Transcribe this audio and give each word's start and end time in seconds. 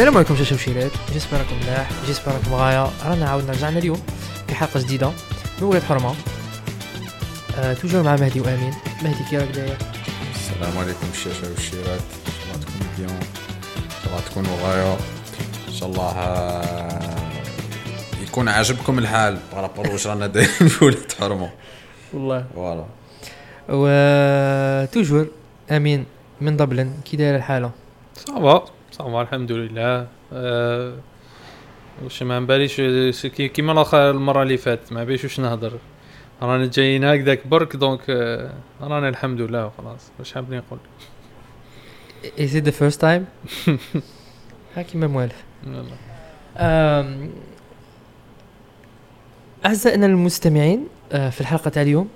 السلام 0.00 0.16
عليكم 0.16 0.36
شاشرة 0.36 0.54
وشيرات 0.54 0.90
j'espère 1.12 1.38
راكم 1.38 1.56
ملاح 1.62 1.90
j'espère 2.06 2.32
راكم 2.32 2.54
غاية. 2.54 2.90
رانا 3.04 3.28
عاودنا 3.30 3.52
رجعنا 3.52 3.78
اليوم 3.78 4.02
في 4.48 4.54
حلقة 4.54 4.80
جديدة 4.80 5.08
من 5.60 5.66
ولاد 5.66 5.82
حرمة. 5.82 6.14
آه 7.58 7.72
toujours 7.74 8.02
مع 8.02 8.16
مهدي 8.16 8.40
وأمين. 8.40 8.74
مهدي 9.02 9.24
كي 9.30 9.38
راك 9.38 9.48
داير 9.48 9.76
السلام 10.34 10.78
عليكم 10.78 11.06
الشاشرة 11.12 11.50
والشيرات 11.50 12.00
ان 12.26 12.32
شاء 12.32 12.54
الله 12.54 12.60
تكونوا 12.60 12.86
bien 12.98 13.10
إن 13.10 13.90
شاء 14.02 14.12
الله 14.12 14.20
تكونوا 14.20 14.56
غاية 14.62 14.96
ان 15.68 15.72
شاء 15.72 15.88
الله 15.88 16.10
يكون 18.22 18.48
عاجبكم 18.48 18.98
الحال 18.98 19.38
par 19.52 19.63
rapport 19.63 19.90
واش 19.90 20.06
رانا 20.06 20.26
دايرين 20.26 20.68
في 20.68 20.84
ولاد 20.84 21.12
حرمة. 21.20 21.50
والله. 22.12 22.44
voilà. 22.54 22.84
و 23.68 24.86
toujours 24.86 25.26
أمين 25.70 26.04
من 26.40 26.56
دبلن 26.56 26.92
كي 27.04 27.16
داير 27.16 27.36
الحالة؟ 27.36 27.70
ça 28.16 28.41
va. 28.41 28.79
ça 29.00 29.11
va 29.11 29.22
الحمد 29.22 29.52
لله 29.52 30.06
أه 30.32 30.94
واش 32.04 32.22
ما 32.22 32.40
باليش 32.40 32.80
س- 33.16 33.26
كي- 33.26 33.48
كيما 33.48 33.72
الأخر 33.72 34.10
المرة 34.10 34.42
اللي 34.42 34.56
فاتت 34.56 34.92
ما 34.92 35.04
باليش 35.04 35.24
واش 35.24 35.40
نهضر. 35.40 35.72
رانا 36.42 36.66
جايين 36.66 37.04
هكذاك 37.04 37.46
برك 37.46 37.76
donc 37.76 38.00
آه، 38.10 38.52
رانا 38.80 39.08
الحمد 39.08 39.40
لله 39.40 39.66
وخلاص. 39.66 40.10
واش 40.18 40.32
حاب 40.32 40.54
نقول؟ 40.54 40.78
Is 42.24 42.50
it 42.54 42.64
the 42.68 42.72
first 42.80 43.00
time؟ 43.00 43.22
ها 44.76 44.82
كيما 44.82 45.06
موالف 45.06 45.44
أعزائنا 49.66 50.06
المستمعين 50.06 50.86
آه، 51.12 51.30
في 51.30 51.40
الحلقة 51.40 51.68
تاع 51.70 51.82
اليوم 51.82 52.08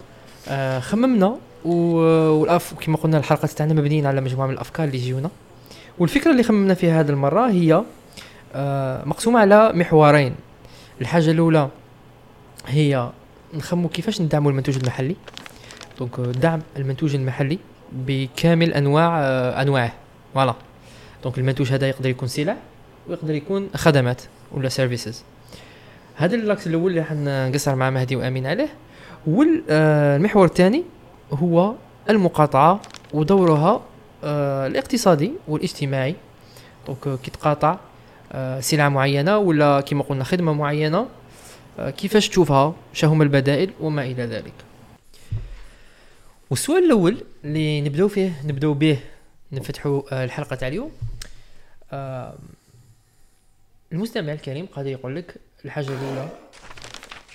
آه، 0.48 0.80
خممنا 0.80 1.39
و- 1.64 2.30
والأف 2.30 2.75
كما 2.75 2.97
قلنا 2.97 3.19
الحلقة 3.19 3.47
تاعنا 3.47 3.75
مبنيين 3.75 4.06
على 4.06 4.20
مجموعة 4.20 4.47
من 4.47 4.53
الأفكار 4.55 4.87
اللي 4.87 4.98
يجيونا. 4.98 5.31
والفكرة 5.98 6.31
اللي 6.31 6.42
خممنا 6.42 6.75
فيها 6.75 7.00
هذه 7.00 7.09
المرة 7.11 7.50
هي 7.50 7.83
آه، 8.55 9.05
مقسومة 9.05 9.41
على 9.41 9.73
محورين. 9.73 10.34
الحاجة 11.00 11.31
الأولى 11.31 11.69
هي 12.67 13.11
نخمو 13.55 13.89
كيفاش 13.89 14.20
ندعموا 14.20 14.50
المنتوج 14.50 14.77
المحلي. 14.77 15.17
donc 15.98 16.19
آه، 16.19 16.22
دعم 16.22 16.61
المنتوج 16.77 17.15
المحلي 17.15 17.59
بكامل 17.92 18.75
أنواع 18.75 19.20
آه، 19.20 19.62
أنواعه. 19.62 19.92
voilà. 20.34 20.55
donc 21.25 21.39
المنتوج 21.39 21.72
هذا 21.72 21.89
يقدر 21.89 22.09
يكون 22.09 22.28
سلع 22.28 22.56
ويقدر 23.09 23.34
يكون 23.34 23.69
خدمات 23.75 24.22
ولا 24.53 24.69
services 24.69 25.23
هذا 26.17 26.34
l'axe 26.34 26.67
الأول 26.67 26.91
اللي 26.91 27.05
حنقصر 27.05 27.75
مع 27.75 27.91
مهدي 27.91 28.17
وأمين 28.17 28.47
عليه. 28.47 28.69
والمحور 29.27 30.45
الثاني 30.45 30.84
هو 31.33 31.75
المقاطعة 32.11 32.81
ودورها 33.15 33.70
آه، 33.70 33.81
الاقتصادي 34.67 35.33
والاجتماعي. 35.48 36.14
donc 36.87 37.06
آه، 37.06 37.17
كي 37.17 37.30
تقاطع 37.30 37.78
آه، 38.33 38.61
سلعة 38.61 38.89
معينة 38.89 39.39
ولا 39.39 39.81
كما 39.81 40.03
قلنا 40.03 40.25
خدمة 40.25 40.53
معينة 40.53 41.06
آه، 41.78 41.91
كيفاش 41.91 42.28
تشوفها 42.28 42.75
شهما 42.92 43.25
البدائل 43.25 43.70
وما 43.81 44.03
إلى 44.05 44.22
ذلك. 44.22 44.53
والسؤال 46.50 46.84
الأول 46.84 47.16
اللي 47.44 47.81
نبدأو 47.81 48.08
فيه 48.08 48.33
نبدأو 48.44 48.75
به 48.75 48.98
نفتحوا 49.53 50.03
آه، 50.12 50.25
الحلقة 50.25 50.56
تاع 50.56 50.69
اليوم 50.69 50.92
آه، 51.92 52.34
المستمع 53.92 54.33
الكريم 54.33 54.66
قد 54.72 54.86
يقول 54.86 55.16
لك 55.16 55.34
الحاجة 55.64 55.88
الأولى 55.88 56.28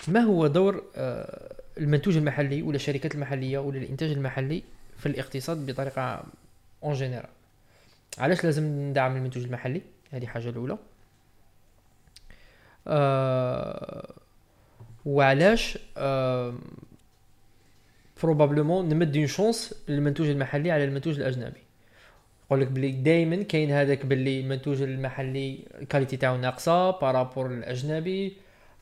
ما 0.07 0.19
هو 0.19 0.47
دور 0.47 0.83
آه، 0.95 1.53
المنتوج 1.77 2.17
المحلي 2.17 2.61
ولا 2.61 2.75
الشركات 2.75 3.15
المحلية 3.15 3.57
ولا 3.57 3.77
الإنتاج 3.77 4.11
المحلي 4.11 4.63
في 4.99 5.05
الاقتصاد 5.05 5.65
بطريقة 5.65 6.23
en 6.83 6.93
général 6.93 7.29
علاش 8.17 8.43
لازم 8.43 8.63
ندعم 8.63 9.15
المنتوج 9.15 9.43
المحلي؟ 9.43 9.81
هذه 10.11 10.25
حاجة 10.25 10.49
الأولى. 10.49 10.77
آه 12.87 14.13
وعلاش 15.05 15.79
آه 15.97 16.53
probablement 18.23 18.89
نمد 18.89 19.17
une 19.17 19.27
chance 19.27 19.83
للمنتوج 19.87 20.27
المحلي 20.29 20.71
على 20.71 20.83
المنتوج 20.83 21.19
الأجنبي. 21.19 21.59
يقول 22.45 22.61
لك 22.61 22.67
بلي 22.67 22.91
دائما 22.91 23.43
كاين 23.43 23.71
هذاك 23.71 24.05
باللي 24.05 24.39
المنتوج 24.39 24.81
المحلي 24.81 25.67
ال 25.81 25.86
qualité 25.86 26.17
تاعو 26.17 26.37
ناقصة 26.37 26.91
par 26.91 27.09
rapport 27.09 27.51
الاجنبي 27.51 28.33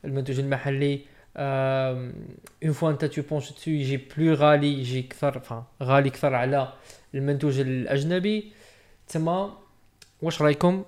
المنتوج 0.04 0.40
المحلي 0.40 1.00
une 1.36 2.72
fois 2.72 2.90
انت 2.90 3.04
tu 3.04 3.22
penches 3.22 3.52
dessus 3.52 3.70
يجي 3.70 3.96
plus 3.96 4.34
غالي 4.34 4.80
يجي 4.80 5.02
كثر 5.02 5.38
فا 5.38 5.64
غالي 5.82 6.10
كثر 6.10 6.34
على 6.34 6.72
المنتوج 7.14 7.60
الأجنبي. 7.60 8.52
تما 9.08 9.58
واش 10.22 10.42
رأيكم؟ 10.42 10.84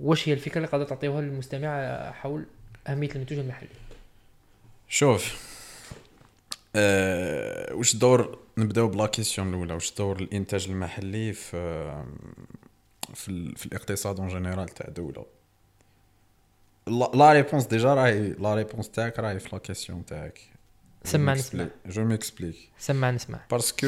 واش 0.00 0.28
هي 0.28 0.32
الفكرة 0.32 0.56
اللي 0.56 0.68
قادر 0.68 0.84
تعطيوها 0.84 1.20
للمستمع 1.20 2.10
حول 2.12 2.46
أهمية 2.88 3.10
المنتوج 3.10 3.38
المحلي؟ 3.38 3.68
شوف 4.88 5.48
أه 6.76 7.74
واش 7.74 7.96
دور 7.96 8.38
نبدأو 8.58 8.88
ب 8.88 8.94
la 8.94 9.06
question 9.06 9.48
الأولى. 9.48 9.74
واش 9.74 9.94
دور 9.94 10.18
الإنتاج 10.20 10.68
المحلي 10.68 11.32
في 11.32 12.04
في, 13.14 13.54
في 13.56 13.66
الاقتصاد 13.66 14.20
en 14.20 14.28
général 14.28 14.68
تاع 14.68 14.88
دولة؟ 14.88 15.26
la- 16.86 17.10
la 17.14 17.32
réponse 17.32 17.66
déjà 17.66 17.94
راهي 17.94 18.28
la 18.28 18.54
réponse 18.54 18.90
تاعك 18.90 19.18
راهي 19.18 19.38
في 19.38 19.48
la 19.52 19.58
question 19.58 20.06
تاعك. 20.06 20.40
سمع 21.04 21.32
نسمع 21.34 21.66
je 21.86 22.04
m'explique 22.04 22.56
سمع 22.78 23.10
نسمع 23.10 23.40
parce 23.50 23.72
que 23.72 23.86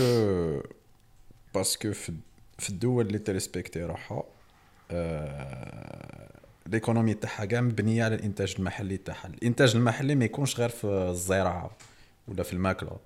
parce 1.54 1.78
que 1.78 1.92
في 1.92 2.12
في 2.58 2.68
الدول 2.70 3.06
اللي 3.06 3.18
ت 3.18 3.25
respecter 3.25 3.82
روحها 3.82 4.22
آه، 4.90 6.30
ال 6.66 6.72
économie 6.72 7.14
تاعها 7.14 7.44
كاع 7.44 7.60
مبنية 7.60 8.04
على 8.04 8.14
الإنتاج 8.14 8.54
المحلي 8.58 8.96
تاعها. 8.96 9.26
الإنتاج 9.26 9.76
المحلي 9.76 10.14
ما 10.14 10.24
يكونش 10.24 10.60
غير 10.60 10.68
في 10.68 10.84
الزراعة 10.86 11.70
ولا 12.28 12.42
في 12.42 12.52
الماكلة. 12.52 12.96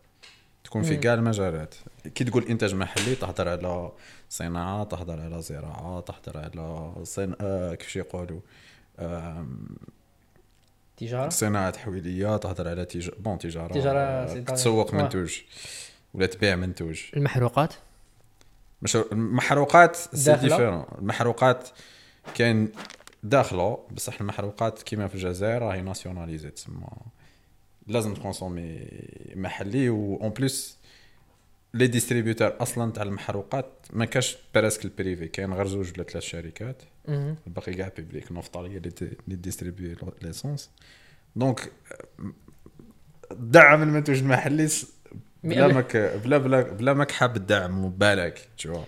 تكون 0.64 0.82
في. 0.82 0.96
كاع 0.96 1.14
المجالات. 1.14 1.74
كي 2.14 2.24
تقول 2.24 2.44
إنتاج 2.44 2.74
محلي 2.74 3.14
تهضر 3.14 3.48
على 3.48 3.92
صناعة 4.30 4.84
تهضر 4.84 5.20
على 5.20 5.42
زراعة 5.42 6.00
تهضر 6.00 6.38
على 6.38 6.92
صن... 7.04 7.34
آه 7.40 7.74
كيفاش 7.74 7.96
يقولوا 7.96 8.40
آم، 8.98 9.66
تجارة؟ 10.96 11.28
صناعة 11.28 11.70
تحويليه 11.70 12.36
تهضر 12.36 12.68
على 12.68 12.84
تج... 12.84 13.10
bon 13.18 13.38
تجارة 13.38 13.72
تجارة 13.72 13.98
آه، 13.98 14.34
سي- 14.34 14.40
تسوق. 14.42 14.94
منتوج 14.94 15.40
ولا 16.14 16.26
تبيع 16.26 16.56
منتوج 16.56 17.02
المحروقات؟ 17.16 17.74
مش 18.84 18.96
المحروقات 18.96 19.96
c'est؟ 19.96 20.36
différent 20.36 20.84
المحروقات 20.98 21.68
كاين 22.34 22.72
داخلة 23.22 23.78
بصح 23.90 24.20
المحروقات 24.20 24.82
كيما 24.82 25.08
في 25.08 25.14
الجزائر 25.14 25.62
راهي 25.62 25.82
nationalisées 25.82 26.50
تسمى. 26.50 26.88
لازم 27.86 28.14
ت 28.14 28.22
consommer 28.22 28.88
محلي 29.34 29.88
و 29.88 30.16
en 30.16 30.30
plus 30.30 30.78
les 31.74 31.86
distributeurs 31.86 32.56
أصلا 32.60 32.92
تاع 32.92 33.02
المحروقات 33.02 33.66
ما 33.92 34.04
كاش 34.04 34.38
presque 34.54 34.84
ال 34.84 34.91
privé 34.91 35.28
كاين 35.28 35.52
غير 35.54 35.66
زوج 35.66 35.92
ولا 35.94 36.04
ثلاث 36.04 36.24
شركات. 36.24 36.82
الباقي 37.46 37.74
كاع 37.74 37.90
publique 37.96 38.32
نفطال 38.32 38.64
هي 38.66 38.76
اللي 38.76 39.36
distribue 39.36 39.96
l'essence 40.22 40.70
donc 41.36 41.72
دعم 43.30 43.82
المنتوج 43.82 44.18
المحلي 44.18 44.68
بلا 45.44 45.66
ماك 45.66 45.96
بلا 45.96 46.38
بلا 46.38 46.62
بلا 46.62 46.92
ماك 46.94 47.10
حاب 47.10 47.36
تدعم 47.38 47.90
بالك 47.90 48.48
تشوف 48.56 48.78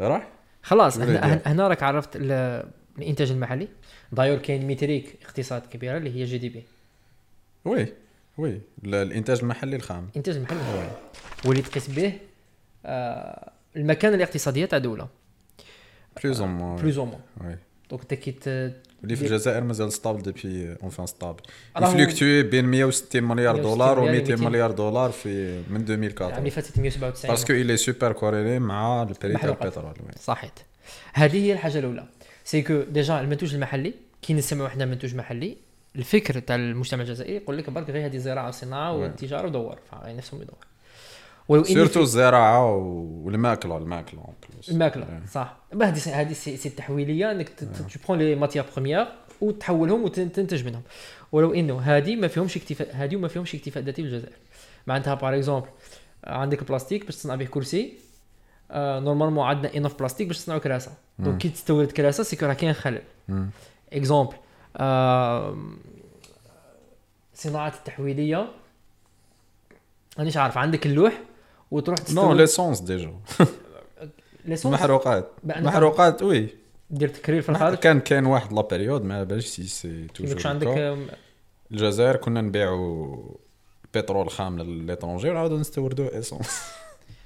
راح؟ 0.00 0.28
خلاص 0.62 0.94
شو 0.96 1.02
هنا؟ 1.02 1.42
هنا 1.46 1.68
راك 1.68 1.82
عرفت 1.82 2.16
ال- 2.16 2.64
الإنتاج 2.98 3.30
المحلي. 3.30 3.68
d'ailleurs 4.12 4.38
كاين 4.38 4.66
métrique 4.66 5.18
اقتصاد 5.24 5.66
كبيره 5.66 5.96
اللي 5.98 6.10
هي 6.16 6.24
GDP. 6.24 6.62
oui 7.64 7.92
oui. 8.38 8.60
ال- 8.84 8.94
الإنتاج 8.94 9.38
المحلي 9.38 9.76
الخام. 9.76 10.08
الإنتاج 10.10 10.36
المحلي 10.36 10.58
هو 10.60 10.82
واللي 11.44 11.62
تقيس 11.62 11.90
به 11.90 12.12
آه 12.86 13.52
المكانة 13.76 14.14
الاقتصادية 14.16 14.64
تاع 14.66 14.78
دولة. 14.78 15.08
plus 16.24 16.40
ou 16.40 16.50
moins 16.50 16.76
plus 16.76 16.98
ou 16.98 17.04
moins 17.04 17.20
oui. 17.40 17.58
donc 17.90 18.02
انت 18.02 18.14
كي 18.14 18.30
اللي 19.04 19.16
في 19.16 19.22
الجزائر 19.26 19.64
مازال 19.64 19.92
stable 19.92 20.22
depuis 20.22 20.76
enfin 20.82 21.06
stable 21.06 21.42
ي 21.82 21.89
fluctuer 21.89 22.42
بين 22.42 22.64
160 22.64 23.22
مليار 23.22 23.54
160 23.54 23.62
دولار 23.62 23.98
و 23.98 24.02
مليار 24.02 24.20
200 24.20 24.36
و200 24.36 24.40
مليار 24.40 24.70
دولار 24.70 25.10
في 25.10 25.62
من 25.70 25.80
العام 25.82 25.92
اللي 25.92 26.06
2004 26.06 26.50
فاتت 26.50 26.78
197 26.78 27.30
parce 27.30 27.59
que 27.59 27.76
est 27.76 27.94
super 27.94 28.16
corrélé 28.20 28.60
مع 28.60 29.02
ال 29.02 29.08
prix 29.08 29.32
تاع. 29.38 29.48
البترول. 29.48 29.94
صحيت 30.20 30.52
هذه 31.12 31.44
هي 31.44 31.52
الحاجة 31.52 31.78
الاولى 31.78 32.04
c'est 32.44 32.62
que 32.62 32.80
déjà 32.90 33.20
المنتوج 33.20 33.54
المحلي 33.54 33.94
كي 34.22 34.34
نسمعوا 34.34 34.68
إحنا 34.68 34.84
منتوج 34.84 35.14
محلي 35.14 35.56
الفكر 35.96 36.38
تاع 36.38 36.56
المجتمع 36.56 37.02
الجزائري 37.02 37.36
يقول 37.36 37.58
لك 37.58 37.70
برك 37.70 37.90
غير 37.90 38.06
هذه 38.06 38.16
زراعه 38.16 38.48
وصناعه. 38.48 38.92
والتجاره 38.96 39.46
ودور 39.46 39.78
فغير 39.90 40.16
نفسهم 40.16 40.42
يدور 40.42 40.71
ولو 41.48 41.64
surtout 41.64 42.00
الزراعه 42.00 42.76
والماكله 43.24 43.76
الماكلة 43.76 44.24
الماكله 44.68 45.20
صح. 45.32 45.56
هذه 45.82 46.20
هذه 46.20 46.32
c'est 46.32 46.68
التحويليه 46.68 47.30
إنك 47.30 47.48
tu 47.48 47.66
prends 48.08 48.18
les 48.18 48.34
matières 48.34 48.64
premières 48.72 49.06
وتحولهم 49.40 50.04
وتنتج 50.04 50.64
منهم. 50.64 50.82
ولو 51.32 51.54
إنه 51.54 51.80
هذه 51.80 52.16
ما 52.16 52.28
فيهمش 52.28 52.56
اكتفاء 52.56 52.88
هذه 52.92 53.16
ما 53.16 53.28
فيهمش 53.28 53.54
اكتفاء 53.54 53.82
ذاتي 53.82 54.02
في 54.02 54.08
الجزائر 54.08 54.36
معناتها 54.86 55.14
par 55.14 55.34
exemple 55.36 55.68
عندك 56.24 56.64
بلاستيك 56.68 57.06
باش 57.06 57.16
تصنع 57.16 57.34
به 57.34 57.44
كرسي 57.44 57.92
آه 58.70 59.00
normalement 59.00 59.46
عندنا 59.46 59.76
un 59.76 59.83
œuf 59.83 59.98
بلاستيك 59.98 60.26
باش 60.28 60.38
تصنعوا 60.38 60.60
كراسة. 60.60 60.92
donc 61.18 61.38
كي 61.38 61.48
تستورد 61.48 61.92
كراسة 61.92 62.22
c'est 62.22 62.37
que 62.37 62.46
راه 62.46 62.54
كاين 62.54 62.72
خلل. 62.72 63.02
exemple 63.92 64.34
آه 64.76 65.58
صناعة 67.34 67.74
التحويلية. 67.78 68.48
مانيش 70.18 70.36
عارف 70.36 70.58
عندك 70.58 70.86
اللوح؟ 70.86 71.20
وتروح 71.72 71.98
non 71.98 72.04
تستورد 72.04 72.36
l'essence 72.36 72.80
déjà 72.80 73.14
l'essence 74.44 74.74
محروقات 74.74 75.28
محروقات 75.44 76.22
oui 76.22 76.48
دير 76.90 77.08
تكرير 77.08 77.42
في 77.42 77.48
الخارج 77.48 77.76
كان 77.78 78.00
كان 78.00 78.26
واحد 78.26 78.52
la 78.52 78.60
période 78.62 79.04
ما 79.04 79.22
بالش 79.24 79.46
c'est 79.46 79.62
c'est 79.66 80.06
toujours 80.14 80.42
عندك 80.46 80.96
الجزائر 81.70 82.16
كنا 82.16 82.40
نبيعوا 82.40 83.16
بترول 83.94 84.30
خام 84.30 84.58
ل 84.58 84.65
l'étranger 84.65 85.30
ونعاودو 85.30 85.58
نستوردوا 85.58 86.18
essence 86.18 86.62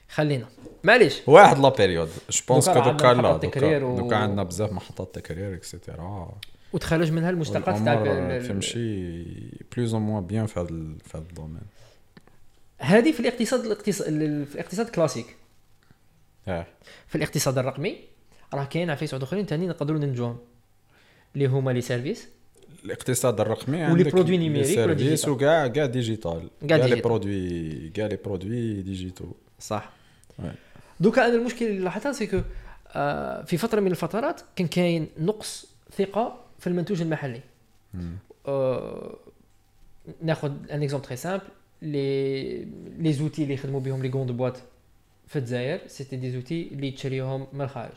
خلينا. 0.09 0.47
معليش. 0.85 1.23
واحد 1.27 1.59
la 1.59 1.69
période 1.69 2.09
je 2.31 2.41
pense 2.49 2.69
que 2.69 2.81
دوكا 2.81 3.07
لا 3.07 3.37
دوكا 3.37 3.79
دوكا 3.79 4.17
عندنا 4.17 4.43
بزاف 4.43 4.73
محطات 4.73 5.15
تكرير 5.15 5.55
et 5.55 5.73
cetera 5.73 6.29
وتخرج 6.73 7.13
منها 7.13 7.31
المشتقات 7.31 7.89
ال- 7.89 8.49
تمشي 8.49 9.23
plus 9.77 9.95
ou 9.95 10.01
moins 10.01 10.27
bien 10.27 10.47
في 10.47 10.61
هذا 10.61 10.67
في 11.05 11.19
هذا 11.19 11.25
ال 11.29 11.33
domaine 11.33 11.61
هذه 12.79 13.13
في 13.13 13.21
الاقتصاد 13.21 13.65
الاقتصاد 13.65 14.07
في 14.45 14.55
الاقتصاد 14.55 14.89
كلاسيك. 14.89 15.37
آه 16.49 16.67
في 17.09 17.15
الاقتصاد 17.15 17.59
الرقمي 17.59 17.99
راه 18.55 18.65
كاين 18.65 18.91
عفايس 18.91 19.15
واحد 19.15 19.23
اخرين 19.23 19.47
ثاني 19.47 19.67
نقدروا 19.67 19.99
ندمجوهم 19.99 20.39
اللي 21.35 21.47
هما 21.47 21.71
les 21.71 21.81
services. 21.81 22.29
الاقتصاد 22.85 23.41
الرقمي 23.41 23.93
و 23.93 23.96
les 23.96 24.05
produits 24.05 24.37
numériques 24.37 24.67
services 24.67 24.97
digital؟ 24.97 25.31
وكاع 25.31 25.67
كاع 25.67 25.87
digital. 25.87 26.51
كاع 26.69 26.77
les. 26.87 27.01
produits 27.01 27.89
كاع 27.89 28.07
les 28.07 28.17
produits 28.17 28.83
digital. 28.83 29.31
صح. 29.61 29.93
دوكا 31.01 31.27
أنا 31.27 31.35
المشكل 31.35 31.67
اللي 31.67 31.79
لاحظتها 31.79 32.13
c'est 32.13 32.30
que 32.30 32.41
آه 32.89 33.43
في 33.43 33.57
فترة 33.57 33.81
من 33.81 33.91
الفترات 33.91 34.41
كان 34.57 34.67
كاين 34.67 35.09
نقص 35.19 35.67
ثقة 35.99 36.45
في 36.59 36.67
المنتوج 36.67 37.01
المحلي. 37.01 37.41
آه 38.47 39.17
ناخذ 40.23 40.53
un 40.71 40.83
exemple 40.83 41.07
très 41.07 41.17
simple 41.17 41.45
les 41.83 42.65
les 42.99 43.13
outils 43.13 43.43
اللي 43.43 43.55
يخدموا 43.55 43.81
بهم 43.81 44.03
les 44.03 44.09
grandes 44.11 44.31
boîtes 44.33 44.57
في 45.27 45.37
الجزائر 45.39 45.81
c'était 45.87 46.17
des 46.17 46.31
outils 46.31 46.69
اللي 46.73 46.91
تشريهم 46.91 47.47
من 47.53 47.61
الخارج 47.61 47.97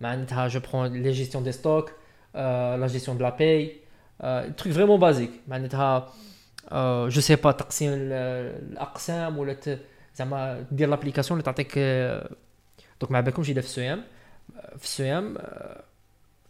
معناتها 0.00 0.48
je 0.48 0.60
prends 0.72 1.02
les 1.02 1.10
gestions 1.10 1.44
des 1.44 1.52
stocks 1.52 1.92
la 2.34 2.86
gestion 2.86 3.18
de 3.18 3.24
la 3.24 3.30
paie 3.36 3.76
truc 4.56 4.74
vraiment 4.74 5.00
basique 5.00 5.30
معناتها 5.48 6.12
je 7.08 7.20
sais 7.20 7.36
pas 7.36 7.52
تقسيم 7.52 7.92
ال- 7.92 8.12
الاقسام 8.72 9.38
ولا 9.38 9.56
زعما 10.16 10.64
دير 10.72 10.88
l'application 10.88 11.40
اللي 11.40 11.44
تعطيك 11.52 11.78
دوك 13.00 13.10
ما 13.10 13.20
بالكمش 13.20 13.50
اذا 13.50 13.60
في 13.60 13.66
السيام 13.66 14.02
في 14.78 14.84
السيام 14.84 15.34
آه، 15.38 15.82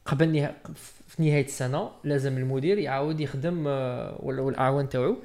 قبل 0.06 0.28
نها... 0.32 0.54
في 1.08 1.22
نهايه 1.22 1.44
السنة 1.44 1.90
لازم 2.04 2.38
المدير 2.38 2.78
يعاود 2.78 3.20
يخدم 3.20 3.66
ولا 4.20 4.48
الاعوان 4.48 4.88
تاعو 4.88 5.16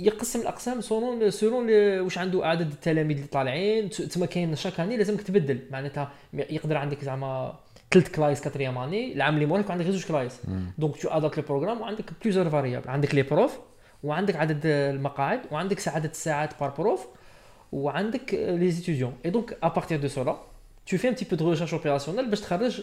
يقسم 0.00 0.40
الأقسام 0.40 0.80
selon 0.80 1.30
selon 1.30 1.70
واش 2.00 2.18
عنده 2.18 2.46
عدد 2.46 2.70
التلاميذ 2.70 3.16
اللي 3.16 3.28
طالعين 3.28 3.90
تما 3.90 4.26
كاين 4.26 4.56
شاك 4.56 4.80
اني 4.80 4.96
لازمك 4.96 5.22
تبدل. 5.22 5.60
معناتها 5.70 6.12
يقدر 6.32 6.76
عندك 6.76 7.04
زعما 7.04 7.58
ثلاث 7.90 8.10
كلايس 8.10 8.40
quatrième 8.40 8.78
année 8.78 9.12
العام 9.12 9.34
اللي 9.34 9.46
موراك 9.46 9.70
عندك 9.70 9.84
غير 9.84 9.94
زوج 9.94 10.04
كلايس. 10.04 10.40
donc 10.78 10.96
tu 10.96 11.08
adaptes 11.08 11.38
ال 11.38 11.42
programme 11.42 11.80
وعندك 11.80 12.04
plusieurs 12.22 12.50
variables 12.50 12.90
عندك 12.90 13.14
les 13.14 13.22
profs 13.22 13.58
وعندك 14.02 14.36
عدد 14.36 14.60
المقاعد 14.66 15.40
وعندك 15.50 15.88
عدد 15.88 16.10
الساعات 16.10 16.50
par 16.60 16.70
prof 16.78 17.06
وعندك 17.72 18.34
les 18.34 18.72
étudiants 18.72 19.14
et 19.24 19.30
donc 19.30 19.58
à 19.62 19.68
partir 19.68 20.00
de 20.00 20.08
cela 20.08 20.36
tu 20.90 20.98
fais 20.98 21.08
un 21.08 21.14
petit 21.14 21.24
peu 21.24 21.36
de 21.36 21.42
recherche 21.42 21.72
opérationnelle 21.72 22.28
باش 22.30 22.40
تخرج 22.40 22.80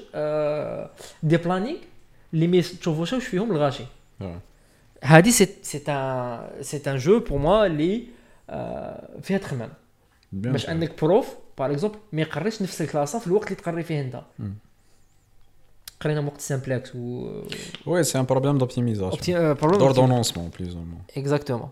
des 1.23 1.37
plannings 1.37 1.77
اللي 2.33 2.47
ما 2.47 2.61
تشوفوش 2.61 3.13
واش 3.13 3.27
فيهم 3.27 3.51
الغاشي 3.51 3.83
هذه 5.03 5.29
c'est 5.29 5.43
un 5.43 6.63
c'est 6.63 6.81
un 6.87 6.97
jeu 6.97 7.19
pour 7.19 7.39
moi 7.39 7.65
اللي 7.65 8.03
فيها 9.21 9.37
تخمام. 9.37 9.69
باش 10.31 10.69
انك 10.69 11.03
prof 11.03 11.35
par 11.57 11.71
exemple 11.71 11.97
ما 12.13 12.21
يقريش 12.21 12.61
نفس 12.61 12.81
الكلاسه 12.81 13.19
في 13.19 13.27
الوقت 13.27 13.51
اللي 13.51 13.55
تقري 13.55 13.83
فيه 13.83 14.01
أنت. 14.01 14.21
قرينا 16.01 16.19
وقت 16.19 16.41
simplexe 16.41 16.91
و 16.95 17.29
oui 17.85 18.03
c'est 18.03 18.19
un 18.19 18.25
problème 18.25 18.57
d'optimisation 18.57 19.55
d'ordonnancement 19.55 20.51
plus 20.59 20.75
ou 20.75 20.81
moins 20.81 21.01
exactement 21.17 21.69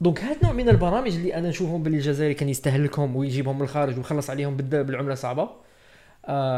donc 0.00 0.20
هاد 0.20 0.36
نوع 0.42 0.52
من 0.52 0.68
البرامج 0.68 1.14
اللي 1.14 1.34
أنا 1.34 1.48
نشوفهم 1.48 1.82
باللي 1.82 1.98
الجزائري 1.98 2.34
كان 2.34 2.48
يستهلكهم 2.48 3.16
ويجيبهم 3.16 3.56
من 3.56 3.62
الخارج 3.62 3.96
ويخلص 3.98 4.30
عليهم 4.30 4.56
بالعملة 4.56 5.14
صعبة. 5.14 5.65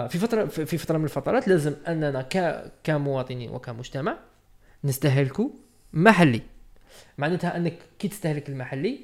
في 0.09 0.19
فتره 0.19 0.47
في 0.47 0.79
فترة 0.79 0.99
من 0.99 1.05
الفترات 1.05 1.49
لازم 1.49 1.75
أننا 1.89 2.29
كمواطنين 2.85 3.51
وكمجتمع 3.51 4.19
نستهلكوا 4.85 5.49
محلي. 5.93 6.43
معناتها 7.19 7.57
أنك 7.57 7.79
كي 7.99 8.09
تستهلك 8.09 8.49
المحلي 8.49 9.01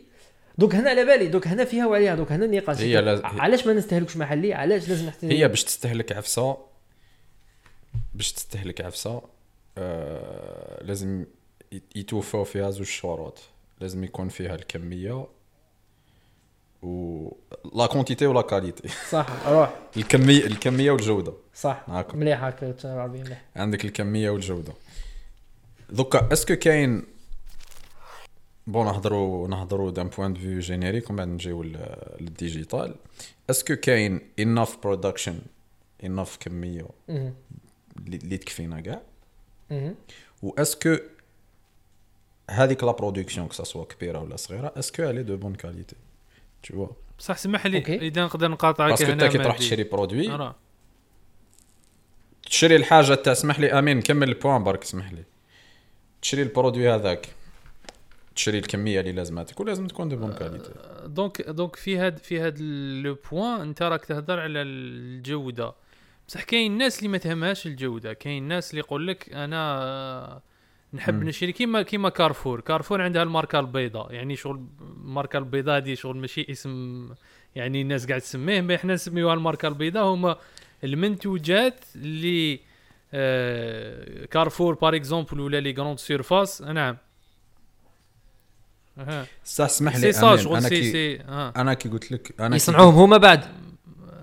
دوك 0.59 0.75
هنا 0.75 0.91
على 0.91 1.05
بالي 1.05 1.27
دوك 1.27 1.47
هنا 1.49 1.65
فيها 1.65 1.87
وعليها 1.87 2.15
دوك 2.15 2.33
هنا 2.33 2.45
النقاش 2.45 2.81
هي 2.81 3.01
لاز- 3.01 3.21
علاش 3.25 3.67
ما 3.67 3.73
نستهلكش 3.73 4.17
محلي؟ 4.17 4.55
علاش 4.55 4.89
لازم 4.89 5.07
نحتاج 5.07 5.33
هي 5.33 5.49
باش 5.49 5.65
تستهلك 5.65 6.13
عفسة 6.13 6.57
باش 8.15 8.33
تستهلك 8.33 8.81
عفسة 8.81 9.23
آه 9.79 10.83
لازم 10.85 11.25
يت- 11.73 11.97
يتوفوا 11.97 12.45
فيها 12.45 12.71
زوج 12.71 12.87
شروط. 12.87 13.39
لازم 13.81 14.05
يكون 14.05 14.29
فيها 14.29 14.55
الكمية 14.55 15.27
و 16.85 17.33
la 17.75 17.87
quantité 17.87 18.27
و 18.27 18.31
la 18.31 18.41
qualité 18.43 18.89
صح 19.11 19.27
روح. 19.47 19.75
الكمية 19.97 20.47
الكمية 20.47 20.91
والجودة. 20.91 21.33
صح 21.55 21.85
هاكا. 21.89 22.17
مليح 22.17 22.45
هكا 22.45 22.75
العربيه 22.85 23.23
مليح. 23.23 23.45
عندك 23.57 23.85
الكمية 23.85 24.31
والجودة. 24.31 24.73
دوكا 25.91 26.33
est-ce 26.33 26.47
que 26.47 26.55
كاين 26.55 27.05
bon 28.67 28.87
نهضروا 28.87 29.49
نهضروا 29.49 29.91
d'un 29.91 30.09
point 30.09 30.33
de 30.35 30.41
vue 30.41 30.59
générique 30.61 31.11
ومن 31.11 31.17
بعد 31.17 31.29
نجيو 31.29 31.63
لل- 31.63 32.17
لل 32.21 32.35
digital. 32.35 32.95
est-ce 33.51 33.68
que 33.68 33.77
كاين 33.77 34.21
enough 34.39 34.77
production 34.83 35.39
enough 36.05 36.37
كمية. 36.41 36.87
اللي 37.99 38.37
تكفينا 38.39 38.81
كاع. 38.81 39.03
و 40.43 40.48
est-ce 40.48 40.80
que 40.80 40.97
هذيك 42.51 42.85
la 42.85 42.93
production 42.93 43.47
que 43.47 43.53
ce 43.65 43.71
soit 43.71 43.85
كبيرة 43.85 44.19
ولا 44.19 44.37
صغيرة 44.37 44.73
est-ce 44.77 45.03
qu'elle 45.03 45.23
est 45.23 45.31
de 45.31 45.37
bonne 45.37 45.55
qualité 45.55 45.97
tu 46.67 46.73
vois. 46.73 46.93
بصح 47.19 47.37
سمح 47.37 47.67
لي. 47.67 47.79
إذا 47.79 48.25
نقدر 48.25 48.49
نقاطعك 48.51 48.91
parce 48.91 49.04
que 49.04 49.13
هنا 49.13 49.25
انت 49.27 49.37
كي 49.37 49.43
تروح. 49.43 49.59
تشري 49.59 49.85
produit. 49.85 50.53
تشري 52.43 52.77
الحاجة 52.77 53.15
تاع 53.15 53.33
اسمح 53.33 53.61
لي 53.61 53.79
آمين 53.79 54.01
كمل 54.01 54.29
ال 54.29 54.35
point 54.35 54.65
برك 54.65 54.83
اسمح 54.83 55.13
لي. 55.13 55.25
تشري 56.23 56.43
ال 56.43 56.49
produit 56.49 56.91
هذاك. 56.91 57.29
تشري 58.37 58.59
الكمية 58.59 59.01
اللي 59.01 59.13
لازماتك 59.13 59.61
ولازم 59.61 59.87
تكون 59.87 60.09
de 60.09 60.17
bonne 60.17 60.33
qualité 60.33 60.71
donc 61.05 61.43
donc 61.43 61.77
في 61.77 61.99
هاد 61.99 62.19
في 62.19 62.41
هاد 62.41 62.61
le 63.05 63.17
point 63.31 63.61
أنت 63.61 63.83
راك 63.83 64.05
تهضر 64.05 64.41
على 64.41 64.63
الجودة. 64.63 65.75
بصح 66.29 66.43
كاين 66.43 66.73
الناس 66.73 66.99
اللي 66.99 67.09
ما 67.09 67.19
تهمهاش 67.19 67.67
الجودة. 67.67 68.13
كاين 68.13 68.43
الناس 68.43 68.71
اللي 68.71 68.81
يقول 68.81 69.07
لك 69.07 69.33
أنا 69.33 70.41
نحب 70.95 71.15
مم. 71.15 71.29
نشري 71.29 71.53
كيما 71.53 71.83
كيما 71.83 72.09
كارفور. 72.09 72.61
كارفور 72.61 73.03
عندها 73.03 73.23
الماركة 73.23 73.61
البيضاء. 73.61 74.13
يعني 74.13 74.37
شغل 74.37 74.67
الماركة 74.81 75.39
البيضاء 75.39 75.81
دي 75.81 75.97
شغل 75.97 76.17
ماشي 76.17 76.47
اسم 76.51 77.09
يعني 77.57 77.83
الناس 77.83 78.07
قاعد 78.07 78.21
تسميه 78.21 78.61
ما 78.61 78.75
إحنا 78.75 78.95
نسميوها 78.95 79.35
الماركة 79.35 79.69
البيضاء. 79.69 80.05
هما 80.05 80.37
المنتوجات 80.85 81.85
اللي 81.97 82.61
آه 83.15 84.25
كارفور 84.25 84.75
par 84.75 84.95
exemple 84.97 85.41
ولا 85.41 85.61
les 85.61 85.73
grandes 85.73 85.99
surfaces. 85.99 86.63
نعم. 86.63 86.97
صح 89.45 89.65
اسمح 89.65 89.97
لي 89.97 90.11
أنا 90.11 90.69
كي 90.69 90.93
c'est 90.93 91.21
آه. 91.21 91.53
أنا 91.57 91.75
كي 91.75 91.89
قلت 91.89 92.13
لك 92.13 92.41
أنا 92.41 92.57
يصنعوهم 92.57 92.95
هما 92.95 93.17
بعد. 93.17 93.45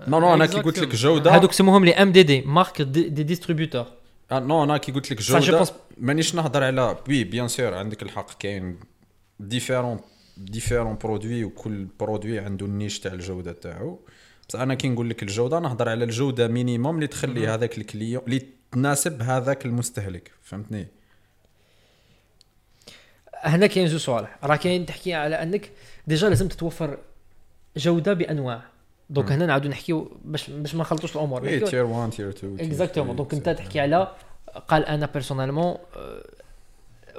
non 0.08 0.20
non 0.20 0.34
أنا 0.34 0.46
كي 0.46 0.60
قلت 0.60 0.78
لك. 0.78 0.94
جودة. 0.94 1.30
هذوك 1.36 1.52
سموهم 1.52 1.84
les 1.84 1.92
MDD 1.92 2.40
marques 2.40 2.82
des, 2.82 3.08
des 3.08 3.22
distributeurs 3.22 3.80
آه، 3.80 4.01
non 4.38 4.64
أنا 4.64 4.78
كي 4.78 4.92
قلت 4.92 5.10
لك 5.10 5.22
جوده 5.22 5.66
مانيش 5.98 6.34
نهضر 6.34 6.64
على 6.64 6.96
oui 7.08 7.24
bien 7.24 7.48
sûr 7.48 7.74
عندك 7.74 8.02
الحق 8.02 8.38
كاين 8.38 8.80
différents 9.40 10.00
différents 10.36 10.96
produits 10.96 11.44
وكل 11.44 11.86
produit 12.00 12.38
عنده 12.38 12.66
ال 12.66 12.72
niche 12.72 13.00
تاع 13.00 13.12
الجوده 13.12 13.52
تاعو 13.52 14.00
بس 14.48 14.56
أنا 14.56 14.74
كي 14.74 14.88
نقول 14.88 15.10
لك 15.10 15.22
الجوده 15.22 15.60
نهضر 15.60 15.88
على 15.88 16.04
الجوده 16.04 16.48
minimum 16.48 16.94
اللي 16.94 17.06
تخلي 17.06 17.48
هذاك 17.48 17.78
ال 17.78 17.84
client 17.84 18.22
اللي 18.24 18.42
تناسب 18.72 19.22
هذاك 19.22 19.66
المستهلك 19.66 20.30
فهمتني 20.42 20.88
هنا 23.34 23.66
كاين 23.66 23.88
زوج 23.88 24.00
صوالح 24.00 24.38
راه 24.44 24.56
كاين 24.56 24.86
تحكي 24.86 25.14
على 25.14 25.42
انك 25.42 25.70
déjà 26.06 26.28
لازم 26.28 26.48
تتوفر 26.48 26.98
جوده 27.76 28.12
بانواع 28.12 28.71
donc. 29.12 29.32
هنا 29.32 29.46
نعاودو 29.46 29.68
نحكيو 29.68 30.10
باش 30.24 30.50
باش 30.50 30.74
ما 30.74 30.80
نخلطوش 30.80 31.16
الأمور. 31.16 31.42
oui 31.42 31.56
نحكيو- 31.60 31.68
tier 31.70 31.84
1 31.84 32.10
tier 32.10 32.28
2 32.28 32.60
exactement 32.60 33.16
donc 33.16 33.34
انت 33.34 33.48
تحكي 33.48 33.80
على 33.80 34.14
قال 34.68 34.84
أنا 34.86 35.06
personnellement 35.06 35.76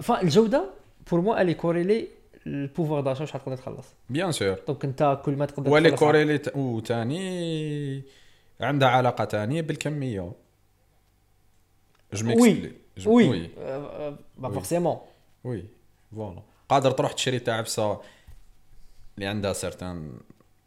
فالجوده 0.02 0.70
pour 1.12 1.22
moi 1.22 1.42
elle 1.42 1.54
est 1.54 2.08
corrélée 2.48 2.73
au 2.73 2.79
pouvoir 2.79 3.02
d'achat 3.02 3.22
واش 3.22 3.36
غتقدر 3.36 3.56
تخلص. 3.56 3.88
bien 4.10 4.32
sûr 4.32 4.60
donc 4.68 4.86
انت 4.86 5.22
كل 5.26 5.36
ما 5.36 5.46
تقدر 5.46 5.72
و 5.72 5.75
elle 5.75 5.92
est 5.92 6.05
corrélée 6.05 6.40
وتاني 6.56 8.04
عندها 8.62 8.88
علاقة 8.90 9.24
تانية 9.24 9.62
بالكمية. 9.62 10.32
je 12.13 12.28
oui. 12.28 12.36
m'expliquer 12.54 12.72
oui 13.08 13.30
oui 13.30 13.50
pas. 14.38 14.50
forcément 14.50 14.98
oui 15.44 15.63
voilà 16.16 16.42
قادر 16.70 16.92
تروح 16.92 17.14
تشري 17.14 17.40
تاع 17.40 17.56
عفسه 17.58 18.02
اللي 19.16 19.28
عندها 19.28 19.54
certain 19.54 20.12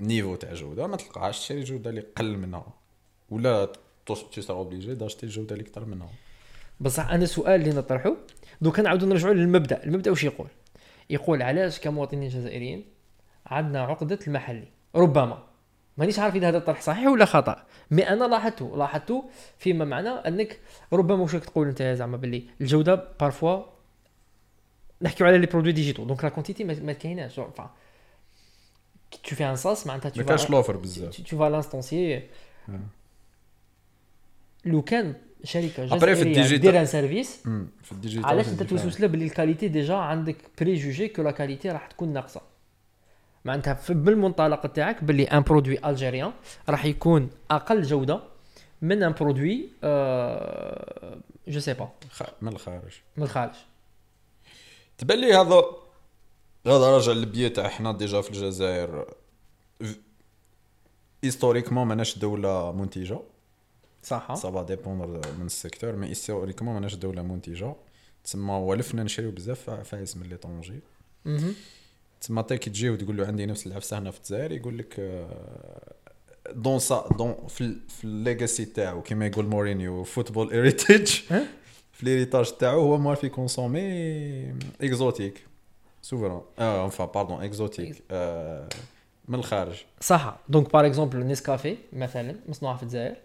niveau 0.00 0.35
تاع 0.34 0.54
جودة 0.54 0.86
ما 0.86 0.96
تلقاهاش 0.96 1.38
تشري 1.38 1.62
جودة 1.62 1.90
اللي 1.90 2.00
قل 2.00 2.36
منها. 2.36 2.66
ولا 3.30 3.72
سار 4.40 4.56
obligé 4.56 4.94
d'acheter 4.94 5.26
الجوده 5.26 5.54
اللي 5.56 5.68
أكثر 5.68 5.84
منها. 5.84 6.08
بصح 6.80 7.10
أنا 7.10 7.24
السؤال 7.24 7.60
اللي 7.60 7.74
نطرحه 7.74 8.16
دوكا 8.60 8.82
نعاودو 8.82 9.06
نرجعوا 9.06 9.34
للمبدأ. 9.34 9.84
المبدأ 9.84 10.10
واش 10.10 10.24
يقول؟ 10.24 10.48
يقول 11.10 11.42
علاش 11.42 11.80
كمواطنين 11.80 12.28
جزائريين 12.28 12.84
عندنا 13.46 13.80
عقدة 13.80 14.18
المحلي؟ 14.26 14.68
ربما. 14.94 15.42
مانيش 15.96 16.18
عارف 16.18 16.36
إذا 16.36 16.48
هذا 16.48 16.58
الطرح 16.58 16.80
صحيح 16.80 17.06
ولا 17.06 17.24
خطأ. 17.24 17.66
mais 17.90 18.08
أنا 18.08 18.24
لاحظته 18.24 18.76
لاحظته 18.76 19.24
فيما 19.58 19.84
معنى 19.84 20.08
أنك 20.08 20.60
ربما 20.92 21.22
واش 21.22 21.32
تقول 21.32 21.68
أنت 21.68 21.82
زعما 21.82 22.16
باللي 22.16 22.44
الجودة 22.60 23.08
parfois 23.20 23.62
نحكيو 25.02 25.26
على 25.26 25.38
les 25.38 25.46
produits 25.46 25.73
digitaux 25.73 26.04
donc 26.04 26.25
la 26.25 26.30
qualité 26.30 26.64
ما 26.64 26.92
كايناش. 26.92 27.40
فا 29.12 29.18
tu 29.28 29.34
fais 29.34 29.58
un 29.58 29.62
SaaS 29.64 29.87
معناتها 29.86 30.12
ما 30.16 30.22
كانش 30.22 30.50
l'offre 30.50 30.76
بزاف 30.76 31.16
tu 31.16 31.34
vas 31.36 31.50
lancer 31.64 32.20
لو 34.64 34.82
كان 34.82 35.14
شركه 35.44 35.84
جزائريه 35.84 36.56
دير 36.56 36.80
un 36.80 36.87
service 36.87 37.46
مم. 37.46 37.68
في 37.82 37.92
ال 37.92 37.97
digital 37.97 38.26
علاش 38.26 38.48
انت. 38.48 38.62
توسوس 38.62 39.00
له 39.00 39.06
باللي 39.06 39.25
ال 39.25 39.30
qualité 39.30 39.68
déjà 39.68 39.94
عندك 39.94 40.36
préjugé 40.61 41.08
que 41.08 41.23
la 41.23 41.30
qualité 41.30 41.70
راح 41.70 41.86
تكون 41.86 42.12
ناقصه 42.12 42.40
معناتها 43.44 43.78
بالمنطلق 43.88 44.66
تاعك 44.66 45.04
باللي 45.04 45.25
un 45.25 45.42
produit 45.42 45.88
algérien 45.88 46.32
راح 46.68 46.84
يكون 46.84 47.30
أقل 47.50 47.82
جوده 47.82 48.20
من 48.82 49.02
un 49.02 49.12
produit 49.12 49.68
je 51.49 51.61
sais 51.61 51.75
pas 51.75 51.88
من 52.42 52.52
الخارج. 52.52 52.92
من 53.16 53.22
الخارج. 53.22 53.54
تبان 54.98 55.18
لي 55.20 55.34
هذا 55.34 55.62
هذا 56.66 56.90
راجع 56.90 57.12
للبيئة 57.12 57.49
تاع 57.49 57.68
حنا 57.68 57.92
déjà 57.92 58.20
في 58.20 58.30
الجزائر 58.30 59.14
historiquement 61.25 61.87
ماناش 61.87 62.18
دولة 62.18 62.73
منتجة 62.73 63.18
صح 64.02 64.35
ça 64.35 64.50
va 64.50 64.62
dépendre 64.62 65.20
من 65.38 65.46
ال 65.46 65.52
secteur 65.52 65.92
mais 65.96 66.06
historiquement 66.06 66.75
ماناش 66.75 66.94
دولة 66.94 67.23
منتجة 67.23 67.75
تسمى 68.25 68.54
ولفنا 68.54 69.02
نشريو 69.02 69.30
بزاف 69.30 69.70
فايز 69.70 70.16
من 70.16 70.26
l'étranger 70.26 70.80
مهم. 71.25 71.54
تسمى 72.20 72.42
تا 72.42 72.56
كي 72.56 72.70
تجي 72.70 72.90
وتقول 72.90 73.16
له 73.16 73.26
عندي 73.26 73.46
نفس 73.46 73.66
العفسه 73.66 73.99
هنا 73.99 74.11
في 74.11 74.18
الجزائر 74.18 74.52
يقول 74.52 74.78
لك 74.78 75.26
donc 76.52 76.78
ça 76.78 77.08
donc 77.18 77.35
في 77.49 77.76
في 77.88 78.04
ال 78.04 78.13
legacy 78.13 78.64
تاعو 78.64 79.02
كيما 79.02 79.26
يقول 79.26 79.46
مورينيو 79.46 80.04
football 80.04 80.52
heritage 80.52 81.20
ها؟ 81.30 81.46
في 81.92 82.04
l'héritage 82.06 82.52
تاعو 82.52 82.80
هو 82.80 82.99
موالف 82.99 83.25
يconsommي 83.25 84.54
exotique 84.80 85.46
souvent 86.06 86.40
آه 86.58 86.84
enfin 86.85 87.04
pardon 87.04 87.42
exotique 87.42 88.02
آه، 88.10 88.68
من 89.28 89.38
الخارج. 89.38 89.84
صح 90.00 90.36
donc 90.49 90.73
par 90.73 90.87
exemple 90.87 91.25
نيسكافي 91.25 91.76
مثلا 91.92 92.36
مصنوع 92.48 92.76
في 92.76 92.82
الجزائر. 92.82 93.16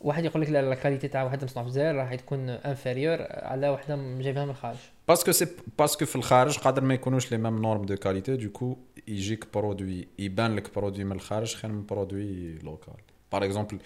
واحد 0.00 0.24
يقول 0.24 0.42
لك 0.42 0.50
لا 0.50 0.62
لا 0.62 0.72
ال 0.72 0.77
qualité 0.77 1.08
تاع 1.08 1.22
واحد 1.22 1.44
مصنوع 1.44 1.64
في 1.64 1.68
الجزائر 1.68 1.94
راح 1.96 2.14
تكون 2.14 2.50
inférieure 2.50 3.18
على 3.30 3.68
وحده 3.68 3.96
جايبها 3.96 4.44
من 4.44 4.50
الخارج. 4.50 4.76
parce 5.08 5.23
que 5.23 5.32
c'est 5.32 5.46
parce 5.78 5.96
que 5.96 6.06
في 6.06 6.16
الخارج 6.16 6.58
قادر 6.58 6.84
ما 6.84 6.94
يكونوش 6.94 7.32
les 7.32 7.38
mêmes 7.38 7.62
normes 7.62 7.82
de 7.82 7.96
qualité 7.96 8.36
donc 8.36 8.76
يجيك 9.08 9.46
produit 9.54 10.08
يبان 10.18 10.56
لك 10.56 10.74
produit 10.74 11.04
من 11.04 11.12
الخارج 11.12 11.54
خير 11.54 11.72
من 11.72 11.86
produit 11.86 12.58
local 12.58 12.94
par 13.32 13.44
exemple 13.44 13.78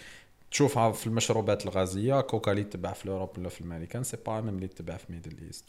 تشوفها 0.50 0.92
في 0.92 1.06
المشروبات 1.06 1.66
الغازية 1.66 2.20
كوكا 2.20 2.52
اللي 2.52 2.64
تباع 2.64 2.92
في 2.92 3.08
Europe 3.08 3.38
ولا 3.38 3.48
في 3.48 3.60
الأمريكان 3.60 4.04
c'est 4.04 4.16
pas 4.26 4.40
même 4.40 4.54
اللي 4.54 4.68
تباع 4.68 4.96
في 4.96 5.12
Middle 5.12 5.36
East 5.46 5.64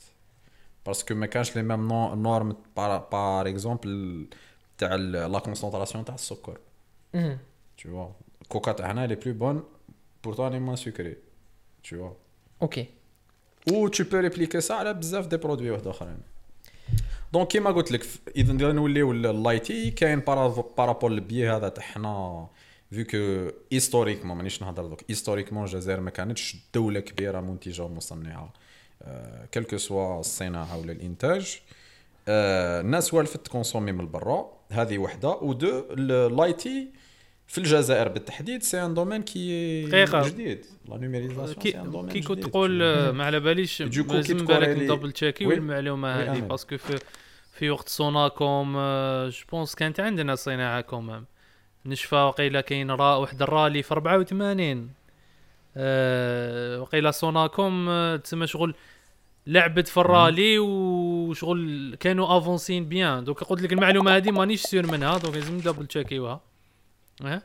parce 0.85 1.04
que 1.04 1.15
ما 1.15 1.25
كانش 1.25 1.55
les 1.55 1.63
mêmes 1.63 1.87
normes 2.23 2.55
par 2.77 3.49
exemple 3.49 4.27
تاع 4.77 4.95
la 4.95 5.39
concentration 5.39 6.05
تاع 6.05 6.15
السكر 6.15 6.57
tu 7.81 7.87
vois? 7.87 8.11
كوكا 8.49 8.71
تاع 8.71 8.91
هنا 8.91 9.07
les 9.07 9.15
plus 9.15 9.33
bonnes 9.33 9.63
elle 10.27 10.55
est 10.55 10.59
moins 10.59 10.75
sucrée. 10.75 11.17
Tu 11.83 11.95
vois? 11.95 12.13
أوكي 12.61 12.87
و 13.71 13.89
tu 13.89 14.05
peux 14.05 14.29
répliquer 14.29 14.61
ça 14.67 14.71
على 14.71 14.93
بزاف 14.93 15.27
des 15.27 15.37
produits 15.37 15.69
واحد 15.69 15.87
اخرين 15.87 16.17
donc 17.33 17.47
كيما 17.47 17.71
قلت 17.71 17.91
لك 17.91 18.05
اذا 18.35 18.71
نوليو 18.71 19.11
ال 19.11 19.59
IT 19.59 19.91
كاين 19.91 20.19
par 20.77 20.87
rapport 20.87 21.11
للبي 21.11 21.49
هذا 21.49 21.69
تاع 21.69 21.83
حنا 21.83 22.47
vu 22.91 23.05
que 23.05 23.51
historiquement 23.71 24.37
مانيش 24.37 24.61
نهضر 24.61 24.85
دوك 24.85 25.01
historiquement 25.09 25.63
الجزائر 25.63 25.99
ما 25.99 26.09
كانتش 26.09 26.55
دوله 26.73 26.99
كبيره 26.99 27.41
منتجه 27.41 27.83
ومصنعه 27.83 28.53
quel 29.53 29.67
que 29.67 29.77
soit 29.77 30.19
الصناعه 30.19 30.77
ولا 30.77 30.91
الانتاج 30.91 31.59
الناس 32.27 33.13
والفت 33.13 33.45
تconsommي 33.45 33.91
من 33.91 34.11
برا 34.11 34.51
هذه 34.71 34.97
وحدة 34.97 35.29
ودو 35.29 35.85
ال 35.91 36.53
IT 36.53 36.87
في 37.47 37.57
الجزائر 37.57 38.07
بالتحديد 38.07 38.63
c'est 38.63 38.85
un 38.85 38.93
domaine 38.93 39.21
qui 39.21 39.85
دقيقة. 39.85 40.27
جديد 40.27 40.65
la 40.89 40.97
numérisation 40.97 42.09
كي 42.09 42.21
كنت. 42.21 42.43
تقول 42.43 42.79
ما 43.09 43.25
على 43.25 43.39
باليش 43.39 43.81
لازم 43.81 44.45
بالك 44.45 44.69
ندبل. 44.69 45.13
والمعلومة 45.41 46.17
oui، 46.17 46.23
هذه. 46.23 46.39
parce 46.39 46.63
que 46.63 46.77
في 46.77 46.99
في 47.53 47.69
وقت 47.69 47.89
سوناكوم 47.89 48.73
je 49.27 49.45
pense 49.51 49.75
كانت 49.75 49.99
عندنا 49.99 50.35
صناعة 50.35 50.81
quand 50.81 51.06
même 51.06 51.25
نشفى 51.85 52.15
وقيلا 52.15 52.61
كاين 52.61 52.91
را 52.91 53.15
واحد 53.15 53.41
ال 53.41 53.47
rallye 53.47 53.83
في 53.83 53.91
84 53.91 54.89
أه 55.77 56.81
وقيلا 56.81 57.11
سوناكوم 57.11 57.89
آه، 57.89 58.15
تسمى 58.15 58.47
شغل 58.47 58.75
لعبت 59.47 59.87
في 59.87 59.97
ال 59.97 60.06
rallye 60.06 60.59
وشغل 60.59 61.95
كانوا 61.99 62.37
avancéين 62.37 62.85
bien. 62.89 63.23
دوك 63.23 63.43
قلت 63.43 63.61
لك 63.61 63.73
المعلومة 63.73 64.15
هذه 64.15 64.31
مانيش 64.31 64.61
sûr 64.61 64.91
منها 64.91 65.17
donc 65.17 65.35
لازم 65.35 65.57
double-checkيوها 65.57 66.41
آه 67.25 67.41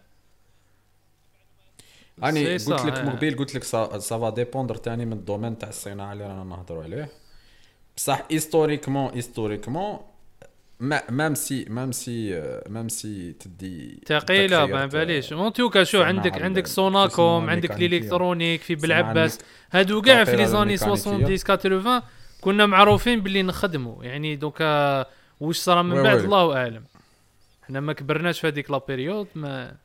راني 2.22 2.58
si 2.58 2.72
قلت 2.72 2.84
لك 2.86 2.98
آه. 2.98 3.04
مقبل 3.04 3.36
قلت 3.36 3.54
لك 3.54 3.64
ça 3.64 3.98
ça 3.98 4.14
va 4.14 4.30
dépendre 4.30 4.74
تاني 4.74 5.06
من 5.06 5.12
ال 5.12 5.18
domaine 5.18 5.58
تاع 5.58 5.68
الصناعة 5.68 6.12
اللي 6.12 6.26
رانا 6.26 6.44
نهضروا 6.44 6.82
عليه. 6.82 7.08
بصح 7.96 8.22
هيستوريكمون 8.30 9.14
هيستوريكمون 9.14 9.98
مام 10.80 11.34
سي 11.34 11.64
مام 11.68 11.92
سي 11.92 12.42
مام 12.68 12.88
سي 12.88 13.32
تدي 13.32 14.00
تخيرت، 14.06 14.52
ما 14.52 14.86
باليش. 14.86 15.32
اون 15.32 15.52
توكا 15.52 15.84
شو 15.84 16.02
عندك 16.02 16.36
ال- 16.36 16.42
عندك 16.42 16.66
سوناكوم 16.66 17.50
عندك. 17.50 17.70
الإلكترونيك 17.70 18.60
في 18.62 18.74
بالعباس 18.74 19.38
هادو 19.72 20.02
كاع 20.02 20.24
في 20.24 20.36
لي 20.36 20.46
زاني 20.46 20.74
الميكانيكية. 20.74 21.36
70 21.36 21.58
80 21.58 22.02
كنا 22.40 22.66
معروفين 22.66 23.20
باللي 23.20 23.42
نخدموا 23.42 24.04
يعني 24.04 24.36
دوكا 24.36 25.00
واش 25.40 25.56
صرا 25.56 25.82
من 25.82 26.02
بعد. 26.02 26.18
الله 26.18 26.56
أعلم. 26.56 26.84
حنا 27.62 27.80
ما 27.80 27.92
كبرناش 27.92 28.40
في 28.40 28.46
هذيك 28.46 28.70
لا 28.70 28.78
بيريود 28.88 29.26
ما 29.34 29.76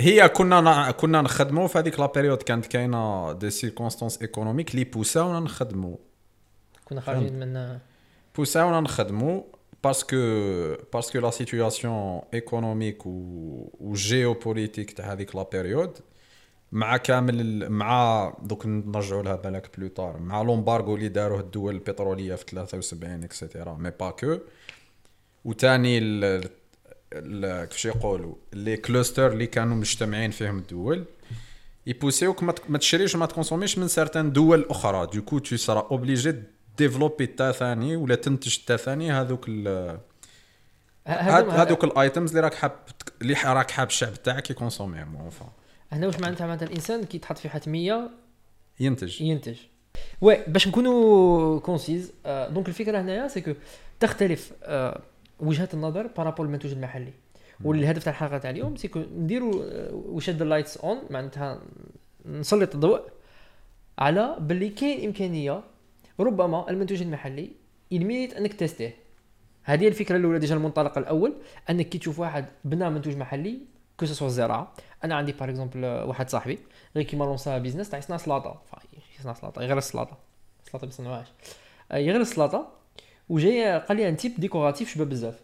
هي 0.00 0.28
كنا 0.28 0.60
نا- 0.60 0.90
كنا 0.90 1.22
نخدموا 1.22 1.66
في 1.66 1.78
هذيك 1.78 2.00
la 2.00 2.06
période. 2.06 2.42
كانت 2.42 2.66
كاينة 2.66 3.32
des 3.32 3.50
circonstances 3.50 4.22
économiques 4.22 4.70
اللي 4.74 4.84
بوساونا 4.84 5.40
نخدموا 5.40 5.96
كنا 6.88 7.00
خارجين 7.00 7.38
من 7.40 7.78
poussاونا 8.36 8.80
نخدموا 8.80 9.42
parce 9.84 10.04
que 10.04 10.16
parce 10.92 11.08
que 11.08 11.18
la 11.18 11.30
situation 11.30 12.20
économique 12.34 13.06
و 13.06 13.92
géopolitique 13.94 14.90
تاع 14.90 15.12
هذيك 15.12 15.36
la 15.36 15.42
période 15.52 15.98
مع 16.72 16.96
كامل 16.96 17.68
مع 17.70 18.32
دوك 18.42 18.66
نرجعوا 18.66 19.22
لها 19.22 19.36
بالك 19.36 19.78
plus 19.78 19.88
tard 19.88 20.18
مع 20.18 20.42
l'embargo 20.42 20.94
اللي 20.96 21.08
داروه 21.08 21.40
الدول 21.40 21.74
البترولية 21.74 22.34
في 22.34 22.44
73 22.50 23.24
et 23.24 23.37
cetera 23.37 23.74
mais 23.74 23.90
parce 23.90 24.10
que 24.10 24.38
ال- 27.12 27.66
كيفاش 27.68 27.84
يقولوا؟ 27.86 28.34
لي 28.52 28.76
كلوستر 28.76 29.32
اللي 29.32 29.46
كانوا 29.46 29.76
مجتمعين 29.76 30.30
فيهم 30.30 30.58
الدول. 30.58 31.04
يبوسيوك 31.86 32.42
ما 32.42 32.78
تشريش 32.78 33.14
وما 33.14 33.26
تكونسوميش 33.26 33.78
من 33.78 33.88
سارتان 33.88 34.32
دول 34.32 34.66
أخرى. 34.70 35.06
دوكو 35.14 35.38
تو 35.38 35.56
سرا 35.56 35.88
اوبليجي 35.90 36.34
ديفلوبي 36.78 37.26
تا 37.26 37.52
ثاني 37.52 37.96
ولا 37.96 38.14
تنتج 38.14 38.56
تا 38.66 38.76
ثاني 38.76 39.12
هذوك 39.12 39.50
هذوك 41.06 41.84
الايتمز 41.84 42.30
اللي 42.30 42.40
راك 42.40 42.54
حاب 42.54 42.72
اللي 43.22 43.34
راك 43.44 43.70
حاب 43.70 43.86
الشعب 43.86 44.14
تاعك 44.14 44.50
يكونسوميهم 44.50 45.16
اونفا 45.16 45.52
هنا 45.92 46.06
واش 46.06 46.20
معناتها؟ 46.20 46.46
معناتها 46.46 46.66
الإنسان 46.66 47.04
كي 47.04 47.16
يتحط 47.16 47.38
في 47.38 47.48
حتمية 47.48 48.10
ينتج. 48.80 49.22
ينتج. 49.22 49.56
وي 50.20 50.44
باش 50.46 50.68
نكونوا 50.68 51.60
كونسيز 51.60 52.12
آه 52.26 52.48
دونك 52.48 52.68
الفكرة 52.68 53.00
هنايا 53.00 53.28
سي 53.28 53.40
كو 53.40 53.52
تختلف 54.00 54.52
آه 54.62 55.00
وجهات 55.40 55.74
النظر 55.74 56.06
بارابول 56.06 56.46
المنتوج 56.46 56.72
المحلي. 56.72 57.12
والهدف 57.64 58.04
تاع 58.04 58.12
الحلقة 58.12 58.38
تاع 58.38 58.50
اليوم 58.50 58.76
سي 58.76 58.88
كو 58.88 58.98
نديروا 58.98 59.64
وشد 59.92 60.42
اللايتس 60.42 60.76
اون 60.76 60.98
معناتها 61.10 61.60
نسلط 62.26 62.74
الضوء 62.74 63.00
على 63.98 64.36
باللي 64.40 64.68
كاين 64.68 65.06
إمكانية 65.06 65.62
ربما 66.20 66.70
المنتوج 66.70 67.02
المحلي 67.02 67.50
يلميت 67.90 68.34
أنك 68.34 68.54
تستيه. 68.54 68.96
هذه 69.62 69.82
هي 69.82 69.88
الفكرة 69.88 70.16
الأولى 70.16 70.38
ديجا 70.38 70.54
المنطلق 70.54 70.98
الأول 70.98 71.34
أنك 71.70 71.88
كي 71.88 71.98
تشوف 71.98 72.18
واحد 72.18 72.44
بنى 72.64 72.90
منتوج 72.90 73.16
محلي 73.16 73.58
كو 73.96 74.06
سوا 74.06 74.26
الزراعه 74.26 74.72
أنا 75.04 75.14
عندي 75.14 75.32
باغ 75.32 75.50
اكزومبل 75.50 75.84
واحد 75.84 76.30
صاحبي 76.30 76.58
غير 76.96 77.04
كيما 77.04 77.24
لونسا 77.24 77.58
بيزنس 77.58 77.90
تاع 77.90 77.98
يصنع 77.98 78.16
سلاطة. 78.16 78.62
يصنع 79.20 79.32
سلاطة 79.32 79.62
يغرس 79.62 79.88
سلاطة. 79.88 80.18
سلاطة 80.70 80.86
ما 80.86 80.92
يصنعوهاش 80.92 81.26
آه، 81.92 81.96
يغرس 81.96 82.34
سلاطة 82.34 82.72
وجاي 83.28 83.78
قال 83.78 83.96
لي 83.96 84.08
un 84.08 84.16
type 84.16 84.40
décoratif 84.40 84.94
شباب 84.94 85.08
بزاف. 85.08 85.40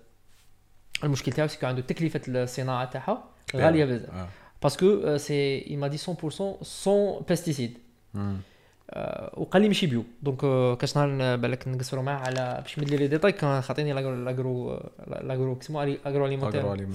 المشكل 1.05 1.33
تاعو 1.33 1.49
c'est 1.49 1.60
que 1.60 1.67
عنده 1.67 1.83
تكلفة 1.83 2.21
الصناعة 2.29 2.91
تاعها 2.91 3.25
غالية 3.57 3.85
بزاف. 3.85 4.11
آه. 4.11 4.29
parce 4.63 4.97
que 4.97 5.17
c'est 5.17 5.61
il 5.61 5.79
m'a 5.79 5.89
dit 5.95 6.01
100% 6.01 6.63
sans 6.63 7.23
pesticides. 7.29 7.79
آه، 8.95 9.41
وقال 9.41 9.63
لي 9.63 9.69
ماشي 9.69 9.87
bio. 9.87 10.05
donc 10.23 10.45
آه، 10.45 10.75
كاش 10.75 10.97
نهار 10.97 11.37
بالك 11.37 11.69
نقصروا 11.69 12.03
معاه 12.03 12.19
على 12.19 12.59
باش 12.63 12.79
نمد 12.79 12.91
لي 12.91 12.97
لي 12.97 13.09
ديتاي 13.09 13.33
كان 13.33 13.61
خاطيني 13.61 13.93
l'agro 13.93 14.15
l'agro 14.15 14.81
l'agro 15.07 15.55
كيسمو 15.55 15.81
agroalimentaire 15.81 16.89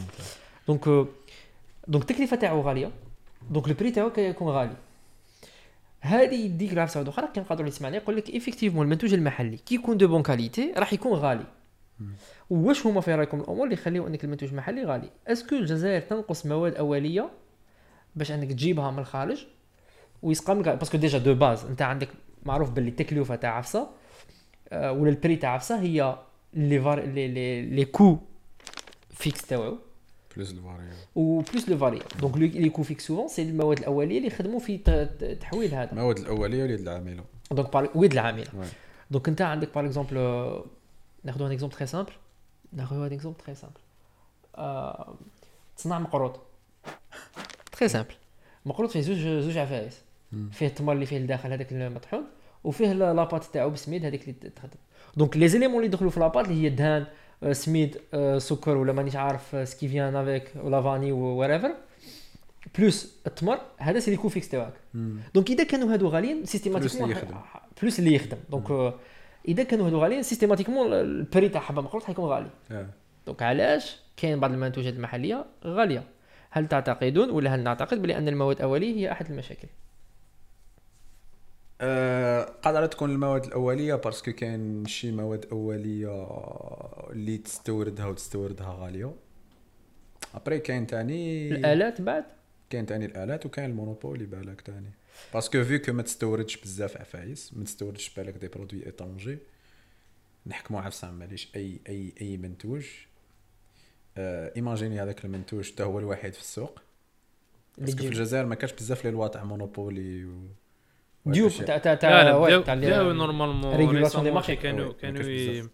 donc 0.68 0.88
آه، 0.88 1.08
donc 1.88 2.12
التكلفه 2.12 2.36
تاعو 2.36 2.62
غالية. 2.62 2.92
donc 3.50 3.68
ال 3.68 3.73
prix 3.73 3.92
تاعو 3.92 4.10
كيكون 4.10 4.48
غالي. 4.48 4.76
هذه 6.00 6.36
يديك 6.36 6.74
العفسه 6.74 7.00
واحدة 7.00 7.14
أخرى 7.14 7.28
كنقدروا 7.36 7.60
اللي 7.60 7.70
يسمعني 7.70 7.98
يقول 7.98 8.18
لك 8.18 8.30
effectivement 8.30 8.86
المنتوج 8.86 9.14
المحلي 9.14 9.58
كي 9.58 9.76
يكون 9.76 9.98
de 9.98 10.08
bonne 10.08 10.24
qualité 10.24 10.74
راح 10.78 10.94
يكون 10.94 11.14
غالي. 11.14 11.44
واش 12.50 12.86
هما 12.86 13.02
في 13.02 13.16
رأيكم 13.16 13.40
الأمور 13.40 13.64
اللي 13.64 13.74
يخليو 13.74 14.08
إنك 14.08 14.24
المنتوج 14.24 14.50
المحلي 14.50 14.84
غالي؟ 14.84 15.10
est-ce 15.28 15.47
que 15.47 15.56
الجزائر 15.56 16.02
تنقص 16.02 16.46
مواد 16.46 16.76
أولية 16.76 17.30
باش 18.16 18.32
إنك 18.32 18.52
تجيبها 18.52 18.92
من 18.92 19.00
الخارج؟ 19.00 19.46
ويسقم 20.22 20.60
لك 20.60 20.70
parce 20.70 20.87
que 20.87 20.98
déjà 20.98 21.18
de 21.18 21.36
base 21.36 21.66
أنت 21.66 21.82
عندك 21.82 22.10
معروف 22.46 22.70
باللي 22.70 22.90
التكلفه 22.90 23.36
تاع 23.36 23.58
عفسة 23.58 23.90
آه، 24.70 24.92
ولا 24.92 25.10
ال 25.10 25.15
prix 25.15 25.36
تاع 25.36 25.50
عفسة 25.50 25.82
هي 25.82 26.20
لي 26.54 26.82
فار 26.82 27.00
لي 27.00 27.28
لي, 27.28 27.62
لي 27.62 27.86
كو 27.86 28.18
fixe 29.10 29.42
تاعو. 29.42 29.78
plus 30.36 30.52
ال 30.52 30.57
variant 30.57 30.94
و 31.16 31.27
plus 31.27 31.70
le 31.70 31.78
varié 31.78 32.00
donc 32.20 32.38
les 32.38 32.70
coûts 32.70 32.84
fixes 32.84 33.08
souvent 33.08 33.28
c'est 33.28 33.42
المواد 33.42 33.78
الاوليه 33.78 34.18
اللي 34.18 34.28
يخدموا 34.28 34.60
في 34.60 34.78
تحويل 35.42 35.76
هذا 35.76 35.92
المواد 35.92 36.18
الاوليه 36.18 36.64
واليد 36.64 36.80
العامله 36.80 37.24
donc 37.52 37.74
part 37.74 37.90
ويد 37.96 38.12
العامله. 38.12 38.46
donc 39.12 39.28
أنت 39.30 39.42
عندك 39.42 39.76
par 39.76 39.86
exemple 39.86 40.16
ناخذ 41.24 41.42
un 41.42 41.52
exemple 41.52 41.76
très 41.76 41.88
simple 41.88 42.12
ناخذ 42.74 42.96
un 42.96 43.14
exemple 43.14 43.38
très 43.38 43.56
simple 43.56 43.80
تصنع 45.78 46.00
مقروط. 46.00 46.40
très 47.72 47.88
simple 47.88 48.14
مقروط 48.66 48.92
فيه 48.92 49.02
زوج 49.02 49.18
زوج 49.18 49.58
عفايس. 49.58 50.02
فيه 50.52 50.68
التمر 50.68 50.94
اللي 50.94 51.06
فيه 51.06 51.18
الداخل 51.18 51.52
هذاك 51.52 51.72
المطحون 51.72 52.24
وفيه 52.64 52.94
la- 52.94 53.14
la 53.14 53.24
pâte 53.24 53.44
تاعو 53.44 53.70
بسميد 53.70 54.06
هذيك 54.06 54.22
اللي 54.22 54.34
تخدم. 54.34 54.78
donc 55.18 55.38
les 55.38 55.48
éléments 55.48 55.76
اللي 55.76 55.88
يدخلوا 55.88 56.12
في 56.12 56.20
la 56.20 56.29
pâte 56.29 56.48
اللي 56.48 56.64
هي 56.64 56.68
الدهان 56.68 57.06
آه، 57.44 57.54
سميد 57.54 57.98
آه، 58.14 58.38
سكر 58.38 58.78
ولا 58.78 58.94
مانيش 58.94 59.16
عارف 59.16 59.70
ce 59.70 59.77
qui 59.77 59.88
vient 59.88 60.16
avec 60.16 60.52
ولا 60.64 60.82
vanille 60.82 61.12
و 61.12 61.19
reviver 61.19 61.72
plus 62.78 63.16
التمر 63.28 63.60
هذا 63.78 64.00
c'est 64.00 64.12
les 64.12 64.30
fixes 64.30 64.50
تاعك. 64.50 64.74
donc 65.34 65.50
إذا 65.52 65.64
كانوا 65.64 65.94
هادو 65.94 66.08
غاليين 66.08 66.46
systématiquement 66.46 67.04
اللي 67.04 67.22
يخدم. 67.22 67.38
plus 67.82 68.00
اللي 68.00 68.14
يخدم. 68.16 68.38
donc 68.50 68.72
آه، 68.72 68.94
إذا 69.48 69.64
كانوا 69.64 69.88
هادو 69.88 69.98
غاليين 70.00 70.24
systématiquement 70.24 70.94
ال 70.94 71.05
prix 71.05 71.50
تاع 71.50 71.62
حبة 71.62 71.82
مقروط 71.82 72.04
حيكون 72.04 72.26
غالي. 72.26 72.50
donc 73.28 73.44
علاش؟ 73.44 73.98
كاين 74.18 74.40
بعض 74.40 74.52
المنتوجات 74.52 74.94
المحلية 74.94 75.46
غالية. 75.66 76.04
هل 76.50 76.68
تعتقدون 76.68 77.30
ولا 77.30 77.56
هل 77.56 77.60
نعتقد 77.64 78.02
بان 78.02 78.28
المواد 78.28 78.56
الأولية 78.58 78.96
هي 78.96 79.12
أحد 79.12 79.32
المشاكل؟ 79.32 79.68
آه، 81.82 82.44
قادرة 82.44 82.86
تكون 82.86 83.12
المواد 83.12 83.46
الأولية 83.46 83.96
parce 83.96 84.18
que 84.18 84.32
كاين 84.32 84.86
شي 84.86 85.12
مواد 85.12 85.46
أولية 85.52 86.28
اللي 87.12 87.38
تستوردها 87.38 88.06
وتستوردها 88.06 88.78
غالية. 88.80 89.16
après 90.36 90.60
كاين 90.60 90.88
تاني 90.88 91.52
الآلات 91.52 92.02
بعد؟ 92.02 92.26
كاين 92.70 92.86
تاني 92.86 93.06
الآلات 93.06 93.46
وكاين 93.46 93.70
ال 93.70 93.76
monopole 93.76 94.26
بالك 94.26 94.62
تاني. 94.62 94.92
parce 95.34 95.53
que 95.53 95.64
vu 95.64 95.94
ما 95.94 96.02
تستوردش 96.02 96.58
بزاف 96.58 96.98
عفايس 96.98 97.54
ما 97.54 97.64
تستوردش 97.64 98.16
بالك 98.16 98.34
des 98.34 98.48
produits 98.48 98.86
étrangers 98.86 99.38
نحكمو 100.48 100.80
عفسه 100.80 101.12
ماليش 101.12 101.50
اي 101.56 101.80
اي 101.90 102.14
أي 102.22 102.38
منتوج 102.38 102.86
آه 104.18 104.54
imaginer 104.56 105.02
هذاك 105.04 105.26
المنتوج 105.26 105.72
حتى 105.72 105.84
هو 105.84 106.00
الوحيد 106.00 106.34
في 106.34 106.40
السوق. 106.40 106.80
باسكو 107.78 107.98
في 107.98 108.08
الجزائر 108.08 108.46
ما 108.46 108.56
كانش 108.56 108.74
بزاف 108.74 109.06
لي 109.06 109.12
لوا 109.12 109.28
تاع 109.28 109.44
مونوبولي 109.44 110.26
و 110.26 110.48
ديوب 111.32 111.52
تاع 111.52 111.78
تاع 111.78 111.94
لا 111.94 112.62
تاع 112.62 112.76
تاع 112.76 113.02
ريغولاسيون 113.76 114.32
مارشي. 114.32 114.56
كانوا 114.56 114.94
كانوا 114.94 115.68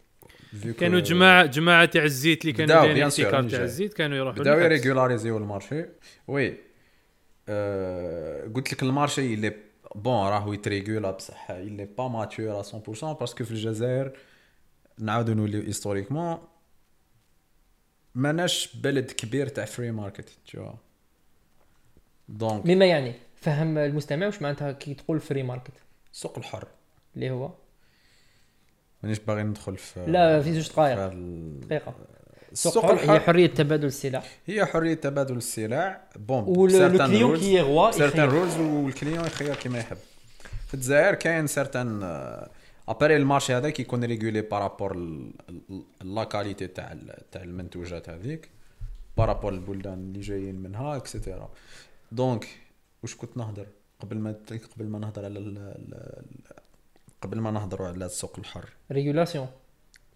كانوا 0.80 1.00
جماعة 1.00 1.46
جماعة 1.46 1.86
تاع 1.86 2.04
الزيت 2.04 2.42
اللي 2.42 2.54
كانوا 2.54 2.76
دايرين 2.76 2.94
بيان 2.96 3.10
سور، 3.10 3.26
احتكار 3.26 3.40
راني 3.40 3.52
تاع. 3.52 3.64
الزيت 3.64 3.94
كانوا 3.94 4.18
يروحوا 4.18 4.40
بداو. 4.40 4.60
يريغولاريزيو 4.60 5.38
المارشي 5.38 5.86
وي 6.28 6.50
قلت 8.56 8.74
لك 8.74 8.84
المارشي 8.84 9.34
اللي 9.34 9.56
بون 9.96 10.28
راهو 10.28 10.54
يتريغولا 10.54 11.12
بصح. 11.12 11.52
اللي 11.52 11.86
با 11.86 12.08
ماتور 12.08 12.64
100% 12.64 13.20
باسكو 13.20 13.44
في 13.44 13.52
الجزائر 13.52 14.12
نعاودو 15.00 15.34
نوليو 15.34 15.62
هيستوريكمون 15.62 16.38
ماناش 18.16 18.76
بلد 18.76 19.12
كبير 19.12 19.48
تاع 19.48 19.66
فري 19.66 19.92
ماركت 19.92 20.30
تشوا 20.46 20.72
دونك 22.30 22.66
مما 22.66 22.86
يعني؟ 22.86 23.14
فهم 23.44 23.78
المستمع 23.78 24.26
واش 24.26 24.42
معناتها 24.42 24.72
كي 24.72 24.94
تقول 24.94 25.20
فري 25.20 25.44
ماركت 25.44 25.74
السوق 26.14 26.38
الحر. 26.38 26.68
اللي 27.16 27.30
هو؟ 27.30 27.52
مانيش 29.04 29.20
باغي 29.20 29.44
ندخل 29.44 29.78
في 29.78 30.06
لا 30.06 30.42
في 30.42 30.54
زوج 30.54 30.70
دقائق. 30.70 31.14
دقيقة. 31.68 31.96
السوق 32.52 32.86
هي 32.86 32.94
الحر 32.94 33.20
حرية 33.20 33.48
تبادل 33.48 33.86
السلع. 33.86 34.24
هي 34.46 34.66
حرية 34.66 34.94
تبادل 34.94 35.38
السلع. 35.38 36.02
بون 36.16 36.44
والكليون 36.44 37.38
كي 37.38 37.54
يغوا 37.54 37.92
سيرتان. 37.92 38.30
رولز 38.30 38.58
والكليون 38.58 39.26
يخير 39.26 39.56
كيما 39.56 39.80
يحب 39.80 39.98
في 40.68 40.74
الجزائر 40.74 41.16
كاين 41.16 41.48
سيرتان 41.48 42.04
ابري 42.88 43.16
المارشي 43.16 43.54
هذا 43.54 43.70
كيكون 43.70 44.04
ريغولي 44.04 44.42
بارابور 44.42 45.18
la 46.02 46.24
qualité 46.24 46.68
تاع 46.68 46.98
تاع 47.32 47.44
المنتوجات 47.44 48.10
هذيك 48.10 48.50
par 49.18 49.29
rapport 49.29 49.54
البلدان 49.54 49.94
اللي 49.94 50.20
جايين 50.20 50.56
منها 50.56 50.98
et 50.98 51.11
cetera 51.11 51.50
donc 52.12 52.48
واش 53.04 53.16
كنت 53.16 53.38
نهضر 53.38 53.68
قبل 54.00 54.18
ما 54.18 54.36
قبل 54.76 54.86
ما 54.86 55.00
نهضر 55.00 55.26
على 55.26 55.40
ال- 55.40 56.24
قبل 57.22 57.40
ما 57.40 57.52
نهضروا 57.52 57.88
على 57.88 58.06
السوق 58.06 58.40
الحر؟ 58.40 58.70
régulation 58.92 59.48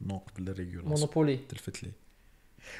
non 0.02 0.18
قبل 0.18 0.50
ال 0.50 0.54
régulation 0.54 0.94
monopole 0.94 1.38
تلفت 1.50 1.84
لي. 1.84 1.92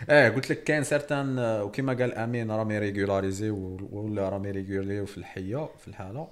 آه 0.10 0.30
قلت 0.30 0.50
لك 0.50 0.64
كاين 0.64 0.84
certains 0.84 1.40
وكما 1.40 1.94
قال 1.94 2.14
أمين 2.14 2.52
راهم 2.52 2.72
ريغولاريزي 2.72 3.50
ولا 3.50 4.30
راهم 4.30 4.46
ريغوليو 4.46 5.06
في 5.06 5.18
الحية 5.18 5.70
في 5.80 5.88
الحالة. 5.88 6.28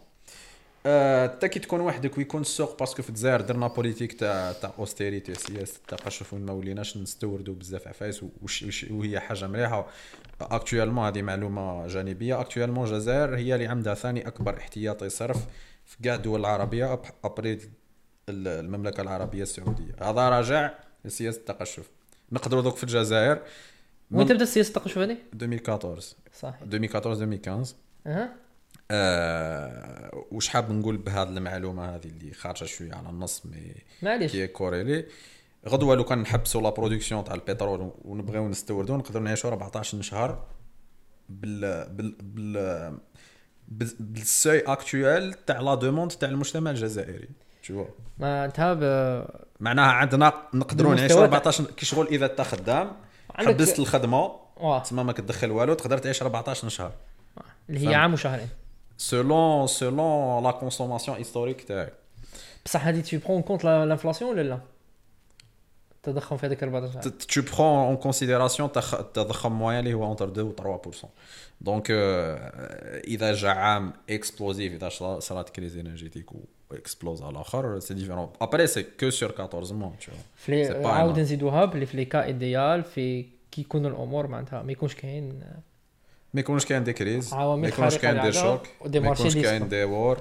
حتى 1.24 1.48
كي 1.48 1.60
تكون 1.60 1.82
وحدك 1.82 2.18
ويكون 2.18 2.42
السوق 2.42 2.80
parce 2.80 2.95
que 2.95 3.04
في 3.04 3.10
الجزائر 3.10 3.42
درنا 3.42 3.68
politique 3.68 4.14
تاع 4.14 4.52
تاع 4.52 4.74
austérité 4.80 5.34
سياسه 5.36 5.78
التقشف 5.78 6.34
وما 6.34 6.54
وليناش 6.54 6.98
نستوردوا 6.98 7.54
بزاف 7.56 7.88
عفايس 7.88 8.24
وش 8.42 8.64
وش 8.64 8.84
وهي 8.92 9.20
حاجة 9.20 9.48
مليحه 9.48 9.88
actuellement 10.42 11.06
هذه 11.06 11.22
معلومه 11.22 11.88
جانبيه 11.88 12.42
actuellement 12.42 12.88
الجزائر 12.88 13.36
هي 13.38 13.54
اللي 13.56 13.68
عندها 13.68 13.94
ثاني 13.94 14.28
اكبر 14.28 14.58
احتياطي 14.58 15.10
صرف 15.10 15.38
في 15.86 15.98
كاع 16.04 16.16
الدول 16.16 16.40
العربيه 16.40 17.02
après 17.24 17.52
ال- 18.30 18.48
المملكه 18.48 19.02
العربيه 19.02 19.44
السعوديه 19.44 19.96
هذا 20.02 20.30
راجع 20.30 20.72
لسياسه 21.06 21.38
التقشف 21.40 21.90
نقدروا 22.32 22.62
دوك 22.62 22.76
في 22.76 22.84
الجزائر 22.84 23.40
وين 24.12 24.28
تبدا 24.28 24.44
السياسة 24.44 24.68
التقشف 24.68 24.98
هذه 24.98 25.18
2014 25.34 26.16
صحيح 26.34 26.62
2014 26.62 27.12
2015 27.24 27.76
أها 28.08 28.45
آه 28.92 30.26
وش 30.32 30.48
حاب 30.48 30.72
نقول 30.72 30.98
بهذه 30.98 31.28
المعلومة 31.30 31.96
هذه 31.96 32.06
اللي 32.06 32.34
خارجة 32.34 32.66
شوية 32.66 32.94
على 32.94 33.10
النص 33.10 33.46
mais 33.46 33.76
معليش. 34.02 34.32
qui 34.32 34.48
corrélé؟ 34.48 35.06
غدوة 35.68 35.96
لو 35.96 36.04
كان 36.04 36.20
نحبسوا 36.20 36.62
la 36.62 36.70
production 36.70 37.24
تاع 37.24 37.34
البترول 37.36 37.92
ونبغيو 38.06 38.48
نستوردوا 38.50 38.98
نقدروا 38.98 39.24
نعيشوا 39.24 39.50
14 39.50 40.02
شهر 40.02 40.44
بال 41.30 41.86
بال 41.90 42.16
بال 42.22 42.98
بال- 43.68 43.96
بال 44.00 44.17
seuil 44.17 44.60
actuel 44.60 45.34
تاع 45.34 45.60
la 45.62 45.76
demande 45.76 46.12
تاع 46.12 46.30
المجتمع 46.30 46.72
الجزائري 46.72 47.30
شو 47.62 47.86
ما 48.18 48.46
انت 48.46 48.60
ب... 48.62 48.84
معناها 49.60 49.92
عندنا 49.92 50.34
نقدروا 50.54 50.96
نعيشوا 50.96 51.16
تاع- 51.16 51.24
14 51.26 51.64
كي 51.64 51.86
شغل 51.86 52.08
إذا 52.08 52.26
انت 52.26 52.42
خدام 52.42 52.92
حبست 53.36 53.80
الخدمة 53.80 54.32
تسمى 54.84 55.04
ما 55.04 55.12
كتدخل 55.14 55.52
والو 55.52 55.74
تقدر 55.74 55.98
تعيش 55.98 56.22
14 56.22 56.70
شهر. 56.70 56.92
اللي 57.70 57.90
هي. 57.90 57.96
عام 57.96 58.14
وشهرين. 58.14 58.48
selon 58.98 59.68
selon 59.68 60.44
la 60.44 60.52
consommation 60.52 61.18
historique 61.18 61.64
تاعك 61.64 61.94
بصح 62.66 62.88
هذه 62.88 63.00
تي 63.02 63.18
برون 63.18 63.42
كونت 63.42 63.64
لانفلاسيون 63.64 64.32
ولا 64.32 64.42
لا 64.42 64.60
التضخم 65.96 66.38
في 66.38 66.46
هذيك 66.46 66.64
14 66.64 66.98
عام 67.00 67.12
tu 67.32 67.42
prends 67.46 67.98
en 68.00 68.08
considération 68.08 68.72
تخ- 68.72 68.94
التضخم 69.00 69.52
موين 69.52 69.80
اللي 69.80 69.94
هو 69.94 70.16
entre 70.16 70.22
2 70.22 70.42
و 70.48 70.80
3% 70.94 71.06
دونك 71.62 71.88
آه، 71.92 73.00
إذا 73.00 73.34
جا 73.34 73.50
عام 73.50 73.94
اكسبلوزيف 74.10 74.74
إذا 74.74 74.90
صار- 74.90 75.20
صارت 75.20 75.50
كريز 75.50 75.78
انرجيتيك 75.78 76.32
و 76.32 76.40
اكسبلوز 76.72 77.22
على 77.22 77.32
الآخر 77.32 77.80
سي 77.80 77.94
ديفيرون 77.94 78.30
ابري 78.42 78.68
سي 78.68 78.84
كو 78.84 79.10
سور 79.10 79.30
14 79.40 79.74
مون 79.76 79.94
tu 80.02 80.06
vois. 80.06 80.12
في 80.36 80.52
لي- 80.52 80.68
C'est 80.70 80.84
pas 80.84 80.86
عاود 80.88 81.16
énorme. 81.16 81.20
نزيدوها 81.20 81.66
بلي 81.66 81.86
في 81.86 81.98
لي 81.98 82.06
كا 82.06 82.24
ايديال 82.24 82.84
في 82.84 83.26
كي 83.52 83.62
يكونوا 83.62 83.90
الأمور 83.90 84.28
معناتها 84.28 84.62
ما 86.36 86.40
يكونش 86.42 86.66
كاين 86.66 86.80
ما 86.80 86.86
دي 86.86 86.94
كريز 86.94 87.34
ما 87.34 87.68
يكونش 87.68 87.98
كاين 87.98 88.22
دي 88.22 88.32
شوك 88.32 88.62
ما 88.86 89.12
يكونش 89.12 89.38
كاين. 89.38 89.68
دي 89.70 89.84
وور 89.84 90.20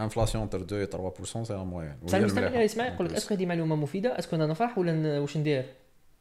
انفلاسيون 0.00 0.42
انتر 0.44 0.60
2 0.60 0.86
و 0.94 1.10
3% 1.20 1.42
سي 1.42 1.54
موين 1.54 1.94
بصح 2.02 2.14
المستمع 2.18 2.46
اللي 2.46 2.60
يسمع 2.64 2.86
يقول 2.86 3.06
لك 3.06 3.12
اسكو 3.14 3.34
هذه 3.34 3.46
معلومه 3.46 3.76
مفيده 3.76 4.18
اسكو 4.18 4.36
أنا 4.36 4.46
نفرح 4.46 4.78
ولا 4.78 5.18
واش 5.20 5.36
ندير 5.36 5.64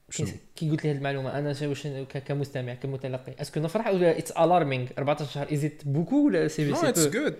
شنو؟ 0.10 0.28
كي- 0.56 0.69
قلت 0.69 0.84
لي 0.86 0.91
هذه 0.91 0.98
المعلومه 0.98 1.39
أنا 1.39 1.56
واش 1.62 1.88
ك- 1.88 2.17
كمستمع 2.28 2.74
كمتلقي 2.74 3.34
اسكو 3.41 3.60
نفرح 3.60 3.88
ولا 3.88 4.17
اتس 4.19 4.32
الارمينغ 4.32 4.88
14 4.98 5.26
شهر 5.32 5.48
ازيت 5.54 5.82
بوكو 5.86 6.26
ولا 6.28 6.48
سي 6.48 6.69
نو 6.69 6.76
سي 6.76 6.89
اتس؟ 6.89 7.08
جود 7.08 7.36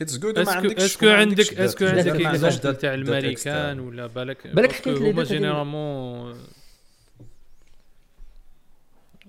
اتس 0.00 0.18
جود 0.18 0.38
اسكو 0.38 0.52
عندكش 0.52 0.82
اسكو 0.84 1.06
ما 1.06 1.14
عندك 1.14 1.40
اسكو. 1.58 1.86
عندك 1.86 2.06
ما 2.20 2.30
اكزامبل 2.30 2.76
تاع 2.76 2.94
externe. 3.34 3.80
ولا 3.80 4.06
بالك 4.06 4.46
بالك 4.46 4.72
حكيت 4.72 4.98
لي. 4.98 5.22
جينيرالمون 5.24 6.38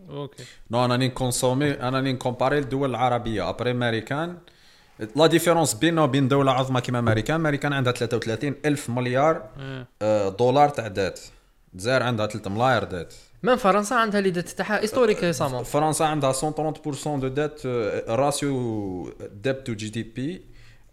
أوكي 0.09 0.43
نو 0.71 0.85
أنا 0.85 0.93
راني 0.93 1.07
نكونسومي 1.07 1.71
أنا 1.71 1.97
راني 1.97 2.13
نكومباري 2.13 2.59
الدول 2.59 2.89
العربيه 2.89 3.49
ابري 3.49 3.71
امريكان 3.71 4.37
la 5.15 5.27
différence 5.27 5.73
بيننا 5.73 6.03
وبين 6.03 6.27
دوله 6.27 6.51
عظمى 6.51 6.81
كيما 6.81 6.99
امريكان 6.99 7.35
امريكان 7.35 7.73
عندها 7.73 7.93
33 7.93 8.55
الف 8.65 8.89
مليار 8.89 9.49
دولار 10.39 10.69
تاع 10.69 10.87
dette 10.87 11.19
الجزائر 11.73 12.03
عندها 12.03 12.27
3 12.27 12.49
ملاير 12.49 12.83
dette 12.83 13.13
من 13.43 13.55
فرنسا 13.55 13.93
عندها 13.93 14.19
اللي 14.19 14.29
dette 14.31 14.49
تاعها 14.49 14.81
historiquement 14.81 15.63
فرنسا 15.63 16.03
عندها 16.03 16.33
130% 16.33 16.37
de 17.05 17.27
dette 17.27 17.65
ratio 18.07 19.13
debt 19.43 19.63
to 19.63 19.73
GDP 19.73 20.41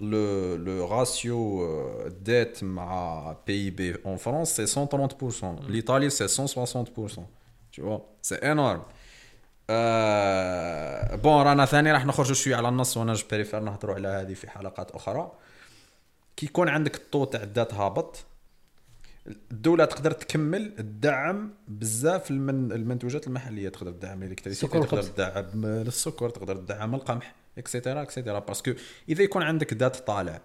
le 0.01 0.57
le 0.57 0.87
ratio 0.88 1.68
dette 2.09 2.64
مع 2.64 3.37
PIB 3.47 3.97
en 4.07 4.16
فرنسا 4.16 4.64
c'est 4.64 4.87
130% 4.87 5.44
l'Italie 5.68 6.11
c'est 6.11 6.47
160% 6.46 7.20
tu 7.77 7.83
vois? 7.83 8.00
c'est 8.23 8.35
énorme 8.35 8.83
آه 9.70 11.14
bon 11.14 11.42
رانا 11.42 11.64
ثاني 11.64 11.92
راح 11.92 12.07
نخرجوا 12.07 12.35
شوية 12.35 12.57
على 12.57 12.68
النص 12.68 12.96
وأنا 12.96 13.16
préfère 13.31 13.61
نهضروا 13.61 13.94
على 13.94 14.09
هذه 14.09 14.35
في 14.35 14.50
حلقات 14.50 14.90
أخرى. 14.90 15.33
كي 16.37 16.46
يكون 16.46 16.68
عندك 16.68 16.96
الطو 16.96 17.24
تاع 17.24 17.42
الدات 17.42 17.74
هابط 17.74 18.24
الدولة 19.50 19.85
تقدر 19.85 20.11
تكمل 20.11 20.74
تدعم 20.77 21.50
بزاف 21.68 22.31
المن 22.31 22.72
المنتوجات 22.72 23.27
المحلية. 23.27 23.68
تقدر 23.68 23.90
تدعم 23.90 24.22
ال 24.23 24.27
électricité 24.27 24.81
تقدر. 24.81 25.03
تدعم 25.03 25.64
السكر 25.64 26.31
تقدر 26.31 26.57
تدعم 26.57 26.94
القمح 26.94 27.35
et 27.59 27.69
cetera 27.69 28.03
et 28.03 28.12
cetera 28.12 28.38
parce 28.38 28.60
que 28.60 28.73
إذا 29.09 29.22
يكون 29.22 29.42
عندك 29.42 29.74
dette 29.75 29.97
طالع 29.96 30.40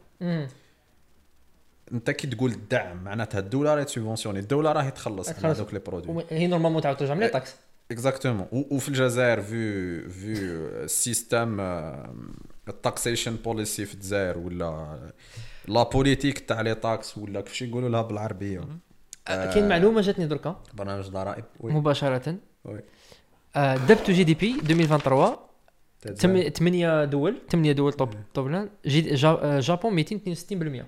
أنت 1.91 2.11
كي 2.11 2.27
تقول 2.27 2.51
الدعم 2.51 3.03
معناتها 3.03 3.39
الدولة 3.39 3.75
راهي 3.75 3.85
تسوبونسيوني 3.85 4.39
الدولة 4.39 4.71
راهي 4.71 4.91
تخلص 4.91 5.29
على. 5.29 5.47
هذوك 5.47 5.73
les 5.73 5.79
produits 5.79 6.25
هي 6.29 6.47
normalement 6.47 6.81
تعاود 6.81 6.97
ترجع 6.97 7.13
من 7.13 7.19
les 7.19 7.29
taxes 7.29 7.55
exactement 7.91 8.47
وفي 8.51 8.89
الجزائر 8.89 9.41
في 9.41 10.09
في 10.09 10.87
système 10.87 11.59
ال 12.67 12.75
taxation 12.75 13.35
بوليسي 13.35 13.85
في 13.85 13.93
الجزائر 13.93 14.37
ولا 14.37 14.99
la 15.67 15.83
politique 15.83 16.39
تاع 16.39 16.61
les 16.61 16.75
taxes 16.75 17.17
ولا 17.17 17.41
كيفاش 17.41 17.61
يقولوا 17.61 17.89
لها 17.89 18.01
بالعربيه 18.01 18.61
كاين 19.25 19.69
معلومه 19.69 20.01
جاتني 20.01 20.27
دركا 20.27 20.61
برنامج 20.73 21.07
ضرائب 21.09 21.45
مباشره 21.63 22.35
وي 22.65 22.83
دبتو 23.55 24.11
جي 24.11 24.23
دي 24.23 24.33
بي 24.33 24.51
2023 24.51 24.99
تاع 25.01 25.11
الجزائر. 25.21 25.48
8 25.99 27.05
دول 27.05 27.35
8 27.49 27.71
دول 27.71 27.93
top 27.93 28.09
top 28.33 28.47
لأن 28.47 28.69
جابون 29.59 30.03
262% 30.03 30.09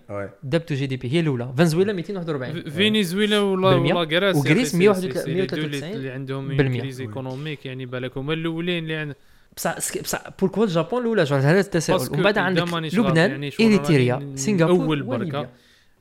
oui 0.10 0.30
debt 0.44 0.65
to 0.65 0.76
GDP 0.76 1.14
هي 1.14 1.20
الأولى. 1.20 1.54
فنزويلا 1.58 1.94
241 1.94 2.70
فنزويلا 2.70 3.40
ولا 3.40 3.94
Grèce 3.94 4.36
و 4.36 4.43
Grèce 4.43 4.76
191 4.76 5.34
193 5.34 5.94
اللي 5.94 6.10
عندهم. 6.10 6.58
crise 6.58 7.02
économique 7.02 7.66
يعني 7.66 7.86
بالك 7.86 8.18
هما 8.18 8.34
الأولين 8.34 8.84
اللي 8.84 8.96
عند 8.96 9.16
بصح 9.58 10.02
بصح 10.02 10.24
pourquoi 10.40 10.64
الجابون 10.64 11.02
الأولى 11.02 11.22
هذا 11.22 11.60
التساؤل. 11.60 12.00
parce 12.00 12.09
que 12.09 12.14
ومن 12.14 12.24
بعد 12.24 12.38
عندك 12.38 12.74
لبنان 12.94 13.32
يعني 13.32 13.52
اريتريا 13.62 14.32
سنغافور 14.36 14.86
أول 14.86 15.04
بركة. 15.04 15.20
وليبيا. 15.20 15.50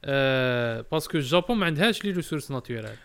آه 0.05 0.85
parce 0.93 1.09
que 1.09 1.19
الجابون 1.19 1.57
ما 1.57 1.67
عندهاش 1.67 2.05
les 2.05 2.11
ressources 2.11 2.51
naturelles 2.51 2.97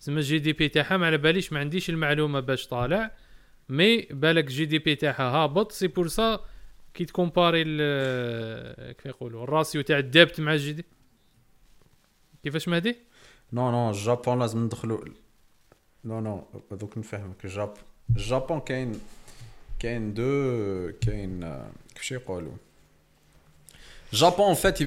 زعما 0.00 0.18
ال 0.18 0.38
GDP 0.38 0.68
تاعها 0.68 0.96
ما 0.96 1.06
على 1.06 1.18
باليش 1.18 1.52
ما 1.52 1.60
عنديش 1.60 1.90
المعلومة 1.90 2.40
باش 2.40 2.66
طالع. 2.66 3.21
mais 3.68 4.00
بالك 4.10 4.44
GDP 4.44 4.94
تاعها 4.96 5.22
هابط 5.22 5.72
c'est 5.72 5.86
pour 5.86 6.08
ça 6.08 6.40
كي 6.94 7.04
ت 7.04 7.10
comparer 7.10 7.62
ال- 7.66 8.92
كيف 8.92 9.06
يقولوا 9.06 9.44
ال 9.44 9.50
ratio 9.50 9.82
تاع 9.82 9.98
ال 9.98 10.06
debt 10.06 10.40
مع 10.40 10.52
ال 10.52 10.72
GD 10.72 10.84
كيفاش 12.44 12.68
مهدي؟ 12.68 12.96
non 13.52 13.70
non 13.70 13.90
الجابون 13.90 14.38
لازم 14.38 14.64
ندخلوا 14.64 15.04
non 16.04 16.20
non 16.20 16.44
دوك 16.72 16.98
نفهمك 16.98 17.44
الجاب 17.44 17.74
الجابون 18.16 18.60
كاين 18.60 19.00
كاين 19.78 20.14
دو 20.14 20.92
كاين 21.00 21.42
آه، 21.44 21.70
كيفاش 21.94 22.12
يقولوا 22.12 22.52
الجابون 24.12 24.54
فات 24.54 24.78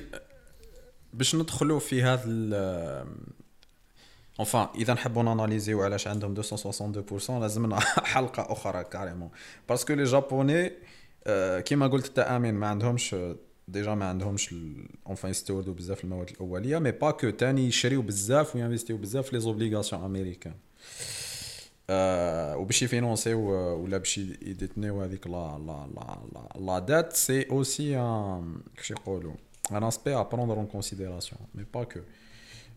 باش 1.14 1.36
ندخلوا 1.36 1.80
في 1.80 2.04
هذا 2.04 2.24
ال 4.36 4.39
enfin 4.39 4.68
إذا 4.76 4.93
نحبوا 4.93 5.24
ن 5.24 5.29
analyser 5.29 5.73
يو 5.73 5.84
علاش 5.84 6.08
عندهم 6.08 6.43
262% 6.43 7.30
لازمنا 7.30 7.80
حلقة 8.13 8.52
أخرى 8.54 8.84
carrément 8.84 9.30
parce 9.70 9.85
que 9.85 9.94
les 9.94 10.04
Gabonais 10.04 10.72
آه، 11.28 11.60
كيما 11.60 11.88
قلت 11.88 12.08
تا 12.08 12.36
آمين 12.36 12.54
ما 12.54 12.67
عندهمش 12.67 13.15
ديجا 13.67 13.95
ما 13.95 14.06
عندهمش 14.06 14.56
اونفان 15.08 15.32
يستوردوا 15.32 15.74
بزاف 15.74 16.04
المواد 16.04 16.30
الأولية 16.30 16.80
مي 16.80 16.91
با 16.91 17.12
كو 17.12 17.30
تاني 17.30 17.67
يشريو 17.67 18.02
بزاف 18.02 18.56
وينفيستيو 18.56 18.98
بزاف 18.98 19.26
في 19.26 19.36
لي 19.36 19.41
زوبليغاسيون 19.41 20.04
امريكان 20.04 20.54
آه 21.89 22.58
وباش 22.58 22.82
يفينونسيو 22.84 23.56
آه، 23.56 23.74
ولا 23.74 23.98
باش 23.98 24.17
يديتنيو 24.17 25.02
هذيك 25.02 25.28
لا 25.28 25.58
لا 25.67 25.88
لا 25.95 26.17
لا 26.34 26.60
لا 26.60 26.80
دات 26.80 27.13
سي 27.13 27.50
اوسي 27.50 27.98
ان 27.98 28.58
كيفاش 28.76 28.91
يقولوا 28.91 29.34
ان 29.71 29.84
اسبي 29.84 30.15
ا 30.15 30.24
بروندر 30.24 30.54
اون 30.54 30.65
كونسيديراسيون 30.65 31.41
مي 31.56 31.65
با 31.74 31.84
كو 31.84 32.00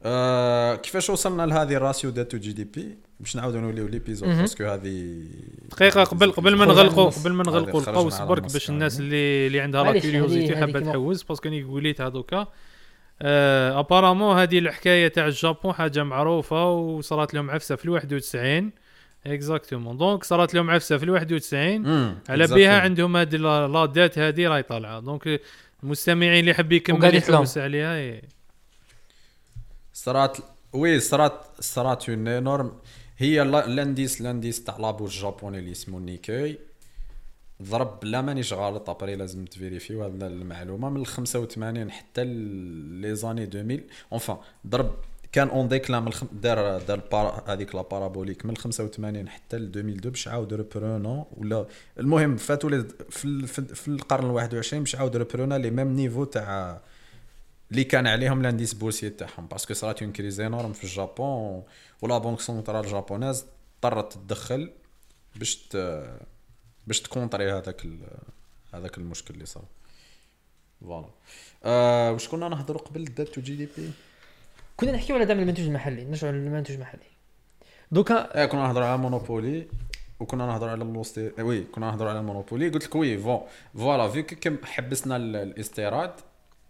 آه 0.04 0.74
كيفاش 0.74 1.10
وصلنا 1.10 1.46
لهذه 1.46 1.74
الراسيو 1.74 2.10
دات 2.10 2.30
تو 2.30 2.38
جي 2.38 2.52
دي 2.52 2.64
بي 2.64 2.98
باش 3.20 3.36
نعاودوا 3.36 3.60
نوليو 3.60 3.86
ليبيزود. 3.88 4.28
باسكو 4.28 4.64
هذه 4.64 5.22
دقيقة 5.70 6.04
قبل 6.04 6.32
قبل 6.32 6.56
ما 6.56 6.64
نغلقوا. 6.64 7.10
قبل 7.10 7.32
ما 7.32 7.44
نغلقوا 7.44 7.80
القوس 7.80 8.20
برك 8.20 8.42
باش 8.42 8.70
الناس. 8.70 9.00
اللي 9.00 9.46
اللي 9.46 9.60
عندها 9.60 9.84
لا 9.84 9.98
كيوريوزيتي 9.98 10.56
حابة 10.56 10.80
تحوز 10.80 11.22
باسكو 11.22 11.48
ني 11.48 11.62
قوليت 11.62 12.00
هذوكا 12.00 12.46
آه 13.22 13.80
apparemment 13.80 14.38
هذه 14.38 14.58
الحكاية 14.58 15.08
تاع 15.08 15.26
الجابون 15.26 15.72
حاجة 15.72 16.02
معروفة 16.02 16.70
وصارت 16.70 17.34
لهم 17.34 17.50
عفسة 17.50 17.76
في 17.76 17.84
ال 17.84 17.90
91 17.90 18.70
exactement 19.26 19.96
donc 19.96 20.24
صارت 20.24 20.54
لهم 20.54 20.70
عفسة 20.70 20.96
في 20.96 21.04
ال 21.04 21.10
91 21.10 21.78
مم، 21.78 22.18
على. 22.28 22.46
بها 22.46 22.80
عندهم 22.80 23.16
هذه 23.16 23.36
la 23.36 23.86
dette 23.86 24.18
هذه 24.18 24.48
راهي 24.48 24.62
طالعة 24.62 25.00
donc 25.00 25.40
المستمعين 25.82 26.40
اللي 26.40 26.50
يحب 26.50 26.72
يكمل. 26.72 27.14
يحوس 27.14 27.58
عليها 27.58 28.20
صارت 30.04 30.42
oui 30.72 31.00
صارت 31.00 31.36
صارت 31.60 32.08
une 32.08 32.28
énorme 32.28 32.72
هي 33.18 33.44
l'- 33.44 33.66
l'indice 33.66 34.20
l'indice 34.22 34.64
تاع 34.64 34.76
la 34.76 34.86
bourse 34.86 35.14
الجابوني 35.16 35.58
اللي 35.58 35.72
اسمه 35.72 35.98
نيكاي 35.98 36.58
ضرب 37.62 38.04
لا 38.04 38.20
مانيش 38.22 38.52
غلط 38.52 38.90
après 38.90 39.16
لازم 39.16 39.44
ت 39.44 39.50
vérifier 39.50 39.93
يو 39.93 40.04
هذا 40.04 40.26
المعلومة. 40.26 40.90
من 40.90 41.00
ال 41.00 41.06
85 41.06 41.90
حتى 41.90 42.24
les 42.24 43.14
années 43.14 43.44
2000 43.44 43.80
اونفان 44.12 44.36
ضرب 44.66 44.90
كان 45.32 45.48
اون 45.48 45.68
ديكلان 45.68 46.02
من 46.02 46.08
الخم... 46.08 46.26
دار 46.32 46.78
دار 46.80 47.00
بارا 47.12 47.44
هذيك 47.52 47.74
لا 47.74 47.82
بارابوليك 47.82 48.44
من 48.46 48.50
ال 48.52 48.56
85 48.56 49.28
حتى 49.28 49.56
ل 49.58 49.62
2002 49.62 50.10
باش 50.10 50.28
عاود 50.28 50.54
ريبرونو 50.54 51.26
ولا 51.36 51.66
المهم 52.00 52.36
فاتوا 52.36 52.70
في. 53.10 53.46
في, 53.46 53.62
في 53.74 53.88
القرن 53.88 54.24
ال 54.24 54.30
21 54.30 54.82
باش 54.82 54.96
عاود 54.96 55.16
ريبرونا 55.16 55.54
لي 55.58 55.70
ميم 55.70 55.92
نيفو 55.92 56.24
تاع 56.24 56.80
اللي 57.70 57.84
كان 57.84 58.06
عليهم 58.06 58.42
لانديس 58.42 58.74
بورسي 58.74 59.10
تاعهم. 59.10 59.46
باسكو 59.46 59.74
صارت 59.74 60.02
اون 60.02 60.12
كريز 60.12 60.40
انورم 60.40 60.72
في 60.72 60.84
الجابون 60.84 61.62
ولا 62.02 62.18
بونك 62.18 62.40
سونترال 62.40 62.86
جابونيز 62.86 63.44
اضطرت 63.84 64.12
تدخل 64.12 64.70
باش 65.36 65.56
ت... 65.56 65.76
باش 66.86 67.00
تكونطري 67.00 67.52
هذاك 67.52 67.84
ال... 67.84 67.98
هذاك 68.74 68.98
المشكل 68.98 69.34
اللي 69.34 69.46
صار. 69.46 69.64
فوالا 70.80 71.08
آه 71.64 72.12
واش 72.12 72.28
كنا 72.28 72.48
نهضروا 72.48 72.80
قبل 72.80 73.04
دات 73.04 73.28
تو 73.28 73.40
جي 73.40 73.56
دي 73.56 73.68
بي 73.76 73.90
كنا 74.76 74.92
نحكيو 74.92 75.16
على 75.16 75.24
دعم 75.24 75.38
المنتوج 75.38 75.64
المحلي 75.64 76.04
نرجعوا 76.04 76.32
للمنتوج 76.32 76.76
المحلي. 76.76 77.02
دوكا 77.92 78.38
إيه 78.40 78.46
كنا 78.46 78.62
نهضروا 78.66 78.86
على 78.86 78.98
مونوبولي 78.98 79.66
وكنا 80.20 80.46
نهضروا 80.46 80.70
على 80.70 80.84
اللوستي 80.84 81.32
وي 81.42 81.64
كنا 81.64 81.90
نهضروا 81.90 82.10
على 82.10 82.18
المونوبولي 82.18 82.68
قلت 82.68 82.84
لك 82.84 82.94
وي 82.94 83.18
فون 83.18 83.40
فوالا 83.74 84.08
فيو 84.08 84.26
كم 84.26 84.58
حبسنا 84.64 85.16
ال- 85.16 85.36
الاستيراد. 85.36 86.12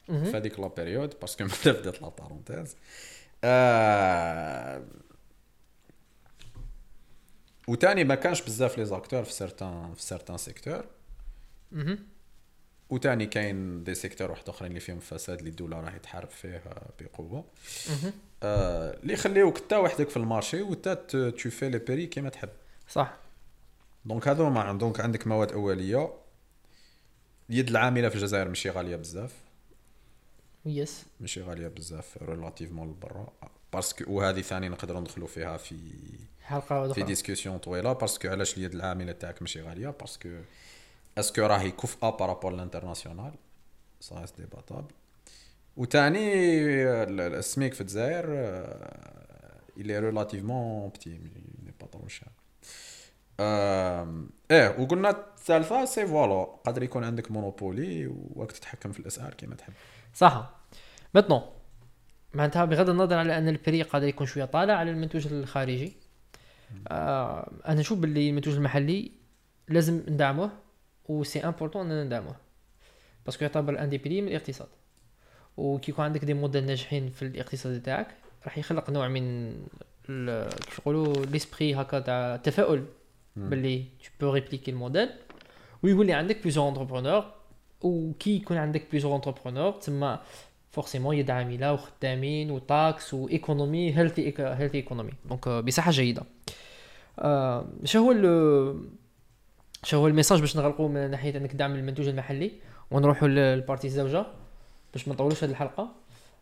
في 0.08 0.36
هذيك 0.36 0.60
لا 0.60 0.68
بيريود 0.68 1.14
باسكو 1.20 1.44
ماذا 1.66 1.80
بدات 1.80 2.02
لا 2.02 2.08
بارونتيز. 2.08 2.76
آه 3.44 4.82
وتاني 7.68 8.04
ما 8.04 8.14
كانش 8.14 8.42
بزاف 8.42 8.78
لي 8.78 8.84
زاكتور 8.84 9.24
في 9.24 9.32
سيرتان 9.32 9.94
في 9.94 10.02
سيرتان 10.02 10.36
سيكتور. 10.36 10.84
مهم. 11.72 11.98
وتاني 12.90 13.26
كاين 13.26 13.84
des 13.84 13.94
secteurs 13.94 14.30
واحد 14.30 14.48
أخرين 14.48 14.70
اللي 14.70 14.80
فيهم 14.80 15.00
فساد 15.00 15.38
اللي 15.38 15.50
الدولة 15.50 15.80
راهي 15.80 15.98
تحارب 15.98 16.30
فيه 16.30 16.62
بقوة. 17.00 17.44
مهم. 17.88 18.12
آه 18.42 18.98
اللي 19.02 19.12
يخليوك 19.12 19.58
تا 19.58 19.76
وحدك 19.76 20.08
في 20.08 20.16
المارشي 20.16 20.62
وتا 20.62 20.94
تو 20.94 21.50
في 21.50 21.68
les 21.68 21.78
prix 21.78 22.06
كيما 22.06 22.28
تحب. 22.28 22.48
صح. 22.88 23.16
donc 24.04 24.28
هذو 24.28 24.50
ما 24.50 24.72
دونك 24.72 25.00
عندك 25.00 25.26
مواد 25.26 25.52
أولية. 25.52 26.12
اليد 27.50 27.68
العاملة 27.68 28.08
في 28.08 28.14
الجزائر 28.14 28.48
ماشي 28.48 28.70
غالية 28.70 28.96
بزاف. 28.96 29.32
yes 30.68 31.04
ماشي 31.20 31.42
غالية 31.42 31.68
بزاف 31.68 32.18
relativement 32.22 32.88
لبرا 32.90 33.26
parce 33.72 33.97
que 33.97 34.12
وهذه 34.12 34.40
ثاني 34.40 34.68
نقدروا 34.68 35.00
ندخلوا 35.00 35.28
فيها 35.28 35.56
في 35.56 35.76
حلقة 36.42 36.86
في 36.86 36.90
أخرى 36.92 37.02
discussion 37.02 37.58
طويلة 37.58 37.92
parce 37.92 38.15
que 38.15 38.28
علاش 38.28 38.56
اليد 38.58 38.74
العاملة 38.74 39.12
تاعك 39.12 39.42
ماشي 39.42 39.62
غالية؟ 39.62 39.88
parce 39.88 40.13
que 40.13 40.28
est-ce 41.18 41.34
que 41.34 41.42
راهي 41.42 41.70
كفءه 41.70 42.10
par 42.10 42.23
rapport 42.23 42.52
l'international 42.52 43.32
ça 44.00 44.20
reste 44.20 44.40
débattable 44.40 44.92
وثاني 45.76 46.42
السميك 47.38 47.74
في 47.74 47.80
الجزائر 47.80 48.24
الي 49.76 49.98
relativement 49.98 50.88
petit 50.88 51.10
n'est 51.10 51.72
pas 51.80 51.86
trop 51.86 52.02
آم، 53.40 54.30
إيه 54.50 54.80
وقلنا 54.80 55.10
الثالثة 55.10 55.84
c'est 55.84 56.06
voilà 56.06 56.44
قادر 56.44 56.82
يكون 56.82 57.04
عندك 57.04 57.30
monopole 57.30 58.06
وراك 58.34 58.52
تتحكم 58.52 58.92
في 58.92 59.00
الأسعار 59.00 59.34
كيما 59.34 59.54
تحب. 59.54 59.72
صح. 60.14 60.57
maintenant 61.14 61.42
معناتها 62.34 62.64
بغض 62.64 62.90
النظر 62.90 63.16
على 63.16 63.38
أن 63.38 63.48
ال 63.48 63.55
prix 63.55 63.82
قادر 63.82 64.06
يكون 64.06 64.26
شوية 64.26 64.44
طالع 64.44 64.74
على 64.74 64.90
المنتوج 64.90 65.26
الخارجي. 65.26 65.92
آه 66.88 67.52
أنا 67.66 67.80
نشوف 67.80 67.98
باللي 67.98 68.30
المنتوج 68.30 68.54
المحلي 68.54 69.12
لازم 69.68 70.02
ندعمه 70.08 70.50
و 71.08 71.14
c'est 71.14 71.40
important 71.40 71.86
أننا 71.86 72.04
ندعمه 72.04 72.34
parce 73.26 73.38
que 73.38 73.44
يعتبر 73.44 73.82
un 73.82 73.88
des 73.88 73.98
piliers 73.98 74.20
من 74.20 74.28
الاقتصاد. 74.28 74.68
وكي 75.56 75.90
يكون 75.90 76.04
عندك 76.04 76.24
des 76.24 76.34
modèles 76.34 76.66
ناجحين 76.66 77.10
في 77.10 77.22
الاقتصاد 77.22 77.82
تاعك 77.82 78.08
راح 78.44 78.58
يخلق 78.58 78.90
نوع 78.90 79.08
من 79.08 79.52
كيف 80.66 80.78
يقولوا 80.78 81.26
l'esprit 81.26 81.74
هكا 81.74 82.00
تاع 82.00 82.34
التفاؤل. 82.34 82.84
باللي 83.36 83.84
tu 84.04 84.10
peux 84.20 84.32
répliquer 84.32 84.70
ال 84.70 84.76
modèle 84.76 85.10
ويولي 85.82 86.12
عندك 86.12 86.42
plusieurs 86.42 86.68
entrepreneurs 86.68 87.24
وكي 87.80 88.36
يكون 88.36 88.56
عندك 88.56 88.86
plusieurs 88.90 89.16
entrepreneurs 89.16 89.72
تسمى 89.72 90.18
forcément 90.70 91.16
يد 91.16 91.30
عامله 91.30 91.72
وخدامين 91.72 92.50
و 92.50 92.61
taxes 92.61 93.14
و 93.14 93.25
economy 93.25 93.98
healthy 93.98 94.34
healthy 94.38 94.78
economy 94.78 95.12
donc 95.24 95.48
بصحه 95.48 95.90
جيده 95.90 96.22
شو 97.84 97.98
هو 97.98 98.12
شو 99.84 99.96
هو 99.96 100.06
ال 100.06 100.11
message 100.11 100.40
باش 100.40 100.56
نغلقوا 100.56 100.88
من 100.88 101.10
ناحية 101.10 101.36
إنك 101.36 101.54
دعم 101.54 101.74
المنتوج 101.74 102.08
المحلي 102.08 102.52
ونروحوا 102.90 103.28
لل 103.28 103.43
partie 103.43 103.86
الزوجة 103.86 104.26
باش 104.92 105.08
ما 105.08 105.14
نطولوش 105.14 105.44
هذه 105.44 105.50
الحلقة. 105.50 105.94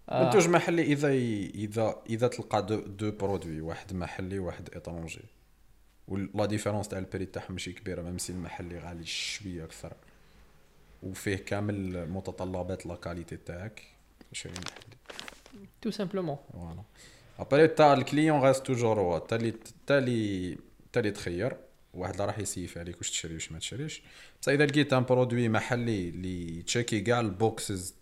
آه، 0.09 0.25
منتوج 0.25 0.49
محلي 0.49 0.83
إذا 0.83 1.09
إذا 1.09 1.97
إذا 2.11 2.29
تلقى 2.29 2.67
deux, 2.67 2.81
deux 2.81 3.11
produits 3.11 3.61
واحد 3.61 3.93
محلي 3.93 4.39
وواحد 4.39 4.69
étranger 4.75 5.21
و 6.09 6.22
la 6.22 6.47
différence 6.47 6.89
تاع 6.89 6.99
ال 6.99 7.05
prix 7.05 7.27
تاعهم 7.27 7.53
ماشي 7.53 7.73
كبيرة 7.73 8.03
même 8.03 8.19
si 8.19 8.33
المحلي 8.33 8.79
غالي 8.79 9.07
شوية 9.07 9.65
أكثر. 9.65 9.93
وفيه 11.03 11.37
كامل 11.37 12.09
متطلبات 12.11 12.87
la 12.87 12.95
qualité 12.95 13.37
تاعك. 13.37 13.83
شري 14.33 14.53
محلي 14.53 15.67
tout 15.83 15.91
simplement 15.91 16.37
voilà 16.53 16.83
ابري 17.39 17.69
تاع 17.69 17.93
الكليون 17.93 18.41
غاست 18.41 18.67
توجور 18.67 19.01
هو 19.01 19.19
تا 19.19 19.37
اللي 19.37 19.55
تا 19.87 19.99
اللي 19.99 20.59
تا 20.93 21.01
اللي 21.01 21.11
تخير 21.11 21.57
واحد 21.95 22.21
راح 22.21 22.39
يسيف 22.39 22.79
عليك 22.79 22.99
واش 22.99 23.11
تشري 23.11 23.35
واش 23.35 23.53
ما 23.53 23.59
تشريش 23.59 24.03
بصح 24.43 24.53
اذا 24.53 24.67
لقيت 24.67 24.93
ان 24.93 25.05
برودوي 25.05 25.49
محلي 25.49 26.09
اللي 26.09 26.63
تشيكي 26.63 27.01
كاع 27.01 27.21
البوكسز 27.21 27.95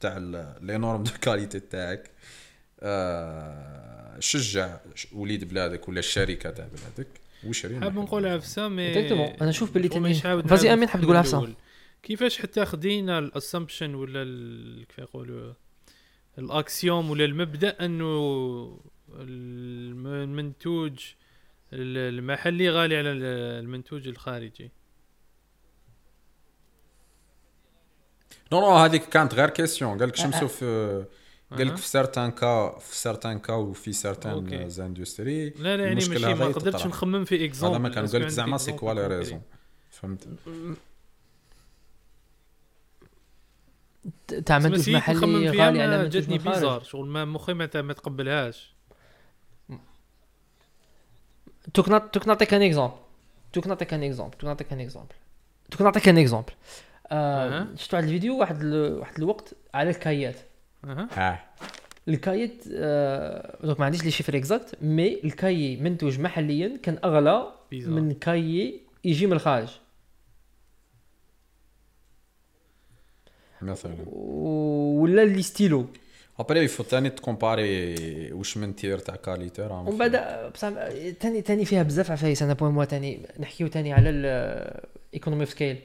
تاع 0.00 0.18
لي 0.60 0.78
نورم 0.78 1.02
دو 1.02 1.10
كاليتي 1.22 1.60
تاعك 1.60 2.10
آه، 2.80 4.20
شجع 4.20 4.76
وليد 5.12 5.44
بلادك 5.48 5.88
ولا 5.88 5.98
الشركة 5.98 6.50
تاع 6.50 6.66
بلادك 6.68 7.08
وشري 7.46 7.80
حاب 7.80 7.92
محلي. 7.92 8.02
نقول 8.04 8.26
عفسه 8.26 8.68
مي. 8.68 9.10
أنا 9.40 9.48
نشوف 9.50 9.70
باللي 9.72 9.88
تاني- 9.88 10.10
مش 10.10 10.26
عاود 10.26 10.46
فازي 10.46 10.72
أمين، 10.72 10.88
حاب 10.88 11.00
في 11.00 11.04
تقول 11.06 11.16
عفسة. 11.16 11.38
الأول. 11.38 11.54
كيفاش 12.02 12.38
حتى 12.38 12.64
خدينا 12.64 13.18
الاسامبشن 13.18 13.94
ولا 13.94 14.24
كيف 14.88 14.98
يقولوا 14.98 15.52
ال 16.38 16.48
axiome 16.48 17.10
ولا 17.10 17.24
المبدا 17.24 17.84
أنه 17.84 18.80
الم- 19.14 20.06
المنتوج 20.06 20.98
ال- 21.72 22.14
المحلي 22.18 22.70
غالي 22.70 22.96
على 22.96 23.12
ال- 23.12 23.24
المنتوج 23.64 24.08
الخارجي 24.08 24.70
نو 28.52 28.60
نو 28.60 28.70
هذيك 28.76 29.04
كانت 29.04 29.34
غير 29.34 29.50
question 29.50 29.98
قال 29.98 30.08
لك 30.08 30.18
آه، 30.18 30.22
شمسوا 30.22 30.42
آه. 30.42 30.46
في 30.46 31.04
قال 31.56 31.66
لك. 31.66 31.76
في 31.76 31.88
certains 31.88 32.30
cas 32.30 32.78
في 32.78 32.96
certains 32.96 33.38
cas 33.38 33.52
وفي 33.52 33.92
certaines 33.92 34.32
OK. 34.32 34.68
industries 34.70 35.48
لا 35.50 35.76
لا 35.76 35.82
يعني 35.82 35.94
ماشي 35.94 36.34
ما. 36.34 36.44
قدرتش 36.44 36.86
نخمم 36.86 37.24
في 37.24 37.44
exemple 37.44 37.74
هذا 37.74 37.82
ما 37.82 37.88
كان 37.88 38.06
قال 38.06 38.20
لك 38.22 38.28
زعما 38.28 38.58
c'est 38.58 38.72
quoi 38.72 38.94
les 38.94 39.06
raisons 39.06 39.42
فهمت 39.90 40.28
تاع 44.46 44.58
منتوج 44.58 44.90
محلي 44.90 45.48
غالي 45.50 45.82
على 45.82 46.02
منتوج 46.02 46.30
الخارج 46.30 46.38
bizarre 46.38 46.82
شغل 46.82 47.08
ما 47.08 47.24
مخي 47.24 47.54
ما 47.54 47.92
تقبلهاش. 47.92 48.74
دوك 51.74 51.88
نعط- 51.88 52.10
دوك 52.14 52.28
نعطيك 52.28 52.54
un 52.54 52.62
exemple 52.62 52.94
دوك 53.52 53.66
نعطيك 53.66 53.94
un 53.94 54.02
exemple 54.02 54.32
دوك 54.32 54.44
نعطيك 54.44 54.72
un 54.72 54.80
exemple 54.80 55.14
دوك 55.70 55.82
نعطيك 55.82 56.08
un 56.08 56.18
exemple. 56.18 56.52
شفت 57.76 57.94
واحد 57.94 58.04
الفيديو 58.04 58.38
واحد 58.38 58.62
ال... 58.62 58.98
واحد 58.98 59.16
الوقت 59.18 59.54
على 59.74 59.90
الكايات. 59.90 60.36
أها. 60.84 61.08
ها. 61.12 61.44
الكايت 62.08 62.64
آه... 62.74 63.58
donc 63.66 63.80
ما 63.80 63.86
عنديش 63.86 64.04
les 64.04 64.10
chiffres 64.10 64.36
exacts 64.36 64.74
mais 64.82 65.20
ال 65.24 65.31
cahier 65.31 65.76
منتوج 65.76 66.20
محليا 66.20 66.78
كان 66.82 66.98
أغلى 67.04 67.52
bizarre. 67.70 67.92
من 67.94 68.12
cahier 68.12 68.80
يجي 69.04 69.26
من 69.26 69.32
الخارج. 69.32 69.68
مثلا. 73.62 73.94
ولا 74.06 75.24
les 75.24 75.42
stylos. 75.42 75.86
après 76.38 76.60
il 76.60 76.67
faut 76.67 76.82
ثاني 76.82 77.10
تكومباري 77.10 77.94
واش 78.32 78.56
من 78.56 78.76
type 78.76 78.98
تاع 78.98 79.16
qualité 79.16 79.62
راه 79.62 79.88
ومن 79.88 79.98
بعد 79.98 80.16
بصح 80.54 80.68
ثاني 81.20 81.40
ثاني 81.40 81.64
فيها 81.64 81.82
بزاف 81.82 82.10
عفايس 82.10 82.42
أنا 82.42 82.52
بوان 82.52 82.72
موا 82.72 82.84
ثاني 82.84 83.20
نحكيو 83.38 83.68
ثاني 83.68 83.92
على 83.92 84.10
ال 84.10 84.27
economy 84.27 85.42
of 85.42 85.50
scale 85.50 85.76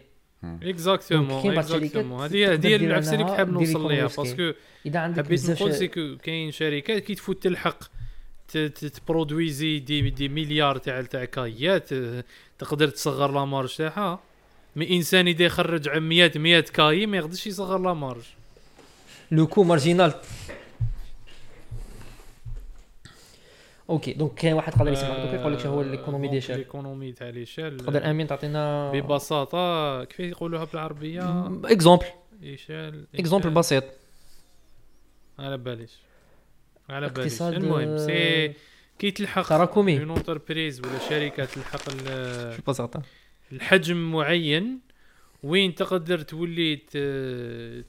exactement 0.64 1.58
exactement 1.58 2.22
هذه 2.24 2.56
دير 2.56 2.82
العفسه 2.82 3.14
اللي 3.14 3.24
عنها 3.24 3.36
حاب 3.38 3.50
نوصل 3.52 3.92
ليها. 3.92 4.04
parce 4.18 4.39
que 4.39 4.52
اذا 4.86 5.00
عندك 5.00 5.26
حبيت 5.26 5.50
نقول 5.50 5.74
c'est 5.74 6.01
que 6.01 6.18
كاين 6.24 6.52
شركات 6.52 7.04
كي 7.04 7.16
تفوت 7.16 7.44
تلحق 7.44 7.84
ت- 8.48 8.58
ت- 8.58 8.86
تبرودويزي 8.86 9.80
des 9.80 10.10
des 10.10 10.30
milliards 10.30 10.78
تاع 10.78 11.02
تاع 11.02 11.26
كايات 11.26 11.90
تقدر 12.60 12.90
تصغر 12.90 13.32
la 13.32 13.46
marge 13.46 13.76
تاعها 13.76 14.20
mais 14.76 14.96
انسان 14.96 15.28
اذا 15.28 15.46
يخرج 15.46 15.90
عن 15.90 16.02
100 16.10 16.32
100 16.36 16.60
cahier 16.60 17.06
ما 17.06 17.18
يقدرش 17.18 17.48
يصغر 17.48 17.78
la 17.80 17.94
marge. 17.94 18.24
le 19.32 19.48
coût 19.48 19.64
marginal. 19.64 20.14
OK 23.90 24.14
donc 24.14 24.34
كاين 24.34 24.54
واحد 24.54 24.74
قادر 24.74 24.92
يسمع. 24.92 25.24
دوك 25.26 25.34
يقول 25.34 25.54
لك 25.54 25.60
شنو 25.60 25.72
هو 25.74 25.82
ال 25.82 26.28
économie 26.28 26.42
d'échelle 26.42 26.56
ال 26.56 26.62
économie 26.62 27.12
تاع 27.12 27.30
l'échelle 27.30 27.78
تقدر 27.78 28.10
امين 28.10 28.28
تعطينا 28.28 28.92
ببساطة 28.92 30.04
كيف 30.04 30.20
يقولوها 30.20 30.64
بالعربية؟ 30.66 31.48
exemple 31.66 32.06
échelle 32.44 33.06
exemple 33.16 33.50
بسيط. 33.50 33.84
على 35.40 35.58
باليش. 35.58 35.92
على 36.90 37.10
باليش. 37.10 37.42
المهم 37.42 37.88
آه، 37.88 37.98
c'est 37.98 38.54
كي 39.00 39.12
تلحق 39.12 39.48
تراكمي. 39.50 40.00
une 40.00 40.12
entreprise 40.12 40.80
ولا 40.80 41.00
شركة 41.10 41.46
تلحق 41.46 41.82
ال- 41.90 42.56
شو 42.56 42.62
بساطه 42.68 43.02
الحجم 43.54 44.12
معين 44.12 44.80
وين 45.44 45.76
تقدر 45.76 46.22
تولي 46.22 46.76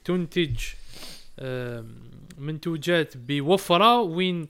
تنتج 0.03 0.57
منتوجات 2.37 3.17
بوفرة 3.17 4.01
وين 4.01 4.47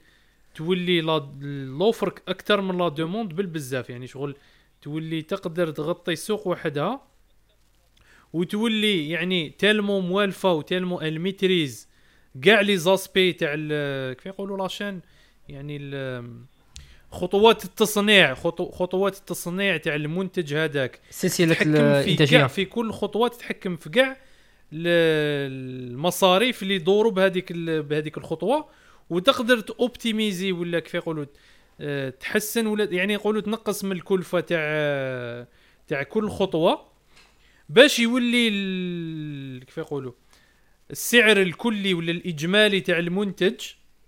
تولي 0.56 1.00
ال 1.00 1.19
offre 1.19 2.14
أكثر 2.28 2.62
من 2.62 2.78
la 2.78 2.90
demande 2.90 3.34
بالبزاف 3.34 3.90
يعني 3.90 4.08
شغل 4.08 4.36
تولي 4.82 5.22
تقدر 5.22 5.72
تغطي 5.72 6.14
السوق 6.14 6.48
وحدها 6.48 7.02
وتولي 8.34 9.10
يعني 9.10 9.50
tellement 9.50 10.00
موالفة 10.00 10.54
و 10.54 10.59
tellement 10.59 11.02
ال 11.02 11.12
maîtrise 11.12 11.90
كاع 12.42 12.62
les 12.62 12.78
aspects 12.78 13.34
تاع 13.34 13.56
كيف 14.14 14.26
يقولوا 14.26 14.58
la 14.58 14.68
chaîne؟ 14.68 15.02
يعني 15.50 15.78
خطوات 17.16 17.66
التصنيع 17.66 18.34
خطو 18.34 18.72
خطوات 18.72 19.18
التصنيع 19.18 19.78
تاع 19.78 19.96
المنتج 19.96 20.54
هذاك. 20.54 21.00
سلسلة 21.10 21.58
الإنتاجية. 21.62 22.48
في 22.48 22.66
كل 22.66 22.92
خطوات 22.92 23.36
تتحكم 23.36 23.76
في 23.78 23.90
كاع 23.90 24.18
ال- 24.74 25.92
المصاريف 25.94 26.64
اللي 26.64 26.76
يدوروا 26.76 27.12
بهذيك 27.12 27.52
ال- 27.52 27.84
بهذيك 27.84 28.18
الخطوة. 28.18 28.70
وتقدر 29.10 29.60
توبتيميزي 29.60 30.52
ولا 30.52 30.80
كيف 30.80 30.94
يقولوا 30.94 31.26
آه، 31.82 32.10
تحسن 32.10 32.68
ولا 32.68 32.84
يعني 32.84 33.14
يقولوا 33.14 33.42
تنقص 33.42 33.84
من 33.84 33.92
الكلفة 33.92 34.40
تاع 34.40 34.60
تاع 35.88 36.04
كل 36.04 36.30
خطوة 36.30 36.86
باش 37.70 38.00
يولي 38.00 38.50
كيف 39.66 39.78
يقولوا 39.78 40.12
السعر 40.92 41.42
الكلي 41.42 41.94
ولا 41.94 42.12
الإجمالي 42.12 42.82
تاع 42.82 42.98
المنتج 43.00 43.56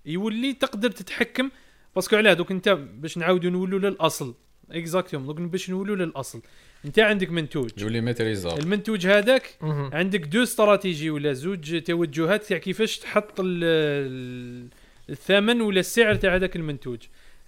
يولي 0.05 0.53
تقدر 0.53 0.91
تتحكم 0.91 1.49
parce 1.97 2.09
que 2.09 2.15
علاه 2.15 2.33
دوك 2.33 2.51
انت 2.51 2.69
باش 2.69 3.17
نعاودوا 3.17 3.49
نولوا 3.51 3.79
للأصل 3.79 4.35
exactement 4.71 5.25
دوك 5.25 5.37
باش 5.41 5.69
نولوا 5.69 5.95
للأصل 5.95 6.41
انت 6.85 6.99
عندك 6.99 7.29
منتوج 7.31 7.69
يولي 7.77 8.01
maîtrisable 8.01 8.59
المنتوج 8.59 9.07
هذاك. 9.07 9.57
عندك 9.93 10.19
deux 10.19 10.43
stratégies 10.43 11.09
ولا 11.09 11.33
زوج 11.33 11.81
توجهات 11.81 12.43
تاع 12.43 12.57
كيفاش 12.57 12.97
تحط 12.99 13.39
ال- 13.39 13.63
ال- 13.63 14.69
الثمن 15.09 15.61
ولا 15.61 15.79
السعر 15.79 16.15
تاع 16.15 16.35
هذاك 16.35 16.55
المنتوج 16.55 16.99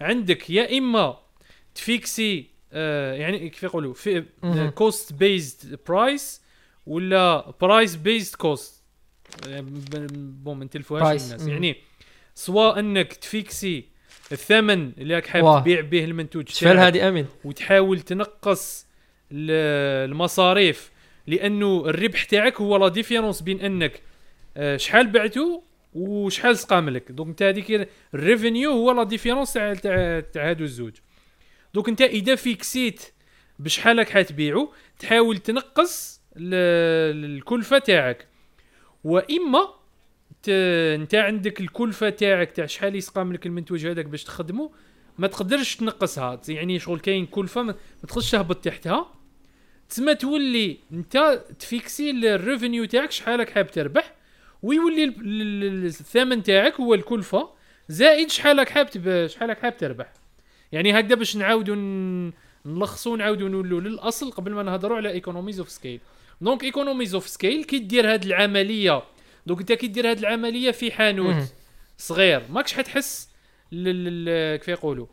عندك 0.02 0.50
يا 0.50 0.78
إما 0.78 1.18
تفيكسي 1.76 2.46
آه 2.74 3.14
يعني 3.14 3.50
كيف 3.50 3.64
يقولوا 3.64 3.94
في. 3.94 4.24
cost 4.76 5.14
based 5.14 5.80
price 5.88 6.42
ولا 6.86 7.54
price 7.62 7.96
based 7.96 8.36
cost 8.36 8.84
bon 10.44 10.60
من 10.60 10.70
تلفوهاش 10.70 11.22
Price. 11.22 11.24
الناس. 11.26 11.48
يعني 11.48 11.76
سواء 12.36 12.80
انك 12.80 13.14
تفيكسي 13.14 13.86
الثمن 14.32 14.92
اللي 14.98 15.16
راك 15.16 15.28
حاب. 15.28 15.62
تبيع 15.62 15.82
به 15.82 16.04
المنتوج 16.04 16.44
تاعك 16.44 16.78
هذه 16.80 17.08
أمين. 17.10 17.26
وتحاول 17.44 18.00
تنقص 18.00 18.88
ال- 19.32 20.10
المصاريف 20.12 20.92
لأنه 21.28 21.84
الربح 21.86 22.24
تاعك 22.24 22.62
هو 22.62 22.78
la 22.78 22.88
différence 22.88 23.42
بين 23.42 23.62
أنك 23.62 24.02
آه، 24.58 24.78
شحال 24.78 25.08
بعتو 25.08 25.62
وشحال 25.94 26.58
سقام 26.58 26.90
لك 26.90 27.12
donc 27.12 27.30
أنت 27.30 27.44
هذيك 27.44 27.90
ال 28.14 28.21
revenue 28.21 28.72
هو 28.72 28.92
la 28.92 29.04
différence 29.04 29.54
تاع 29.54 29.74
تاع 30.20 30.50
هادو 30.50 30.64
الزوج. 30.64 30.94
donc 31.74 31.90
أنت 31.90 32.02
إذا 32.02 32.36
فيكسيت 32.36 33.02
بشحال 33.60 33.98
راك 33.98 34.10
حتبيعو 34.10 34.74
تحاول 35.00 35.38
تنقص 35.38 36.22
ال- 36.38 37.26
الكلفة 37.38 37.78
تاعك. 37.80 38.28
وإما 39.04 39.70
ت... 40.44 40.50
انت 40.96 41.16
عندك 41.16 41.62
الكلفة 41.62 42.10
تاعك 42.10 42.52
تاع 42.52 42.66
شحال 42.66 42.96
يسقام 42.96 43.34
لك 43.34 43.46
المنتوج 43.46 43.86
هذاك 43.86 44.06
باش 44.06 44.24
تخدمه 44.24 44.72
ما 45.18 45.28
تقدرش 45.28 45.76
تنقصها 45.76 46.42
يعني 46.50 46.80
شغل 46.80 47.00
كاين 47.00 47.26
كلفة 47.26 47.64
ما 47.64 47.76
تخش 48.08 48.32
تهبط 48.32 48.56
تحتها. 48.66 49.14
تسمى 49.90 50.16
تولي 50.16 50.78
انت 50.94 51.42
تفيكسي 51.60 52.10
ال 52.12 52.21
revenue 52.21 52.86
تاعك 52.86 53.12
شحال 53.12 53.40
راك 53.40 53.50
حاب 53.50 53.72
تربح 53.72 54.14
ويولي 54.64 55.04
ال- 55.04 55.16
ال- 55.22 55.64
ال- 55.64 55.86
الثمن 55.86 56.44
تاعك 56.44 56.80
هو 56.80 56.94
الكلفة 56.94 57.50
زائد 57.90 58.30
شحال 58.30 58.58
راك 58.60 58.70
حاب 58.70 58.90
تب- 58.90 59.28
شحال 59.28 59.50
راك 59.50 59.60
حاب 59.60 59.78
تربح. 59.78 60.14
يعني 60.72 61.00
هكذا 61.00 61.16
باش 61.16 61.38
نعاودوا 61.38 61.76
نلخصوا 62.66 63.18
نعاودوا 63.18 63.50
نولوا 63.50 63.82
للأصل 63.82 64.32
قبل 64.32 64.52
ما 64.52 64.64
نهضروا 64.64 64.98
على 64.98 65.10
economies 65.12 65.60
of 65.60 65.70
scale 65.70 66.00
donc 66.42 66.64
economies 66.64 67.14
of 67.14 67.28
scale 67.28 67.64
كي 67.64 67.80
دير 67.80 68.14
هاد 68.14 68.26
العملية 68.26 69.04
donc 69.46 69.60
انت 69.60 69.72
كي 69.72 69.88
دير 69.88 70.10
هاد 70.10 70.18
العملية 70.20 70.72
في 70.72 70.92
حانوت. 70.92 71.36
صغير 71.98 72.42
ماكش 72.50 72.74
حتحس 72.74 73.30
كيف 73.72 74.68
يقولوا 74.68 75.08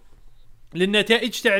للنتائج 0.75 1.31
تاع. 1.41 1.53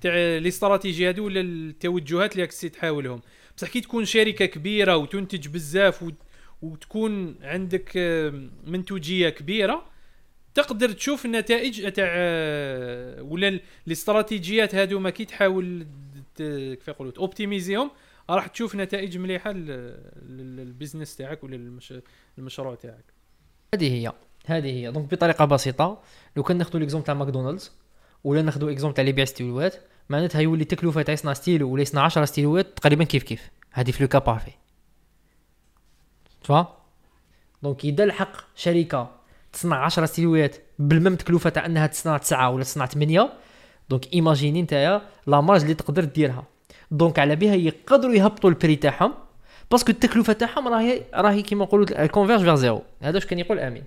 تاع 0.00 0.12
الاستراتيجية 0.16 1.08
هذو 1.08 1.24
ولا 1.24 1.40
التوجهات 1.40 2.32
اللي 2.32 2.42
راك 2.42 2.52
تحاولهم 2.52 3.20
بصح 3.56 3.68
كي 3.68 3.80
تكون 3.80 4.04
شركة 4.04 4.46
كبيرة 4.46 4.96
وتنتج 4.96 5.48
بزاف 5.48 6.02
و... 6.02 6.10
وتكون 6.62 7.36
عندك 7.42 7.92
منتوجية 8.66 9.28
كبيرة 9.28 9.86
تقدر 10.54 10.92
تشوف 10.92 11.24
النتائج 11.24 11.92
تاع 11.92 12.06
آه، 12.08 13.22
ولا 13.22 13.48
ال- 13.48 13.60
الاستراتيجيات 13.86 14.74
هذوما 14.74 15.10
كي 15.10 15.24
تحاول 15.24 15.86
كيف 16.36 16.88
يقولوا 16.88 17.12
اوبتيميزيهم 17.18 17.90
راح 18.30 18.46
تشوف 18.46 18.74
نتائج 18.76 19.18
مليحة 19.18 19.52
لل- 19.52 19.66
لل- 20.26 20.56
لل 20.56 20.68
business 20.68 21.16
تاعك 21.16 21.44
ولا. 21.44 21.80
المشروع 22.38 22.74
تاعك. 22.74 23.04
هذه 23.74 23.92
هي 23.94 24.12
هذه 24.46 24.66
هي. 24.66 24.90
donc 24.92 25.10
بطريقة 25.14 25.44
بسيطة 25.44 26.02
لو 26.36 26.42
كان 26.42 26.56
ناخذ 26.58 26.78
l'exemple 26.78 27.06
تاع 27.06 27.14
ماكدونالدز 27.14 27.72
ولا 28.24 28.42
ناخذ 28.42 28.70
exemple 28.70 28.94
تاع 28.94 29.02
اللي 29.02 29.10
يبيع 29.10 29.24
ستيلوات 29.24 29.74
معناتها 30.08 30.40
يولي 30.40 30.62
التكلفة 30.62 31.02
تاع 31.02 31.14
يصنع 31.14 31.32
ستيلو 31.32 31.70
ولا 31.70 31.82
يصنع 31.82 32.02
10 32.02 32.24
ستيلوات 32.24 32.66
تقريبا 32.78 33.04
كيف 33.04 33.22
كيف. 33.22 33.50
هذه 33.72 33.90
في 33.90 34.02
le 34.02 34.08
cas 34.08 34.18
parfait 34.18 34.50
tu 36.44 36.55
vois 36.55 36.78
donc 37.62 37.84
إذا 37.84 38.04
الحق 38.04 38.32
شركة 38.54 39.10
تصنع 39.52 39.84
10 39.84 40.06
ستيلوات 40.06 40.56
ب 40.78 40.83
la 40.83 40.93
même 40.93 41.14
تكلفة 41.16 41.50
تاع 41.50 41.66
إنها 41.66 41.86
تصنع 41.86 42.16
9 42.18 42.50
ولا 42.50 42.64
تصنع 42.64 42.86
8 42.86 43.32
donc 43.90 44.12
imagine 44.12 44.62
نتايا 44.62 45.02
la 45.26 45.40
marge 45.40 45.62
اللي 45.62 45.74
تقدر 45.74 46.04
ديرها 46.04 46.46
donc 46.94 47.18
على 47.18 47.36
بها 47.36 47.54
يقدروا 47.54 48.14
يهبطوا 48.14 48.50
ال 48.50 48.55
prix 48.55 48.76
تاعهم 48.76 49.14
parce 49.70 49.84
que 49.84 49.92
التكلفة 49.92 50.32
تاعهم 50.32 50.68
راهي 50.68 51.02
راهي 51.14 51.42
كيما 51.42 51.64
نقولوا 51.64 52.06
converge 52.06 52.40
vers 52.40 52.54
zéro 52.54 52.82
هذا 53.02 53.14
واش 53.14 53.26
كان 53.26 53.38
يقول 53.38 53.58
آمين. 53.58 53.84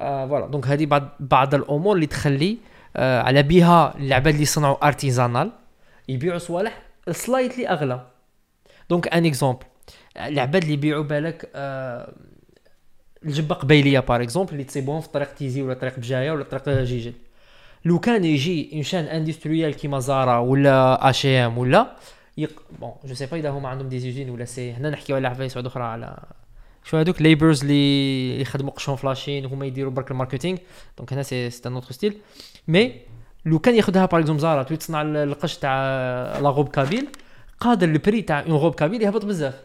آه 0.00 0.26
voilà 0.26 0.46
donc 0.46 0.66
هذه 0.66 0.86
بعض 0.86 1.08
بعض 1.20 1.54
الأمور 1.54 1.94
اللي 1.96 2.06
تخلي 2.06 2.58
آه 2.96 3.22
على 3.22 3.42
بها 3.42 3.94
العباد 3.98 4.28
اللي 4.28 4.42
يصنعوا 4.42 4.86
artisanal 4.86 5.50
يبيعوا 6.08 6.38
صوالح 6.38 6.82
slightly 7.10 7.68
أغلى. 7.68 8.06
donc 8.90 9.08
un 9.08 9.26
exemple 9.26 9.64
العباد 10.16 10.62
اللي 10.62 10.74
يبيعوا 10.74 11.04
بالك 11.04 11.50
آه 11.54 12.12
الجبة 13.24 13.54
قبيلية 13.54 14.00
par 14.00 14.22
exemple 14.22 14.52
اللي 14.52 14.64
تصيبوهم 14.64 15.00
في 15.00 15.08
طريق 15.08 15.34
تيزي 15.34 15.62
ولا 15.62 15.74
طريق 15.74 15.98
بجاية 15.98 16.30
ولا 16.30 16.44
طريق 16.44 16.68
جيجل. 16.82 17.12
لو 17.84 17.98
كان 17.98 18.24
يجي 18.24 18.70
une 18.74 18.84
chaîne 18.84 19.04
industrielle 19.04 19.74
كيما 19.74 19.98
زارا 19.98 20.38
ولا 20.38 21.10
H&M 21.10 21.58
ولا 21.58 21.96
يق... 22.36 22.62
bon 22.80 22.92
je 23.04 23.14
sais 23.14 23.26
pas 23.26 23.36
إذا 23.36 23.50
هما 23.50 23.68
عندهم 23.68 23.88
des 23.88 23.98
usines 23.98 24.30
ولا 24.30 24.44
c'est. 24.44 24.72
هنا 24.72 24.90
نحكيو 24.90 25.16
على 25.16 25.28
عفايس 25.28 25.56
واحدة 25.56 25.68
أخرى 25.68 25.84
على 25.84 26.18
شو 26.84 26.96
هذوك؟ 26.96 27.22
ليبرز 27.22 27.60
اللي 27.60 28.40
يخدموا 28.40 28.70
قشهم 28.70 28.96
ف 28.96 29.02
la 29.02 29.15
Chine 29.15 29.46
وهما 29.46 29.66
يديروا 29.66 29.92
برك 29.92 30.10
ال 30.10 30.14
marketing. 30.14 30.58
donc 30.98 31.12
هنا 31.12 31.22
c'est 31.22 31.50
c'est 31.50 31.68
un 31.68 31.74
autre 31.74 31.92
style 31.92 32.16
mais 32.68 32.92
لو 33.44 33.58
كان 33.58 33.74
ياخذها 33.74 34.06
par 34.06 34.20
exemple 34.20 34.42
زارا 34.42 34.62
تصنع 34.62 35.02
ال- 35.02 35.16
القش 35.16 35.58
تاع 35.58 35.72
لا 36.38 36.48
غوب 36.48 36.68
كابيل 36.68 37.08
قادر 37.60 37.88
البري 37.88 38.22
تاع 38.22 38.40
اون 38.40 38.52
غوب 38.52 38.74
كابيل 38.74 39.02
يهبط 39.02 39.24
بزاف. 39.24 39.60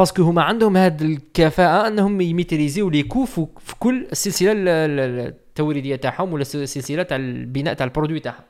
باسكو 0.00 0.22
هما 0.22 0.42
عندهم 0.42 0.76
هاد 0.76 1.02
الكفاءة 1.02 1.88
أنهم 1.88 2.20
يميتريزيو 2.20 2.90
لي 2.90 3.02
كو 3.02 3.24
في 3.24 3.46
كل 3.78 4.06
السلسلة 4.12 4.52
ال- 4.52 4.68
ال- 4.68 5.26
التوريدية 5.26 5.96
تاعهم 5.96 6.32
ولا 6.32 6.42
السلسلة 6.42 7.02
تاع 7.02 7.16
البناء 7.16 7.74
تاع 7.74 7.86
البرودوي 7.86 8.20
تاعهم. 8.20 8.44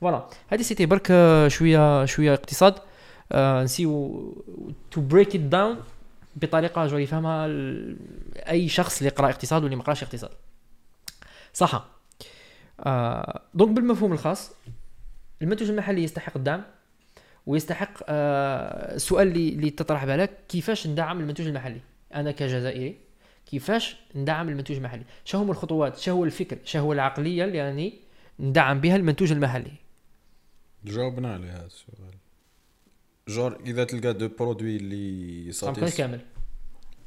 فوالا 0.00 0.26
هذه 0.48 0.62
سيتي 0.62 0.86
برك 0.86 1.06
آه، 1.10 1.48
شوية 1.48 2.04
شوية 2.04 2.34
اقتصاد. 2.34 2.74
آه، 3.32 3.62
نسيو 3.62 4.34
تو 4.90 5.00
بريك 5.00 5.34
ات 5.34 5.40
داون 5.40 5.76
بطريقة 6.36 6.86
جو 6.86 6.96
يفهمها 6.98 7.46
أي 8.36 8.68
شخص 8.68 8.98
اللي 8.98 9.08
يقرا 9.08 9.30
اقتصاد 9.30 9.62
واللي 9.62 9.76
ما 9.76 9.82
يقراش 9.82 10.02
اقتصاد. 10.02 10.30
صح 11.52 11.86
آه 12.80 13.40
donc 13.54 13.70
بالمفهوم 13.70 14.12
الخاص 14.12 14.52
المنتوج 15.42 15.70
المحلي 15.70 16.04
يستحق 16.04 16.36
الدعم. 16.36 16.62
ويستحق 17.46 18.02
آه 18.08 18.94
السؤال 18.94 19.28
اللي 19.28 19.48
اللي 19.48 19.70
تطرح 19.70 20.04
بالك 20.04 20.30
كيفاش 20.48 20.86
ندعم 20.86 21.20
المنتوج 21.20 21.46
المحلي؟ 21.46 21.80
أنا 22.14 22.32
كجزائري 22.32 22.96
كيفاش 23.46 23.96
ندعم 24.14 24.48
المنتوج 24.48 24.76
المحلي؟ 24.76 25.02
شو 25.24 25.38
هما 25.38 25.52
الخطوات؟ 25.52 25.98
شو 25.98 26.12
هو 26.12 26.24
الفكر؟ 26.24 26.58
شو 26.64 26.78
هو 26.78 26.92
العقلية 26.92 27.44
اللي 27.44 27.58
يعني 27.58 27.94
ندعم 28.40 28.80
بها 28.80 28.96
المنتوج 28.96 29.32
المحلي؟ 29.32 29.72
جاوبنا 30.84 31.34
على 31.34 31.46
هذا 31.46 31.66
السؤال. 31.66 32.14
جور 33.28 33.60
إذا 33.66 33.84
تلقى 33.84 34.14
deux 34.14 34.28
produits 34.28 34.76
اللي 34.76 35.52
semblent 35.52 35.80
satis 35.80 35.96
كامل. 35.96 36.20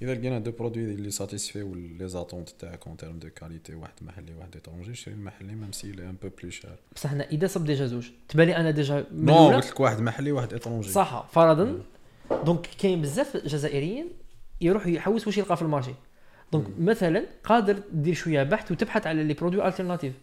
إذا 0.02 0.14
لقينا 0.14 0.40
deux 0.40 0.52
produits 0.52 0.84
اللي 0.84 1.12
satisfiو 1.12 1.76
les 1.76 2.08
attentes 2.08 2.50
تاعك 2.50 2.88
en 2.88 2.98
termes 2.98 3.20
de 3.20 3.30
qualité 3.30 3.76
واحد 3.76 3.94
محلي 4.02 4.34
واحد 4.36 4.56
étranger 4.56 4.96
شري 4.96 5.14
المحلي 5.14 5.56
même 5.56 5.72
si 5.72 5.88
un 5.88 6.16
peu 6.22 6.30
plus 6.42 6.50
cher 6.50 6.76
بصح 6.96 7.12
أنا 7.12 7.30
إذا 7.30 7.48
صب 7.48 7.66
déjà 7.66 7.86
زوج. 7.86 8.10
تبالي 8.30 8.56
أنا 8.56 8.72
déjà 8.72 9.06
non 9.12 9.50
قلت 9.50 9.72
لك 9.72 9.80
واحد 9.80 10.00
محلي 10.00 10.32
واحد 10.32 10.54
étranger 10.54 10.90
صح 10.90 11.28
فرضا. 11.32 11.82
donc 12.46 12.70
كاين 12.80 13.02
بزاف 13.02 13.38
جزائريين 13.38 14.08
يروح 14.62 14.88
يحوس 14.88 15.28
واش 15.28 15.38
يلقى 15.38 15.58
في 15.58 15.62
ال 15.62 15.66
marché. 15.66 15.94
donc 16.52 16.66
مثلا 16.80 17.26
قادر 17.44 17.82
دير 17.92 18.14
شوية 18.14 18.44
بحث 18.44 18.72
وتبحث 18.72 19.08
على 19.08 19.24
les 19.24 19.34
produits 19.34 19.68
alternatifs 19.68 20.14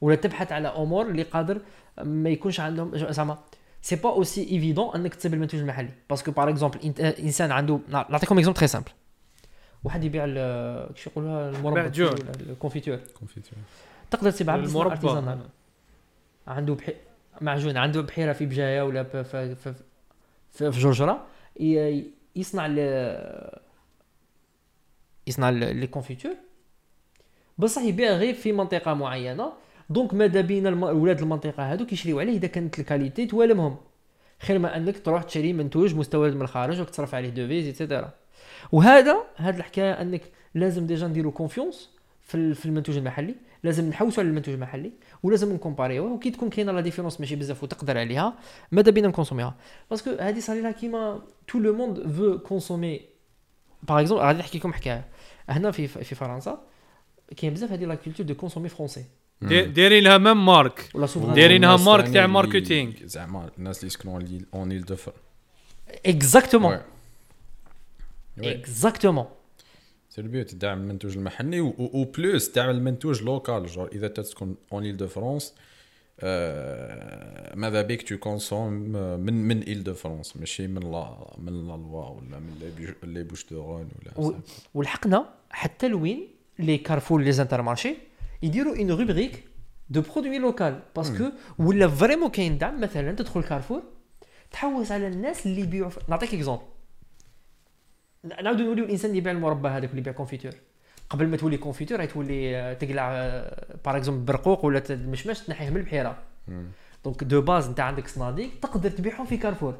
ولا 0.00 0.16
تبحث 0.16 0.52
على 0.52 0.68
أمور 0.68 1.10
اللي 1.10 1.22
قادر 1.22 1.60
ما 2.02 2.30
يكونش 2.30 2.60
عندهم 2.60 3.12
زعما 3.12 3.38
c'est 3.84 3.96
pas 3.96 4.10
aussi 4.10 4.42
évident 4.50 4.94
انك 4.94 5.14
تسيب 5.14 5.34
المنتوج 5.34 5.60
المحلي 5.60 5.88
parce 6.10 6.22
que 6.22 6.30
par 6.30 6.48
exemple 6.48 6.78
انسان 7.00 7.52
عنده 7.52 7.80
نعطيكم 7.88 8.38
exemple 8.38 8.58
très 8.58 8.68
simple 8.68 8.90
واحد 9.84 10.04
يبيع 10.04 10.24
ال- 10.26 10.94
كيش 10.94 11.06
يقولوها؟ 11.06 11.50
المربى 11.50 11.80
معجون. 11.80 12.06
ولا 12.08 12.30
ال 12.40 12.45
confiture. 12.45 12.96
confiture 13.18 13.52
تقدر 14.10 14.30
تسيب 14.30 14.50
عبد 14.50 14.64
يصنع 14.64 14.86
artisanal 14.86 15.28
المربى 15.28 15.48
عنده 16.46 16.74
بحي... 16.74 16.94
معجون 17.40 17.76
عنده 17.76 18.00
بحيرة 18.00 18.32
في 18.32 18.46
بجاية 18.46 18.82
ولا 18.82 19.02
ب... 19.02 19.22
في, 19.22 19.54
في, 19.54 19.74
في, 20.52 20.72
في 20.72 20.80
جرجرة. 20.80 21.26
ي... 21.60 22.04
يصنع 22.36 22.66
ل... 22.66 22.78
يصنع 25.26 25.48
ال- 25.48 25.76
les 25.76 25.86
confitures 25.86 26.34
بصح 27.58 27.82
يبيع 27.82 28.12
غير 28.12 28.34
في 28.34 28.52
منطقة 28.52 28.94
معينة. 28.94 29.52
donc 29.90 30.14
ماذا 30.14 30.40
بينا 30.40 30.68
الم... 30.68 30.82
ولاد 30.82 31.20
المنطقة؟ 31.20 31.72
هادو 31.72 31.86
كيشريو 31.86 32.20
عليه 32.20 32.36
إذا 32.36 32.46
كانت 32.46 32.78
ال 32.78 32.84
qualité 32.84 33.26
توالمهم. 33.26 33.76
خير 34.38 34.58
ما 34.58 34.76
أنك 34.76 34.98
تروح 34.98 35.22
تشري 35.22 35.52
منتوج 35.52 35.94
مستورد 35.94 36.34
من 36.34 36.42
الخارج 36.42 36.80
وتصرف 36.80 37.14
عليه 37.14 37.28
devises 37.28 37.66
et 37.66 37.77
cetera 37.77 38.10
وهذا 38.72 39.16
هاد 39.36 39.56
الحكاية 39.56 39.92
أنك 39.92 40.22
لازم 40.54 40.86
déjà 40.86 41.06
نديرو 41.06 41.30
confiance 41.30 41.90
في 42.22 42.66
المنتوج 42.66 42.96
المحلي. 42.96 43.34
لازم 43.62 43.88
نحوسوا 43.88 44.22
على 44.22 44.30
المنتوج 44.30 44.54
المحلي 44.54 44.92
ولازم 45.22 45.52
ن 45.52 45.58
compariوه 45.58 46.12
وكي 46.12 46.30
تكون 46.30 46.50
كاينة 46.50 46.72
la 46.72 46.80
différence 46.80 47.20
ماشي 47.20 47.36
بزاف 47.36 47.62
وتقدر 47.62 47.98
عليها 47.98 48.34
ماذا 48.72 48.90
بينا 48.90 49.08
ن 49.08 49.12
consommiها؟ 49.12 49.54
parce 49.90 50.03
que 50.03 50.10
هذه 50.10 50.38
صار 50.40 50.60
لها 50.60 50.70
كيما 50.70 51.22
tout 51.48 51.58
le 51.58 51.74
monde 51.74 52.08
veut 52.08 52.38
consommer 52.38 53.00
par 53.82 54.00
exemple 54.00 54.24
غادي 54.24 54.38
نحكي 54.38 54.58
لكم 54.58 54.72
حكاية. 54.72 55.04
هنا 55.48 55.70
في 55.70 55.86
في 55.86 56.14
فرنسا 56.14 56.62
كاين 57.36 57.54
بزاف 57.54 57.72
هذه 57.72 57.84
la 57.84 57.94
culture 57.94 58.26
de 58.26 58.34
consommer 58.34 58.68
français 58.68 59.04
دي- 59.48 59.62
دايرين 59.64 60.04
لها 60.04 60.18
même 60.18 60.46
marque 60.46 60.90
دايرينها 61.34 61.76
marque 61.76 62.08
تاع 62.08 62.26
marketing. 62.26 62.92
زعما 63.04 63.50
الناس 63.58 63.76
اللي 63.78 63.86
يسكنوا 63.86 64.20
en 64.54 64.72
Île-de-Fr 64.72 65.12
exactement 66.06 66.78
exactement 68.38 69.24
c'est 70.10 70.20
le 70.20 70.32
but 70.32 70.50
تدعم 70.50 70.78
المنتوج 70.80 71.16
المحلي 71.16 71.60
و- 71.60 72.04
plus 72.18 72.50
تعمل 72.52 72.74
المنتوج 72.74 73.22
local 73.22 73.66
genre 73.66 73.88
اذا 73.92 74.08
تسكن 74.08 74.54
اون 74.72 74.84
Île-de-France 74.84 75.54
آه، 76.20 77.54
ماذا 77.56 77.82
بيك 77.82 78.08
tu 78.08 78.16
consommes 78.16 78.72
من 79.20 79.48
من 79.48 79.60
Île-de-France 79.62 80.36
ماشي 80.36 80.66
من 80.66 80.92
لا 80.92 81.16
من 81.38 81.52
la 81.52 81.72
Loire 81.72 82.08
ولا 82.08 82.38
من 82.38 82.72
les 83.02 83.22
Bouches-du-Rhône 83.22 83.88
ولا 84.18 84.34
والحقنا 84.74 85.28
حتى 85.50 85.88
لوين 85.88 86.28
les 86.58 86.78
Carrefour 86.78 87.20
les 87.22 87.32
Intermarché 87.32 87.94
يديروا 88.44 88.76
une 88.76 88.90
rubrique 88.90 89.44
de 89.90 90.00
produits 90.00 90.38
locaux 90.38 90.82
parce 90.96 91.13
que 91.13 91.24
ولا 91.58 91.88
vraiment 91.88 92.30
كاين 92.30 92.58
دعم 92.58 92.80
مثلا 92.80 93.12
تدخل 93.12 93.42
كارفور 93.42 93.82
تحوس 94.50 94.92
على 94.92 95.06
الناس 95.06 95.46
اللي 95.46 95.60
يبيعوا 95.60 95.90
نعطيك 96.08 96.34
exemple 96.34 96.62
نعاودو 98.42 98.64
نوليو 98.64 98.84
الانسان 98.84 99.10
اللي 99.10 99.18
يبيع 99.18 99.32
المربى 99.32 99.68
هذاك 99.68 99.90
اللي 99.90 100.00
يبيع 100.00 100.12
confiture 100.12 100.52
قبل 101.10 101.26
ما 101.26 101.36
تولي 101.36 101.56
confiture 101.56 101.98
راهي 101.98 102.06
تولي 102.06 102.74
تقلع 102.80 103.10
par 103.84 103.96
exemple 103.96 104.24
برقوق 104.24 104.64
ولا 104.64 104.82
المشماش 104.90 105.40
تنحيه 105.40 105.70
من 105.70 105.76
البحيره 105.76 106.18
donc 107.04 107.24
de 107.24 107.40
base 107.40 107.66
انت 107.68 107.80
عندك 107.80 108.08
صناديق 108.08 108.50
تقدر 108.62 108.90
تبيعهم 108.90 109.26
في 109.26 109.36
Carrefour 109.36 109.74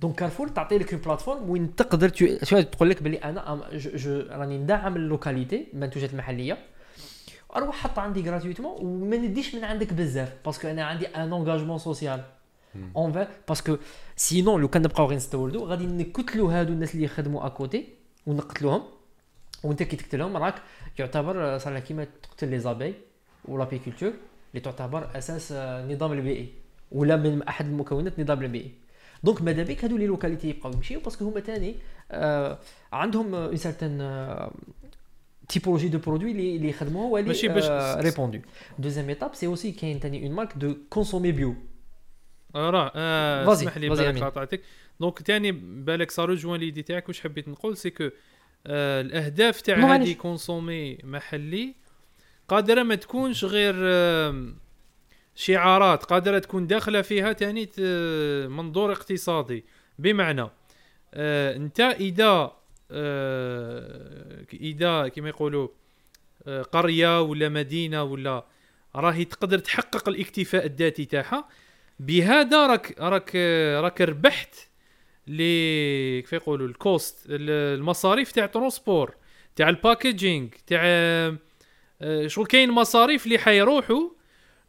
donc 0.00 0.14
Carrefour 0.14 0.48
تعطي 0.48 0.78
لك 0.78 0.94
plateforme 0.94 1.50
وين 1.50 1.74
تقدر 1.76 2.08
تقول 2.62 2.90
لك 2.90 3.02
بلي 3.02 3.16
أنا 3.16 3.68
جو 3.72 4.24
راني 4.30 4.58
ندعم 4.58 4.96
ال 4.96 5.04
localité 5.04 5.66
المنتوجات 5.74 6.12
المحليه 6.12 6.58
أروح 7.56 7.76
حط 7.76 7.98
عندي 7.98 8.30
gratuitement 8.30 8.86
وما 8.86 9.16
نديش 9.16 9.54
من 9.54 9.64
عندك 9.64 9.92
بزاف 9.92 10.32
parce 10.44 10.59
que 10.59 10.68
أنا 10.68 10.84
عندي 10.84 11.06
un 11.06 11.32
engagement 11.32 11.78
social 11.78 12.24
en 12.96 13.12
fait 13.12 13.28
parce 13.48 13.65
que 13.65 13.76
sinon 14.16 14.60
لو 14.60 14.68
كان 14.68 14.82
نبقاو 14.82 15.06
غير 15.06 15.16
نستوردو 15.16 15.64
غادي 15.64 15.86
نقتلوا 15.86 16.52
هادو 16.52 16.72
الناس 16.72 16.94
اللي 16.94 17.04
يخدموا 17.04 17.46
à 17.46 17.54
côté 17.54 17.88
ونقتلوهم. 18.26 18.82
وانت 19.64 19.82
كي 19.82 19.96
تقتلهم 19.96 20.36
راك 20.36 20.54
يعتبر 20.98 21.54
آه، 21.54 21.58
صار 21.58 21.78
كيما 21.78 22.06
تقتل 22.22 22.48
les 22.48 22.58
abeilles 22.58 22.94
و 23.44 23.49
l'apiculture 23.49 24.12
اللي 24.50 24.60
تعتبر 24.60 25.10
أساس 25.18 25.52
آه، 25.52 25.84
النظام 25.84 26.12
البيئي. 26.12 26.48
ولا 26.92 27.16
من 27.16 27.42
أحد 27.42 27.66
المكونات 27.66 28.18
النظام 28.18 28.42
البيئي. 28.42 28.72
donc 29.24 29.42
ماذا 29.42 29.62
بك 29.62 29.84
هادو 29.84 29.96
les 29.96 30.06
localités 30.06 30.48
يبقاو 30.48 30.72
يمشيو 30.72 31.00
parce 31.00 31.15
que 31.15 31.24
هما 31.24 31.40
تاني 31.40 31.74
آه 32.10 32.58
عندهم 32.92 33.34
une 33.34 33.56
certaine 33.56 33.98
typologie 33.98 34.81
de 35.58 35.98
produits 35.98 36.30
اللي 36.30 36.56
اللي 36.56 36.68
يخدموها 36.68 37.06
واللي 37.10 37.28
ماشي 37.28 37.48
باش- 37.48 38.04
répandue 38.04 38.38
deuxième 38.78 39.08
étape 39.08 39.34
c'est 39.34 39.46
aussi 39.46 39.72
كاين 39.72 40.00
تاني 40.00 40.26
une 40.26 40.34
marque 40.34 40.56
de 40.56 40.74
consommer 40.90 41.32
bio 41.32 41.54
آه، 42.54 42.70
راه 42.70 42.92
آه، 42.94 43.52
اسمح 43.52 43.78
لي 43.78 43.88
بالك. 43.88 44.22
قاطعتك. 44.22 44.60
donc 45.00 45.22
تاني 45.22 45.52
بالك 45.52 46.10
ça 46.10 46.34
rejoint 46.36 46.60
l'idée 46.60 46.82
تاعك 46.82 47.08
واش 47.08 47.20
حبيت 47.20 47.48
نقول؟ 47.48 47.76
c'est 47.76 47.90
que 47.90 48.04
آه 48.66 49.00
الأهداف 49.00 49.60
تاع. 49.60 49.76
هذه 49.94 50.12
consommer 50.12 50.98
محلي 51.04 51.74
قادرة 52.48 52.82
ما 52.82 52.94
تكونش 52.94 53.44
غير 53.44 53.74
آم، 53.78 54.56
شعارات 55.34 56.04
قادرة 56.04 56.38
تكون 56.38 56.66
داخلة 56.66 57.02
فيها 57.02 57.32
تاني 57.32 57.66
ت- 57.66 57.80
منظور 58.50 58.92
اقتصادي. 58.92 59.64
بمعنى 59.98 60.46
آه 61.14 61.56
انت 61.56 61.80
إذا 61.80 62.24
آه 62.24 62.56
إذا 64.52 65.08
كما 65.08 65.28
يقولوا 65.28 65.68
آه 66.46 66.62
قرية 66.62 67.20
ولا 67.20 67.48
مدينة 67.48 68.02
ولا 68.02 68.46
راهي 68.96 69.24
تقدر 69.24 69.58
تحقق 69.58 70.08
الاكتفاء 70.08 70.66
الذاتي 70.66 71.04
تاعها. 71.04 71.48
بهذا 72.00 72.66
راك 72.66 73.00
راك 73.00 73.36
راك 73.80 74.00
ربحت 74.00 74.54
لي 75.26 76.22
كيف 76.22 76.32
يقولوا 76.32 76.66
ال 76.68 76.80
cost 76.80 77.26
ال- 77.26 77.78
المصاريف 77.78 78.32
تاع 78.32 78.46
transport 78.46 79.14
تاع 79.56 79.68
ال 79.68 79.76
packaging 79.76 80.48
تاع 80.66 80.80
آه، 80.84 82.26
شغل 82.26 82.46
كاين 82.46 82.70
مصاريف 82.70 83.24
اللي 83.26 83.38
حيروحوا. 83.38 84.10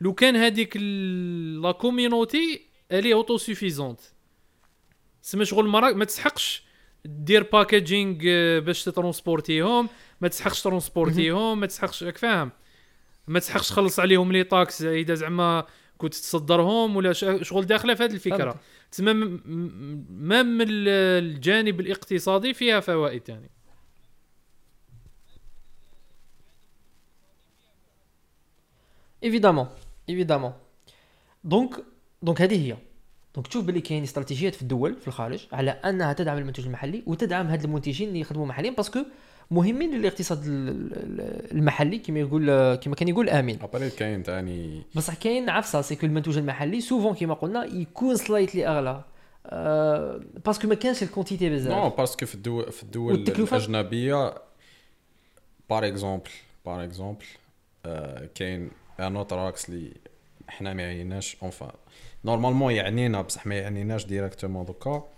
لو 0.01 0.13
كان 0.13 0.35
هذيك 0.35 0.77
la 0.77 1.71
community 1.71 2.61
elle 2.91 3.13
est 3.13 3.37
auto-suffisante 3.37 3.99
سما 5.21 5.43
شغل 5.43 5.67
ما 5.67 6.05
تسحقش. 6.05 6.63
دير 7.05 7.43
packaging 7.43 8.17
آه، 8.27 8.59
باش 8.59 8.83
ت 8.83 8.91
transportiهم 8.91 9.89
ما 10.21 10.27
تسحقش 10.27 10.61
ترونسبورتيهم 10.61 11.59
ما 11.59 11.65
تسحقش 11.67 12.03
راك 12.03 12.17
فاهم؟ 12.17 12.51
ما 13.27 13.39
تسحقش 13.39 13.69
تخلص 13.69 13.99
عليهم 13.99 14.31
les 14.31 14.43
taxes 14.43 14.81
إذا 14.81 15.13
زعما 15.13 15.65
كنت 15.97 16.13
تصدرهم 16.13 16.95
ولا 16.95 17.13
شغل 17.41 17.65
داخلة 17.65 17.93
في 17.95 18.03
هذه 18.03 18.13
الفكرة. 18.13 18.37
تسمى 18.91 19.13
م- 19.13 19.41
م- 19.45 20.05
ما 20.09 20.43
من 20.43 20.61
ال- 20.61 20.89
الجانب 21.23 21.79
الاقتصادي 21.79 22.53
فيها 22.53 22.79
فوائد 22.79 23.29
يعني 23.29 23.49
évidemment 29.23 29.67
évidemment 30.09 30.53
donc 31.43 31.71
donc 32.21 32.41
هذه 32.41 32.67
هي. 32.71 32.77
دونك 33.35 33.47
تشوف 33.47 33.65
باللي 33.65 33.81
كاين 33.81 34.03
استراتيجيات 34.03 34.55
في 34.55 34.61
الدول 34.61 34.95
في 34.95 35.07
الخارج 35.07 35.47
على 35.51 35.71
أنها 35.71 36.13
تدعم 36.13 36.37
المنتوج 36.37 36.65
المحلي 36.65 37.03
وتدعم 37.07 37.47
هاد 37.47 37.63
المنتجين 37.63 38.07
اللي 38.07 38.19
يخدموا 38.19 38.45
محليا 38.45 38.71
parce 38.71 38.89
que 38.89 38.99
مهمين 39.51 39.91
للاقتصاد 39.95 40.43
ال- 40.45 40.69
ال- 40.93 41.51
المحلي 41.57 41.97
كما 41.99 42.19
يقول 42.19 42.75
كما 42.75 42.95
كان 42.95 43.07
يقول 43.07 43.29
آمين. 43.29 43.59
après 43.61 43.89
كاين 43.89 44.23
تاني. 44.23 44.81
بصح 44.95 45.13
كاين 45.13 45.49
عفسة 45.49 45.81
c'est 45.81 45.96
que 45.96 46.05
المنتوج 46.05 46.37
المحلي 46.37 46.81
souvent 46.81 47.15
كما 47.15 47.33
قلنا 47.33 47.65
يكون 47.65 48.15
slightly 48.15 48.67
أغلى. 48.67 49.03
أه 49.45 50.21
parce 50.45 50.59
que 50.59 50.67
ما 50.67 50.75
كانش 50.75 51.03
ال 51.03 51.08
quantité 51.08 51.49
نو 51.49 51.55
بزاف 51.55 51.97
parce 51.97 52.15
que 52.15 52.25
في 52.25 52.35
الدول 52.35 52.71
في 52.71 52.83
الدول؟ 52.83 53.13
الأجنبية 53.13 54.33
par 55.69 55.87
exemple 55.87 56.29
par 56.65 56.83
exemple 56.83 57.25
كاين 58.35 58.71
un 58.99 59.15
autre 59.15 59.37
axe 59.37 59.69
اللي 59.69 59.91
حنا 60.47 60.73
ما 60.73 60.83
يعنيناش 60.83 61.37
enfin 61.43 61.71
normalement 62.25 62.73
يعنينا 62.73 63.21
بصح 63.21 63.45
ما 63.45 63.55
يعنيناش 63.55 64.05
directement 64.05 64.65
donc 64.65 65.09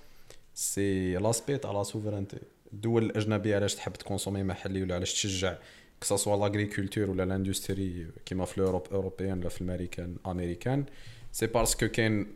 c'est 0.53 1.13
l'aspect 1.13 1.57
تاع 1.57 1.71
la 1.71 1.83
souveraineté 1.83 2.37
الدول 2.73 3.03
الاجنبيه 3.03 3.55
علاش 3.55 3.75
تحب 3.75 3.93
ت 3.93 3.98
consommer 3.98 4.43
محلي 4.43 4.83
ولا 4.83 4.95
علاش 4.95 5.13
تشجع؟ 5.13 5.57
que 6.01 6.11
ça 6.11 6.17
soit 6.17 6.29
l'agriculture 6.29 7.09
ولا 7.09 7.25
l'industrie 7.25 8.07
كيما 8.25 8.45
في 8.45 8.61
l'Europe 8.61 8.87
européenne 8.91 9.39
ولا 9.39 9.49
في 9.49 9.61
l'Amérique 9.61 10.15
américaine 10.25 10.85
c'est 11.31 11.47
parce 11.47 11.72
que 11.72 11.87
كاين 11.87 12.27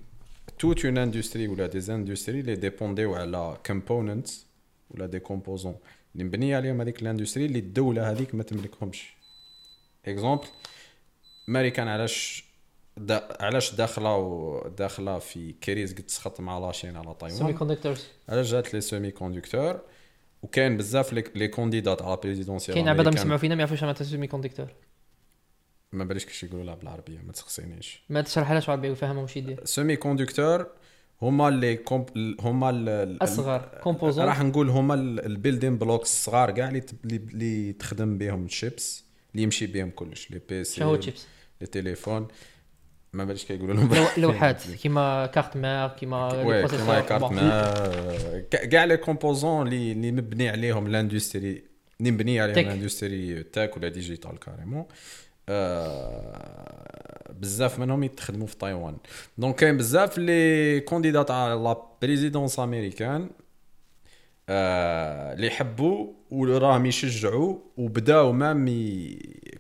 toute 0.60 0.86
une 0.86 0.98
industrie 0.98 1.48
ولا 1.48 1.68
des 1.68 1.94
industries 1.94 2.40
اللي 2.40 2.56
dépend 2.56 3.01
يو 3.01 3.16
على 3.16 3.58
components 3.66 4.46
ولا 4.92 5.06
des 5.06 5.20
composants 5.20 5.76
اللي 6.14 6.24
مبنيه 6.24 6.58
عليهم 6.58 6.82
هذيك 6.82 7.02
ال 7.02 7.06
industrie 7.06 7.46
اللي 7.46 7.60
الدولة 7.60 8.12
هذيك 8.12 8.36
ما 8.36 8.44
تملكهمش 8.44 9.14
exemple 10.06 10.48
américain 11.50 11.88
علاش 11.88 12.49
دا 13.00 13.38
علاش 13.40 13.76
داخلة 13.76 14.74
داخلة 14.78 15.20
في 15.20 15.52
crise 15.64 15.94
قد 15.94 16.04
تسخط 16.04 16.40
مع 16.40 16.60
la 16.60 16.70
Chine 16.70 16.96
على 16.98 17.16
semi 17.20 17.38
تايوان 17.38 17.54
conductors 17.58 18.06
علاش 18.30 18.52
جات 18.52 18.74
les 18.74 18.82
semi-conducteurs 18.82 19.80
وكاين 20.42 20.78
بزاف 20.78 21.14
les- 21.14 21.24
les 21.36 21.48
candidats 21.48 22.02
على 22.02 22.18
présidentielles 22.24 22.76
كاين 22.76 22.88
عباد 22.88 23.14
يسمعوا 23.16 23.38
فينا 23.38 23.56
ما 23.56 23.60
يعرفوش 23.62 23.82
معناتها 23.82 24.06
semi-conducteur 24.06 24.68
ما 25.92 26.04
باليش 26.04 26.26
كيش 26.26 26.44
يقولوا 26.44 26.76
بالعربية 26.76 27.20
ما 27.26 27.32
تسقسينيش 27.32 28.04
ما 28.10 28.22
تشرح 28.22 28.52
لهاش 28.52 28.70
عربي 28.70 28.90
ويفهمها 28.90 29.22
واش 29.22 29.38
يدير 29.38 29.66
semi-conducteur 29.66 30.68
هما 31.22 31.48
اللي 31.48 31.76
كومب 31.76 32.10
هما 32.40 32.70
ال- 32.70 32.90
ال- 32.90 33.24
أصغر 33.24 33.80
composants 33.84 34.26
راح 34.26 34.42
نقول 34.42 34.70
هما 34.70 34.94
ال 34.94 35.03
building 35.03 35.78
blocks 35.78 36.10
الصغار 36.14 36.52
كاع 36.52 36.70
اللي 36.70 36.84
اللي- 37.06 37.74
تخدم 37.74 38.18
بهم 38.18 38.46
الشيبس 38.46 39.04
اللي 39.32 39.44
يمشي 39.44 39.68
بهم 39.68 39.90
كلش 39.90 40.32
les 40.32 40.42
PC 40.50 40.76
شنو 40.76 40.88
هو 40.90 40.96
chips 40.96 41.26
les 41.62 41.68
téléphones. 41.68 42.28
ما 43.14 43.24
باليش 43.24 43.46
كيقولوا 43.46 43.74
لهم. 43.76 43.94
لو- 43.96 44.06
لوحات 44.28 44.62
كيما 44.72 45.26
carte 45.26 45.58
mère 45.58 45.88
كيما. 45.88 46.30
كيما 46.78 47.02
كارت 47.02 47.34
كاع 48.66 48.84
les 48.84 48.98
composants 48.98 49.68
اللي 49.68 50.12
مبني 50.12 50.50
عليهم 50.50 50.88
l'industrie 50.88 51.64
اللي 52.00 52.12
مبنيه 52.12 52.42
عليها 52.42 52.56
tech. 52.56 52.64
ال 52.66 52.73
industrie 52.73 53.44
tech 53.44 53.78
ولا 53.78 53.88
digitale 53.90 54.40
carrément 54.40 54.86
آه 55.50 57.34
بزاف 57.40 57.80
منهم 57.80 58.04
يتخدموا 58.04 58.48
في 58.48 58.58
تايوان. 58.58 58.98
donc 59.38 59.56
كاين 59.56 59.78
بزاف 59.78 60.18
les 60.18 60.80
candidats 60.80 61.32
على 61.32 61.54
la 61.54 61.84
présidence 62.02 62.60
américaine 62.60 63.30
اللي 64.50 65.48
يحبوا 65.48 66.14
وراهم 66.32 66.86
يشجعوا 66.86 67.56
وبداو 67.78 68.32
même 68.32 68.66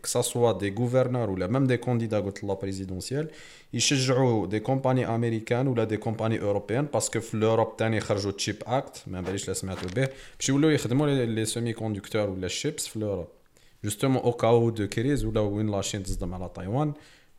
que 0.04 0.20
ça 0.20 0.30
soit 0.30 0.52
des 0.52 0.76
gouverneurs 0.80 1.30
ولا 1.30 1.48
même 1.48 1.68
des 1.68 1.78
candidats 1.78 2.20
قلت 2.20 2.44
la 2.44 2.54
présidentielle 2.54 3.28
يشجعوا 3.74 4.48
des 4.48 4.60
compagnies 4.60 5.16
américaines 5.16 5.68
ولا 5.68 5.84
des 5.84 5.98
compagnies 5.98 6.42
européennes 6.42 6.86
parce 6.86 7.07
que 7.07 7.20
في 7.20 7.34
ال 7.34 7.40
Europe 7.40 7.78
تاني 7.78 8.00
خرجوا 8.00 8.32
Chips 8.32 8.56
Act 8.68 9.04
ما 9.08 9.22
باليش 9.22 9.48
لا 9.48 9.54
سمعتوا 9.54 9.90
به؟ 9.96 10.10
باش 10.40 10.50
يولوا 10.50 10.72
يخدموا 10.72 11.08
les- 11.08 11.46
semi-conducteurs 11.46 12.30
ولا 12.30 12.46
الشيبس 12.46 12.88
في 12.88 12.96
ال 12.96 13.00
Europe 13.00 13.28
justement 13.84 14.22
au 14.24 14.32
cas 14.32 14.70
de 14.70 14.88
crise 14.88 15.26
ولا 15.26 15.40
وين 15.42 15.72
la 15.72 15.81
Chine 15.81 16.04
تصدم 16.04 16.34
على 16.34 16.50
تايوان 16.56 16.94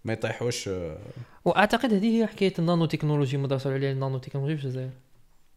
ما 0.04 0.12
يطيحوش 0.12 0.68
آه، 0.68 0.98
وأعتقد 1.44 1.92
هذه 1.92 2.18
هي 2.22 2.26
حكاية 2.26 2.52
ال 2.58 2.84
nanotechnologie 2.86 3.36
مدرسه 3.36 3.72
عليها 3.72 3.92
ال 3.92 4.18
nanotechnologie 4.18 4.56
في 4.56 4.64
الجزائر 4.64 4.90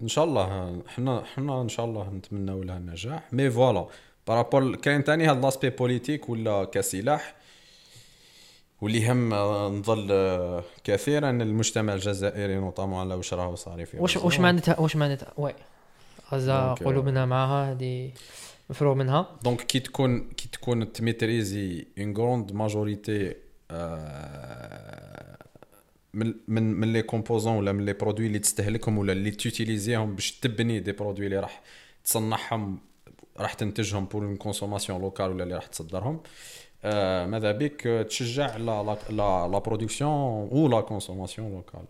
ان 0.02 0.08
شاء 0.08 0.24
الله 0.24 0.82
حنا 0.88 1.24
حنا 1.36 1.62
ان 1.62 1.70
شاء 1.70 1.86
الله 1.86 2.10
نتمنوا 2.10 2.64
لها 2.64 2.78
النجاح. 2.78 3.34
mais 3.34 3.52
voilà 3.52 3.88
parabole 4.28 4.76
كاين 4.76 5.04
تاني 5.04 5.28
هاد 5.28 5.46
l'aspect 5.46 5.70
politique 5.70 6.30
ولا 6.30 6.64
كسلاح؟ 6.64 7.36
واللي 8.82 9.12
آه، 9.12 9.70
نظل 9.70 10.08
كثيرا 10.84 11.30
المجتمع 11.30 11.94
الجزائري 11.94 12.56
notamment 12.56 13.00
على 13.00 13.16
واش 13.16 13.34
راهو 13.34 13.56
صاري 13.56 13.86
في 13.86 13.98
واش. 14.00 14.18
واش 14.18 14.40
معناتها 14.40 14.80
واش 14.80 14.96
معناتها؟ 14.96 15.34
oui. 15.38 15.54
غزه 16.32 16.54
آه، 16.54 16.76
منها 16.86 17.26
معاها 17.26 17.72
هذه 17.72 18.12
مفروغ 18.70 18.96
منها. 18.96 19.28
donc 19.44 19.62
كي 19.62 19.80
تكون 19.80 20.30
كي 20.30 20.48
تكون 20.48 20.94
ت 20.94 21.03
maîtriser 21.03 21.88
une 22.00 22.18
grande 22.18 22.52
majorité 22.52 23.36
من 26.14 26.34
من 26.48 26.64
من 26.74 26.94
les 26.94 27.02
composants 27.02 27.56
ولا 27.58 27.72
من 27.72 27.86
les 27.86 27.94
produits 27.94 28.28
اللي 28.28 28.40
تستهلكهم 28.40 28.98
ولا 28.98 29.14
اللي 29.14 29.32
ت 29.32 29.39
utiliser 29.39 30.00
هم 30.00 30.16
باش 30.16 30.32
تبني 30.32 30.80
des 30.80 30.92
produits 30.92 31.26
اللي 31.26 31.40
راح 31.40 31.62
تصنعهم 32.04 32.80
راح 33.38 33.54
تنتجهم 33.54 34.06
pour 34.06 34.26
une 34.26 34.36
consommation 34.36 35.02
locale 35.02 35.30
ولا 35.30 35.44
اللي 35.44 35.56
راح 35.56 35.66
تصدرهم. 35.68 36.22
آه 36.86 37.26
ماذا 37.26 37.52
بك؟ 37.52 38.06
تشجع 38.10 38.58
la 38.58 38.84
la 38.84 38.98
la, 39.10 39.58
production 39.60 40.12
و 40.52 40.68
la 40.68 40.82
consommation 40.82 41.52
locale 41.52 41.86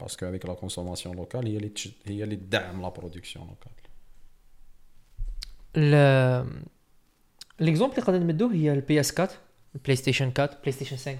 parce 0.00 0.16
que 0.16 0.26
هذيك 0.26 0.46
la 0.46 0.54
consommation 0.54 1.16
locale 1.16 1.46
هي 1.46 1.56
اللي 1.56 1.72
هي 2.06 2.24
اللي 2.24 2.36
تدعم 2.36 2.82
la 2.82 2.88
production 2.88 3.46
locale 3.48 3.72
ال- 5.76 6.62
l'exemple 7.60 7.94
اللي 7.94 8.04
قادر 8.06 8.18
نمدوه 8.18 8.52
هي 8.54 8.72
ال 8.72 9.00
PS 9.00 9.20
4 9.20 9.34
ال 9.74 9.96
PlayStation 9.96 10.32
4 10.38 10.58
PlayStation 10.60 10.96
5 10.96 11.18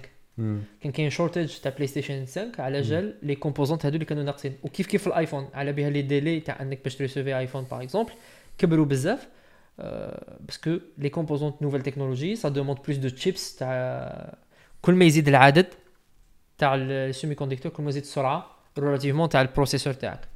كان 0.81 0.91
كاين 0.93 1.09
shortage 1.09 1.57
تاع 1.57 1.71
PlayStation 1.71 2.25
5 2.25 2.51
على 2.59 2.81
جال 2.81 3.15
les 3.21 3.35
composantes 3.35 3.85
هادو 3.85 3.95
اللي 3.95 4.05
كانوا 4.05 4.23
ناقصين 4.23 4.57
وكيف 4.63 4.87
كيف 4.87 5.07
ال 5.07 5.13
iPhone 5.13 5.49
على 5.53 5.73
بها 5.73 5.89
les 5.89 6.01
délais 6.01 6.39
تاع 6.39 6.61
انك 6.61 6.83
باش 6.83 6.95
ت 6.95 7.00
recevoir 7.00 7.37
iPhone 7.37 7.63
par 7.63 7.83
exemple 7.83 8.11
كبروا 8.57 8.85
بزاف 8.85 9.27
parce 10.39 10.63
que 10.63 10.77
les 10.97 11.09
composantes 11.09 11.61
nouvelles 11.61 11.81
technologies 11.81 12.35
ça 12.35 12.49
demande 12.49 12.79
plus 12.85 12.97
de 12.97 13.09
chips 13.09 13.55
تاع 13.55 14.37
كل 14.81 14.93
ما 14.93 15.05
يزيد 15.05 15.27
العدد 15.27 15.67
تاع 16.57 16.75
ال 16.75 17.35
semi-conducteurs 17.35 17.71
كل 17.71 17.83
ما 17.83 17.89
يزيد 17.89 18.03
السرعه 18.03 18.55
relativement 18.79 19.29
تاع 19.29 19.41
ال 19.41 19.46
processeur 19.46 19.93
تاعك 19.93 20.27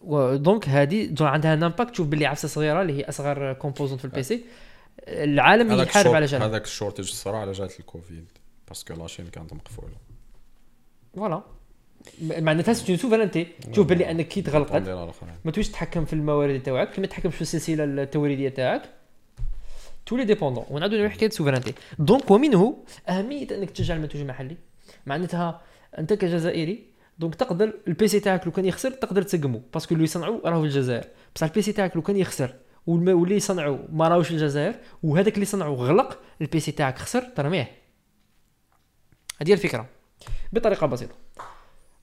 و 0.00 0.14
donc 0.14 0.68
هذه 0.68 1.14
عندها 1.20 1.54
un 1.54 1.62
impact 1.62 1.90
تشوف 1.90 2.06
باللي 2.06 2.26
عفسه 2.26 2.48
صغيره 2.48 2.82
اللي 2.82 2.92
هي 2.92 3.08
اصغر 3.08 3.52
composante 3.52 4.00
في 4.00 4.04
ال 4.04 4.22
PC 4.22 4.44
العالم 5.08 5.72
يحارب 5.80 6.22
جال 6.22 6.42
هذاك 6.42 6.64
ال 6.64 6.69
shortage 6.69 7.08
الصراحة 7.08 7.40
على 7.40 7.52
جات 7.52 7.80
الكوفيد 7.80 8.24
parce 8.68 8.84
que 8.84 8.94
la 8.94 9.03
Chine 9.03 9.26
كانت 9.26 9.52
مقفولة. 9.52 9.96
voilà. 11.16 11.42
معناتها 12.22 12.72
c'est 12.72 12.96
souveraineté 12.96 13.44
تشوف 13.72 13.86
باللي 13.86 14.10
أنك 14.10 14.28
كي 14.28 14.42
تغلقت. 14.42 14.88
ما 15.44 15.50
توش 15.52 15.68
تتحكم 15.68 16.04
في 16.04 16.12
الموارد 16.12 16.62
تاعك 16.62 16.98
ما 16.98 17.06
تتحكمش 17.06 17.34
في 17.34 17.42
السلسلة 17.42 17.84
التوريدية 17.84 18.48
تاعك. 18.48 18.82
تولي 20.06 20.24
dépendant 20.24 20.64
ونعاودو 20.70 20.96
نروح 20.96 21.12
حكايه 21.12 21.30
souveraineté 21.30 21.74
donc 21.98 22.30
ومنه 22.30 22.84
أهمية 23.08 23.46
أنك 23.50 23.70
تشجع 23.70 23.94
المنتوج 23.94 24.20
المحلي. 24.20 24.56
معناتها 25.06 25.62
أنت 25.98 26.12
كجزائري 26.12 26.86
donc 27.18 27.34
تقدر 27.34 27.72
ال 27.88 28.08
PC 28.08 28.20
تاعك 28.20 28.46
لو 28.46 28.52
كان 28.52 28.64
يخسر 28.64 28.90
تقدر 28.90 29.22
تسقمو. 29.22 29.62
parce 29.72 29.86
que 29.86 29.94
اللي 29.94 30.04
يصنعوا 30.04 30.48
راهو 30.48 30.60
في 30.60 30.66
الجزائر. 30.66 31.04
بصح 31.34 31.46
ال 31.46 31.62
PC 31.62 31.72
تاعك 31.72 31.96
لو 31.96 32.02
كان 32.02 32.16
يخسر 32.16 32.54
واللي 32.86 33.36
يصنعوا 33.36 33.78
ما 33.92 34.08
راهوش 34.08 34.28
في 34.28 34.34
الجزائر 34.34 34.74
وهذاك 35.02 35.34
اللي 35.34 35.44
صنعوا 35.44 35.76
غلق 35.76 36.20
ال 36.40 36.60
PC 36.60 36.72
تاعك 36.72 36.98
خسر 36.98 37.22
ترميه 37.22 37.70
هذه 39.40 39.48
هي 39.48 39.52
الفكرة 39.52 39.86
بطريقة 40.52 40.86
بسيطة. 40.86 41.14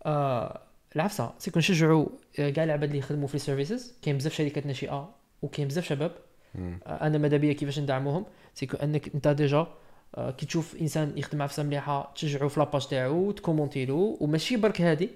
آه 0.06 0.62
العفسة 0.96 1.34
c'est 1.38 1.49
qu'on 1.49 1.60
نشجعوا 1.60 2.08
آه، 2.40 2.50
كاع 2.50 2.64
العباد 2.64 2.90
اللي 2.90 3.00
يخدموا 3.00 3.28
في 3.28 3.36
ال 3.36 3.42
services 3.42 3.93
كاين 4.02 4.18
بزاف 4.18 4.34
شركات 4.34 4.66
ناشئة 4.66 5.16
وكاين 5.42 5.68
بزاف 5.68 5.86
شباب. 5.86 6.12
آه، 6.56 7.08
أنا 7.08 7.18
ماذا 7.18 7.38
بيا 7.38 7.54
كيفاش 7.54 7.80
ندعموهم؟ 7.80 8.26
c'est 8.54 8.68
que 8.68 8.78
أنك 8.78 9.16
أنت 9.16 9.28
déjà 9.28 9.68
آه، 10.16 10.32
كي 10.32 10.46
تشوف 10.46 10.76
إنسان 10.82 11.18
يخدم 11.18 11.42
عفسة 11.42 11.64
مليحة 11.64 12.14
تشجعو 12.16 12.50
في 12.50 12.60
la 12.60 12.69
page 12.69 12.88
تاعو 12.88 13.32
ت 13.32 13.37
commenter 13.37 13.86
له 13.86 14.18
وماشي 14.22 14.58
برك 14.58 14.82
هادي. 14.82 15.10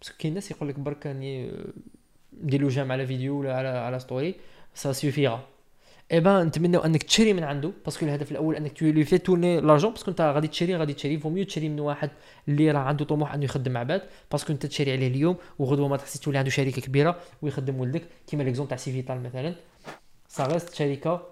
parce 0.00 0.10
que 0.10 0.16
كاين 0.18 0.34
ناس 0.34 0.50
يقول 0.50 0.68
لك 0.68 0.78
برك 0.78 1.06
راني 1.06 1.52
ندير 2.42 2.62
له 2.62 2.68
j'aime 2.68 2.92
على 2.92 3.06
فيديو 3.06 3.40
ولا 3.40 3.56
على 3.56 3.68
على 3.68 3.98
story 3.98 4.34
ça 4.74 4.92
suffira 4.92 5.40
eh 6.12 6.20
ben 6.20 6.46
نتمنوا 6.46 6.86
انك 6.86 7.02
تشري 7.02 7.32
من 7.32 7.44
عنده 7.44 7.72
parce 7.84 7.98
que 7.98 8.06
الهدف 8.06 8.30
الأول 8.30 8.56
انك 8.56 8.72
tu 8.78 8.84
les 8.86 9.04
fais 9.04 9.18
tourner 9.18 9.60
l'argent 9.60 9.90
parce 9.90 10.03
que 10.03 10.10
انت 10.10 10.20
غادي 10.20 10.48
تشري 10.48 10.76
غادي 10.76 10.92
تشري 10.92 11.18
vaut 11.18 11.30
mieux 11.30 11.44
تشري 11.44 11.68
من 11.68 11.80
واحد 11.80 12.10
اللي 12.48 12.70
راه 12.70 12.78
عنده 12.78 13.04
طموح 13.04 13.34
انه 13.34 13.44
يخدم 13.44 13.76
عباد 13.76 14.02
parce 14.30 14.44
que 14.44 14.52
انت 14.52 14.66
تشري 14.66 14.92
عليه 14.92 15.06
اليوم 15.08 15.36
وغدوه 15.58 15.88
ما 15.88 15.96
تحسي 15.96 16.18
تولي 16.20 16.38
عنده 16.38 16.50
شركة 16.50 16.82
كبيرة 16.82 17.20
ويخدم 17.42 17.80
ولدك. 17.80 18.02
كيما 18.26 18.42
l'exemple 18.42 18.68
تاع 18.68 18.76
Cevital 18.76 19.22
مثلا 19.22 19.54
صارت 20.28 20.74
شركة 20.74 21.26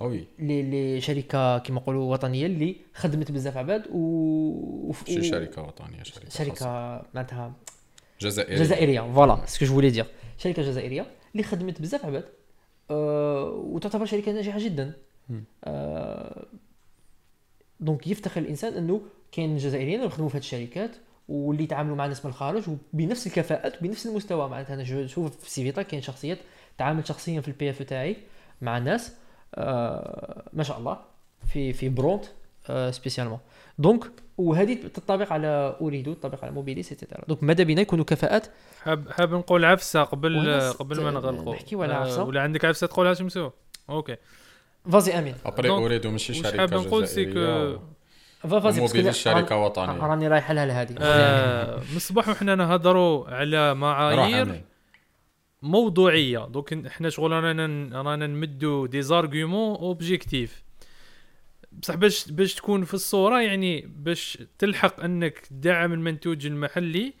آه 0.00 0.04
oui 0.06 0.24
اللي 0.38 0.60
اللي 0.60 1.00
شركة 1.00 1.58
كيما 1.58 1.80
نقولوا 1.80 2.12
وطنية 2.12 2.46
اللي 2.46 2.76
خدمت 2.94 3.30
بزاف 3.32 3.56
عباد 3.56 3.86
و 3.90 3.98
و- 4.90 4.92
شركة 5.22 5.62
وطنية 5.62 6.02
شركة. 6.02 6.28
شركة 6.30 6.66
معناتها 7.14 7.52
جزائرية. 8.20 8.56
جزائرية 8.58 9.00
voilà 9.00 9.38
ce 9.46 9.53
que 9.53 9.64
je 9.64 9.72
voulais 9.74 9.90
dire 9.90 10.06
شركة 10.38 10.62
جزائرية 10.62 11.06
اللي 11.32 11.42
خدمت 11.42 11.82
بزاف 11.82 12.04
عباد. 12.06 12.24
وتعتبر 12.90 14.04
شركه 14.04 14.32
ناجحة 14.32 14.58
جدا. 14.58 14.92
أه 15.64 16.46
donc 17.80 18.06
يفتخر 18.06 18.40
الإنسان 18.40 18.72
أنه 18.72 19.00
كاين 19.32 19.56
جزائريين 19.56 19.94
اللي 19.94 20.06
يخدموا 20.06 20.28
في 20.28 20.36
هذه 20.36 20.42
الشركات 20.42 20.96
واللي 21.28 21.64
يتعاملوا 21.64 21.96
مع 21.96 22.06
ناس 22.06 22.24
من 22.24 22.30
الخارج 22.30 22.62
وبنفس 22.68 23.26
الكفاءات 23.26 23.82
وبنفس 23.82 24.06
المستوى. 24.06 24.48
معناتها 24.48 24.74
أنا 24.74 24.82
نشوف 24.82 25.36
في 25.36 25.50
Cevital 25.50 25.82
كاين 25.82 26.02
شخصيات 26.02 26.38
تعامل 26.78 27.06
شخصيا 27.06 27.40
في 27.40 27.48
ال 27.48 27.70
PFE 27.70 27.82
تاعي 27.82 28.16
مع 28.62 28.78
ناس 28.78 29.14
آه 29.54 30.48
ما 30.52 30.62
شاء 30.62 30.78
الله 30.78 31.00
في 31.52 31.72
في 31.72 31.88
Brandt. 31.88 32.24
آه 32.24 32.30
spécialement 32.90 33.38
donc 33.78 34.04
وهذه 34.38 34.74
تنطبق 34.74 35.32
على 35.32 35.76
Ooredoo 35.80 36.12
تنطبق 36.14 36.44
على 36.44 36.52
Mobilis 36.52 36.92
et 36.92 37.00
cetera 37.00 37.24
donc 37.28 37.42
ماذا 37.42 37.64
بينا 37.64 37.80
يكونوا 37.82 38.04
كفاءات 38.04 38.46
حاب 38.82 39.10
حاب 39.10 39.34
نقول 39.34 39.64
عفسه 39.64 40.02
قبل 40.02 40.60
قبل 40.78 41.00
ما 41.02 41.10
نغلقوا 41.10 41.54
نحكيو 41.54 41.82
على 41.82 41.94
عفسة. 41.94 42.22
ولا 42.22 42.40
عندك 42.42 42.64
عفسه 42.64 42.86
تقولها 42.86 43.14
شمسو 43.14 43.50
okay 43.90 44.16
vas-y 44.92 45.18
امين 45.18 45.34
après 45.46 45.68
donc، 45.68 45.82
Ooredoo 45.84 46.06
ماشي 46.06 46.34
شركه 46.34 46.56
حاب 46.58 46.74
نقول 46.74 47.08
c'est 47.08 47.24
جزائريه 47.24 47.76
que 48.42 48.48
va- 48.48 48.60
vas-y 48.60 48.80
mobile 48.80 49.04
parce 49.04 49.07
que 49.07 49.08
الشركة 49.08 49.54
راني- 49.54 49.64
وطنيه 49.64 50.06
راني 50.06 50.28
رايح 50.28 50.50
لها 50.50 50.66
لهذه 50.66 50.92
من 51.90 51.96
الصباح 51.96 52.28
وحنا 52.28 52.54
نهضروا 52.54 53.28
على 53.28 53.74
معايير. 53.74 54.62
موضوعيه 55.62 56.38
دوك 56.46 56.72
إحنا 56.72 57.10
شغل 57.10 57.30
رانا 57.30 57.52
رانا 58.02 58.26
نمدوا 58.26 58.86
des 58.86 59.02
arguments 59.02 59.76
objectifs 59.76 60.62
بصح 61.82 61.94
باش 61.94 62.30
باش 62.30 62.54
تكون 62.54 62.84
في 62.84 62.94
الصورة 62.94 63.40
يعني 63.40 63.90
باش 63.96 64.38
تلحق 64.58 65.00
أنك 65.00 65.38
تدعم 65.38 65.92
المنتوج 65.92 66.46
المحلي 66.46 67.12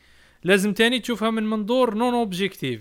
لازم 0.44 0.72
تاني 0.72 0.98
تشوفها 0.98 1.30
من 1.30 1.42
منظور 1.50 1.94
non 1.94 2.14
objectif 2.14 2.80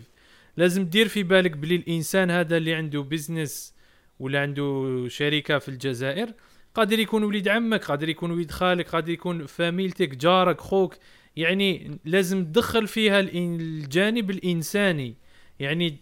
لازم 0.57 0.85
دير 0.85 1.07
في 1.07 1.23
بالك 1.23 1.51
بلي 1.51 1.75
الإنسان 1.75 2.31
هذا 2.31 2.57
اللي 2.57 2.73
عنده 2.73 3.01
business 3.01 3.73
ولا 4.19 4.41
عنده 4.41 5.05
شركة 5.07 5.59
في 5.59 5.69
الجزائر 5.69 6.33
قادر 6.77 6.99
يكون 6.99 7.23
وليد 7.23 7.47
عمك 7.47 7.83
قادر 7.83 8.09
يكون 8.09 8.31
وليد 8.31 8.51
خالك 8.51 8.89
قادر 8.89 9.09
يكون 9.09 9.45
فاميلتك 9.45 10.09
جارك 10.09 10.61
خوك. 10.61 10.97
يعني 11.35 11.99
لازم 12.05 12.45
تدخل 12.45 12.87
فيها 12.87 13.19
الجانب 13.19 14.29
الإنساني. 14.29 15.15
يعني 15.59 15.97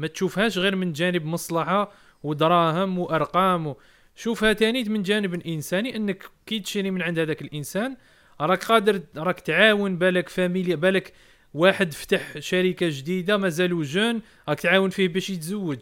ما 0.00 0.06
تشوفهاش 0.06 0.58
غير 0.58 0.76
من 0.76 0.92
جانب 0.92 1.24
مصلحة 1.24 1.92
ودراهم 2.22 2.98
وأرقام 2.98 3.66
و... 3.66 3.76
شوفها 4.16 4.52
تاني 4.52 4.84
من 4.84 5.02
جانب 5.02 5.34
انساني 5.46 5.96
إنك 5.96 6.24
كي 6.46 6.60
تشري 6.60 6.90
من 6.90 7.02
عند 7.02 7.18
هذاك 7.18 7.42
الإنسان 7.42 7.96
راك 8.40 8.64
قادر 8.64 9.00
راك 9.16 9.40
تعاون 9.40 9.98
بالك 9.98 10.28
familia 10.28 10.76
بالك 10.76 11.12
واحد 11.54 11.92
فتح 11.92 12.38
شركة 12.38 12.88
جديدة 12.88 13.36
مازالو 13.36 13.82
jeune 13.82 14.22
راك 14.48 14.60
تعاون 14.60 14.90
فيه 14.90 15.08
باش 15.08 15.30
يتزوج. 15.30 15.78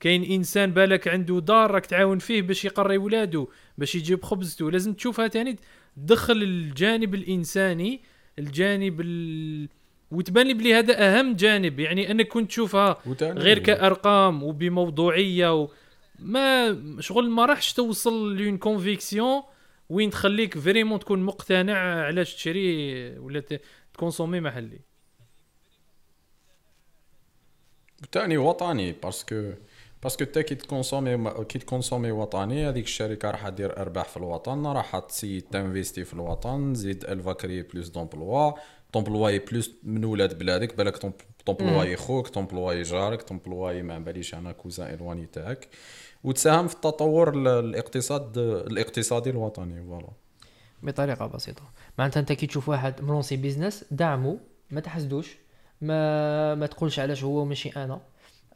كاين 0.00 0.24
إنسان 0.24 0.72
بالك 0.72 1.08
عنده 1.08 1.40
دار 1.40 1.70
راك 1.70 1.86
تعاون 1.86 2.18
فيه 2.18 2.42
باش 2.42 2.64
يقري 2.64 2.96
ولادو 2.98 3.48
باش 3.78 3.94
يجيب 3.94 4.24
خبزته 4.24 4.70
لازم 4.70 4.92
تشوفها 4.92 5.26
تاني 5.26 5.56
تدخل 5.96 6.42
الجانب 6.42 7.14
الإنساني 7.14 8.00
الجانب 8.38 9.00
ال... 9.00 9.68
وتبان 10.10 10.46
لي 10.46 10.54
بلي 10.54 10.74
هذا 10.74 10.94
أهم 10.98 11.36
جانب. 11.36 11.80
يعني 11.80 12.10
أنك 12.10 12.28
كنت 12.28 12.48
تشوفها 12.48 12.96
غير 13.22 13.58
كأرقام 13.58 14.42
وبموضوعية 14.42 15.62
و... 15.62 15.68
ما 16.22 16.76
شغل 17.00 17.30
ما 17.30 17.44
راحش 17.46 17.72
توصل 17.72 18.36
l'une 18.36 18.58
conviction 18.58 19.42
وين 19.88 20.10
تخليك 20.10 20.58
vraiment 20.58 20.98
تكون 20.98 21.22
مقتنع 21.22 22.04
علاش 22.06 22.34
تشري 22.34 23.18
ولا 23.18 23.42
تconsommer 23.94 24.40
محلي. 24.40 24.80
ثاني 28.12 28.38
وطني 28.38 28.92
parce 28.92 29.30
que 29.30 29.52
parce 30.02 30.16
que 30.16 30.24
انت 30.24 30.38
كي 30.38 30.54
ت 30.54 30.63
consommer 30.63 31.44
كي 31.44 31.58
ت 31.58 31.63
consommer 31.63 32.10
وطني 32.10 32.68
هذيك 32.68 32.84
الشركة 32.84 33.30
راح 33.30 33.48
دير 33.48 33.76
أرباح 33.76 34.08
في 34.08 34.16
الوطن 34.16 34.66
راح 34.66 34.98
تسيد 34.98 35.42
ت 35.42 35.49
investir 35.49 36.04
في 36.04 36.14
الوطن 36.14 36.74
زيد 36.74 37.04
elle 37.04 37.23
va 37.23 37.32
créer 37.32 37.62
plus 37.62 37.88
d'emplois 37.88 38.52
ت 38.92 38.97
employer 38.97 39.38
plus 39.38 39.70
من 39.82 40.04
ولاد 40.04 40.38
بلادك 40.38 40.76
بالك 40.76 40.98
توم- 40.98 41.12
تومبلواي 41.46 41.96
خوك 41.96 42.28
تومبلواي 42.28 42.82
جارك 42.82 43.22
تومبلواي 43.22 43.82
ما 43.82 43.98
باليش 43.98 44.34
أنا 44.34 44.52
cousin 44.52 44.94
éloigné 44.94 45.26
تاعك. 45.26 45.68
وتساهم 46.24 46.68
في 46.68 46.74
التطور 46.74 47.34
ال- 47.34 47.48
الاقتصاد 47.48 48.38
الاقتصادي 48.38 49.30
الوطني 49.30 49.84
voilà. 49.84 50.08
بطريقة 50.82 51.26
بسيطة. 51.26 51.62
معناتها 51.98 52.20
أنت 52.20 52.32
كي 52.32 52.46
تشوف 52.46 52.68
واحد 52.68 53.02
مlancer 53.02 53.36
business 53.36 53.84
دعمه 53.90 54.38
ما 54.70 54.80
تحسدوش 54.80 55.36
ما 55.80 56.54
ما 56.54 56.66
تقولش 56.66 56.98
علاش 56.98 57.24
هو 57.24 57.44
ماشي 57.44 57.68
أنا. 57.68 58.00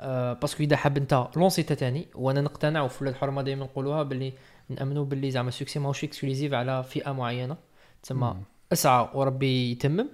آه 0.00 0.32
parce 0.32 0.51
que 0.51 0.62
إذا 0.62 0.76
حاب 0.76 0.96
أنت 0.96 1.28
lancer 1.36 1.62
تاني 1.62 2.06
وأنا 2.14 2.40
نقتنع 2.40 2.82
وفي 2.82 3.02
الحرمة 3.02 3.42
دائما 3.42 3.64
نقولوها 3.64 4.02
باللي 4.02 4.32
نامنوا 4.68 5.04
باللي 5.04 5.30
زعما 5.30 5.48
ال 5.48 5.53
succès 5.53 5.78
ماهوش 5.78 6.04
exclusif 6.04 6.52
على 6.54 6.82
فئة 6.84 7.12
معينة. 7.12 7.56
تسمى 8.02 8.36
أسعى 8.72 9.08
وربي 9.14 9.70
يتمم. 9.70 10.08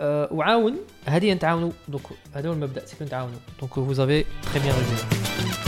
آه 0.00 0.28
وعاون 0.32 0.76
هذه 1.04 1.32
نتعاونوا 1.34 1.70
donc 1.88 2.02
هذا 2.34 2.48
هو 2.48 2.52
المبدأ 2.52 2.86
سيكون 2.86 3.06
نتعاونوا 3.06 3.38
donc 3.60 3.74
vous 3.74 3.92
avez 3.92 4.24
très 4.52 4.60
bien 4.62 4.74
résumé 4.78 5.65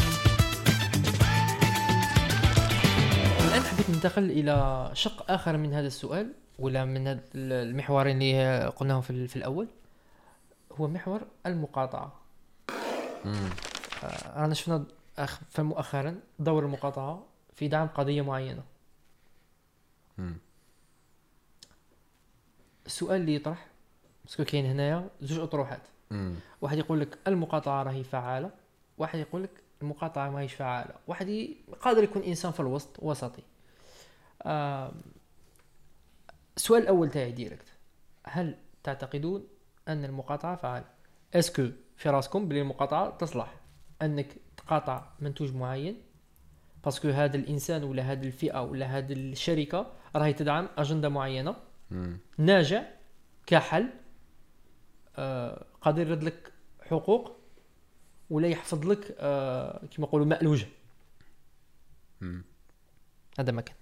ننتقل 3.88 4.30
إلى 4.30 4.90
شق 4.94 5.30
آخر 5.30 5.56
من 5.56 5.72
هذا 5.74 5.86
السؤال 5.86 6.32
ولا 6.58 6.84
من 6.84 7.06
هذا 7.06 7.20
المحورين 7.34 8.16
اللي 8.22 8.66
قلناهم 8.76 9.00
في, 9.00 9.10
ال- 9.10 9.28
في 9.28 9.36
الأول. 9.36 9.68
هو 10.72 10.88
محور 10.88 11.20
المقاطعة. 11.46 12.12
آه، 13.26 14.40
رانا 14.40 14.54
شفنا 14.54 14.84
أخ 15.18 15.40
مؤخرا 15.58 16.20
دور 16.38 16.64
المقاطعة 16.64 17.24
في 17.54 17.68
دعم 17.68 17.86
قضية 17.86 18.22
معينة. 18.22 18.62
مم. 20.18 20.36
السؤال 22.86 23.20
اللي 23.20 23.34
يطرح 23.34 23.66
باسكو 24.24 24.44
كاين 24.44 24.66
هنايا 24.66 25.08
زوج 25.20 25.38
أطروحات. 25.38 25.82
مم. 26.10 26.34
واحد 26.60 26.78
يقول 26.78 27.00
لك 27.00 27.18
المقاطعة 27.26 27.82
راهي 27.82 28.04
فعالة 28.04 28.50
واحد 28.98 29.18
يقول 29.18 29.42
لك 29.42 29.50
المقاطعة 29.82 30.30
ماهيش 30.30 30.54
فعالة. 30.54 30.94
واحد 31.06 31.28
ي- 31.28 31.56
قادر 31.82 32.02
يكون 32.02 32.22
إنسان 32.22 32.52
في 32.52 32.60
الوسط 32.60 32.90
وسطي. 32.98 33.42
السؤال 36.56 36.82
الأول 36.82 37.10
تاعي 37.10 37.32
direct. 37.32 37.66
هل 38.24 38.56
تعتقدون 38.82 39.46
أن 39.88 40.04
المقاطعة 40.04 40.56
فعاله 40.56 40.86
est-ce 41.34 41.57
que 41.57 41.68
في 41.96 42.10
راسكم 42.10 42.48
بلي 42.48 42.60
المقاطعة 42.60 43.16
تصلح 43.16 43.54
أنك 44.02 44.36
تقاطع 44.56 45.10
منتوج 45.20 45.54
معين؟ 45.54 46.02
parce 46.84 46.99
que 46.99 47.08
هذا 47.08 47.36
الإنسان 47.36 47.84
ولا 47.84 48.02
هذه 48.02 48.26
الفئة 48.26 48.62
ولا 48.62 48.86
هذه 48.86 49.12
الشركة 49.12 49.92
راهي 50.16 50.32
تدعم 50.32 50.68
أجندة 50.78 51.08
معينة. 51.08 51.56
ناجع 52.38 52.82
كحل 53.46 53.90
آه 55.16 55.66
قادر 55.80 56.00
يرد 56.08 56.24
لك 56.24 56.52
حقوق 56.82 57.36
ولا 58.30 58.48
يحفظ 58.48 58.86
لك 58.86 59.16
آه 59.18 59.86
كما 59.86 60.06
يقولوا 60.06 60.26
ماء 60.26 60.42
الوجه 60.42 60.66
مم. 62.20 62.44
هذا 63.38 63.52
ما 63.52 63.62
كان. 63.62 63.76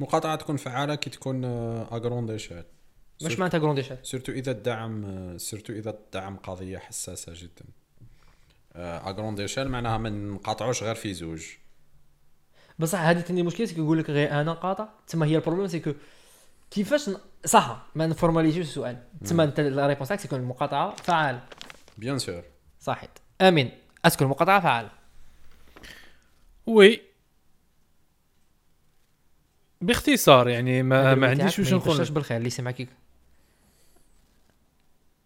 مقاطعة 0.00 0.36
تكون 0.36 0.56
فعالة 0.56 0.94
كي 0.94 1.10
تكون 1.10 1.44
à 1.44 1.56
grande 1.56 2.30
échelle 2.30 2.64
مش 3.22 3.38
معناتها 3.38 3.58
grande 3.58 3.76
échelle 3.76 3.98
surtout 4.02 4.32
إذا 4.32 4.50
الدعم 4.50 5.38
surtout 5.38 5.72
إذا 5.72 5.90
الدعم 5.90 6.36
قضية 6.36 6.78
حساسة 6.78 7.32
جدا. 7.36 7.64
à 8.76 8.85
grande 8.85 9.40
échelle 9.40 9.68
معناها 9.68 9.98
ما 9.98 10.10
نقاطعوش 10.10 10.82
غير 10.82 10.94
في 10.94 11.14
زوج. 11.14 11.46
بصح 12.78 13.00
هذه 13.00 13.20
تاني 13.20 13.42
مشكل 13.42 13.68
parce 13.68 13.75
que 13.75 13.80
يقول 13.80 13.98
لك 13.98 14.10
غير 14.10 14.40
أنا 14.40 14.52
قاطع 14.52 14.88
تسمى 15.06 15.26
هي 15.26 15.36
ال 15.36 15.39
problème 15.39 15.66
c'est 15.68 15.83
que 15.83 15.92
كيفاش 16.70 17.08
ن... 17.08 17.16
صح 17.44 17.86
ما 17.94 18.06
ن 18.06 18.10
formaliser 18.10 18.50
يوش 18.50 18.66
السؤال. 18.66 19.02
تسمى 19.24 19.44
أنت 19.44 19.60
la 19.60 19.86
réponse 19.86 20.08
تاعك 20.08 20.20
سيكون 20.20 20.40
المقاطعة 20.40 20.96
فعال 20.96 21.40
bien 21.98 22.18
sûr 22.18 22.42
صحيح 22.80 23.08
آمين. 23.40 23.70
est-ce 24.04 24.17
que 24.17 24.24
المقاطعة 24.24 24.60
فعال 24.60 24.88
oui 26.66 27.00
باختصار 29.80 30.48
يعني 30.48 30.82
ما, 30.82 31.14
ما 31.14 31.28
عنديش 31.30 31.58
واش 31.58 31.72
نقول. 31.72 32.04
بالخير 32.04 32.36
اللي 32.36 32.46
يسمعك 32.46 32.80
يك- 32.80 32.88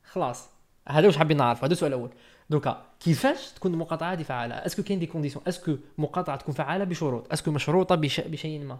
خلاص. 0.05 0.48
هذا 0.88 1.07
واش 1.07 1.16
حابين 1.16 1.36
نعرف؟ 1.36 1.64
هذا 1.64 1.72
السؤال 1.72 1.92
الأول. 1.94 2.11
donc 2.51 2.87
كيفاش 3.00 3.53
تكون 3.53 3.72
المقاطعة 3.74 4.12
هذه 4.12 4.22
فعالة؟ 4.22 4.55
est-ce 4.55 4.73
que 4.73 4.83
كاين 4.82 4.98
des 4.99 5.07
conditions 5.07 5.45
est-ce 5.49 5.67
que 5.67 5.76
مقاطعة 5.98 6.36
تكون 6.36 6.55
فعالة 6.55 6.84
بشروط؟ 6.84 7.32
est-ce 7.33 7.45
que 7.45 7.51
مشروطة 7.50 7.94
بش... 7.94 8.20
بشيء 8.20 8.61
ما؟ 8.64 8.78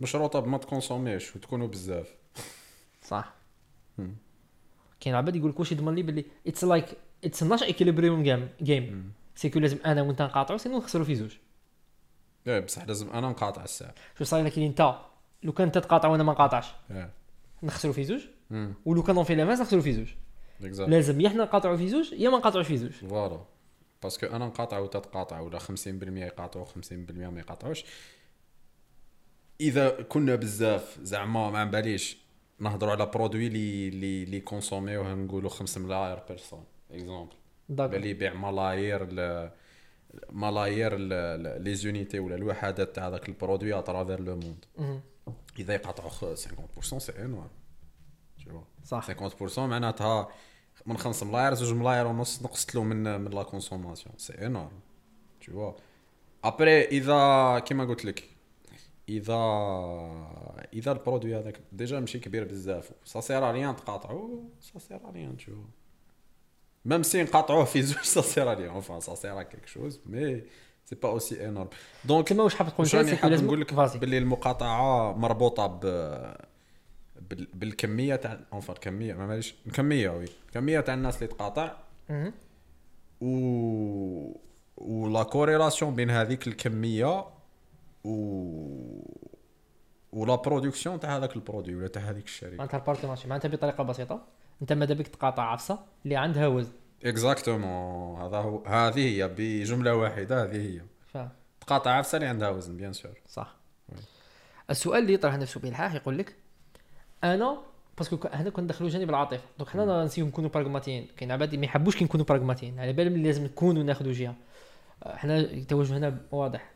مشروطة 0.00 0.40
بما 0.40 0.58
ت 0.58 0.64
consommer 0.64 1.18
يش 1.18 1.36
وتكونوا 1.36 1.66
بزاف. 1.68 2.14
صح. 3.02 3.34
كاين 5.00 5.14
عباد 5.16 5.36
يقول 5.36 5.50
لك 5.50 5.58
واش 5.60 5.72
يضمن 5.72 5.94
لي 5.94 6.02
باللي 6.02 6.24
it's 6.46 6.64
like 6.64 6.86
it's 7.24 7.42
Nash 7.42 7.62
equilibrium 7.62 8.22
game 8.22 8.48
game 8.62 8.92
مم. 8.92 9.10
c'est 9.34 9.49
que 9.49 9.58
لازم 9.58 9.78
أنا 9.86 10.02
وأنت 10.02 10.22
نقاطعوا 10.22 10.58
sinon 10.58 10.78
نخسروا 10.78 11.04
في 11.04 11.14
زوج. 11.14 11.36
إيه 12.46 12.60
بصح 12.60 12.86
لازم 12.86 13.10
أنا 13.10 13.28
نقاطع 13.28 13.64
الساعة. 13.64 13.94
شو 14.18 14.24
صاير 14.24 14.44
لك 14.44 14.54
اللي 14.54 14.66
أنت؟ 14.66 14.94
لو 15.42 15.52
كان 15.52 15.66
أنت 15.66 15.78
تقاطع 15.78 16.08
وأنا 16.08 16.22
ما 16.22 16.32
نقاطعش. 16.32 16.66
إيه. 16.90 17.10
نخسروا 17.62 17.94
في 17.94 18.04
زوج. 18.04 18.26
ولو 18.84 19.02
كان 19.02 19.22
في 19.22 19.34
la 19.34 19.43
face 19.43 19.60
نخسروا 19.60 19.82
في 19.82 19.92
زوج. 19.92 20.08
لازم 20.88 21.20
يا 21.20 21.28
حنا 21.28 21.44
نقاطعوا 21.44 21.76
في 21.76 21.88
زوج 21.88 22.12
يا 22.12 22.30
ما 22.30 22.38
نقاطعوش 22.38 22.66
في 22.66 22.76
زوج. 22.76 22.90
voilà. 22.90 23.40
parce 24.02 24.17
que 24.17 24.26
أنا 24.26 24.46
نقاطع 24.46 24.78
وأنت 24.78 24.96
تقاطع 24.96 25.40
ولا 25.40 25.58
50% 25.58 25.62
يقاطعوا 25.86 26.64
50% 26.64 26.70
ما 27.30 27.40
يقاطعوش. 27.40 27.84
إذا 29.60 29.90
كنا 29.90 30.34
بزاف 30.34 30.98
زعما 31.02 31.50
ما 31.50 31.64
باليش 31.64 32.18
نهضروا 32.58 32.92
على 32.92 33.06
produit 33.06 33.46
اللي 33.46 33.88
اللي 33.88 34.22
اللي 34.22 34.40
consommer 34.40 34.95
يوه 34.95 35.14
نقولوا 35.14 35.50
5 35.50 35.80
ملاير 35.80 36.18
personnes. 36.28 36.64
exemple 36.90 37.34
اللي 37.70 38.10
يبيع 38.10 38.34
ملايير 38.34 39.12
ل 39.12 39.50
ملايير 40.30 40.96
les 41.58 41.74
unités 41.74 42.18
ولا 42.18 42.34
الوحدات 42.34 42.94
تاع 42.96 43.08
هذاك 43.08 43.28
ال 43.28 43.34
produit 43.34 43.78
à 43.78 43.83
travers 43.83 44.20
le 44.20 44.36
monde. 44.36 44.64
إذا 45.58 45.74
يقاطعوا 45.74 46.08
خ- 46.10 46.34
50% 46.34 46.98
c'est 46.98 47.22
énorme 47.24 47.50
صح. 48.84 49.10
50% 49.12 49.58
معناتها 49.58 50.28
من 50.86 50.96
5 50.98 51.26
ملاير 51.26 51.54
زوج 51.54 51.72
ملاير 51.72 52.06
ونص 52.06 52.42
نقصت 52.42 52.74
له 52.74 52.82
من 52.82 53.20
من 53.20 53.30
la 53.30 53.42
consommation 53.42 54.14
c'est 54.18 54.46
énorme 54.46 54.80
tu 55.44 55.48
vois. 55.48 55.80
après 56.44 56.84
إذا 56.84 57.58
كيما 57.58 57.84
قلت 57.84 58.04
لك 58.04 58.24
اذا 59.08 59.34
إذا 60.74 60.92
ال 60.92 60.97
produit 60.97 61.36
هذاك 61.36 61.60
déjà 61.72 62.00
ماشي 62.00 62.18
كبير 62.18 62.44
بزاف. 62.44 62.90
ça 63.04 63.20
sert 63.20 63.50
à 63.52 63.57
rien 63.57 63.76
تقاطعو 63.76 64.44
ça 64.60 64.78
sert 64.78 65.00
à 65.14 65.18
rien 65.18 65.36
tu 65.38 65.42
vois. 65.50 65.85
même 66.86 67.02
si 67.02 67.22
نقاطعوه 67.22 67.64
في 67.64 67.82
زوج 67.82 68.02
ça 68.02 68.20
sert 68.20 68.54
à 68.58 68.60
rien 68.60 68.70
enfin 68.70 69.00
ça 69.00 69.14
sert 69.14 69.42
quelque 69.42 69.66
chose 69.66 70.00
mais 70.06 70.42
c'est 70.84 70.94
pas 70.94 71.08
aussi 71.08 71.48
énorme 71.48 71.68
donc 72.04 72.28
كما 72.28 72.42
واش 72.42 72.54
حاب 72.54 72.68
راني 72.78 72.88
c'est 72.88 73.06
que 73.06 73.16
حاب 73.22 73.32
نقول 73.32 73.60
لك 73.60 73.74
باللي 73.74 74.18
المقاطعه 74.18 75.12
مربوطه 75.12 75.66
ب 75.66 75.80
بال- 77.30 77.48
بالكميه 77.54 78.16
تاع 78.16 78.40
enfin 78.52 78.72
الكميه 78.72 79.14
ما 79.14 79.26
ماليش 79.26 79.54
الكميه 79.66 80.10
oui 80.10 80.24
الكميه 80.48 80.80
تاع 80.80 80.94
الناس 80.94 81.16
اللي 81.16 81.26
تقاطع 81.26 81.76
مهم. 82.10 82.32
و 83.20 83.26
و 84.76 84.91
la 84.91 85.22
corrélation 85.22 85.94
بين 85.94 86.10
هذيك 86.10 86.46
الكميه 86.46 87.24
و 88.04 88.12
و 90.12 90.19
la 90.19 90.34
production 90.34 91.00
تاع 91.00 91.16
هذاك 91.16 91.36
ال 91.36 91.41
produit 91.41 91.74
ولا 91.74 91.88
تاع 91.88 92.02
هذيك 92.02 92.24
الشركة 92.24 92.56
معناتها 92.56 92.78
ال 92.78 92.82
partie 92.82 93.06
ماشي 93.06 93.28
معناتها 93.28 93.48
بطريقه 93.48 93.84
بسيطه 93.84 94.22
انت 94.62 94.72
ماذا 94.72 94.94
بك 94.94 95.08
تقاطع 95.08 95.42
عفسة؟ 95.42 95.78
اللي 96.04 96.16
عندها 96.16 96.46
وزن. 96.46 96.72
exactement 97.04 98.20
هذا 98.20 98.36
هو 98.36 98.64
هذه 98.64 98.98
هي 98.98 99.28
بجملة 99.28 99.94
واحدة 99.94 100.42
هذه 100.42 100.56
هي. 100.56 100.80
ف... 101.06 101.18
تقاطع 101.60 101.90
عفسة 101.90 102.16
اللي 102.16 102.28
عندها 102.28 102.48
وزن 102.48 102.76
bien 102.76 102.92
sûr 102.92 103.12
صح. 103.28 103.56
oui. 103.88 103.98
السؤال 104.70 105.02
اللي 105.02 105.12
يطرح 105.12 105.34
نفسه 105.34 105.60
بالحاح 105.60 105.94
يقول 105.94 106.18
لك 106.18 106.36
أنا 107.24 107.58
parce 107.98 108.17
que 108.17 108.28
هنا 108.32 108.50
كندخلوا 108.50 108.90
جانب 108.90 109.10
العاطفة. 109.10 109.42
donc 109.58 109.70
حنا 109.70 110.04
نسيو 110.04 110.26
نكونوا 110.26 110.50
براغماتيين 110.50 111.08
كاين 111.16 111.32
عباد 111.32 111.54
ما 111.54 111.64
يحبوش 111.64 111.96
كي 111.96 112.04
نكونوا 112.04 112.26
براغماتيين 112.26 112.80
على 112.80 112.92
بالهم 112.92 113.22
لازم 113.22 113.44
نكونوا 113.44 113.82
ناخذوا 113.82 114.12
جهة. 114.12 114.34
حنا 115.06 115.38
التوجه 115.38 115.96
هنا 115.96 116.20
واضح. 116.32 116.70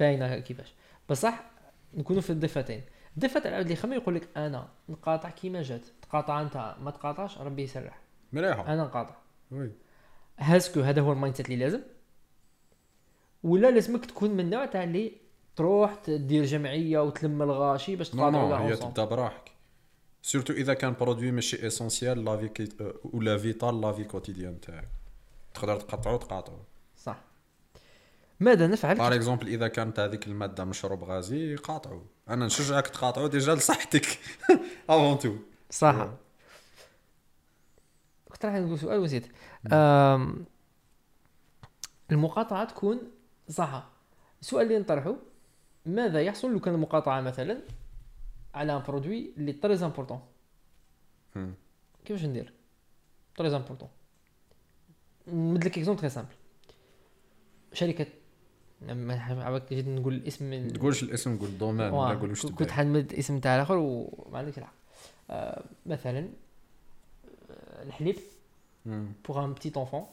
باينة 0.00 0.38
كيفاش. 0.38 0.74
بصح 1.10 1.44
نكونوا 1.94 2.22
في 2.22 2.30
الضفتين. 2.30 2.82
الضفة 3.16 3.40
تاع 3.40 3.60
اللي 3.60 3.72
يخمم 3.72 3.92
يقول 3.92 4.14
لك 4.14 4.28
أنا 4.36 4.68
نقاطع 4.88 5.30
كيما 5.30 5.62
جات. 5.62 5.86
تقاطع 6.08 6.40
أنت 6.40 6.74
ما 6.82 6.90
تقاطعش 6.90 7.38
ربي 7.38 7.62
يسرح. 7.62 7.98
مليحه 8.32 8.72
أنا 8.72 8.84
نقاطع. 8.84 9.14
oui. 9.50 9.70
parce 10.38 10.64
que 10.64 10.80
هذا 10.80 11.00
هو 11.00 11.12
ال 11.12 11.36
mindset 11.36 11.46
اللي 11.46 11.64
لازم. 11.64 11.80
ولا 13.42 13.70
لازمك 13.70 14.06
تكون 14.06 14.30
من 14.30 14.40
النوع 14.40 14.66
تاع 14.66 14.84
اللي 14.84 15.12
تروح 15.56 15.94
تدير 15.94 16.44
جمعية 16.44 16.98
وتلم 16.98 17.42
الغاشي 17.42 17.96
باش 17.96 18.10
تقاطعوا 18.10 18.48
نو 18.48 18.48
كاع 18.48 18.60
هي. 18.60 18.76
تبدا 18.76 19.04
براحك. 19.04 19.52
surtout 20.22 20.52
إذا 20.52 20.74
كان 20.74 20.94
produit 21.00 21.30
ماشي 21.30 21.66
essentiel 21.66 22.24
لا 22.24 22.36
في 22.36 22.48
كي 22.48 22.68
ولا 23.04 23.38
vital 23.38 23.80
لا 23.80 23.92
في 23.92 24.04
quotidien 24.04 24.60
تاعك. 24.60 24.88
تقدر 25.54 25.80
تقطعو 25.80 26.16
تقاطعو 26.16 26.58
صح. 26.96 27.20
ماذا 28.40 28.66
نفعل؟ 28.66 28.96
par 28.96 29.14
exemple 29.14 29.48
إذا 29.48 29.68
كانت 29.68 30.00
هذيك 30.00 30.26
المادة 30.26 30.64
مشروب 30.64 31.04
غازي 31.04 31.56
قاطعو. 31.56 32.02
أنا 32.28 32.46
نشجعك 32.46 32.88
تقاطعو 32.88 33.26
déjà 33.26 33.54
لصحتك. 33.54 34.18
avant 34.90 35.18
tout 35.18 35.34
صح. 35.70 36.08
كنت 38.28 38.46
راح 38.46 38.54
نقول 38.54 38.78
سؤال 38.78 38.98
ونسيت 38.98 39.26
أم، 39.72 40.44
المقاطعة 42.10 42.64
تكون 42.64 43.00
صح. 43.48 43.88
السؤال 44.40 44.66
اللي 44.66 44.78
نطرحه 44.78 45.14
ماذا 45.86 46.22
يحصل 46.22 46.52
لو 46.52 46.60
كان 46.60 46.74
المقاطعة 46.74 47.20
مثلا 47.20 47.60
على 48.54 48.76
un 48.76 48.82
produit 48.82 49.32
اللي 49.36 49.52
très 49.52 49.74
important. 49.74 50.20
كيفاش 52.04 52.24
ندير؟ 52.24 52.52
très 53.36 53.56
important 53.56 53.88
نمد 55.26 55.64
لك 55.64 55.78
exemple 55.78 56.00
très 56.00 56.10
simple 56.10 56.34
شركة 57.72 58.06
ما 58.80 59.44
عباك 59.44 59.72
نقول 59.72 60.14
الاسم 60.14 60.50
من 60.50 60.72
تقولش 60.72 61.02
الاسم 61.02 61.38
قول 61.38 61.48
ال 61.48 61.53
domaine 61.53 61.90
ولا 61.90 62.14
قول 62.14 62.30
واش 62.30 62.46
كنت 62.46 62.70
حنمد 62.70 63.12
اسم 63.12 63.40
تاع 63.40 63.56
الآخر 63.56 63.76
وما 63.76 64.38
عندكش 64.38 64.58
الحق. 64.58 64.77
مثلا 65.86 66.28
آه، 67.50 67.82
الحليب. 67.82 68.16
pour 68.86 69.44
un 69.44 69.52
petit 69.52 69.76
enfant 69.76 70.06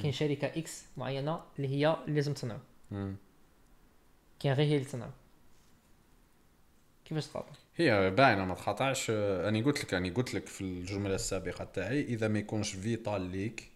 كاين 0.00 0.12
شركة 0.12 0.46
X 0.46 0.84
معينة 0.96 1.40
اللي 1.56 1.68
هي 1.68 1.96
اللي 2.04 2.14
لازم 2.14 2.34
تصنعو. 2.34 2.58
كاين 4.40 4.54
غير 4.54 4.66
هي 4.66 4.74
اللي 4.74 4.84
تصنعو. 4.84 5.10
كيفاش 7.04 7.26
تقاطع 7.26 7.52
هي 7.76 8.10
باينة 8.10 8.44
ما 8.44 8.54
تقاطعش 8.54 9.10
أنا 9.10 9.64
قلت 9.64 9.84
لك 9.84 9.94
أنا 9.94 10.14
قلت 10.14 10.34
لك 10.34 10.46
في 10.46 10.60
الجملة 10.60 11.14
السابقة 11.14 11.64
تاعي 11.64 12.02
إذا 12.02 12.28
ما 12.28 12.38
يكونش 12.38 12.72
vital 12.72 13.20
ليك 13.20 13.70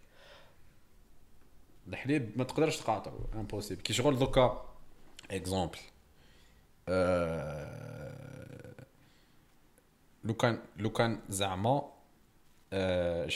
الحليب 1.89 2.31
ما 2.37 2.45
تقدرش 2.45 2.77
تقاطعه 2.77 3.19
impossible 3.35 3.83
كي 3.83 3.93
شغل 3.93 4.19
دوكا 4.19 4.75
exemple 5.31 5.79
آه... 6.89 8.02
لو 10.25 10.35
كان 10.35 10.59
لو 10.77 10.91
كان 10.91 11.21
زعما 11.29 11.93
آه... 12.73 13.29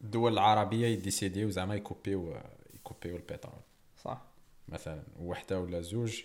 الدول 0.00 0.32
العربيه 0.32 0.86
يديسيديو 0.86 1.50
زعما 1.50 1.74
يكوبيو 1.74 2.36
يكوبيو 2.74 3.16
البترول 3.16 3.60
صح. 4.02 4.22
مثلا 4.68 5.02
وحدة 5.20 5.60
ولا 5.60 5.80
زوج 5.80 6.22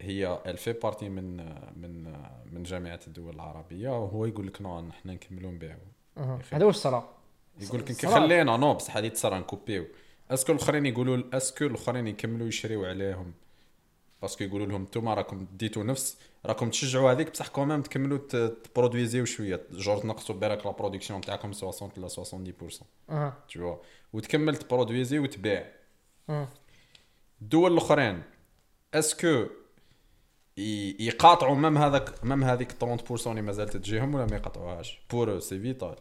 هي 0.00 0.42
اللي 0.46 0.57
fait 0.57 0.72
partie 0.72 1.08
من 1.08 1.36
من 1.76 2.12
من 2.52 2.62
جامعة 2.62 3.00
الدول 3.06 3.34
العربية 3.34 3.88
وهو 3.88 4.26
يقول 4.26 4.46
لك 4.46 4.62
non 4.62 4.80
نحن 4.80 5.08
نكملوا 5.10 5.50
نبيعوا. 5.50 6.38
هذا 6.50 6.64
واش 6.64 6.76
صرا 6.76 7.14
يقول 7.60 7.80
لك. 7.80 8.06
خلينا 8.06 8.56
non 8.56 8.74
بصح 8.74 8.96
هذه 8.96 9.08
تصرا 9.08 9.38
نكوبيو. 9.38 9.86
est-ce 10.30 10.45
que 10.45 10.52
الأخرين 10.52 10.86
يقولوا 10.86 11.22
est-ce 11.32 11.53
que 11.53 11.64
الأخرين 11.64 12.06
يكملوا 12.06 12.48
يشريوا 12.48 12.88
عليهم. 12.88 13.32
parce 14.22 14.36
que 14.36 14.44
يقولوا 14.44 14.66
لهم 14.66 14.80
أنتم 14.80 15.08
راكم 15.08 15.46
ديتوا 15.52 15.84
نفس 15.84 16.18
راكم 16.46 16.70
تشجعوا 16.70 17.12
هذيك 17.12 17.30
بصح 17.30 17.48
quand 17.48 17.67
même 17.67 17.82
تكملوا 17.82 18.18
تبرودويزيو 18.64 19.24
شوية. 19.24 19.66
جور 19.70 19.98
تنقصوا 19.98 20.34
بالك 20.34 20.66
la 20.66 20.72
production 20.72 21.20
تاعكم 21.20 21.52
60 21.52 21.90
ولا 21.96 22.08
70% 22.08 22.82
أها. 23.10 23.44
تو 23.52 23.76
وتكمل 24.12 24.56
تبرودويزي 24.56 25.18
وتبيع. 25.18 25.72
الدول 27.42 27.72
الأخرين 27.72 28.22
est-ce 28.94 29.29
que 29.29 29.46
يقاطعوا 30.56 31.54
même 31.54 31.78
هذاك 31.78 32.24
même 32.24 32.44
هذيك 32.44 32.72
30% 32.72 33.26
اللي 33.26 33.42
مازال 33.42 33.68
تجيهم 33.68 34.14
ولا 34.14 34.26
ما 34.26 34.36
يقاطعوهاش؟ 34.36 35.00
pour 35.10 35.38
c'est 35.40 35.60
vital 35.60 35.96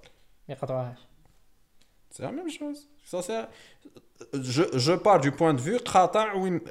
ما 0.49 0.55
يقطعوهاش 0.55 0.99
c'est 2.11 2.23
la 2.23 2.31
même 2.31 2.49
chose 2.49 2.87
ça 3.05 3.21
c'est 3.21 3.47
je 4.33 4.63
je 4.73 4.97
pars 4.97 5.21
du 5.21 5.31
point 5.31 5.55
de 5.55 5.63
vue 5.63 5.77
قاطع 5.77 6.33
وين 6.33 6.61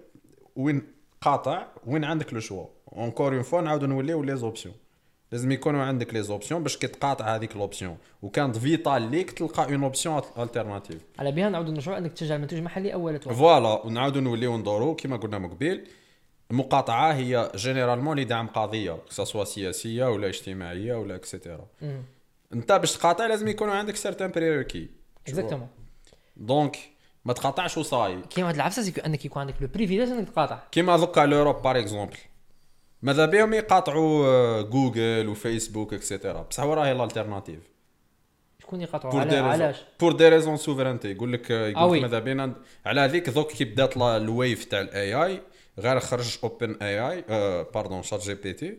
وين 0.56 0.99
قاطع 1.24 1.66
وين 1.86 2.04
عندك 2.04 2.34
le 2.34 2.40
choix 2.40 2.66
encore 2.92 3.34
une 3.34 3.42
fois 3.42 3.60
نعاودو 3.60 3.86
نوليو 3.86 4.22
les 4.22 4.36
options 4.36 4.74
لازم 5.32 5.52
يكونوا 5.52 5.82
عندك 5.82 6.14
les 6.14 6.22
options 6.22 6.62
باش 6.62 6.76
كي 6.76 6.86
تقاطع 6.86 7.36
هذيك 7.36 7.56
l'option 7.56 7.96
وكانت 8.22 8.56
vital 8.56 9.10
ليك 9.10 9.30
تلقى 9.30 9.64
une 9.64 9.82
option 9.82 10.22
alternative 10.38 11.02
على 11.18 11.32
بها 11.32 11.48
نعاودوا 11.48 11.72
نرجعوا 11.72 11.98
انك 11.98 12.12
تشجع 12.12 12.36
المنتوج 12.36 12.58
المحلي 12.58 12.94
اولا. 12.94 13.18
voilà 13.18 13.86
ونعاودو 13.86 14.20
نوليو 14.20 14.56
ندورو 14.56 14.94
كيما 14.94 15.16
قلنا 15.16 15.38
من 15.38 15.50
قبيل. 15.50 15.88
المقاطعة 16.50 17.12
هي 17.12 17.50
généralement 17.56 18.18
لدعم 18.18 18.46
قضيه 18.46 18.98
سواء 19.08 19.44
سياسية 19.44 20.10
ولا 20.10 20.26
اجتماعية 20.28 20.94
ولا 20.94 21.14
et 21.14 21.26
cetera. 21.26 21.66
أنت 22.52 22.72
باش 22.72 22.96
تقاطع 22.96 23.26
لازم 23.26 23.48
يكونوا 23.48 23.74
عندك 23.74 23.96
certains 23.96 24.30
prérequis 24.30 24.88
exactement 25.26 25.68
donc 26.36 26.78
ما 27.24 27.32
تقاطعش 27.32 27.78
وصاي. 27.78 28.18
كاين 28.30 28.44
واحد 28.44 28.54
العفسة 28.54 28.82
c'est 28.82 28.94
que 28.94 29.00
أنك 29.00 29.24
يكون 29.24 29.40
عندك 29.42 29.54
le 29.60 29.68
privilège 29.74 30.08
إنك 30.08 30.28
تقاطع. 30.28 30.58
كيما 30.72 30.96
دوكا 30.96 31.20
l'Europe 31.20 31.62
par 31.62 31.78
exemple 31.78 32.16
ماذا 33.02 33.26
بهم 33.26 33.54
يقاطعوا 33.54 34.26
آه، 34.26 34.62
جوجل 34.62 35.28
وفيسبوك 35.28 35.94
et 35.94 36.06
cetera 36.06 36.42
بصح 36.42 36.62
وين 36.64 36.74
راهي 36.74 36.92
ال 36.92 36.98
alternative 36.98 37.60
شكون 38.62 38.80
يقاطعوا؟ 38.80 39.20
على 39.20 39.36
علاش؟ 39.36 39.76
pour 40.00 40.12
des 40.12 40.28
raisons 40.28 40.56
souveraineté 40.56 41.10
يقول 41.10 41.32
لك 41.32 41.50
آه 41.50 41.68
يقول 41.68 41.90
oui. 41.90 41.98
لك 41.98 42.04
ماذا 42.04 42.18
بينا 42.18 42.54
على 42.86 43.00
هذيك 43.00 43.30
دوك 43.30 43.52
كي 43.52 43.64
بدات 43.64 43.96
ال 43.96 44.10
wave 44.10 44.64
تاع 44.64 44.80
ال 44.80 45.14
AI 45.14 45.42
غير 45.78 46.00
خرج 46.00 46.38
اوبن 46.44 46.76
اي 46.82 47.00
اي 47.10 47.24
باردون 47.74 48.02
شات 48.02 48.20
جي 48.22 48.34
بي 48.34 48.52
تي 48.52 48.78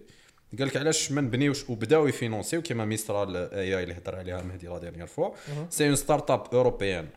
قال 0.59 0.67
لك 0.67 0.77
علاش 0.77 1.11
ما 1.11 1.21
نبنيوش 1.21 1.69
وبداو 1.69 2.07
يفينونسيو 2.07 2.61
كيما 2.61 2.85
Mistral 2.85 3.35
AI 3.53 3.83
اللي 3.83 3.93
هضر 3.93 4.15
عليها 4.15 4.41
مهدي 4.41 4.67
la 4.67 4.79
dernière 4.79 5.07
fois 5.07 5.29
c'est 5.69 5.87
une 5.87 5.95
startup 5.95 6.43
européenne 6.53 7.07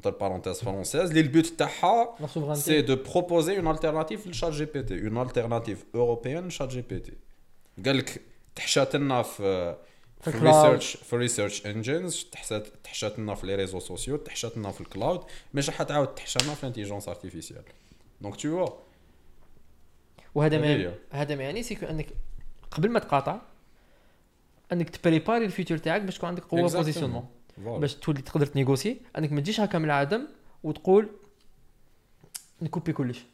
entre 0.00 0.10
parenthèses 0.12 0.64
française 0.64 1.08
اللي 1.10 1.20
ال 1.20 1.26
but 1.26 1.46
تاعها 1.46 2.16
la 2.20 2.26
souveraineté 2.26 2.60
c'est 2.60 2.82
de 2.82 2.96
proposer 2.96 3.56
une 3.56 3.70
alternative 3.70 4.21
ل 4.21 4.26
ChatGPT 4.26 4.94
une 5.06 5.22
alternative 5.22 5.84
européenne 5.94 6.43
ل 6.43 6.48
ChatGPT 6.48 7.12
قال 7.86 7.96
لك 7.98 8.22
تحشات 8.54 8.96
لنا 8.96 9.22
في 9.22 9.76
في 10.20 10.30
في 10.30 10.36
ال 10.36 10.40
cloud. 10.40 10.64
research 10.72 10.96
في 10.96 11.16
research 11.16 11.66
engines 11.66 12.24
تحشات 12.32 12.66
تحشات 12.84 13.18
لنا 13.18 13.34
في 13.34 13.46
les 13.46 13.54
réseaux 13.54 13.80
sociaux 13.80 14.16
تحشات 14.16 14.56
لنا 14.56 14.70
في 14.70 14.80
ال 14.80 14.87
cloud 14.87 15.20
مش 15.54 15.70
حتعاود 15.70 16.14
تحشانا 16.14 16.54
في 16.54 16.62
l'intelligence 16.62 17.08
artificielle 17.08 17.62
donc 18.20 18.36
tu 18.36 18.48
vois 18.66 18.76
وهذا 20.34 20.58
ما 20.58 20.74
هذه 20.74 20.80
هي. 20.80 20.94
هذا 21.10 21.34
ما 21.34 21.42
يعني 21.42 21.62
c'est 21.62 21.77
que 21.77 21.86
انك 21.86 22.06
قبل 22.70 22.90
ما 22.90 22.98
تقاطع 22.98 23.40
انك 24.72 24.90
تبريباري 24.90 25.44
ال 25.44 25.49
future 25.49 25.78
تاعك 25.78 26.02
باش 26.02 26.16
تكون 26.16 26.28
عندك 26.28 26.44
قوة 26.44 26.68
Exactement. 26.68 26.76
positionnement 26.76 27.22
Voilà. 27.22 27.39
باش 27.58 27.94
تولي 27.94 28.22
تقدر 28.22 28.46
تنيغوسي 28.46 29.00
أنك 29.18 29.32
ما 29.32 29.40
تجيش 29.40 29.60
هكا 29.60 29.78
من 29.78 29.84
العدم 29.84 30.26
وتقول 30.62 31.08
نكوبي 32.62 32.92
كلش. 32.92 33.24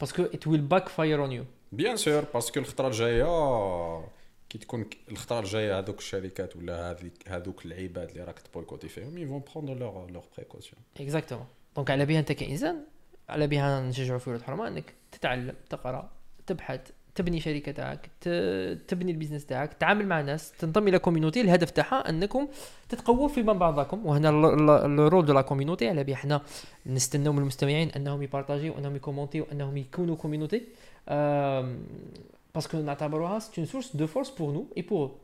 parce 0.00 0.22
que 0.22 0.46
it 0.46 0.60
will 0.60 0.88
backfire 0.88 1.22
on 1.22 1.32
you 1.32 1.44
bien 1.72 1.96
sûr 1.96 2.24
parce 2.34 2.50
que 2.50 2.60
الخطرة 2.60 2.88
الجاية 2.88 3.24
كي 4.48 4.58
تكون 4.58 4.90
الخطرة 5.10 5.40
الجاية 5.40 5.78
هذوك 5.78 5.98
الشركات 5.98 6.56
ولا 6.56 6.90
هذيك 6.90 7.28
هذوك 7.28 7.66
العباد 7.66 8.08
اللي 8.10 8.24
راك 8.24 8.38
تبويكوتي 8.38 8.88
فيهم 8.88 9.18
ils 9.18 9.28
vont 9.28 9.42
prendre 9.52 9.74
leurs 9.74 10.10
leurs 10.10 10.24
précautions 10.36 10.82
exactement 11.00 11.46
donc 11.76 11.90
على 11.90 12.06
بها 12.06 12.18
أنت 12.18 12.32
كإنسان 12.32 12.84
على 13.28 13.46
بها 13.46 13.80
نشجعوا 13.80 14.18
في 14.18 14.30
ولاد 14.30 14.40
الحومة 14.40 14.68
أنك 14.68 14.94
تتعلم 15.12 15.54
تقرأ 15.70 16.10
تبحث 16.46 16.90
تبني 17.16 17.40
شركة 17.40 17.72
تاعك 17.72 18.10
تبني 18.88 19.12
ال 19.12 19.16
business 19.16 19.46
تاعك 19.46 19.72
تتعامل 19.72 20.06
مع 20.06 20.20
ناس 20.20 20.52
تنضم 20.52 20.88
إلى 20.88 20.98
community 20.98 21.40
الهدف 21.40 21.70
تاعها 21.70 22.08
أنكم 22.08 22.48
تتقووا 22.88 23.28
فيما 23.28 23.52
بعضكم. 23.52 24.06
وهنا 24.06 24.28
ال 24.28 24.48
rôle 24.48 25.26
de 25.26 25.32
la 25.32 25.40
community 25.40 25.88
على 25.88 26.04
بها 26.04 26.16
حنا 26.16 26.42
نستناو 26.86 27.32
من 27.32 27.38
المستمعين 27.38 27.90
أنهم 27.90 28.22
يبارطاجيو 28.22 28.78
أنهم 28.78 28.96
يكومونتيو 28.96 29.46
أنهم 29.52 29.76
يكونوا 29.76 30.16
community 30.16 30.62
parce 32.54 32.69
que 32.69 32.78
نعتبروها 32.78 33.38
c'est 33.38 33.52
une 33.58 33.66
source 33.66 33.96
de 33.96 34.06
force 34.06 34.30
pour 34.30 34.52
nous 34.52 34.66
et 34.76 34.82
pour. 34.82 35.18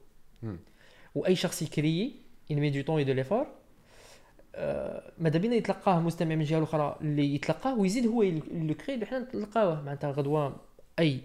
واي 1.14 1.36
شخص 1.36 1.62
يكريي 1.62 2.22
du 2.50 2.84
temps 2.84 2.98
et 2.98 3.04
de 3.04 3.12
l'effort. 3.12 3.46
آه، 4.54 5.12
ماذا 5.18 5.38
بينا 5.38 5.54
يتلقاه 5.54 6.00
مستمع 6.00 6.34
من 6.34 6.44
جهة 6.44 6.58
الاخرى 6.58 6.96
اللي 7.00 7.34
يتلقاه 7.34 7.78
ويزيد 7.78 8.06
هو 8.06 8.22
le 8.22 8.74
crée 8.74 8.94
اللي 8.94 9.06
حنا 9.06 9.18
نتلقاوه. 9.18 9.82
معناتها 9.82 10.10
غدوة 10.10 10.56
أي 10.98 11.20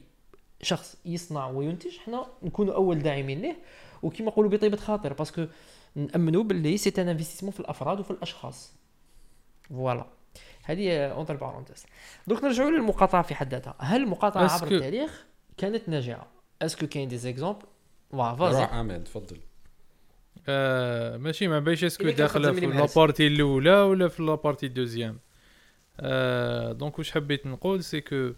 شخص 0.62 0.98
يصنع 1.06 1.48
وينتج 1.48 1.98
حنا 1.98 2.28
نكونوا 2.44 2.74
أول 2.74 3.00
داعمين 3.00 3.42
له 3.42 3.56
وكما 4.04 4.28
نقولوا 4.28 4.52
بطيبة 4.52 4.78
خاطر 4.78 5.14
parce 5.14 5.34
que 5.34 5.46
نأمنوا 5.96 6.44
باللي 6.44 6.78
c'est 6.78 6.94
un 6.98 7.10
investissement 7.10 7.52
في 7.52 7.60
الأفراد 7.60 8.00
وفي 8.00 8.12
الأشخاص. 8.12 8.74
voilà. 9.70 10.06
هذه 10.64 11.08
entre 11.08 11.36
parenthèses 11.36 11.86
دوك 12.28 12.44
نرجعوا 12.44 12.72
للمقاطعة 12.72 13.22
في 13.22 13.36
حد 13.36 13.54
ذاتها. 13.54 13.76
هل 13.80 14.04
المقاطعة 14.04 14.52
عبر 14.52 14.72
التاريخ 14.72 15.26
كانت 15.58 15.90
ناجعة؟ 15.90 16.28
est-ce 16.62 16.79
que 16.79 16.88
كاين 16.88 17.08
des 17.08 17.18
exemples 17.18 17.66
روح 18.14 18.34
vas-y 18.34 18.62
عماد 18.62 19.04
تفضل. 19.04 19.38
آه 20.48 21.18
ماشي 21.18 21.48
ما 21.48 21.60
بايش 21.60 21.84
est-ce 21.84 22.01
que 22.01 22.10
داخلة 22.10 22.52
في. 22.52 22.66
la 22.66 22.81
partie 22.81 23.28
الأولى 23.28 23.82
ولا 23.82 24.08
في 24.08 24.24
la 24.24 24.34
partie 24.34 24.66
ال 24.66 24.71
deuxième. 24.71 25.20
آه 26.00 26.72
donc 26.72 27.00
واش 27.00 27.12
حبيت 27.12 27.46
نقول؟ 27.48 27.84
c'est 27.84 28.02
que 28.02 28.32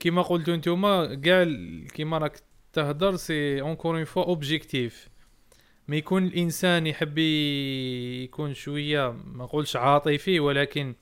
كيما 0.00 0.22
قلتو 0.22 0.54
نتوما 0.54 1.14
كاع 1.14 1.44
كيما 1.94 2.18
راك 2.18 2.40
تهضر 2.72 3.16
c'est 3.16 3.60
encore 3.60 3.96
une 3.96 4.04
fois 4.04 4.24
objectif 4.24 5.08
ما 5.88 5.96
يكون 5.96 6.26
الإنسان 6.26 6.86
يحب 6.86 7.18
يكون 7.18 8.54
شوية 8.54 9.10
ما 9.10 9.44
نقولش 9.44 9.76
عاطفي 9.76 10.40
ولكن 10.40 10.94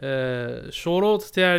آه، 0.00 0.68
الشروط 0.68 1.22
تاع 1.22 1.58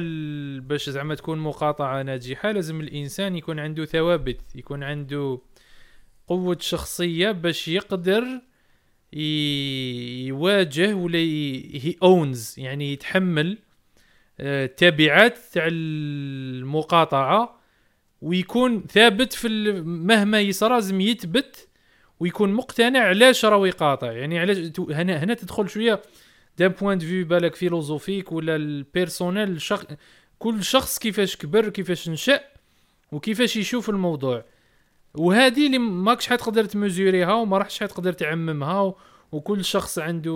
باش 0.62 0.90
زعما 0.90 1.16
تكون 1.16 1.40
مقاطعة 1.40 2.04
ناجحة 2.04 2.52
لازم 2.52 2.82
الإنسان 2.82 3.36
يكون 3.36 3.60
عنده 3.60 3.86
ثوابت 3.86 4.42
يكون 4.56 4.84
عنده 4.84 5.42
قوة 6.28 6.58
شخصية 6.60 7.32
باش 7.32 7.68
يقدر 7.68 8.24
يواجه 10.28 10.94
ولا 10.94 11.20
هي 11.20 11.96
اونز 12.04 12.56
يعني 12.58 12.94
يتحمل 12.94 13.58
آه، 14.40 14.66
التبعات 14.66 15.38
تاع 15.54 15.68
المقاطعة 15.72 17.60
ويكون 18.22 18.84
ثابت 18.84 19.34
في 19.34 19.48
مهما 19.86 20.42
يصرى 20.42 20.70
لازم 20.70 21.02
يثبت 21.02 21.68
ويكون 22.20 22.54
مقتنع 22.54 23.00
علاش 23.00 23.46
راهو 23.46 23.66
يقاطع. 23.66 24.12
يعني 24.12 24.40
علاش 24.40 24.58
هنا 24.80 25.24
هنا 25.24 25.34
تدخل 25.34 25.70
شوية 25.70 26.02
d'un 26.58 26.68
point 26.68 26.90
de 26.90 27.00
vue 27.00 27.26
بالك 27.26 27.56
philosophique 27.56 28.32
ولا 28.32 28.56
ال 28.56 28.66
personnel 28.66 29.62
شخ... 29.62 29.84
كل 30.40 30.64
شخص 30.64 31.00
كيفاش 31.00 31.38
كبر 31.38 31.70
كيفاش 31.70 32.10
نشأ 32.10 32.40
وكيفاش 33.12 33.56
يشوف 33.56 33.90
الموضوع. 33.90 34.46
وهذه 35.16 35.66
اللي 35.66 35.78
ماكش 35.78 36.28
حتقدر 36.28 36.66
تمزوريها 36.66 37.34
وما 37.34 37.58
راحش 37.58 37.80
حتقدر 37.84 38.14
تعممها 38.14 38.82
و... 38.82 38.98
وكل 39.32 39.66
شخص 39.66 40.00
عنده 40.00 40.34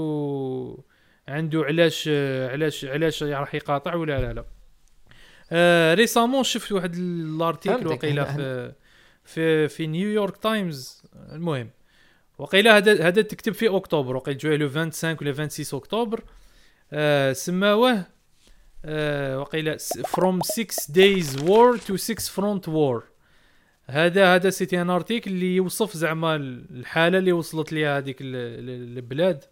عنده 1.28 1.64
علاش 1.64 2.08
علاش 2.52 2.86
علاش 2.86 3.24
راح 3.24 3.56
يقاطع 3.56 3.96
ولا 3.96 4.22
لا 4.22 4.34
لا. 4.34 4.46
آه 5.52 5.94
récemment 5.94 6.44
شفت 6.44 6.72
واحد 6.72 6.96
ال 6.96 7.07
article 7.07 7.88
هن- 8.20 8.36
في 8.36 8.72
في 9.26 9.68
في 9.68 9.88
نيويورك 9.88 10.38
تايمز. 10.38 11.04
المهم 11.32 11.70
وقيله 12.38 12.78
هذا 12.78 13.08
هذا 13.08 13.22
تكتب 13.22 13.54
في 13.54 13.68
أكتوبر 13.76 14.16
وقيل 14.16 14.38
جوه 14.38 14.56
le 14.56 14.70
25 14.70 15.18
ولا 15.22 15.32
26 15.48 15.80
أكتوبر. 15.82 16.24
آه 16.94 17.34
سماوه 17.34 18.06
آه 18.86 19.40
وقيله 19.40 19.78
from 20.18 20.40
6 20.44 20.94
days 20.94 21.38
war 21.40 21.78
to 21.90 21.96
6 21.96 22.30
front 22.36 22.68
war. 22.68 23.04
هذا 23.86 24.36
هذا 24.36 24.50
c'était 24.50 24.82
un 24.82 24.90
article 24.90 25.32
اللي 25.32 25.56
يوصف 25.56 25.98
زعما 25.98 26.36
الحالة 26.36 27.18
اللي 27.18 27.32
وصلت 27.32 27.74
ليها 27.74 27.98
هذيك 27.98 28.22
ال- 28.22 28.36
ال- 28.36 28.98
البلاد. 28.98 29.44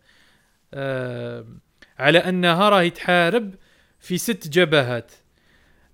على 2.00 2.18
أنها 2.20 2.70
راهي 2.70 2.90
تحارب 2.90 3.56
في 4.00 4.18
ست 4.18 4.48
جبهات. 4.48 5.12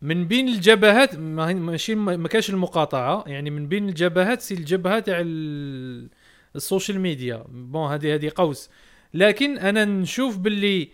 من 0.01 0.27
بين 0.27 0.47
الجبهات 0.47 1.15
ماشي 1.15 1.95
ما 1.95 2.27
كاش 2.27 2.49
المقاطعة 2.49 3.23
يعني 3.27 3.49
من 3.49 3.67
بين 3.67 3.89
الجبهات 3.89 4.41
c'est 4.41 4.53
الجبهه 4.53 4.99
تاع 4.99 5.17
ال- 5.19 6.09
ال 6.55 6.61
social 6.61 6.99
media. 6.99 7.43
bon 7.49 7.91
هذه 7.91 8.13
هذه 8.15 8.31
قوس. 8.35 8.69
لكن 9.13 9.57
أنا 9.57 9.85
نشوف 9.85 10.37
باللي 10.37 10.89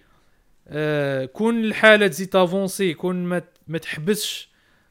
آه 0.67 1.25
كون 1.25 1.63
الحالة 1.63 2.07
تزيد 2.07 2.27
تافونسي 2.29 2.93
كون 2.93 3.15
ما 3.15 3.41
ما 3.67 3.77
تحبسش 3.77 4.49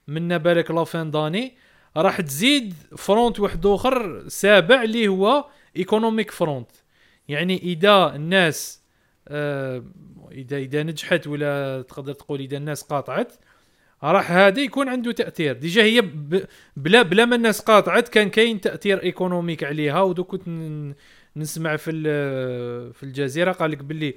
منا 0.09 0.37
بالك 0.37 0.71
لا 0.71 1.03
داني 1.03 1.55
راح 1.97 2.21
تزيد 2.21 2.75
front 2.97 3.41
واحد 3.41 3.67
آخر 3.67 4.29
سابع 4.29 4.83
اللي 4.83 5.09
هو 5.09 5.45
economic 5.77 6.31
front 6.31 6.71
يعني 7.29 7.59
إذا 7.63 8.15
الناس 8.15 8.77
آه 8.77 8.80
اذا 9.31 10.57
إذا 10.57 10.83
نجحت 10.83 11.27
ولا 11.27 11.83
تقدر 11.83 12.13
تقول 12.13 12.41
إذا 12.41 12.57
الناس 12.57 12.83
قاطعت 12.83 13.33
راح 14.03 14.33
هذا 14.33 14.61
يكون 14.61 14.89
عنده 14.89 15.13
تأثير. 15.13 15.53
déjà 15.53 15.83
هي 15.83 16.03
بلا 16.77 17.03
بلا 17.03 17.25
ما 17.25 17.37
الناس 17.37 17.61
قاطعت 17.61 18.09
كان 18.09 18.31
كاين 18.31 18.61
تأثير 18.61 19.03
économique 19.03 19.65
عليها. 19.65 20.03
ودوك 20.03 20.37
كنت 20.37 20.49
نسمع 21.37 21.77
في 21.77 21.93
في 22.93 23.03
الجزيرة 23.03 23.53
قال 23.53 23.71
لك 23.71 23.79
باللي 23.79 24.15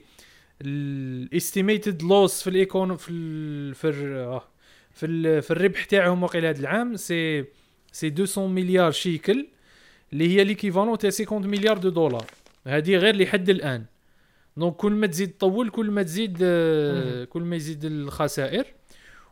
ال 0.62 0.76
estimated 0.76 2.04
loss 2.04 2.44
في 2.44 2.50
ال 2.50 2.59
econ 2.59 2.98
في 2.98 3.74
في 3.74 3.88
آه، 3.88 4.44
في, 4.92 5.42
في 5.42 5.52
الربح 5.52 5.86
تاعهم 5.86 6.24
وقيل 6.24 6.46
هذا 6.46 6.60
العام 6.60 6.96
c'est 6.96 7.46
c'est 7.92 8.10
200 8.10 8.48
مليار 8.48 8.92
شيكل 8.92 9.48
اللي 10.14 10.28
هي 10.36 10.44
l'équivalent 10.44 10.98
تاع 10.98 11.10
50 11.10 11.48
مليار 11.48 11.78
de 11.78 11.90
دولار 11.90 12.26
هذه 12.68 12.96
غير 12.96 13.16
لحد 13.16 13.50
الآن. 13.50 13.86
donc 14.58 14.76
كل 14.76 14.92
ما 14.92 15.08
تزيد 15.08 15.32
تطول 15.32 15.70
كل 15.70 15.92
ما 15.92 16.04
تزيد 16.04 16.38
آه،. 16.42 17.24
كل 17.24 17.42
ما 17.42 17.56
يزيد 17.56 17.86
الخسائر 17.86 18.66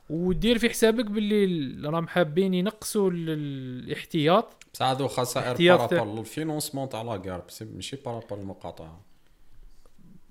ودير 0.09 0.57
في 0.57 0.69
حسابك 0.69 1.05
باللي 1.05 1.43
ال- 1.43 1.93
راهم 1.93 2.07
حابين 2.07 2.53
ينقصوا 2.53 3.11
ال- 3.11 3.29
الاحتياط 3.29 4.63
بصح 4.73 4.85
هادو 4.85 5.07
خسائر 5.07 5.77
par 5.77 5.90
rapport 5.90 6.19
لل 6.19 6.30
financement 6.30 6.89
تاع 6.89 7.01
la 7.01 7.17
guerre 7.17 7.43
ماشي 7.61 7.95
par 8.05 8.15
rapport 8.15 8.37
للمقاطعه 8.39 9.01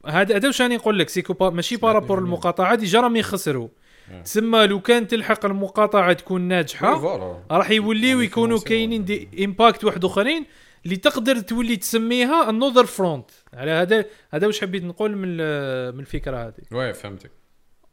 هذا 0.06 0.36
هذا 0.36 0.46
واش 0.46 0.62
راني 0.62 0.76
نقول 0.76 0.98
لك 0.98 1.08
c'est 1.08 1.23
que 1.23 1.32
pas 1.32 1.50
ماشي 1.50 1.76
par 1.76 1.89
rapport 1.89 2.18
المقاطعة 2.18 2.74
déjà 2.74 3.00
راهم 3.00 3.16
يخسروا 3.16 3.68
آه. 4.10 4.22
تسمى 4.22 4.66
لو 4.66 4.80
كان 4.80 5.06
تلحق 5.06 5.44
المقاطعة 5.44 6.12
تكون 6.12 6.40
ناجحة 6.40 6.98
voilà. 6.98 7.42
راح 7.50 7.70
يوليو 7.70 8.20
يكونوا. 8.20 8.58
كاينين 8.60 9.04
des 9.04 9.44
impacts 9.44 9.84
واحد 9.84 10.04
أخرين 10.04 10.46
اللي 10.84 10.96
تقدر 10.96 11.40
تولي 11.40 11.76
تسميها 11.76 12.50
another 12.50 12.86
front 12.86 13.30
على 13.54 13.70
هذا 13.70 14.04
هذا 14.30 14.46
واش 14.46 14.60
حبيت 14.60 14.84
نقول 14.84 15.16
من 15.16 15.28
ال- 15.40 15.94
من 15.94 16.00
الفكرة 16.00 16.46
هذه. 16.46 16.62
oui 16.72 16.94
فهمتك. 16.94 17.30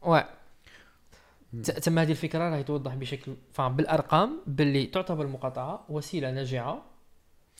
واه 0.02 0.28
تم 1.62 1.98
هذه 1.98 2.10
الفكرة 2.10 2.50
راهي 2.50 2.62
توضح 2.62 2.94
بشكل 2.94 3.34
فاهم 3.52 3.76
بالأرقام 3.76 4.40
باللي 4.46 4.86
تعتبر 4.86 5.24
المقاطعة 5.24 5.84
وسيلة 5.88 6.30
ناجعة 6.30 6.84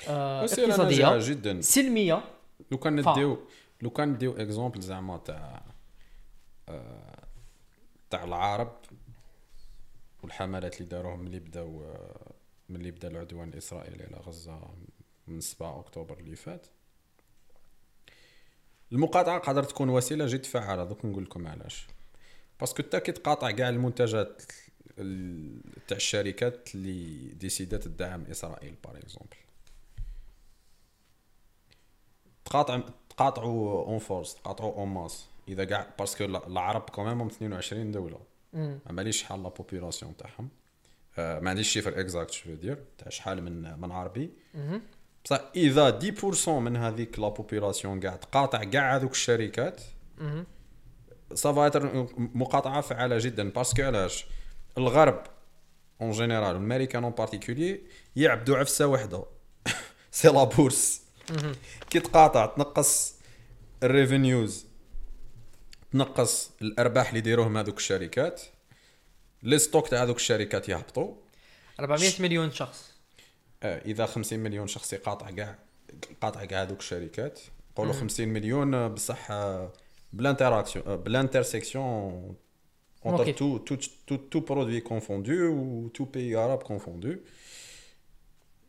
آه 0.09 0.43
وسيلة 0.43 0.69
اقتصادية 0.69 1.11
ناجحة 1.11 1.31
جدا. 1.31 1.61
سلمية. 1.61 2.25
لو 2.73 2.79
كان. 2.79 3.01
نديو 3.11 3.39
لو 3.83 3.91
كان 3.91 4.09
نديو 4.09 4.33
exemple 4.37 4.81
زعما 4.81 5.17
تاع 5.19 5.63
آه، 6.69 7.25
تاع 8.11 8.25
العرب 8.25 8.73
والحملات 10.23 10.77
اللي 10.81 10.89
داروهم 10.89 11.21
ملي 11.25 11.39
بداو 11.41 11.85
آه، 11.85 12.33
ملي 12.69 12.91
بدأ 12.91 13.09
العدوان 13.09 13.49
الإسرائيلي 13.49 14.05
على 14.05 14.17
غزة 14.17 14.61
من 15.29 15.41
7 15.41 15.81
أكتوبر 15.81 16.19
اللي 16.19 16.37
فات. 16.37 16.67
المقاطعة 18.93 19.39
قادر 19.39 19.63
تكون 19.65 19.89
وسيلة 19.89 20.27
جد 20.27 20.47
فعالة 20.47 20.85
دوك 20.85 21.05
نقول 21.05 21.25
لكم 21.25 21.47
علاش. 21.47 21.87
parce 22.61 22.74
que 22.74 22.83
انت 22.83 22.97
كي 22.97 23.13
تقاطع 23.13 23.51
كاع 23.51 23.69
المنتجات 23.69 24.43
ال- 24.99 25.61
تاع 25.89 25.97
الشركات 25.97 26.75
اللي 26.75 27.29
ديسيدات 27.35 27.83
تدعم 27.85 28.25
إسرائيل 28.25 28.75
par 28.85 28.97
exemple 28.99 29.37
تقاطع 32.45 32.81
تقاطعوا 33.11 33.85
en 33.87 33.99
force 33.99 34.35
تقاطعوا 34.35 34.75
en 34.75 34.89
masse 34.89 35.27
إذا 35.49 35.65
كاع 35.65 35.95
parce 35.99 36.15
que 36.15 36.25
العرب 36.25 36.91
quand 36.91 37.11
même 37.11 37.27
22 37.27 37.91
دولة. 37.93 38.21
ما 38.91 39.11
شحال 39.11 39.43
la 39.43 39.49
population 39.49 40.17
تاعهم؟ 40.17 40.49
آه، 41.19 41.41
ما 41.41 41.51
عنديش 41.51 41.69
chiffre 41.73 42.01
exact 42.01 42.31
شو 42.31 42.55
دير 42.55 42.85
تاع 42.99 43.09
شحال 43.09 43.43
من 43.43 43.81
من 43.81 43.93
عربي. 43.93 44.31
بصح 45.29 45.41
اذا 45.57 46.01
10% 46.47 46.49
من 46.49 46.77
هذيك 46.77 47.19
la 47.19 47.29
population 47.29 48.01
كاع 48.01 48.17
تقاطع 48.17 48.65
كاع 48.65 48.97
هذوك 48.97 49.13
الشركات. 49.13 49.81
ça 51.35 51.72
va 51.72 52.09
مقاطعه 52.17 52.81
فعاله 52.81 53.19
جدا 53.19 53.51
parce 53.51 53.71
que 53.71 53.83
علاش 53.83 54.27
الغرب 54.79 55.23
en 56.01 56.11
général 56.11 56.57
والامريكان 56.57 57.05
en 57.05 57.13
particulier 57.13 57.81
يعبدوا 58.17 58.57
عفسه 58.57 58.87
وحده 58.87 59.25
c'est 60.11 60.29
la 60.29 60.45
bourse. 60.45 61.03
كي 61.91 62.01
تقاطع 62.01 62.47
تنقص 62.47 63.15
ال 63.83 63.92
revenues 63.92 64.67
تنقص 65.93 66.51
الارباح 66.63 67.09
اللي 67.09 67.19
يديروهم 67.19 67.57
هذوك 67.57 67.77
الشركات 67.77 68.43
les 69.43 69.59
stocks 69.59 69.89
تاع 69.89 70.03
هذوك 70.03 70.17
الشركات 70.17 70.69
يهبطوا 70.69 71.15
400 71.81 72.11
مليون 72.21 72.51
شخص 72.51 72.88
إذا 73.63 74.07
50 74.07 74.39
مليون 74.39 74.67
شخص 74.67 74.93
يقاطع 74.93 75.31
كاع 75.31 75.59
قاطع 76.21 76.45
كاع 76.45 76.63
هذوك 76.63 76.79
الشركات 76.79 77.41
نقولوا 77.73 77.93
50 77.93 78.29
مليون 78.29 78.75
آه، 78.75 78.89
بصح 78.89 79.31
آه، 79.31 79.73
ب 80.13 80.18
l'interaction 80.18 80.85
آه، 80.87 80.97
ب 80.97 81.06
l'intersection 81.06 82.37
okay. 83.07 83.33
entre 83.33 83.37
tout 83.37 83.59
tout 83.69 83.81
tout 84.07 84.21
tout 84.33 84.43
produit 84.51 84.83
confondu 84.83 85.47
ou 85.47 85.91
tout 85.95 86.07
pays 86.07 86.35
arabe 86.35 86.63
confondu. 86.63 87.21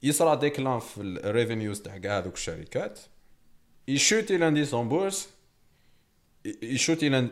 يصرى 0.03 0.39
déclin 0.39 0.79
في 0.79 1.01
ال 1.01 1.10
revenues 1.10 1.81
تاع 1.81 1.97
كاع 1.97 2.17
هذوك 2.17 2.33
الشركات 2.33 2.99
يشوتي 3.87 4.37
l'indice 4.37 4.73
en 4.73 4.89
bourse 4.89 5.29
يشوتي 6.45 7.09
l'ind 7.09 7.31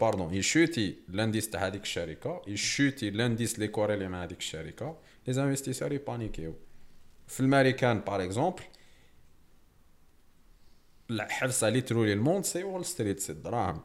pardon 0.00 0.34
يشوتي 0.34 0.96
l'indice 1.08 1.50
تاع 1.50 1.66
هذيك 1.66 1.82
الشركة 1.82 2.42
يشوتي 2.46 3.10
l'indice 3.10 3.58
لي 3.58 3.68
corrélé 3.68 4.08
مع 4.08 4.24
هذيك 4.24 4.38
الشركة 4.38 4.96
les 5.26 5.32
investisseurs 5.32 5.92
يبانيكيو 5.92 6.54
في 7.26 7.40
الامريكان 7.40 8.00
par 8.00 8.24
exemple 8.24 8.62
الحرصه 11.10 11.68
اللي 11.68 11.80
ترولي 11.80 12.12
ال 12.12 12.17
monde 12.17 12.44
c'est 12.44 12.64
Wall 12.64 12.84
Street 12.84 13.20
c'est 13.20 13.32
الدراهم 13.32 13.80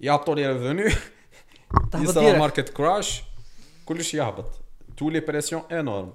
يعطوا 0.00 0.34
les 0.34 0.52
revenus 0.52 0.94
direct. 1.94 2.18
market 2.18 2.68
crash 2.68 3.22
كلش 3.86 4.14
يهبط. 4.14 4.62
تولي 4.96 5.20
pression 5.20 5.62
énorme 5.72 6.12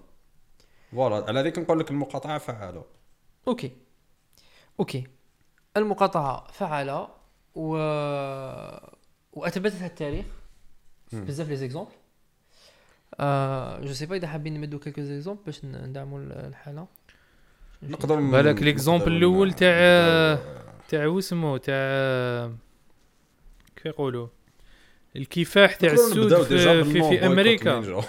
voilà 0.91 1.25
على 1.27 1.39
هذيك 1.39 1.59
نقول 1.59 1.79
لك 1.79 1.91
المقاطعه 1.91 2.37
فعاله 2.37 2.85
okay 3.47 3.71
okay 4.79 5.07
المقاطعه 5.77 6.51
فعاله 6.51 7.09
و 7.55 7.77
واثبتتها 9.33 9.87
التاريخ 9.87 10.25
بزاف 11.13 11.49
les 11.49 11.55
exemples 11.55 11.91
je 13.85 13.93
sais 13.93 14.05
pas 14.05 14.15
اذا 14.15 14.27
حابين 14.27 14.53
نمدو 14.53 14.79
quelques 14.79 15.01
exemples 15.01 15.41
باش 15.45 15.65
ندعموا 15.65 16.19
ال- 16.19 16.31
الحاله 16.31 16.87
نقدر 17.83 18.15
بالك 18.19 18.63
l'exemple 18.63 19.47
ن- 19.47 19.55
تاع- 19.55 20.39
تاع 20.89 21.05
واسمو 21.05 21.57
تاع 21.57 22.51
كيف 23.75 23.85
يقولوا؟ 23.85 24.27
الكفاح 25.15 25.75
تاع 25.75 25.91
السود 25.91 26.43
في, 26.43 26.83
في, 26.83 27.01
في 27.09 27.25
أمريكا. 27.25 27.73
نينجا. 27.79 28.01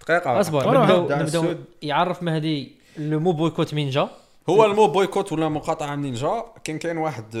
دقيقة. 0.00 0.40
أصبر 0.40 0.80
نبداو 0.82 1.18
نبداو. 1.22 1.54
يعرف 1.82 2.22
مهدي 2.22 2.72
le 2.98 3.20
mot 3.20 3.32
boycott 3.32 3.74
مين 3.74 3.90
جا 3.90 4.08
هو 4.48 4.64
المو 4.64 4.86
بويكوت 4.86 5.32
ولا 5.32 5.48
مقاطعة 5.48 5.94
نينجا 5.96 6.44
كان 6.64 6.78
كاين 6.78 6.96
واحد 6.98 7.36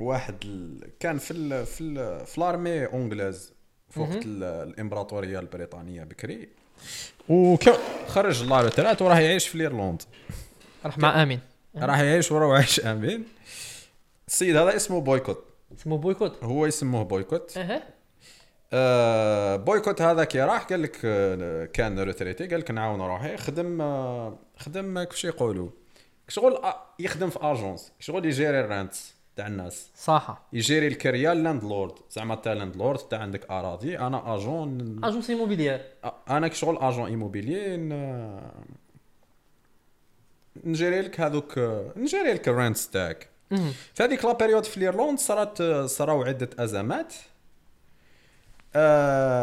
واحد 0.00 0.44
كان 1.00 1.18
في 1.18 1.30
ال 1.30 1.66
في 1.66 1.80
ال 1.80 2.26
في 2.26 2.40
l'armée 2.40 2.86
anglaise 2.86 3.52
في 3.90 4.00
وقت 4.00 4.16
ال- 4.26 4.44
الإمبراطورية 4.44 5.38
البريطانية 5.38 6.04
بكري. 6.04 6.48
وكان 7.28 7.74
خرج 8.06 8.44
la 8.44 8.60
retraite 8.60 9.02
وراه 9.02 9.18
يعيش 9.18 9.48
في 9.48 9.60
ايرلند 9.60 10.02
راح 10.84 10.98
مع 10.98 11.22
آمين. 11.22 11.40
راح 11.76 11.98
يعيش 12.00 12.32
وراه 12.32 12.54
عايش 12.54 12.80
آمين. 12.86 13.24
السيد 14.28 14.56
هذا 14.56 14.76
اسمه 14.76 15.00
بويكوت. 15.00 15.44
اسمه 15.78 15.96
بويكوت؟ 15.98 16.44
هو 16.44 16.66
يسموه 16.66 17.02
بويكوت. 17.04 17.56
أها. 17.58 17.82
آه 18.72 19.56
بويكوت 19.56 20.02
هذا 20.02 20.24
كي 20.24 20.40
راح 20.40 20.62
قال 20.64 20.82
لك 20.82 20.98
آه، 21.04 21.64
كان 21.64 22.00
retraité 22.00 22.46
قال 22.46 22.60
لك 22.60 22.70
نعاون 22.70 23.00
روحي. 23.00 23.36
خدم 23.36 23.80
آه، 23.80 24.38
خدم 24.58 25.04
كيفاش 25.04 25.24
يقولوا. 25.24 25.68
شغل 26.28 26.56
آه، 26.56 26.82
يخدم 26.98 27.30
في 27.30 27.38
agence. 27.42 27.92
شغل 28.00 28.24
يجيري 28.26 28.60
ال 28.60 28.67
rent 28.67 28.94
تاع 29.38 29.46
الناس. 29.46 29.90
صح 29.96 30.42
يجيري 30.52 30.86
الكريا 30.86 31.34
landlord 31.34 31.94
زعما 32.10 32.34
تا 32.34 32.54
landlord 32.54 32.98
تا 32.98 33.16
عندك 33.16 33.50
أراضي 33.50 33.98
أنا 33.98 34.34
agent 34.34 35.00
agence 35.04 35.30
immobilière 35.30 35.84
أنا 36.30 36.48
كشغل 36.48 36.78
agent 36.78 37.06
immobilier 37.06 37.76
ن- 37.76 38.40
نجيري 40.64 41.00
لك 41.00 41.20
هذوك 41.20 41.58
نجيري 41.96 42.32
لك 42.32 42.48
ال 42.48 42.54
rent 42.54 42.78
تاعك. 42.78 43.28
في 43.94 44.02
هذيك 44.02 44.24
la 44.24 44.32
période 44.32 44.64
في 44.64 44.80
ايرلند 44.80 45.18
صارت 45.18 45.62
صراو 45.86 46.22
عدة 46.22 46.50
أزمات. 46.58 47.14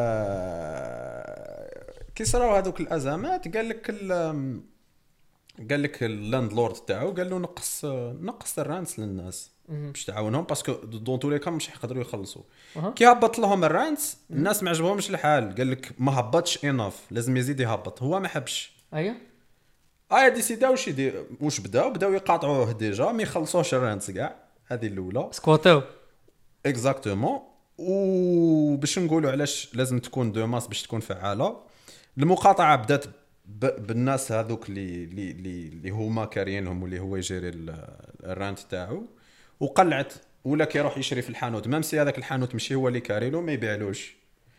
آه 0.05 1.83
كي 2.15 2.25
صراو 2.25 2.55
هذوك 2.55 2.79
الأزمات 2.79 3.57
قال 3.57 3.69
لك 3.69 3.89
ال- 3.89 4.61
قال 5.69 5.81
لك 5.83 6.03
ال 6.03 6.53
landlord 6.53 6.73
تاعو 6.75 7.11
قال 7.11 7.29
له 7.29 7.37
نقص 7.37 7.85
نقص 8.21 8.59
ال 8.59 8.66
rents 8.66 8.99
للناس. 8.99 9.51
باش 9.69 10.05
تعاونهم 10.05 10.43
parce 10.43 10.61
que 10.61 10.71
dans 10.73 11.19
tous 11.19 11.29
les 11.29 11.39
cas 11.39 11.55
مش 11.55 11.69
يقدروا 11.69 12.01
يخلصوا. 12.01 12.41
كي 12.95 13.05
هبط 13.07 13.39
لهم 13.39 13.63
ال 13.63 13.72
rents 13.72 14.17
الناس 14.31 14.63
ما 14.63 14.69
عجبهمش 14.69 15.09
الحال. 15.09 15.55
قال 15.55 15.71
لك 15.71 15.91
ما 15.99 16.19
هبطش 16.19 16.65
enough 16.65 17.01
لازم 17.11 17.37
يزيد 17.37 17.59
يهبط. 17.59 18.01
هو 18.03 18.19
ما 18.19 18.27
حبش 18.27 18.71
أيوه. 18.93 19.15
آه 20.11 20.27
ديسيداو 20.27 20.71
واش 20.71 20.87
يدير 20.87 21.25
واش 21.41 21.59
بداو؟ 21.59 21.89
بداو 21.89 22.13
يقاطعوه 22.13 22.71
déjà 22.71 23.11
ما 23.11 23.23
يخلصوش 23.23 23.73
ال 23.73 23.80
rents 23.80 24.11
كاع. 24.11 24.35
هذه 24.67 24.87
الأولى. 24.87 25.27
سكواتو 25.31 25.81
exactement 26.65 27.39
وباش 27.77 28.99
نقولوا 28.99 29.31
علاش 29.31 29.69
لازم 29.73 29.99
تكون 29.99 30.31
de 30.31 30.47
masse 30.47 30.67
باش 30.67 30.81
تكون 30.83 30.99
فعالة. 30.99 31.57
المقاطعة 32.17 32.75
بدات 32.75 33.05
ب- 33.45 33.87
بالناس 33.87 34.31
هذوك 34.31 34.69
اللي 34.69 35.03
اللي 35.03 35.67
اللي 35.67 35.89
هما 35.89 36.25
كاريينهم 36.25 36.83
واللي 36.83 36.99
هو 36.99 37.15
يجيري 37.15 37.49
ال- 37.49 37.97
ال 38.23 38.30
rent 38.30 38.59
تاعو. 38.59 39.03
وقلعت. 39.59 40.13
ولا 40.45 40.65
كيروح 40.65 40.97
يشري 40.97 41.21
في 41.21 41.29
الحانوت. 41.29 41.67
même 41.67 41.81
si 41.81 42.01
هذاك 42.01 42.17
الحانوت 42.17 42.53
ماشي 42.53 42.75
هو 42.75 42.87
اللي 42.87 42.99
كاريلو 42.99 43.41
ما 43.41 43.51
يبيعلوش. 43.51 44.15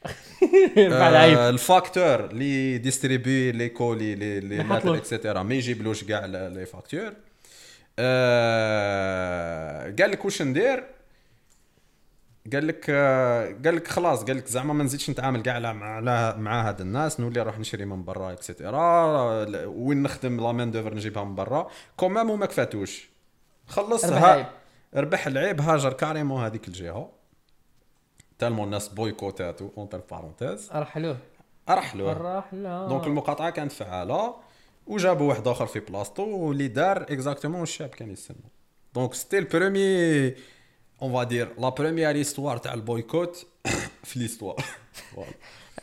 آه 0.78 1.49
ال 1.51 1.60
facteur 1.60 2.24
اللي 2.24 2.78
distribue 2.79 3.53
les 3.53 3.68
colis 3.68 4.14
les 4.14 4.41
les 4.41 4.57
ما 4.57 4.62
lettres 4.62 4.74
يحطلوش. 4.74 4.99
et 4.99 5.10
cetera 5.10 5.43
ما 5.42 5.55
يجيبلوش 5.55 6.05
كاع 6.05 6.26
les 6.27 6.66
factures. 6.66 7.12
آه 7.99 9.94
قال 9.99 10.11
لك 10.11 10.24
واش 10.24 10.42
ندير؟ 10.42 10.84
قال 12.53 12.66
لك 12.66 12.86
آه 12.88 13.57
قال 13.64 13.76
لك 13.76 13.88
خلاص 13.88 14.24
قال 14.24 14.36
لك 14.36 14.47
زعما 14.47 14.74
ما 14.74 14.84
نزيدش 14.84 15.11
نتعامل 15.11 15.42
كاع 15.42 15.72
مع 15.72 16.01
مع 16.36 16.68
هاد 16.68 16.80
الناس 16.80 17.20
نولي 17.20 17.40
نروح 17.40 17.59
نشري 17.59 17.84
من 17.84 18.05
برا 18.05 18.32
et 18.33 18.66
cetera 18.66 19.64
وين 19.66 20.03
نخدم 20.03 20.40
la 20.41 20.53
main 20.53 20.70
d'œuvre 20.70 20.95
نجيبها 20.94 21.24
من 21.24 21.34
برا. 21.34 21.70
quand 21.97 22.15
même 22.15 22.31
وما 22.30 22.47
كفاتوش. 22.47 23.09
خلص 23.66 24.05
ها-. 24.05 24.66
ربح 24.95 25.26
العيب 25.26 25.61
هاجر 25.61 25.93
carrément 25.93 26.45
هذيك 26.45 26.68
الجهة. 26.68 27.11
tellement 28.39 28.64
الناس 28.64 28.89
بويكوتاتو 28.89 29.70
entre 29.77 30.01
parenthèses 30.11 30.70
رحلوه 30.72 31.18
رحلوه 31.70 32.12
راح 32.12 32.55
لا 32.55 32.87
donc 32.89 33.07
المقاطعة 33.07 33.51
كانت 33.51 33.72
فعالة. 33.72 34.34
وجابوا 34.87 35.28
واحد 35.28 35.49
آخر 35.49 35.66
في 35.66 35.80
بلاصتو 35.80 36.22
واللي 36.22 36.68
دار 36.68 37.03
exactement 37.03 37.62
الشاب 37.62 37.89
كان 37.89 38.11
يستنى 38.11 38.51
donc 38.95 39.14
c'était 39.14 39.39
ال 39.39 39.49
premier 39.49 40.27
on 41.03 41.12
va 41.12 41.24
dire 41.24 41.49
la 41.59 41.68
première 41.68 42.16
histoire 42.16 42.57
تاع 42.57 42.74
ال 42.74 42.84
boycott 42.84 43.47
في 44.05 44.18
l'histoire. 44.18 44.64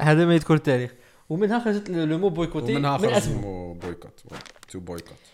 هذا 0.02 0.26
ما 0.26 0.36
يذكر 0.36 0.54
التاريخ. 0.54 0.94
ومنها 1.30 1.60
خرجت 1.60 1.90
le 1.90 2.18
mot 2.18 2.30
boycotter 2.30 2.76
ومنها 2.76 2.98
من 2.98 3.04
خرج 3.04 3.14
أسمه. 3.14 3.42
mot 3.42 3.74
boycott 3.74 4.24
to 4.70 4.80
boycott 4.80 5.33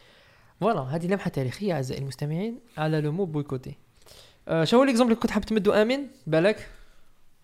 voilà 0.59 0.79
هذه 0.79 1.07
لمحة 1.07 1.29
تاريخية 1.29 1.73
أعزائي 1.73 2.01
المستمعين. 2.01 2.59
على 2.77 3.01
le 3.01 3.11
mot 3.11 3.25
boycotter 3.25 3.75
آه 4.47 4.63
شو 4.63 4.77
هو 4.77 4.83
ال 4.83 4.87
exemple 4.87 5.11
اللي 5.11 5.21
كنت 5.21 5.31
حاب 5.31 5.45
تمدو 5.45 5.71
آمين؟ 5.71 6.07
بالك؟ 6.27 6.69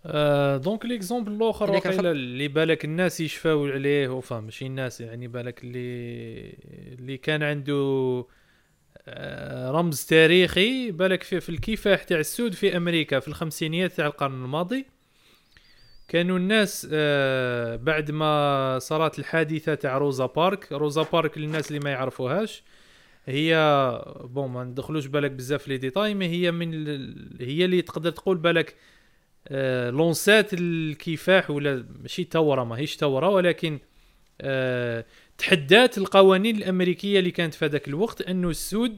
آه 0.06 0.58
donc 0.58 0.86
l'exemple 0.86 1.32
الآخر 1.32 1.76
اللي 2.12 2.48
بالك 2.48 2.86
الناس 2.86 3.20
يشفاو 3.20 3.68
عليه 3.68 4.08
وفا 4.08 4.40
ماشي 4.40 4.66
الناس 4.66 5.02
يعني 5.02 5.28
بالك 5.28 5.64
اللي 5.64 6.58
اللي 7.00 7.18
كان 7.18 7.44
عنده 7.44 8.26
آه 9.08 9.72
رمز 9.72 10.06
تاريخي 10.06 10.92
بالك 10.92 11.24
في, 11.24 11.40
في 11.40 11.50
الكفاح 11.50 12.04
تاع 12.04 12.20
السود 12.20 12.54
في 12.54 12.78
أمريكا 12.78 13.20
في 13.20 13.28
الخمسينيات 13.28 13.92
تاع 13.92 14.06
القرن 14.06 14.44
الماضي. 14.44 14.86
كانوا 16.08 16.38
الناس 16.38 16.88
آه 16.92 17.76
بعد 17.76 18.12
ما 18.12 18.80
صارت 18.82 19.20
الحادثة 19.20 19.76
تاع 19.76 19.98
روزا 19.98 20.26
بارك 20.26 20.72
روزا 20.72 21.06
بارك 21.14 21.38
للناس 21.38 21.68
اللي 21.68 21.80
ما 21.80 21.90
يعرفوهاش. 21.90 22.64
هي 23.26 23.56
bon 24.24 24.50
ما 24.50 24.64
ندخلوش 24.64 25.06
بالك 25.06 25.32
بزاف 25.32 25.68
les 25.68 25.78
détails 25.78 26.14
ما 26.14 26.26
هي 26.26 26.52
من 26.52 26.74
هي 27.42 27.66
اللي 27.66 27.82
تقدر 27.82 28.10
تقول 28.12 28.38
بالك 28.38 28.76
آه، 29.48 29.90
لونسات 29.90 30.54
الكفاح 30.54 31.52
ولا 31.52 31.86
ماشي 32.02 32.24
ثوره 32.32 32.64
ماهيش 32.64 32.96
ثوره 32.98 33.30
ولكن 33.30 33.80
آه، 34.42 35.06
تحدات 35.38 35.98
القوانين 35.98 36.56
الأمريكية 36.56 37.20
اللي 37.20 37.32
كانت 37.32 37.54
في 37.54 37.66
هذاك 37.66 37.88
الوقت 37.88 38.22
أنه 38.22 38.50
السود 38.50 38.98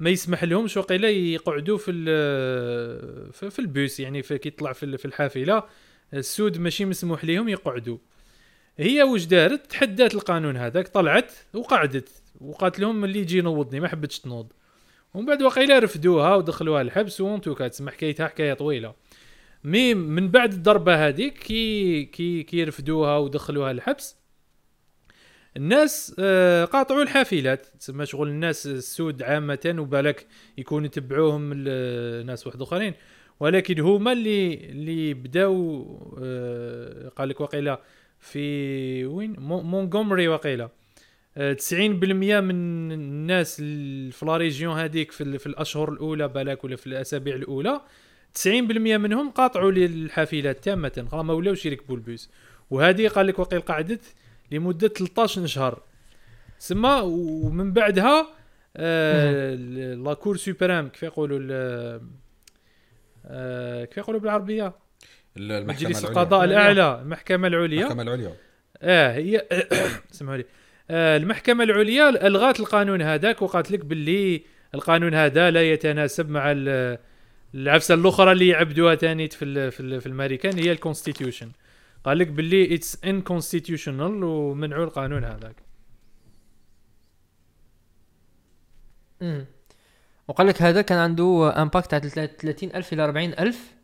ما 0.00 0.10
يسمح 0.10 0.44
لهمش 0.44 0.76
وقيلا 0.76 1.10
يقعدوا 1.10 1.78
في 1.78 1.90
ال- 1.90 3.32
في 3.50 3.58
البوس 3.58 4.00
يعني 4.00 4.22
في 4.22 4.38
كي 4.38 4.48
يطلع 4.48 4.72
في 4.72 5.04
الحافلة 5.04 5.62
السود 6.14 6.58
ماشي 6.58 6.84
مسموح 6.84 7.24
لهم 7.24 7.48
يقعدوا. 7.48 7.98
هي 8.78 9.02
واش 9.02 9.24
دارت؟ 9.24 9.66
تحدات 9.66 10.14
القانون 10.14 10.56
هذاك 10.56 10.88
طلعت 10.88 11.32
وقعدت 11.54 12.08
وقالت 12.40 12.78
لهم 12.78 13.04
اللي 13.04 13.18
يجي 13.18 13.38
ينوضني 13.38 13.80
ما 13.80 13.88
حبتش 13.88 14.18
تنوض. 14.20 14.52
ومن 15.14 15.26
بعد 15.26 15.42
وقيلا 15.42 15.78
رفدوها 15.78 16.34
ودخلوها 16.34 16.82
الحبس 16.82 17.20
وانتو 17.20 17.54
كتسمع 17.54 17.92
حكايتها 17.92 18.28
حكايه 18.28 18.54
طويلة. 18.54 18.94
mais 19.64 19.94
من 19.94 20.28
بعد 20.28 20.52
الضربة 20.52 21.08
هذيك 21.08 21.38
كي 21.38 22.04
كي 22.04 22.42
كي 22.42 22.64
رفدوها 22.64 23.18
ودخلوها 23.18 23.70
الحبس 23.70 24.16
الناس 25.56 26.14
آه، 26.18 26.64
قاطعوا 26.64 27.02
الحافلات. 27.02 27.66
تسمى 27.80 28.06
شغل 28.06 28.28
الناس 28.28 28.66
السود 28.66 29.22
عامة 29.22 29.76
وبالك 29.78 30.26
يكونوا 30.58 30.86
يتبعوهم 30.86 31.50
ال- 31.54 32.26
ناس 32.26 32.46
واحد 32.46 32.62
اخرين 32.62 32.94
ولكن 33.40 33.80
هما 33.80 34.12
اللي 34.12 34.54
اللي 34.54 35.14
بداو 35.14 36.16
آه، 36.22 37.08
قال 37.08 37.28
لك 37.28 37.40
وقيلا 37.40 37.80
في 38.22 39.04
وين؟ 39.06 39.36
مو- 39.38 39.62
مونغومري 39.62 40.28
وقيلة. 40.28 40.68
آه، 41.36 41.52
90% 41.52 42.40
من 42.40 42.92
الناس 42.92 43.56
ال- 43.60 44.12
في 44.12 44.26
لا 44.26 44.36
ريجيون 44.36 44.78
هذيك 44.78 45.12
في, 45.12 45.38
في 45.38 45.46
الأشهر 45.46 45.92
الأولى 45.92 46.28
بالك 46.28 46.64
ولا 46.64 46.76
في 46.76 46.86
الأسابيع 46.86 47.34
الأولى 47.34 47.80
90% 48.34 48.96
منهم 48.96 49.30
قاطعوا 49.30 49.72
الحافلات 49.72 50.64
تامة 50.64 51.06
خلاص 51.12 51.24
ما 51.24 51.32
ولاوش 51.34 51.66
يركبوا 51.66 51.96
البوس 51.96 52.30
وهذه 52.70 53.08
قال 53.08 53.26
لك 53.26 53.38
وقيل 53.38 53.60
قعدت 53.60 54.14
لمدة 54.50 54.88
13 54.88 55.46
شهر. 55.46 55.82
سما 56.58 57.00
ومن 57.00 57.72
بعدها 57.72 58.26
آه 58.76 59.54
la 59.94 60.14
cour 60.14 60.36
suprême 60.36 60.88
كيف 60.88 61.02
يقولوا 61.02 61.38
آه 63.26 63.84
كيف 63.84 63.98
يقولوا 63.98 64.20
بالعربية؟ 64.20 64.72
المحكمة 65.36 65.88
مجلس. 65.88 66.04
القضاء 66.04 66.44
الأعلى 66.44 67.00
المحكمة 67.02 67.48
العليا. 67.48 67.80
المحكمة 67.80 68.02
العليا. 68.02 68.36
آه 68.82 69.12
هي 69.12 69.46
سمحوا 70.10 70.36
لي. 70.36 70.44
آه 70.90 71.16
المحكمة 71.16 71.64
العليا 71.64 72.26
ألغت 72.26 72.60
القانون 72.60 73.02
هذاك 73.02 73.42
وقالت 73.42 73.70
لك 73.70 73.84
باللي 73.84 74.42
القانون 74.74 75.14
هذا 75.14 75.50
لا 75.50 75.72
يتناسب 75.72 76.30
مع 76.30 76.52
ال- 76.52 76.98
العفسة 77.54 77.94
الأخرى 77.94 78.32
اللي 78.32 78.48
يعبدوها 78.48 78.94
ثاني 78.94 79.28
في 79.28 79.70
في, 79.70 80.00
في 80.00 80.06
الامريكان 80.06 80.58
هي 80.58 80.72
ال 80.72 80.78
constitution. 80.78 81.50
قال 82.04 82.18
لك 82.18 82.26
باللي 82.26 82.74
it's 82.74 83.04
unconstitutional 83.04 84.24
ومنعوا 84.24 84.84
القانون 84.84 85.24
هذاك. 85.24 85.56
وقال 90.28 90.46
لك 90.46 90.62
هذا 90.62 90.82
كان 90.82 90.98
عنده 90.98 91.52
impact 91.62 91.90
تاع 91.90 91.98
30000 92.26 92.92
إلى 92.92 93.04
40000 93.04 93.74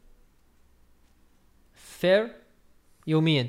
fare 1.98 2.28
يوميا. 3.06 3.48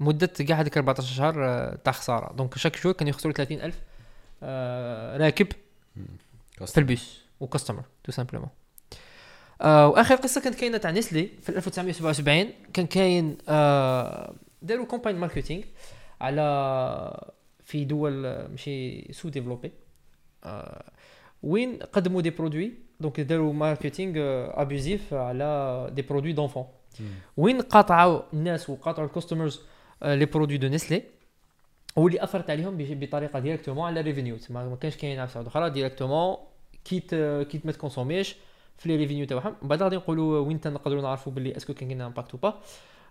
مدة 0.00 0.26
كاع 0.26 0.60
هذيك 0.60 0.76
14 0.76 1.14
شهر 1.14 1.44
آه، 1.44 1.78
تاع 1.84 1.92
خسارة. 1.92 2.32
donc 2.32 2.58
chaque 2.58 2.82
jour 2.82 2.92
كانوا 2.92 3.10
يخسروا 3.10 3.34
30000 3.34 3.80
آه، 4.42 5.16
راكب 5.16 5.46
في 6.66 6.78
ال 6.78 6.89
bus 6.89 7.20
و 7.40 7.45
customer 7.45 7.82
tout 8.04 8.12
simplement 8.12 8.48
وآخر 9.64 10.14
قصة 10.14 10.40
كانت 10.40 10.54
كاينة 10.60 10.78
تاع 10.78 10.90
نسلي 10.90 11.30
في 11.42 11.48
1977 11.48 12.50
كان 12.72 12.86
كاين 12.86 13.38
آه 13.48 14.34
داروا 14.62 14.86
campagne 14.86 15.16
marketing 15.16 15.62
على 16.20 17.30
في 17.64 17.84
دول 17.84 18.12
ماشي 18.48 19.12
sous-développés 19.12 19.72
وين 21.42 21.78
قدموا 21.78 22.20
des 22.20 22.30
produits 22.30 22.72
donc 23.00 23.20
داروا 23.20 23.52
marketing 23.52 24.14
abusif 24.62 25.14
على 25.14 25.88
des 25.92 26.02
produits 26.02 26.32
d'enfants 26.32 26.66
وين 27.36 27.60
قاطعوا 27.60 28.22
الناس 28.32 28.70
وقاطعوا 28.70 29.06
ال 29.06 29.11
customers 29.11 29.60
les 30.02 30.24
produits 30.24 30.56
de 30.56 30.68
Nestlé 30.68 31.02
واللي 31.96 32.24
اثرت 32.24 32.50
عليهم 32.50 32.76
بطريقة 32.78 33.38
directement 33.38 33.86
على 33.86 34.00
revenus 34.00 34.36
ما 34.50 34.76
كانش 34.80 34.96
كاين 34.96 35.18
عفسه 35.18 35.46
أخرى 35.46 35.70
directement 35.70 36.36
كيت 36.84 37.14
كيت 37.50 37.66
ما 37.66 37.72
تكونسوميش 37.72 38.36
في 38.78 38.88
les 38.88 38.96
revenus 38.96 39.26
تاعهم. 39.26 39.56
بعد 39.62 39.82
غادي 39.82 39.96
نقولوا 39.96 40.38
وين 40.38 40.60
نقدروا 40.66 41.02
نعرفوا 41.02 41.32
باللي 41.32 41.56
est-ce 41.56 41.68
que 41.68 41.74
كان 41.74 41.88
كاين 41.88 42.00
impact 42.00 42.36
با 42.36 42.60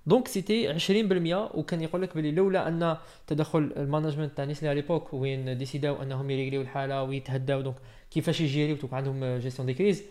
donc 0.06 0.28
c'était 0.28 0.80
20% 0.80 1.58
وكان 1.58 1.82
يقول 1.82 2.02
لك 2.02 2.16
باللي 2.16 2.32
لولا 2.32 2.68
أن 2.68 2.98
تدخل 3.28 3.74
ال 3.78 3.83
management 3.83 4.38
تاع 4.38 4.46
نيسلي 4.46 4.70
à 4.70 4.82
l'époque 4.82 5.14
وين 5.14 5.58
ديسيداو 5.58 6.02
أنهم 6.02 6.30
يريغليو 6.30 6.62
الحالة 6.62 7.04
ويتهداو 7.04 7.62
donc 7.62 7.76
كيفاش 8.12 8.42
يجيريو 8.42 8.78
عندهم 8.92 9.38
gestion 9.38 9.66
de 9.66 9.74
crise 9.74 10.04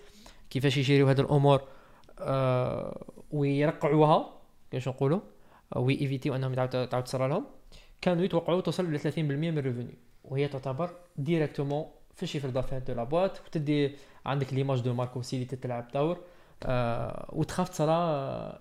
كيفاش 0.51 0.77
يجيريو 0.77 1.09
هذه 1.09 1.21
الأمور 1.21 1.63
آه 2.19 3.05
ويرقعوها 3.31 4.33
كيفاش 4.71 4.89
نقولوا 4.89 5.21
وييفيتيو 5.77 6.35
انهم 6.37 6.55
تعاود 6.55 6.89
تعاود 6.89 7.05
تصرى 7.05 7.29
لهم. 7.29 7.45
كانوا 8.01 8.25
يتوقعوا 8.25 8.61
توصل 8.61 8.93
ل 8.93 9.01
30% 9.01 9.19
من 9.19 9.59
ال 9.59 9.64
revenu 9.64 9.95
وهي 10.25 10.49
تعتبر 10.49 10.91
directement 11.17 11.85
في 12.15 12.23
ال 12.23 12.26
chiffre 12.26 12.51
d'affaires 12.51 12.79
de 12.79 12.93
la 12.93 13.05
boîte 13.05 13.41
وتدي 13.47 13.97
عندك 14.27 14.55
l'image 14.55 14.81
de 14.81 14.95
marque 14.95 15.11
aussi 15.17 15.37
اللي 15.37 15.47
تتلعب 15.47 15.89
دور 15.95 16.19
آه 16.63 17.29
وتخاف 17.33 17.69
تصرى 17.69 17.95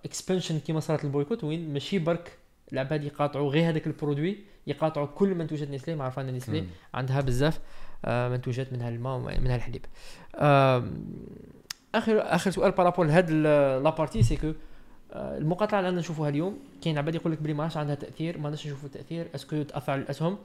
expansion 0.06 0.60
كيما 0.60 0.80
صارت 0.80 1.04
ال 1.06 1.10
boycott. 1.10 1.44
وين؟ 1.44 1.74
ماشي 1.74 2.00
برك 2.00 2.38
العباد 2.74 3.04
يقاطعوا 3.04 3.50
غير 3.52 3.70
هذاك 3.70 3.88
ال 3.88 3.94
produit 3.94 4.38
يقاطعوا 4.68 5.08
كل 5.08 5.36
منتوجات 5.36 5.70
نيسلي 5.70 5.96
معروف 5.96 6.20
ان 6.20 6.34
نيسلي 6.34 6.60
عندها 6.94 7.22
بزاف 7.22 7.60
آه 8.06 8.30
منتوجات 8.30 8.74
منها 8.74 8.90
الماء 8.90 9.16
ومنها 9.18 9.56
الحليب 9.56 9.86
آم، 10.36 11.06
اخر 11.96 12.22
آخر 12.36 12.52
سؤال 12.52 12.72
par 12.72 12.82
rapport 12.82 13.06
لهاد 13.06 13.32
la 13.32 13.90
partie 13.90 14.24
c'est 14.24 14.38
que 14.38 14.54
المقاطعة 15.14 15.80
اللي 15.80 15.90
أنا 15.90 16.00
نشوفوها 16.00 16.30
اليوم 16.30 16.60
كاين 16.82 16.98
عباد 16.98 17.16
يقول 17.16 17.34
لك 17.34 17.42
بلي 17.42 17.54
ما 17.54 17.70
عندها 17.76 17.96
تأثير 17.96 18.38
ما 18.38 18.46
عادش 18.50 18.68
نشوفوا 18.68 18.90
تأثير 18.90 19.28
est-ce 19.36 19.54
que 19.54 19.64
تأثر 19.64 19.92
على 19.92 20.02
الاسهم 20.02 20.38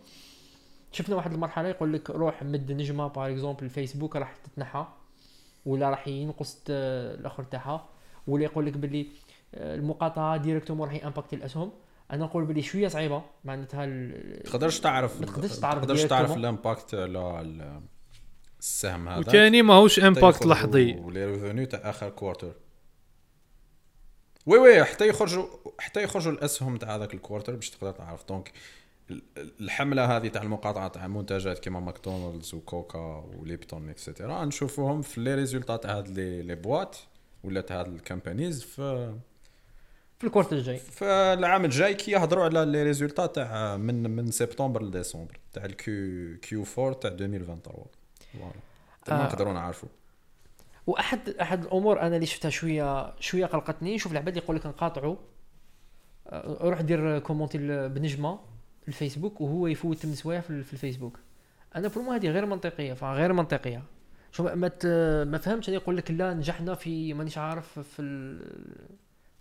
شفنا 0.93 1.17
واحد 1.17 1.33
المرحلة 1.33 1.69
يقول 1.69 1.93
لك 1.93 2.11
روح 2.11 2.43
مد 2.43 2.73
نجمة 2.73 3.07
par 3.09 3.31
exemple 3.31 3.65
الفيسبوك 3.65 4.17
راح 4.17 4.37
تتنحى 4.37 4.87
ولا 5.67 5.91
راح 5.91 6.09
ينقص 6.09 6.59
الأخر 6.71 7.43
تاعها. 7.43 7.85
ولا 8.27 8.45
يقول 8.45 8.67
لك 8.67 8.73
باللي 8.77 9.07
آه، 9.55 9.75
المقاطعة 9.75 10.37
directement 10.37 10.89
راح 10.89 10.95
يامباكتي 11.05 11.37
الأسهم. 11.37 11.71
أنا 12.11 12.25
نقول 12.25 12.45
باللي 12.45 12.63
شوية 12.63 12.89
صعيبة 12.89 13.23
معناتها 13.45 13.85
ال- 13.85 14.43
تقدرش 14.43 14.81
تعرف 14.81 15.21
ما 15.21 15.27
تقدرش 15.27 15.53
تعرف 15.59 15.81
تقدرش 15.81 16.03
تعرف. 16.03 16.37
ال 16.37 16.45
impact 16.45 16.95
ال- 16.95 17.81
السهم 18.65 19.09
هذا. 19.09 19.19
وثاني 19.19 19.63
ماهوش 19.63 20.01
impact 20.01 20.47
لحظي. 20.47 20.95
و 20.95 21.02
les 21.02 21.25
revenus 21.27 21.67
تاع 21.67 21.91
آخر 21.91 22.09
quarter 22.11 22.53
oui 24.47 24.59
oui 24.59 24.85
حتى 24.85 25.09
يخرجوا 25.09 25.47
حتى 25.79 26.03
يخرجوا 26.03 26.33
الأسهم 26.33 26.77
تاع 26.77 26.97
هذاك 26.97 27.15
ال 27.15 27.20
quarter 27.20 27.55
باش 27.55 27.71
تقدر 27.71 27.91
تعرف. 27.93 28.25
donc 28.29 28.53
ال- 29.11 29.23
الحملة 29.61 30.17
هذه 30.17 30.29
تاع 30.29 30.43
المقاطعة 30.43 30.89
تاع 30.89 31.07
منتجات 31.07 31.59
كيما 31.59 31.81
ماكدونالدز 31.81 32.55
وكوكا 32.55 33.25
وليبتون 33.39 33.89
et 33.89 34.03
cetera 34.03 34.45
نشوفوهم 34.45 35.03
في 35.03 35.21
les 35.21 35.35
résultats 35.35 35.77
تاع 35.77 35.99
هاد 35.99 36.09
les 36.09 36.43
les 36.43 36.55
boîtes 36.55 36.97
ولا 37.45 37.61
تاع 37.61 37.81
هاد 37.81 37.87
ال 37.87 37.94
companies 37.94 38.63
في 38.63 39.15
في 40.19 40.27
ال 40.27 40.30
quarter 40.30 40.57
الجاي. 40.57 40.77
في 40.79 41.05
العام 41.05 41.65
الجاي 41.65 41.95
كي 41.95 42.11
يهضروا 42.11 42.45
على 42.45 42.65
les 42.65 42.83
résultats 42.83 43.27
تاع 43.27 43.77
من 43.77 44.11
من 44.11 44.31
سبتمبر 44.31 44.83
لديسمبر 44.83 45.39
تاع 45.53 45.65
ال 45.65 46.02
Q 46.02 46.39
Q 46.39 46.65
4 46.79 46.93
تاع 46.93 47.11
2023 47.11 47.87
تما 49.05 49.21
آه. 49.23 49.27
نقدروا 49.27 49.53
نعرفوا 49.53 49.89
وأحد 50.87 51.29
أحد 51.29 51.65
الأمور 51.65 52.01
أنا 52.01 52.15
اللي 52.17 52.27
شفتها 52.27 52.49
شوية 52.51 53.21
شوية 53.21 53.47
قلقتني 53.47 53.95
نشوف 53.95 54.13
العباد 54.13 54.37
يقول 54.37 54.57
لك 54.57 54.67
نقاطعوا 54.67 55.17
آه، 56.27 56.69
روح 56.69 56.81
دير 56.81 57.19
commenter 57.19 57.59
بنجمه 57.89 58.39
في 58.83 58.89
الفيسبوك 58.89 59.41
وهو 59.41 59.67
يفوت 59.67 59.97
8 59.97 60.17
سوايع 60.17 60.41
في 60.41 60.51
ال- 60.51 60.65
في 60.65 60.73
الفيسبوك. 60.73 61.19
أنا 61.77 61.89
vraiment 61.89 62.13
هذه 62.13 62.29
غير 62.29 62.47
منطقية 62.47 62.93
فغير 62.93 63.33
منطقية. 63.33 63.83
شو 64.33 64.43
ما- 64.45 64.55
ما 64.55 64.71
ما 65.25 65.39
فهمتش 65.39 65.69
أنا 65.69 65.77
يقول 65.77 65.97
لك 65.97 66.11
لا 66.11 66.35
نجحنا 66.35 66.75
في 66.75 67.15
مانيش 67.15 67.39
عارف 67.39 67.79
في 67.79 68.03
ال- 68.03 68.89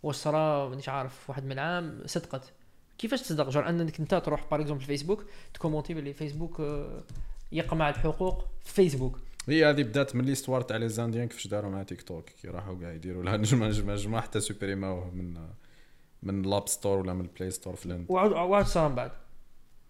واش 0.04 0.16
صرا 0.16 0.70
مانيش 0.70 0.90
عارف 0.90 1.30
واحد 1.30 1.46
من 1.46 1.52
العام 1.52 2.02
صدقت. 2.06 2.52
كيفاش 2.98 3.22
تصدق؟ 3.22 3.50
جور 3.50 3.70
أنك 3.70 4.00
أنت 4.00 4.16
تروح 4.16 4.46
par 4.52 4.62
exemple 4.62 4.84
في 4.84 4.90
الفيسبوك 4.92 5.26
تكومونتي 5.54 5.94
باللي 5.94 6.14
فيسبوك 6.14 6.60
آه، 6.60 7.04
يقمع 7.54 7.90
الحقوق 7.90 8.46
في 8.64 8.74
فيسبوك. 8.74 9.20
هي 9.50 9.66
هذه 9.66 9.84
بدات 9.84 10.16
من 10.16 10.26
l'histoire 10.26 10.62
تاع 10.62 10.78
les 10.78 10.90
Indiens 10.90 11.28
كيفاش 11.28 11.48
داروا 11.48 11.72
مع 11.72 11.84
تيك 11.84 12.02
توك 12.02 12.30
كي 12.30 12.48
راحوا 12.48 12.80
كاع 12.80 12.94
يديروا 12.94 13.24
لها 13.24 13.38
نجمه 13.44 13.68
نجمه 13.68 13.94
نجمه 13.94 14.22
حتى 14.22 14.40
سوبريماوه 14.40 15.12
من 15.12 15.48
من 16.24 16.42
l'App 16.42 16.68
Store 16.68 16.98
ولا 16.98 17.14
من 17.14 17.22
ال 17.22 17.28
Play 17.28 17.52
Store 17.52 17.76
في 17.76 17.86
الهند. 17.86 18.06
وعاد 18.10 18.32
وعاد 18.32 18.66
صار 18.66 18.90
من 18.90 18.96
بعد. 18.96 19.12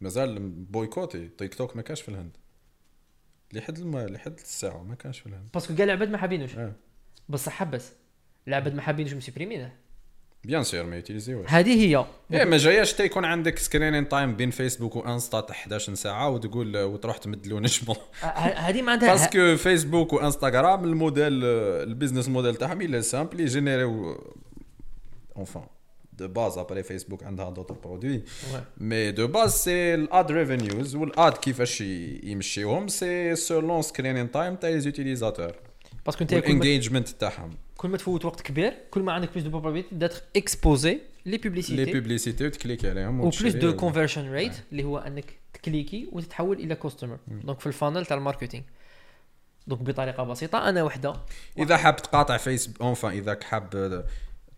مازال 0.02 0.40
boycotté. 0.50 1.28
تيك 1.28 1.56
توك 1.56 1.76
ما 1.76 1.82
كانش 1.82 2.02
في 2.02 2.10
الهند. 2.10 2.38
لحد 3.54 3.78
الم... 3.78 3.98
لحد 3.98 4.34
الساعة 4.40 4.84
ما 4.84 4.96
كانش 4.96 5.20
في 5.20 5.28
الهند. 5.28 5.48
parce 5.54 5.68
que 5.68 5.76
كاع 5.76 5.86
العباد 5.86 6.10
ما 6.10 6.18
حابينوش 6.18 6.56
آه 6.58 6.74
بصح 7.30 7.52
حبس. 7.52 7.94
العباد 8.48 8.76
ما 8.76 8.82
حابينوش 8.82 9.14
مسيبريمينه 9.14 9.74
bien 10.44 10.64
sûr 10.64 10.84
ما 10.86 10.96
يوتيليزيوش 10.96 11.46
هذه 11.50 11.74
هي. 11.88 12.06
إيه 12.34 12.44
ما 12.44 12.58
جاياش 12.58 12.94
حتى 12.94 13.04
يكون 13.06 13.26
عندك 13.26 13.60
screen 13.60 14.10
time 14.10 14.36
بين 14.36 14.52
فيسبوك 14.52 14.96
وانستا 14.96 15.42
تاع 15.42 15.56
11 15.56 15.94
ساعة 15.94 16.30
وتقول 16.30 16.78
وتروح 16.78 17.18
تمد 17.18 17.48
له 17.48 17.60
نجمه 17.60 17.96
ه- 18.22 18.26
هذه 18.70 18.82
ما 18.82 18.92
عندها 18.92 19.10
parce 19.14 19.40
que 19.40 19.56
فيسبوك 19.56 20.14
وانستغرام 20.14 20.84
ال 20.84 20.93
modèle 20.93 21.44
ال 21.44 21.53
business 21.53 22.30
model 22.30 22.56
تاعهم 22.56 22.82
il 22.82 23.02
est 23.02 23.15
simple 23.15 23.40
يجينيريو 23.40 24.18
enfin 25.38 25.64
de 26.14 26.28
base 26.28 26.58
après 26.58 26.84
فيسبوك 26.84 27.24
عندها 27.24 27.50
دوتر 27.50 27.74
برودوي 27.84 28.22
مي 28.78 29.12
دو 29.12 29.28
باز 29.28 29.52
سي 29.52 29.94
الاد 29.94 30.32
ريفينيوز 30.32 30.96
والاد 30.96 31.34
كيفاش 31.38 31.82
يمشيوهم 31.82 32.88
سي 32.88 33.36
سولون 33.36 33.82
سكرينين 33.82 34.32
تايم 34.32 34.56
تاع 34.56 34.70
لي 34.70 34.80
زوتيليزاتور 34.80 35.52
باسكو 36.06 36.22
انت 36.24 36.34
والانجيجمنت 36.34 37.10
تاعهم. 37.10 37.52
كل 37.84 37.90
ما 37.90 37.98
تفوت 37.98 38.26
وقت 38.26 38.42
كبير 38.42 38.74
كل 38.92 39.02
ما 39.02 39.12
عندك 39.14 39.30
بلوس 39.34 39.44
دو 39.44 39.50
بروبابيلتي 39.50 39.96
داتر 39.96 40.22
اكسبوزي 40.36 40.92
لي 40.94 41.02
لي 41.26 41.38
بوبليسيتي 41.38 41.94
بوبليسيتي 41.94 42.46
وتكليكي 42.48 42.90
عليهم 42.90 43.20
و 43.20 43.24
بلوس 43.24 43.42
وتشري 43.42 43.60
دو 43.60 43.76
كونفرشن 43.76 44.32
ريت 44.32 44.54
اللي 44.72 44.84
هو 44.84 44.98
إنك 44.98 45.26
تكليكي 45.54 46.10
وتتحول 46.12 46.58
إلى 46.60 46.76
كوستمر 46.76 47.18
دونك 47.28 47.60
في 47.60 47.68
الفانل 47.68 48.06
تاع 48.06 48.18
الماركتينغ. 48.18 48.64
دونك 49.68 49.82
بطريقة 49.82 50.24
بسيطة 50.24 50.70
أنا 50.70 50.84
وحدة. 50.84 51.14
إذا 51.58 51.78
حاب 51.78 51.96
تقاطع 51.96 52.38
فيسبوك 52.38 52.82
enfin 52.82 53.12
اذا 53.12 53.40
حاب 53.44 54.04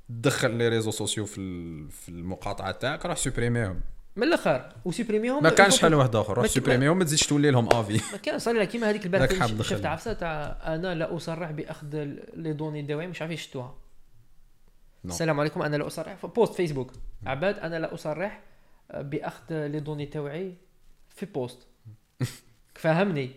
تدخل 0.10 0.52
les 0.54 0.68
réseaux 0.70 0.92
sociaux 0.92 1.26
في 1.26 1.38
ال- 1.42 1.90
في 1.92 2.10
المقاطعة 2.10 2.72
تاعك 2.72 3.06
روح 3.06 3.18
سوبريميهم 3.18 3.82
من 4.16 4.24
الآخر 4.24 4.72
وسوبريميهم 4.86 5.44
ما 5.44 5.50
كانش 5.50 5.82
حل 5.82 5.94
واحد 5.94 6.16
آخر. 6.16 6.38
روح 6.38 6.46
سوبريميهم 6.46 6.98
ما 6.98 7.04
تزيدش 7.04 7.28
تولي 7.28 7.52
لهم 7.52 7.68
à 7.74 7.78
vie. 7.78 7.94
ما 8.14 8.18
كان 8.18 8.40
صار 8.40 8.66
كيما 8.66 8.90
هذيك 8.90 9.06
البارح. 9.06 9.48
شفت 9.62 9.86
عفسة 9.86 10.14
تاع 10.14 10.58
أنا 10.66 10.96
لا 10.96 11.16
أصرح 11.16 11.52
بأخذ 11.52 11.88
les 12.34 12.54
données 12.54 12.82
تاوعي 12.82 13.08
مش 13.08 13.22
عارفين 13.22 13.38
شفتوها. 13.38 13.76
السلام 15.06 15.40
عليكم 15.40 15.62
أنا 15.62 15.76
لا 15.76 15.88
أصرح. 15.88 16.26
post 16.26 16.54
فيسبوك. 16.54 16.92
عباد 17.26 17.60
أنا 17.60 17.80
لا 17.80 17.94
أصرح 17.94 18.42
بأخذ 18.94 19.68
les 19.68 19.80
données 19.80 20.06
تاوعي 20.06 20.54
في 21.10 21.26
post. 21.26 21.68
فهمني؟ 22.76 23.32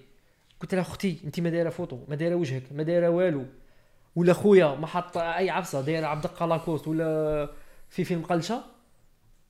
قلت 0.61 0.75
لها 0.75 0.83
أختي 0.83 1.19
أنت 1.25 1.41
ما 1.41 1.51
دايرة 1.51 1.71
فوتو 1.71 1.99
ما 2.09 2.17
دايرة 2.17 2.35
وجهك 2.35 2.63
ما 2.73 2.83
دايرة 2.83 3.09
والو. 3.09 3.45
ولا 4.17 4.33
خويا 4.33 4.75
ما 4.75 4.87
حط 4.87 5.19
أي 5.19 5.51
عفسة 5.51 5.81
دايرة 5.81 6.07
عبد 6.07 6.25
الدقه 6.25 6.47
لاكوست 6.47 6.89
ولا 6.89 7.51
في 7.89 8.05
فيلم 8.05 8.23
قلشة. 8.23 8.78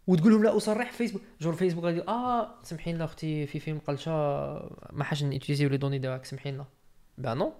وتقول 0.08 0.32
لهم 0.32 0.44
لا 0.44 0.56
اصرح 0.56 0.92
فيسبوك 0.92 1.22
جور 1.40 1.52
فيسبوك 1.52 1.84
غادي 1.84 2.02
آه 2.08 2.54
سمحي 2.62 2.92
لنا 2.92 3.04
أختي 3.04 3.46
في 3.46 3.60
فيلم 3.60 3.78
قلشه 3.78 4.10
ما 4.92 5.04
حاش 5.04 5.22
نيتيزيو 5.22 5.68
لي 5.68 5.76
دوني 5.76 5.98
دواك 5.98 6.24
سمحي 6.24 6.50
لنا 6.50 6.66
با 7.18 7.34
نو 7.34 7.52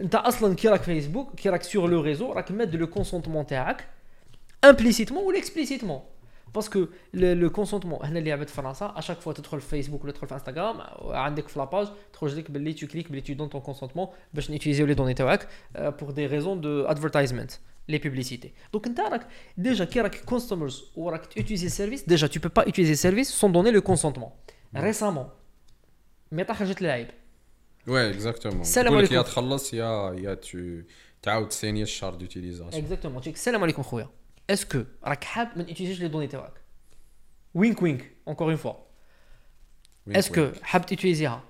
أنت 0.00 0.14
أصلا 0.14 0.54
كي 0.54 0.68
راك 0.68 0.82
فيسبوك 0.82 1.34
كي 1.34 1.48
راك 1.48 1.62
سور 1.62 1.90
لو 1.90 2.00
ريزو 2.00 2.32
راك 2.32 2.52
ماد 2.52 2.76
لو 2.76 2.86
كونسونتمون 2.86 3.46
تاعك 3.46 3.88
امبليسيتمون 4.64 5.24
ولا 5.24 5.38
اكسبليسيتمون 5.38 6.00
parce 6.54 6.74
que 6.74 6.86
le 7.14 7.50
consentement 7.50 7.98
هنا 8.06 8.18
اللي 8.18 8.32
عباد 8.32 8.48
فرنسا 8.48 8.94
à 8.96 8.99
chaque 8.99 9.20
fois 9.20 9.32
تدخل 9.32 9.60
في 9.60 9.68
فيسبوك 9.68 10.04
ولا 10.04 10.12
تدخل 10.12 10.26
في 10.26 10.34
انستغرام 10.34 10.80
عندك 11.16 11.48
في 11.48 11.58
la 11.58 11.68
page 11.68 11.88
تخرج 12.12 12.38
لك 12.38 12.50
باللي 12.50 12.72
tu 12.72 12.86
cliques 12.86 13.06
باللي 13.06 13.20
tu 13.20 13.32
donnes 13.32 13.48
ton 13.48 13.60
consentement 13.60 14.08
باش 14.34 14.50
نيتيزيو 14.50 14.86
les 14.86 14.94
données 14.94 15.14
تاعك 15.14 15.48
pour 15.74 16.10
des 16.10 16.26
raisons 16.26 16.60
de 16.60 16.84
advertisement 16.84 17.52
les 17.88 17.98
publicités 17.98 18.52
donc 18.72 18.86
انت 18.86 19.00
راك 19.00 19.28
déjà 19.56 19.84
كي 19.84 20.00
راك 20.00 20.24
customers 20.24 20.84
وراك 20.96 21.26
تيوتيزي 21.26 21.66
ال 21.66 21.70
service 21.70 22.02
déjà 22.02 22.26
tu 22.28 22.40
peux 22.40 22.62
pas 22.62 22.68
utiliser 22.68 22.92
le 22.92 22.96
service 22.96 23.32
sans 23.40 23.48
donner 23.48 23.72
le 23.72 23.80
consentement 23.80 24.32
récemment 24.76 25.26
متى 26.32 26.54
خرجت 26.54 26.82
العيب 26.82 27.08
oui 27.86 28.10
exactement 28.10 28.60
السلام 28.60 28.92
تقول 28.92 29.04
لك 29.04 29.12
يا 29.12 29.16
عليكم. 29.16 29.30
تخلص 29.32 29.74
يا 29.74 30.12
يا 30.18 30.34
تو 30.34 30.80
تعاود 31.22 31.48
تسيني 31.48 31.82
la 31.82 31.90
charte 31.90 32.14
d'utilisation 32.14 32.82
exactement 32.84 33.22
تيك 33.22 33.34
السلام 33.34 33.62
عليكم 33.62 33.82
خويا 33.82 34.08
est-ce 34.50 34.73
que 34.73 34.84
راك 35.04 35.24
حاب 35.24 35.48
ما 35.56 35.62
تيوتيزيش 35.62 36.00
les 36.00 36.08
données 36.08 36.26
تاعك 36.26 36.52
وينك 37.54 37.82
وينك 37.82 38.10
encore 38.28 38.48
une 38.48 38.56
fois 38.56 38.72
est-ce 40.08 40.36
que 40.36 40.50
حاب 40.62 40.86
تيوتيزيها 40.86 41.44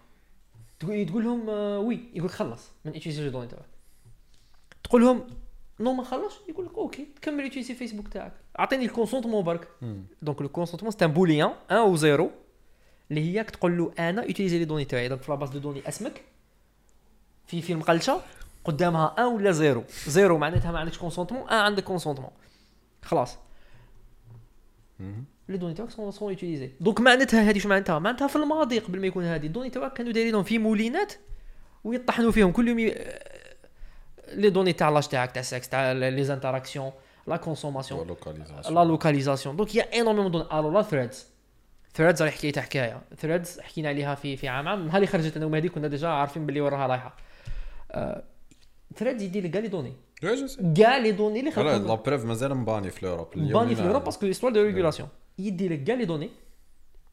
تقول 0.81 1.07
تقول 1.07 1.25
لهم 1.25 1.51
آه، 1.51 1.79
oui 1.79 2.01
يقول 2.15 2.29
لك 2.29 2.35
خلص 2.35 2.63
يوتيزي 5.81 5.85
non 5.85 5.93
ما 5.93 6.03
نخلص 6.03 6.35
يقول 6.49 6.67
لك 6.67 6.75
ok 6.75 7.09
كمل 7.23 7.45
يوتيزي 7.45 7.75
فيسبوك 7.75 8.09
تاعك 8.09 8.33
اعطيني 8.59 8.85
ال 8.85 8.89
consentement 8.89 9.45
برك 9.45 9.69
donc 10.23 10.43
le 10.43 10.49
consentement 10.49 10.93
c'est 10.93 11.05
un 11.05 11.13
booléen 11.13 11.53
1 11.71 11.81
و 11.81 11.97
0 11.97 12.31
اللي 13.11 13.21
هي 13.21 13.45
تقول 13.45 13.79
له 13.79 13.93
أنا 13.99 14.25
يوتيليزي 14.25 14.59
les 14.59 14.65
données 14.65 14.85
تاعي 14.85 15.09
donc 15.09 15.23
في 15.23 15.31
la 15.31 15.38
base 15.38 15.51
de 15.51 15.59
données 15.59 15.89
اسمك 15.89 16.23
في 17.47 17.63
فيلم 17.63 17.83
قلشه 17.83 18.21
قدامها 18.65 19.15
1 19.19 19.35
ولا 19.37 19.53
0 19.53 19.85
0 19.89 20.37
معناتها 20.39 20.73
ما 20.73 20.79
عندكش 20.79 20.99
consentement 20.99 21.43
1 21.43 21.55
عندك 21.55 21.85
consentement 21.85 22.31
خلاص 23.03 23.37
les 25.49 25.57
données 25.57 25.75
تاعك 25.75 25.91
sont 25.91 26.11
sont 26.11 26.31
utilisées 26.33 26.71
donc 26.81 27.01
معناتها 27.01 27.43
هذه 27.43 27.59
شو 27.59 27.69
معناتها 27.69 27.99
معناتها 27.99 28.27
في 28.27 28.37
الماضي 28.37 28.79
قبل 28.79 29.01
ما 29.01 29.07
يكون 29.07 29.25
هذه 29.25 29.47
ال 29.47 29.50
données 29.50 29.71
تاعك 29.71 29.93
كانوا 29.93 30.13
دايرينهم 30.13 30.43
في 30.43 30.59
مولينات 30.59 31.13
ويطحنوا 31.85 32.31
فيهم 32.31 32.53
كل 32.53 32.69
يوم 32.69 32.93
les 34.33 34.51
données 34.51 34.73
تاع 34.73 34.89
l'âge 34.89 35.09
تاعك 35.09 35.33
تاع 35.33 35.41
السكس 35.41 35.69
تاع 35.69 35.93
les 35.93 36.25
interactions 36.25 36.93
la 37.27 37.37
consommation 37.37 38.07
la 38.71 38.85
localisation 38.85 39.57
donc 39.57 39.75
y 39.75 40.01
a 40.01 40.03
énormément 40.03 40.31
donc 40.31 40.47
alors 40.53 40.71
là 40.71 40.83
Threads 40.83 41.27
Threads 41.95 42.23
راهي 42.23 42.31
حكايتها 42.31 42.61
حكايه 42.61 43.01
Threads 43.17 43.61
حكينا 43.61 43.89
عليها 43.89 44.15
في 44.15 44.37
في 44.37 44.49
عام. 44.49 44.69
عام. 44.69 44.87
نهار 44.87 44.97
اللي 44.97 45.07
خرجت 45.07 45.37
أنا 45.37 45.47
ومهدي 45.47 45.69
كنا 45.69 45.89
déjà 45.89 46.09
عارفين 46.09 46.47
باللي 46.47 46.61
وراها 46.61 46.87
رايحة. 46.87 47.17
ثريدز 48.97 49.23
يدير 49.23 49.45
لك 49.45 49.51
كاع 49.51 49.61
les 49.61 49.69
données. 49.69 49.93
كاع 50.77 50.97
les 50.99 51.13
données 51.13 51.39
اللي 51.39 51.51
لا 51.51 51.57
خلقهم 51.57 52.03
bref 52.07 52.25
مازال 52.25 52.55
banni 52.55 52.91
في 52.91 53.07
l'Europe 53.07 53.29
banni 53.37 53.75
في 53.75 53.83
l'Europe 53.83 54.05
parce 54.05 54.19
que 54.19 54.27
histoire 54.27 54.53
de 54.53 54.63
régulation. 54.63 55.09
يدي 55.39 55.69
لك 55.69 55.85
كاع 55.85 55.95
les 55.95 56.05
données. 56.05 56.31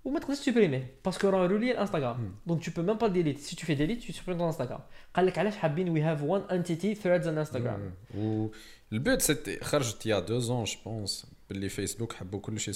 وما 0.06 0.20
تقدرش 0.20 0.40
ت 0.40 0.45
supprimer 0.45 0.92
parce 1.06 1.21
que 1.21 1.30
راه 1.30 1.48
relié 1.48 1.72
لانستغرام 1.72 2.36
donc 2.48 2.66
tu 2.66 2.72
peux 2.72 2.82
même 2.82 2.98
pas 2.98 3.08
delete 3.08 3.40
si 3.40 3.56
tu 3.56 3.66
fais 3.66 3.76
delete 3.76 4.04
tu 4.04 4.14
supprimes 4.14 4.38
ton 4.38 4.48
انستغرام 4.48 4.80
قال 5.16 5.26
لك 5.26 5.38
علاش 5.38 5.56
حابين 5.56 5.90
we 5.90 6.02
have 6.02 6.24
one 6.24 6.42
entity 6.52 6.96
ثريدز 6.96 7.28
and 7.28 7.38
انستغرام 7.38 7.94
و 8.18 8.48
l'époque 8.94 9.22
c'était 9.22 9.60
خرجت 9.60 10.06
y 10.06 10.13
a 10.13 10.20
deux 10.20 10.64
ans 10.64 10.71
je 10.71 10.76
pense 10.86 11.26
باللي 11.50 11.70
فيسبوك 11.70 12.14
حبوا 12.14 12.40
كل 12.40 12.60
شيء 12.60 12.74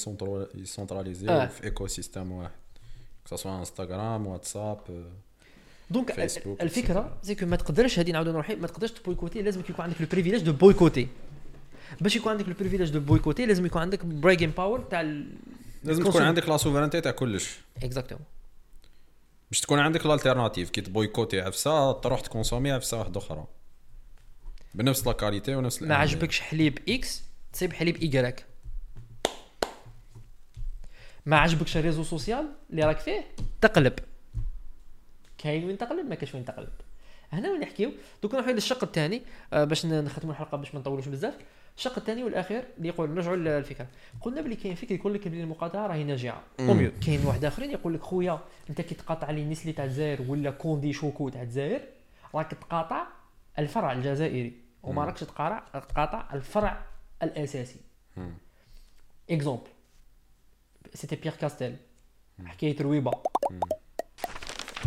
ي 0.55 0.61
centraliser 0.61 1.29
آه. 1.29 1.45
في 1.45 1.63
écosystème 1.63 2.31
واحد 2.31 2.51
سواء 3.25 3.59
انستغرام 3.59 4.27
واتساب 4.27 4.79
donc 5.89 6.11
فيسبوك 6.11 6.61
الفكرة 6.61 7.17
c'est 7.23 7.35
que 7.35 7.45
ما 7.45 7.55
تقدرش 7.55 7.99
هذه 7.99 8.11
نعاودو 8.11 8.31
نروحي 8.31 8.55
ما 8.55 8.67
تقدرش 8.67 8.91
ت 8.91 8.96
boycotter 8.96 9.41
لازم 9.41 9.59
يكون 9.59 9.85
عندك 9.85 10.01
le 10.01 10.07
privilège 10.11 10.41
de 10.41 10.53
boycotter 10.53 11.07
باش 12.01 12.15
يكون 12.15 12.31
عندك 12.31 12.47
le 12.47 12.53
privilège 12.59 12.89
de 12.89 12.99
boycotter 12.99 13.45
لازم 13.45 13.65
يكون 13.65 13.81
عندك 13.81 14.05
bargaining 14.05 14.51
power 14.57 14.79
تاع 14.79 15.01
لازم 15.83 16.03
تكون 16.03 16.21
عندك 16.21 16.49
la 16.49 16.57
souveraineté 16.57 17.01
تاع 17.01 17.11
كلش. 17.11 17.57
exactement 17.83 18.25
باش 19.51 19.61
تكون 19.61 19.79
عندك 19.79 20.05
ال 20.05 20.11
alternative 20.11 20.69
كي 20.69 20.81
ت 20.81 20.87
boycotter 20.87 21.41
عفسة 21.41 21.91
تروح 21.91 22.19
ت 22.19 22.24
consommer 22.24 22.71
عفسة 22.71 22.99
واحدة 22.99 23.19
أخرى. 23.19 23.47
بنفس 24.73 25.07
la 25.07 25.13
qualité 25.13 25.55
ونفس 25.55 25.81
ما. 25.81 25.95
عجبكش 25.95 26.39
حليب 26.39 26.79
X 26.89 27.23
تصيب 27.53 27.73
حليب 27.73 27.95
Y 27.95 28.45
ما 31.25 31.37
عجبكش 31.37 31.77
ال 31.77 31.81
réseau 31.81 32.03
social 32.03 32.45
اللي 32.69 32.83
راك 32.83 32.99
فيه؟ 32.99 33.25
تقلب. 33.61 33.93
كاين 35.37 35.65
وين 35.65 35.77
تقلب؟ 35.77 36.05
ما 36.09 36.15
كاينش 36.15 36.35
وين 36.35 36.45
تقلب. 36.45 36.69
هنا 37.31 37.51
وين 37.51 37.59
نحكيو. 37.59 37.91
دوك 38.23 38.33
نروحو 38.35 38.51
للشق 38.51 38.83
الثاني 38.83 39.21
آه، 39.53 39.63
باش 39.63 39.85
نختموا 39.85 40.33
الحلقة 40.33 40.57
باش 40.57 40.73
ما 40.73 40.79
نطولوش 40.79 41.07
بزاف. 41.07 41.33
الشق 41.79 41.97
الثاني 41.97 42.23
والأخير 42.23 42.63
اللي 42.77 42.87
يقول 42.87 43.09
نرجعوا 43.09 43.35
للفكرة. 43.35 43.87
قلنا 44.21 44.41
بلي 44.41 44.55
كاين 44.55 44.75
فكر 44.75 44.95
يقول 44.95 45.13
لك 45.13 45.27
بلي 45.27 45.41
المقاطعة 45.43 45.87
راهي 45.87 46.03
ناجعة. 46.03 46.41
au 46.59 46.73
mieux. 46.73 46.91
كاين 47.05 47.25
واحد 47.25 47.45
آخرين 47.45 47.71
يقول 47.71 47.93
لك 47.93 48.01
خويا 48.01 48.39
أنت 48.69 48.81
كي 48.81 48.95
تقاطع 48.95 49.31
لي 49.31 49.45
نستلي 49.45 49.73
تاع 49.73 49.85
الجزائر 49.85 50.21
ولا 50.31 50.51
كوندي 50.51 50.93
شوكو 50.93 51.29
تاع 51.29 51.41
الجزائر 51.41 51.81
راك 52.35 52.51
تقاطع 52.51 53.07
الفرع 53.59 53.91
الجزائري. 53.91 54.53
وما 54.83 55.05
راكش 55.05 55.19
تقاطع 55.19 55.59
تقاطع 55.79 56.27
الفرع 56.33 56.85
الأساسي. 57.23 57.79
exemple 59.29 59.67
c'était 60.93 61.15
بيير 61.15 61.33
كاستيل 61.33 61.75
حكاية 62.45 62.81
رويبه 62.81 63.11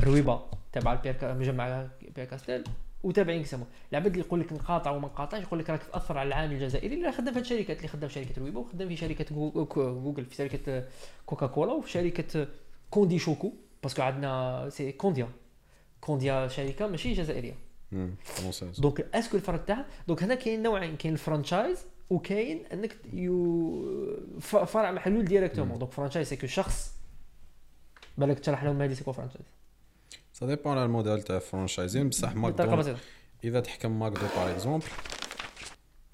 رويبه 0.04 0.42
تبع 0.72 0.94
كا- 0.94 1.34
مجمع 1.34 1.86
بير 2.16 2.24
كاستيل. 2.24 2.64
وتابعين 3.02 3.40
يسموا 3.40 3.66
العباد 3.92 4.12
اللي 4.12 4.24
يقول 4.26 4.40
لك 4.40 4.52
نقاطع 4.52 4.90
وما 4.90 5.06
نقاطعش 5.08 5.42
يقول 5.42 5.58
لك 5.58 5.70
راك 5.70 5.82
تأثر 5.82 6.18
على 6.18 6.26
العامل 6.26 6.52
الجزائري 6.54 6.94
اللي 6.94 7.12
خدام 7.12 7.34
في 7.34 7.40
الشركات 7.40 7.76
اللي 7.76 7.88
خدام 7.88 8.08
في 8.08 8.14
شركة 8.14 8.40
رويبه 8.40 8.60
وخدام 8.60 8.88
في 8.88 8.96
شركة 8.96 9.34
جو- 9.34 9.64
كو- 9.64 10.00
جوجل 10.02 10.24
في 10.24 10.34
شركة 10.34 10.84
كوكا 11.26 11.46
كولا 11.46 11.72
وفي 11.72 11.90
شركة 11.90 12.48
كوندي 12.90 13.18
شوكو. 13.18 13.52
parce 13.82 13.95
que 13.95 14.02
عندنا 14.02 14.68
c'est 14.70 14.92
كونديا. 14.92 15.28
كونديا 16.00 16.48
شركة 16.48 16.86
ماشي 16.86 17.12
جزائرية. 17.12 17.54
donc 18.78 19.00
est-ce 19.14 19.29
que 19.29 19.36
الفرق 19.36 19.64
تاعها؟ 19.64 19.86
donc 20.08 20.22
هنا 20.22 20.34
كاين 20.34 20.62
نوعين. 20.62 20.96
كاين 20.96 21.12
ال 21.14 21.21
franchise 21.21 21.84
وكاين 22.10 22.66
إنك 22.72 22.96
يو 23.12 24.26
فرع 24.66 24.90
محلول 24.90 25.24
directement 25.24 25.78
donc 25.78 25.92
franchise 25.92 26.28
c'est 26.28 26.36
que 26.36 26.46
شخص. 26.46 26.92
بالك 28.18 28.38
تشرح 28.38 28.64
لهم 28.64 28.82
هذه 28.82 28.92
c'est 28.92 29.05
que 29.05 29.12
franchise؟ 29.12 29.46
ça 30.32 30.46
dépend 30.46 30.72
على 30.72 30.84
الموديل 30.84 31.22
تاع 31.22 31.38
franchising 31.38 32.08
بصح 32.08 32.34
ماكدونالدز 32.34 32.96
اذا 33.44 33.60
تحكم 33.60 33.98
ماكدو 33.98 34.26
par 34.36 34.50
exemple 34.50 34.84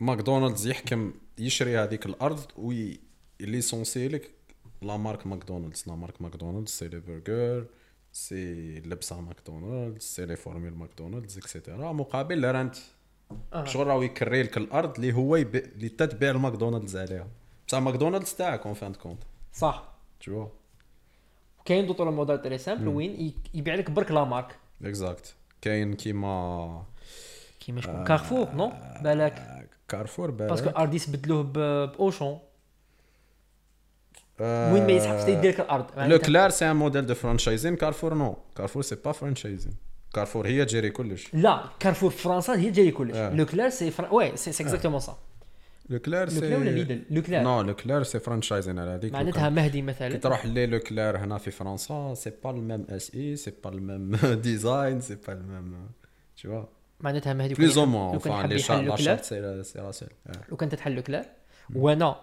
ماكدونالدز 0.01 0.67
يحكم 0.67 1.13
يشري 1.39 1.79
هذيك 1.79 2.07
الأرض 2.07 2.41
و 2.57 3.01
ي 3.41 3.61
licencier 3.61 4.09
لك 4.09 4.31
la 4.83 4.97
marque 4.97 5.27
ماكدونالدز 5.27 5.85
la 5.87 5.95
marque 5.95 6.23
ماكدونالدز 6.23 6.71
c'est 6.71 6.89
les 6.89 7.01
burgers 7.01 7.67
c'est 8.13 8.75
لبسه 8.81 9.21
ماكدونالدز 9.21 10.03
c'est 10.03 10.27
les 10.27 10.37
formules 10.37 10.75
ماكدونالدز 10.75 11.39
et 11.39 11.52
cetera 11.52 11.93
مقابل 11.93 12.45
rent 12.45 12.77
آه. 13.53 13.65
شغل 13.65 13.87
راهو 13.87 14.03
يكري 14.03 14.43
لك 14.43 14.57
الأرض 14.57 14.95
اللي 14.95 15.13
هو 15.13 15.37
يب... 15.37 15.57
اللي 15.57 15.89
تتبيع 15.89 16.31
الماكدونالدز 16.31 16.97
عليها 16.97 17.29
بصح 17.69 17.79
ماكدونالدز 17.79 18.35
تاعك 18.35 18.67
en 18.67 18.75
fin 18.75 18.95
de 18.95 19.02
compte 19.02 19.23
صح 19.53 19.93
تو 20.21 20.49
كاين 21.69 21.87
d'autres 21.87 22.11
modèles 22.11 22.43
très 22.43 22.59
simples 22.59 22.89
وين 22.89 23.35
يبيع 23.55 23.75
لك 23.75 23.91
برك 23.91 24.11
la 24.11 24.25
marque. 24.25 24.57
exact 24.85 25.35
كاين 25.63 25.95
كيما 25.95 26.83
كيما 27.61 27.81
شكون؟ 27.81 28.05
كارفور 28.05 28.51
non 28.55 28.73
بالك. 29.03 29.67
كارفور 29.89 30.31
parce 30.31 30.52
que 30.52 30.65
بالك 30.67 30.77
ارديس 30.77 31.11
بدلوه 31.11 31.43
ب 31.43 31.56
Auchan 31.56 32.39
آه، 34.41 34.73
وين 34.75 34.87
ما 34.87 34.93
يسحبش 34.93 35.29
يدير 35.29 35.51
لك 35.51 35.61
الأرض. 35.61 35.87
Leclerc 35.97 36.51
c'est 36.51 36.71
un 36.71 36.77
modèle 36.77 37.07
de 37.07 37.15
franchising 37.15 37.77
كارفور 37.77 38.15
non 38.15 38.37
كارفور 38.57 38.83
c'est 38.83 38.95
pas 38.95 39.13
franchising 39.13 39.73
كارفور 40.15 40.47
هي 40.47 40.65
ت 40.65 40.69
gérer 40.69 40.91
كلش 40.91 41.35
la 41.35 41.65
كارفور 41.81 42.11
في 42.11 42.19
فرنسا 42.19 42.53
هي 42.55 42.71
ت 42.71 42.74
gérer 42.74 42.91
كلش 42.91 43.17
آه. 43.17 43.35
لو 43.35 43.47
كلار 43.47 43.69
سي. 43.69 43.93
وي 44.11 44.37
سي 44.37 44.51
اكزاكتومون 44.63 45.01
سا 45.01 45.19
Leclerc 45.89 46.29
c'est 46.29 46.57
ولا 46.57 46.71
ليدل؟ 46.71 47.03
Leclerc. 47.11 47.43
non 47.43 47.61
Leclerc 47.63 48.03
c'est 48.03 48.19
franchising 48.19 48.79
على 48.79 48.91
هذيك 48.91 49.13
معناتها 49.13 49.49
مهدي 49.49 49.73
كي 49.73 49.83
مثلا 49.83 50.17
تروح 50.17 50.47
لي 50.47 50.67
لوكلير 50.67 51.19
هنا 51.19 51.39
في 51.39 51.51
فرنسا. 51.51 52.15
c'est 52.15 52.33
pas 52.45 52.51
ال 52.51 52.58
même 52.58 52.87
اس 52.89 53.15
اي 53.15 53.37
c'est 53.37 53.53
pas 53.65 53.71
ال 53.71 53.80
même 53.80 54.17
design 54.17 55.01
c'est 55.01 55.15
pas 55.15 55.33
ال 55.33 55.44
même 55.44 55.89
tu 56.41 56.49
vois. 56.49 56.67
معناتها 57.01 57.33
مهدي 57.33 57.53
يكون 57.53 57.79
au 57.79 57.87
moins 57.87 58.19
enfin 58.19 58.47
les 58.47 58.63
c'est 59.65 59.81
la 59.81 59.93
seule 59.93 60.33
لو 60.49 60.57
كان 60.57 60.69
تتحل 60.69 60.93
لوكلير 60.93 61.25
وأنا 61.75 62.21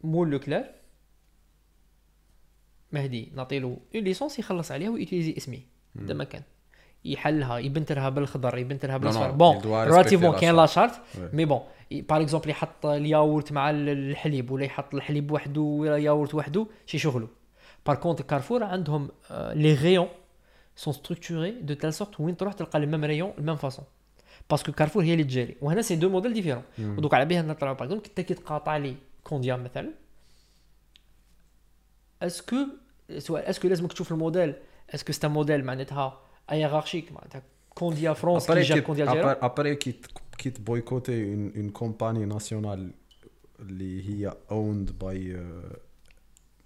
مول 0.00 0.30
لوكلير. 0.30 0.64
مهدي 2.92 3.32
نعطيله 3.34 3.78
une 3.94 4.04
licence 4.04 4.38
يخلص 4.38 4.72
عليها 4.72 4.90
و 4.90 4.94
ي 4.94 4.99
utiliser 4.99 5.34
اسمي. 5.36 5.66
هذا 5.98 6.14
ما 6.14 6.24
كان. 6.24 6.42
يحلها 7.04 7.58
يبنترها 7.58 8.08
بالخضر 8.08 8.58
يبنترها 8.58 8.96
بالاصفر 8.96 9.30
bon 9.30 9.56
relativement 9.64 10.36
كاين 10.36 10.56
لا. 10.56 10.66
charte 10.66 10.92
Ouais. 10.94 11.34
mais 11.34 11.44
bon 11.44 11.60
par 11.92 12.20
exemple 12.22 12.50
يحط 12.50 12.86
الياورت 12.86 13.52
مع 13.52 13.70
الحليب 13.70 14.50
ولا 14.50 14.64
يحط 14.64 14.94
الحليب 14.94 15.30
وحده 15.30 15.60
ولا 15.60 15.96
ياورت 15.96 16.34
وحده 16.34 16.66
شي 16.86 16.98
شغله 16.98 17.28
par 17.86 17.96
contre 17.96 18.22
كارفور 18.22 18.64
عندهم 18.64 19.08
les 19.30 19.74
rayons 19.74 20.08
sont 20.76 20.94
structurés 20.94 21.50
de 21.50 21.74
telle 21.74 21.94
sorte 21.94 22.20
وين 22.20 22.36
تروح 22.36 22.52
تلقى 22.52 22.78
ال 22.78 22.83
même 22.83 23.04
rayon 23.04 23.32
ال 23.38 23.42
même 23.42 23.56
façon 23.56 23.84
parce 24.50 24.64
que 24.64 24.72
كارفور 24.72 25.02
هي 25.02 25.12
اللي 25.12 25.24
ت 25.24 25.29
gérer 25.29 25.56
وهنا 25.60 25.82
c'est 25.82 25.96
deux 25.96 26.08
modèles 26.08 26.32
différents 26.32 26.62
ودوك 26.80 27.14
على 27.14 27.24
بها 27.24 27.42
نطلعوا 27.42 27.74
par 27.74 27.84
exemple 27.84 28.04
انت 28.08 28.20
كي 28.20 28.34
تقاطع 28.34 28.76
لي 28.76 28.94
كونديا 29.24 29.56
مثلا. 29.56 29.90
est-ce 32.22 32.45
que 32.45 32.56
سؤال 33.18 33.44
est-ce 33.44 33.60
que 33.60 33.68
لازمك 33.68 33.92
تشوف 33.92 34.12
ال 34.12 34.17
modèle؟ 34.17 34.54
est-ce 34.94 35.06
que 35.06 35.12
c'est 35.12 35.28
un 35.28 35.37
modèle 35.37 35.64
معناتها 35.64 36.20
hiérarchique 36.50 37.12
معناتها 37.12 37.42
كونديا 37.74 38.12
فرونس 38.12 38.46
كي 38.46 38.52
Après, 38.52 38.58
جاب 38.58 38.78
qui- 38.78 38.86
كونديا 38.86 39.04
الجزائر 39.04 39.34
après, 39.34 39.38
après 39.44 39.84
qui 39.84 39.92
te, 39.92 40.08
qui 40.42 40.52
te 40.52 40.60
boycotter 40.60 41.18
une, 41.34 41.50
une 41.54 41.72
compagnie 41.72 42.26
nationale 42.34 42.90
اللي 43.60 44.08
هي 44.08 44.32
owned 44.50 44.90
by 44.90 45.16
uh, 45.16 45.76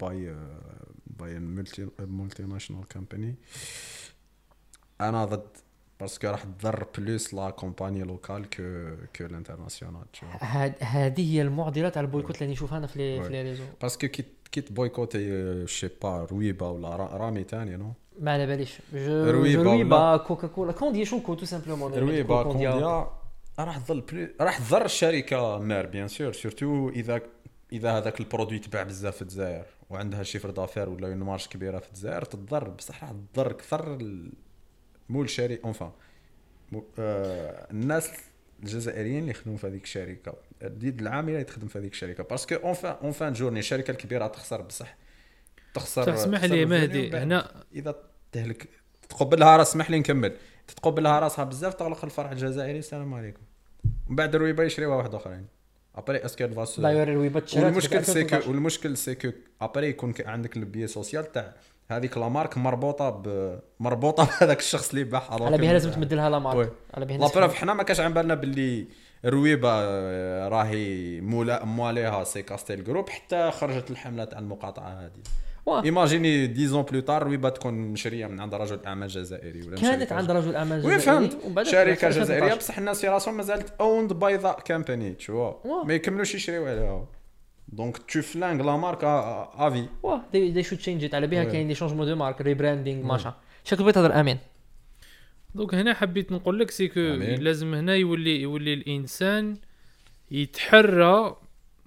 by 0.03 0.13
uh, 0.13 1.21
by 1.21 1.29
a 1.29 1.39
multi 1.39 1.81
a 1.81 2.05
multinational 2.05 2.85
company. 2.97 3.33
أنا 5.01 5.25
ضد 5.25 5.47
parce 5.99 6.16
que 6.16 6.27
راح 6.27 6.43
تضر 6.43 6.85
plus 6.97 7.33
la 7.33 7.49
compagnie 7.49 8.03
locale 8.03 8.49
que 8.49 8.95
que 9.15 9.25
l'internationale 9.25 10.05
هاد 10.41 10.73
هذه 10.79 11.33
هي 11.33 11.41
المعضله 11.41 11.91
على 11.95 12.05
ال 12.05 12.10
boycott 12.10 12.41
اللي 12.41 12.53
نشوفها 12.53 12.77
أنا 12.77 12.87
في 12.87 12.99
les 12.99 13.21
في 13.23 13.27
Ouais. 13.29 13.31
les 13.31 13.41
réseaux 13.41 13.63
parce 13.81 13.97
que 13.97 14.07
كي 14.07 14.25
كي 14.51 14.61
ت 14.61 14.72
boycotter 14.72 15.67
شي 15.67 15.89
با 16.01 16.27
رويبا 16.31 16.67
ولا 16.67 16.95
را- 16.95 17.17
رامي 17.17 17.43
تاني 17.43 17.77
non؟ 17.77 17.93
ما 18.19 18.31
على 18.31 18.45
باليش. 18.47 18.77
jus 18.93 19.31
رويبا 19.31 20.17
كوكا 20.17 20.47
كولا 20.47 20.71
كونديا 20.71 21.05
شوكو 21.05 21.33
tout 21.33 21.45
simplement 21.45 21.93
رويبا 21.93 22.43
كونديا 22.43 23.07
راح 23.59 23.77
تضر 23.77 24.01
plus 24.01 24.27
راح 24.41 24.57
تضر 24.69 24.85
الشركة 24.85 25.59
mère 25.59 25.85
bien 25.85 26.07
sûr 26.07 26.33
surtout 26.33 26.89
إذا 26.89 27.21
إذا 27.73 27.91
هذاك 27.97 28.19
ال 28.19 28.24
produit 28.24 28.59
تباع 28.59 28.83
بزاف 28.83 29.15
في 29.15 29.21
الجزائر 29.21 29.65
وعندها 29.89 30.23
chiffre 30.23 30.49
d'affaires 30.49 30.89
ولا 30.89 31.07
une 31.07 31.17
marge 31.17 31.47
كبيرة 31.47 31.79
في 31.79 31.87
الجزائر 31.87 32.21
تضر 32.25 32.69
بصح 32.69 33.03
راح 33.03 33.13
تضر 33.33 33.51
أكثر 33.51 33.93
ال- 33.95 34.33
مو 35.09 35.23
الشركة 35.23 35.65
اونفان 35.65 35.91
آه 36.99 37.67
الناس 37.71 38.09
الجزائريين 38.63 39.19
اللي 39.19 39.31
يخدموا 39.31 39.57
في 39.57 39.67
هذيك 39.67 39.83
الشركة. 39.83 40.33
اليد 40.61 41.01
العامله 41.01 41.33
اللي 41.33 41.43
تخدم 41.43 41.67
في 41.67 41.79
هذيك 41.79 41.91
الشركة. 41.91 42.23
باسكو 42.23 42.55
اونفان 42.55 42.95
اونفان 43.03 43.33
جورني 43.33 43.59
الشركة 43.59 43.91
الكبيرة 43.91 44.27
تخسر 44.27 44.61
بصح. 44.61 44.97
تخسر 45.73 46.13
اسمح 46.13 46.43
لي 46.43 46.65
مهدي. 46.65 47.17
هنا 47.17 47.63
إذا 47.75 47.95
تهلك 48.31 48.69
تقبلها 49.09 49.57
رأس 49.57 49.69
اسمح 49.69 49.91
لي 49.91 49.99
نكمل. 49.99 50.33
تتقبلها 50.67 51.19
رأسها 51.19 51.45
بزاف 51.45 51.73
تغلق 51.73 52.05
الفرع 52.05 52.31
الجزائري 52.31 52.79
السلام 52.79 53.13
عليكم. 53.13 53.41
من 54.07 54.15
بعد 54.15 54.35
الرويبه 54.35 54.63
يشريوها 54.63 54.95
واحد 54.95 55.15
آخرين. 55.15 55.47
ابري 55.95 56.25
اسكو 56.25 56.47
فاس 56.47 56.79
رويبا 56.79 57.39
تشرات 57.39 57.63
والمشكل 57.63 58.03
في 58.03 58.11
سيكو 58.11 58.19
2013. 58.19 58.49
والمشكل 58.49 58.97
سيكو 58.97 59.31
ابري 59.61 59.89
يكون 59.89 60.13
عندك 60.25 60.57
البي 60.57 60.87
سوسيال 60.87 61.31
تاع 61.31 61.55
هذيك 61.91 62.17
la 62.17 62.29
marque 62.29 62.57
مربوطة 62.57 63.09
ب 63.09 63.59
مربوطة 63.79 64.23
بهذاك 64.39 64.59
الشخص 64.59 64.89
اللي 64.89 65.03
باعها 65.03 65.43
على 65.43 65.57
بها 65.57 65.73
لازم 65.73 65.91
تمد 65.91 66.13
لها 66.13 66.29
la 66.29 66.39
marque. 66.39 66.71
على 66.93 67.05
بها 67.05 67.17
la 67.17 67.27
preuve 67.35 67.55
حنا 67.55 67.73
ما 67.73 67.83
كاش 67.83 67.99
عن 67.99 68.13
بالنا 68.13 68.35
باللي 68.35 68.87
رويبة 69.25 69.69
آه، 69.71 70.47
راهي 70.47 71.21
مولا 71.21 71.65
مواليها 71.65 72.23
c'est 72.23 72.41
Castel 72.41 72.83
Group 72.83 73.09
حتى 73.09 73.51
خرجت 73.51 73.91
الحمله 73.91 74.23
تاع 74.25 74.39
المقاطعة 74.39 74.89
هذه. 74.89 75.83
imaginez 75.85 76.47
dix 76.47 76.64
ans 76.64 76.81
plus 76.81 76.99
tard 76.99 77.23
رويبة 77.23 77.49
تكون 77.49 77.73
مشريه 77.73 78.27
من 78.27 78.39
عند 78.39 78.53
رجل 78.55 78.79
اعمال 78.85 79.07
جزائري 79.07 79.67
ولا 79.67 79.81
كانت 79.81 80.11
عند 80.11 80.31
رجل 80.31 80.55
اعمال 80.55 80.81
جزائري 80.81 80.99
فهمت 80.99 81.31
شركة 81.31 81.95
في 81.95 82.07
2013. 82.07 82.21
جزائرية 82.21 82.53
بصح 82.53 82.77
الناس 82.77 83.01
في 83.01 83.07
راسهم 83.07 83.37
مازالت 83.37 83.73
owned 83.81 84.13
by 84.13 84.35
the 84.35 84.51
company 84.65 85.13
tu 85.13 85.26
vois 85.26 85.53
واه. 85.65 85.83
ما 85.85 85.93
يكملوش 85.93 86.35
يشريو 86.35 86.65
عليها 86.67 87.05
دونك 87.67 87.97
تو 87.97 88.21
فلانغ 88.21 88.65
لا 88.65 88.77
مارك 88.77 89.03
افي 89.03 89.85
واه 90.03 90.21
دي 90.33 90.51
دي 90.51 90.63
شود 90.63 90.79
تشينج 90.79 91.15
على 91.15 91.27
بها. 91.27 91.43
كاين 91.43 91.67
لي 91.67 91.75
شونجمون 91.75 92.05
دو 92.05 92.15
مارك 92.15 92.41
ريبراندينغ 92.41 93.05
ماشا 93.05 93.35
شكون 93.63 93.83
بغيت 93.83 93.95
تهضر 93.95 94.19
امين 94.19 94.37
دونك 95.55 95.75
هنا 95.75 95.93
حبيت 95.93 96.31
نقول 96.31 96.59
لك 96.59 96.71
سي 96.71 96.87
كو 96.87 96.99
آمين. 96.99 97.41
لازم 97.41 97.73
هنا 97.73 97.95
يولي 97.95 98.41
يولي 98.41 98.73
الإنسان 98.73 99.57
يتحرى 100.31 101.35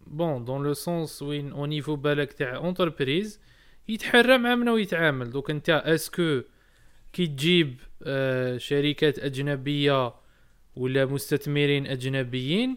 بون 0.07 0.45
دون 0.45 0.63
لو 0.63 0.75
سونس 0.75 1.23
وين 1.23 1.53
أو 1.53 1.67
نيفو 1.67 1.97
بالك 1.97 2.33
تاع 2.33 2.57
اونتربريز 2.57 3.41
يتحرى 3.89 4.39
مع 4.39 4.55
منو 4.55 4.77
يتعامل. 4.77 5.31
دوك 5.31 5.51
أنت 5.51 5.71
اسكو 5.71 6.41
كي 7.13 7.27
تجيب 7.27 7.81
آه 8.03 8.57
شركات 8.57 9.19
أجنبية 9.19 10.15
ولا 10.77 11.05
مستثمرين 11.05 11.87
أجنبيين 11.87 12.77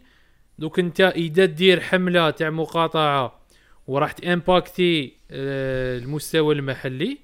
دوك 0.59 0.80
انت 0.80 1.01
اذا 1.01 1.45
دير 1.45 1.80
حملة 1.81 2.30
تاع 2.30 2.49
مقاطعة 2.49 3.39
وراح 3.88 4.11
t'impacter 4.11 5.13
آه 5.31 5.97
المستوى 5.97 6.55
المحلي 6.55 7.17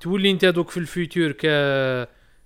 تولي 0.00 0.30
انت 0.30 0.44
دوك 0.44 0.70
في 0.70 0.76
ال 0.76 0.85
futur 0.85 1.32
ك 1.32 1.46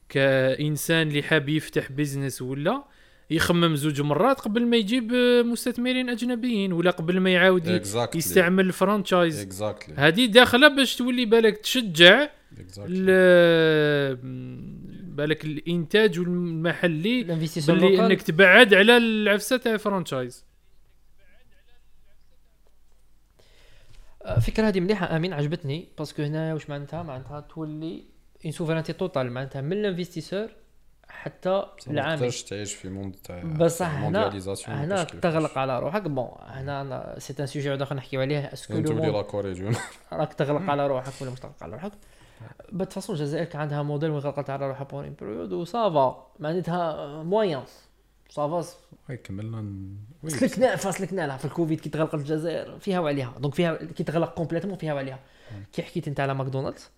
كإنسان 0.09 1.09
اللي 1.09 1.23
حاب 1.23 1.49
يفتح 1.49 1.93
business 1.93 2.43
ولا 2.43 2.85
يخمم 3.31 3.77
زوج 3.77 4.01
مرات 4.01 4.41
قبل 4.41 4.67
ما 4.67 4.77
يجيب 4.77 5.13
آه، 5.15 5.43
مستثمرين 5.43 6.09
أجنبيين 6.11 6.73
ولا 6.73 6.91
قبل 6.91 7.21
ما 7.21 7.31
يعاود 7.33 7.83
Exactly. 7.85 8.17
يستعمل 8.17 8.67
ال 8.67 8.74
franchise. 8.74 9.41
Exactly 9.41 9.95
هذه 9.99 10.27
داخلة 10.27 10.69
باش 10.69 10.97
تولي 10.97 11.25
بالك 11.27 11.57
تشجع 11.57 12.29
ال- 12.79 14.19
بالك 15.17 15.45
الإنتاج 15.45 16.19
المحلي 16.19 17.23
باللي 17.23 18.07
إنك 18.07 18.23
تبعد 18.23 18.75
على 18.75 18.97
العفسة 18.97 19.57
تاع 19.57 19.77
franchise. 19.77 20.45
الفكرة 24.27 24.69
هذه 24.69 24.81
مليحة 24.81 25.17
آمين 25.17 25.33
عجبتني. 25.33 25.89
parce 25.99 26.14
que 26.14 26.23
هنا 26.23 26.55
واش 26.55 26.71
معناتها؟ 26.71 27.03
معناتها 27.03 27.41
تولي 27.41 28.05
une 28.45 28.53
souveraineté 28.53 28.93
totale 28.93 29.33
معناتها 29.33 29.61
من 29.61 29.73
ال 29.73 29.79
investisseur 29.79 30.49
حتى 31.09 31.67
العامل. 31.89 32.19
تقدرش 32.19 32.43
تعيش 32.43 32.75
في 32.75 32.89
monde 32.89 33.15
تاع 33.15 33.43
بصح 33.43 33.95
هنا 33.95 34.39
هنا. 34.67 35.05
تغلق 35.05 35.59
على 35.59 35.81
روحك. 35.81 36.03
bon 36.03 36.29
هنا 36.41 37.15
c'est 37.19 37.35
un 37.41 37.47
sujet 37.47 37.75
اخر 37.75 37.95
نحكيو 37.95 38.21
عليه. 38.21 38.39
est-ce 38.39 38.67
que 38.67 38.81
تولي 38.81 39.11
راك 40.13 40.35
تغلق 40.35 40.63
على 40.71 40.87
روحك 40.87 41.13
ولا 41.23 41.31
مش 41.31 41.41
تغلق 41.41 41.63
على 41.63 41.73
روحك؟ 41.73 41.93
de 42.73 42.77
toute 42.77 42.87
façon 42.87 43.17
الجزائر 43.17 43.45
كان 43.45 43.61
عندها 43.61 43.83
موديل 43.83 44.11
وين 44.11 44.19
غلقت 44.19 44.51
على 44.51 44.69
روحها 44.69 44.85
pour 44.85 45.09
période 45.09 45.53
و 45.53 45.66
ça 45.66 45.93
va. 45.93 46.33
معناتها 46.39 47.23
moyen 47.23 47.61
ça 48.29 48.43
va. 48.43 48.65
oui 49.11 49.17
كملنا. 49.17 49.65
سلكنا 50.27 50.77
فاسلكنا 50.77 51.27
لها 51.27 51.37
في 51.37 51.45
الكوفيد 51.45 51.81
كي 51.81 51.89
تغلقت 51.89 52.15
الجزائر. 52.15 52.79
فيها 52.79 53.01
وعليها. 53.01 53.35
دونك 53.39 53.55
فيها 53.55 53.75
كي 53.75 54.05
تغلق 54.05 54.35
كومبليتمون 54.35 54.77
فيها 54.77 54.95
وعليها. 54.95 55.21
كي 55.73 55.83
حكيت 55.83 56.09
أنت 56.09 56.21
على 56.21 56.35
ماكدونالدز 56.35 56.91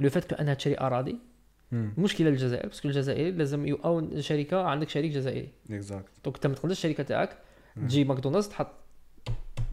لو 0.00 0.10
فات 0.10 0.32
أنها 0.32 0.54
تشري 0.54 0.78
أراضي. 0.78 1.18
مشكلة 1.72 2.30
للجزائر 2.30 2.66
باسكو 2.66 2.88
الجزائر 2.88 3.34
لازم 3.34 3.66
يؤون 3.66 4.20
شركة 4.22 4.62
عندك 4.62 4.88
شريك 4.88 5.12
جزائري. 5.12 5.48
اكزاكت 5.70 6.08
دونك 6.24 6.36
أنت 6.36 6.46
ما 6.46 6.54
تقدرش 6.54 6.72
الشركة 6.72 7.02
تاعك 7.02 7.38
تجي 7.76 8.04
ماكدونالدز 8.04 8.48
تحط 8.48 8.68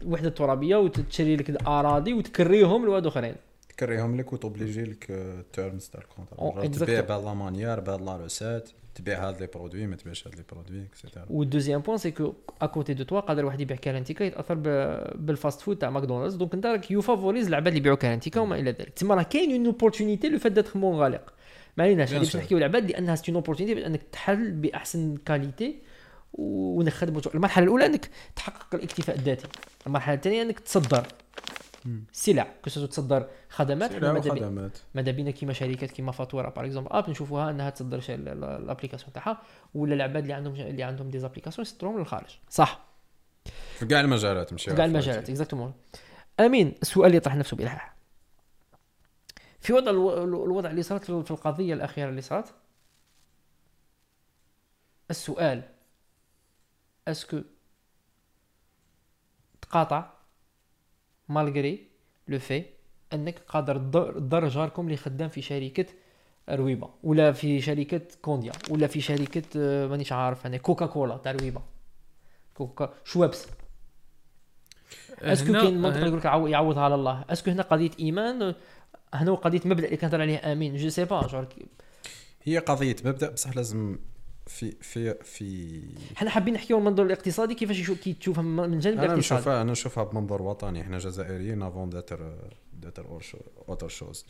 وحدة 0.04 0.28
ترابية 0.28 0.76
وتشري 0.76 1.36
لك 1.36 1.66
اراضي 1.66 2.12
وتكريهم 2.12 2.84
لواد 2.84 3.06
آخرين. 3.06 3.34
تكريهم 3.76 4.16
لك 4.16 4.32
وتوبليجي 4.32 4.84
لك 4.84 5.06
التيرمز 5.10 5.88
تاع 5.88 6.00
أو، 6.38 6.48
الكونترا 6.48 6.86
تبيع. 6.86 7.00
بهاد 7.00 7.24
لا 7.24 7.34
مانيير 7.34 7.80
بهاد 7.80 8.00
لا 8.00 8.16
روسيت 8.16 8.70
تبيع 8.94 9.28
هاد 9.28 9.40
لي 9.40 9.46
برودوي 9.46 9.86
ما 9.86 9.96
تبيعش 9.96 10.26
هاد 10.26 10.34
لي 10.34 10.42
برودوي 10.52 10.82
اكسيتيرا 10.82 11.26
والدوزيام 11.30 11.80
بوان 11.80 11.98
سي 11.98 12.10
كو 12.10 12.34
اكوتي 12.60 12.94
دو 12.94 13.04
توا 13.04 13.20
قادر 13.20 13.44
واحد 13.44 13.60
يبيع 13.60 13.76
كارانتيكا 13.76 14.24
يتأثر 14.24 14.54
بالفاست 15.14 15.60
فود 15.60 15.78
تاع 15.78 15.90
ماكدونالدز 15.90 16.34
دونك 16.34 16.54
أنت 16.54 16.66
راك 16.66 16.90
يوفافوريز 16.90 17.46
العباد 17.46 17.66
اللي 17.66 17.78
يبيعوا 17.78 17.96
كارانتيكا 17.96 18.40
وما 18.40 18.56
إلى 18.56 18.70
ذلك. 18.70 18.88
تما 18.88 19.14
راه 19.14 19.22
كاين 19.22 19.52
اون 19.52 19.66
اوبورتونيتي 19.66 20.28
لو 20.28 20.38
فات 20.38 20.52
داتر 20.52 20.78
مونغالق 20.78 21.32
ما 21.76 21.84
عليناش 21.84 22.12
هذه 22.12 22.18
باش. 22.18 22.36
نحكيو 22.36 22.58
العباد 22.58 22.90
لأنها 22.90 23.14
سي 23.14 23.24
اون 23.28 23.34
اوبورتونيتي 23.34 23.74
بأنك 23.80 24.02
تحل 24.12 24.50
بأحسن 24.50 25.16
كاليتي 25.16 25.76
ونخدموا 26.32 27.20
المرحلة 27.34 27.64
الأولى 27.64 27.86
أنك 27.86 28.10
تحقق 28.36 28.74
الاكتفاء 28.74 29.16
الذاتي. 29.16 29.46
المرحلة 29.86 30.14
الثانية 30.14 30.42
أنك 30.42 30.60
تصدر. 30.60 31.06
سلع 32.12 32.54
كسوسو 32.62 32.86
تصدر 32.86 33.28
خدمات 33.48 33.92
سلع 33.92 34.12
ماذا 34.94 35.10
بينا؟ 35.10 35.30
كيما 35.30 35.52
شركات 35.52 35.90
كيما 35.90 36.12
فاتورة 36.12 36.48
باغ 36.48 36.64
اكزومبل 36.64 36.90
اب 36.92 37.10
نشوفوها 37.10 37.50
إنها 37.50 37.70
تصدر 37.70 38.00
الأبليكاسيون 38.08 39.12
تاعها 39.12 39.42
ولا 39.74 39.94
العباد 39.94 40.22
اللي 40.22 40.32
عندهم 40.32 40.54
اللي 40.54 40.82
عندهم 40.82 41.10
des 41.10 41.18
applications 41.18 41.66
يصدروهم 41.66 41.98
للخارج. 41.98 42.38
صح. 42.50 42.84
في 43.78 43.86
كاع 43.86 44.00
المجالات 44.00 44.52
ماشي 44.52 44.70
في 44.70 44.76
كاع 44.76 44.84
المجالات. 44.84 45.28
exactement 45.30 45.74
أمين 46.40 46.74
السؤال 46.82 47.14
يطرح 47.14 47.34
نفسه 47.36 47.56
بإلحاح. 47.56 47.94
في 49.60 49.72
وضع 49.72 49.90
الو- 49.90 50.24
الوضع 50.24 50.70
اللي 50.70 50.82
صارت 50.82 51.04
في 51.04 51.30
القضية 51.30 51.74
الأخيرة 51.74 52.08
اللي 52.08 52.20
صارت؟ 52.20 52.54
السؤال 55.10 55.62
est-ce 57.08 57.29
que 57.29 57.40
تقاطع؟ 59.62 60.13
malgré 61.28 61.86
le 62.28 62.38
fait 62.38 62.64
أنك 63.12 63.38
قادر 63.48 63.76
تضر 63.76 64.48
جاركم 64.48 64.84
اللي 64.86 64.96
خدام 64.96 65.28
في 65.28 65.42
شركة 65.42 65.86
رويبه 66.50 66.90
ولا 67.02 67.32
في 67.32 67.60
شركة 67.60 68.00
كونديا 68.22 68.52
ولا 68.70 68.86
في 68.86 69.00
شركة 69.00 69.42
آه، 69.56 69.86
مانيش 69.86 70.12
عارف 70.12 70.46
أنا 70.46 70.56
كوكا 70.56 70.86
كولا 70.86 71.16
تاع 71.16 71.32
رويبه 71.32 71.62
كوكا 72.54 72.94
شوابس 73.04 73.46
est-ce 75.22 75.42
que 75.42 75.52
كاين 75.52 75.82
منطق 75.82 75.96
هنا- 75.96 76.06
يقول 76.06 76.18
لك 76.18 76.26
عو- 76.26 76.46
يعوضها 76.46 76.82
على 76.82 76.94
الله؟ 76.94 77.24
est-ce 77.30 77.43
que 77.43 77.50
هنا 77.50 77.62
قضية 77.62 77.90
إيمان؟ 78.00 78.54
هنا 79.14 79.34
قضية 79.34 79.60
مبدأ 79.64 79.84
اللي 79.84 79.96
كان 79.96 80.20
عليه 80.20 80.52
آمين. 80.52 80.76
je 80.76 80.88
sais 80.88 81.04
pas 81.04 81.26
genre 81.26 81.46
هي 82.42 82.58
قضية 82.58 82.96
مبدأ 83.04 83.30
بصح 83.30 83.56
لازم 83.56 83.98
في 84.46 84.70
في 84.80 85.14
في 85.24 85.80
حنا 86.14 86.30
حابين 86.30 86.54
نحكيو 86.54 86.80
من 86.80 86.86
المنظور 86.86 87.06
الاقتصادي 87.06 87.54
كيفاش 87.54 87.78
يشوف 87.78 88.00
كي 88.00 88.12
تشوفها 88.12 88.42
من 88.42 88.78
جانب 88.78 88.98
أنا 88.98 89.06
الاقتصادي 89.06 89.40
نشوفها 89.40 89.62
أنا 89.62 89.72
نشوفها 89.72 90.04
بمنظور 90.04 90.42
وطني. 90.42 90.80
إحنا 90.80 90.98
جزائريين 90.98 91.62
avant 91.62 91.90
d'être 91.90 92.50
d'être 92.72 93.20
autre 93.68 93.88
chose 93.88 94.26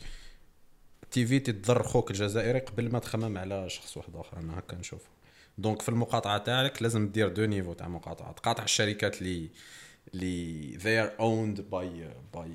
تيفي 1.11 1.39
تضر 1.39 1.83
خوك 1.83 2.11
الجزائري 2.11 2.59
قبل 2.59 2.91
ما 2.91 2.99
تخمم 2.99 3.37
على 3.37 3.69
شخص 3.69 3.97
واحد 3.97 4.15
آخر. 4.15 4.39
أنا 4.39 4.59
هكا 4.59 4.77
نشوفها 4.77 5.11
donc 5.57 5.81
في 5.81 5.89
المقاطعة 5.89 6.37
تاعك 6.37 6.81
لازم 6.81 7.09
دير 7.09 7.27
deux 7.29 7.45
niveaux 7.45 7.73
تاع 7.73 7.87
مقاطعه 7.87 8.31
تقاطع 8.31 8.63
الشركات 8.63 9.21
اللي 9.21 9.49
اللي 10.13 10.77
they 10.79 11.07
are 11.07 11.19
owned 11.21 11.59
by 11.59 11.87
by 12.37 12.49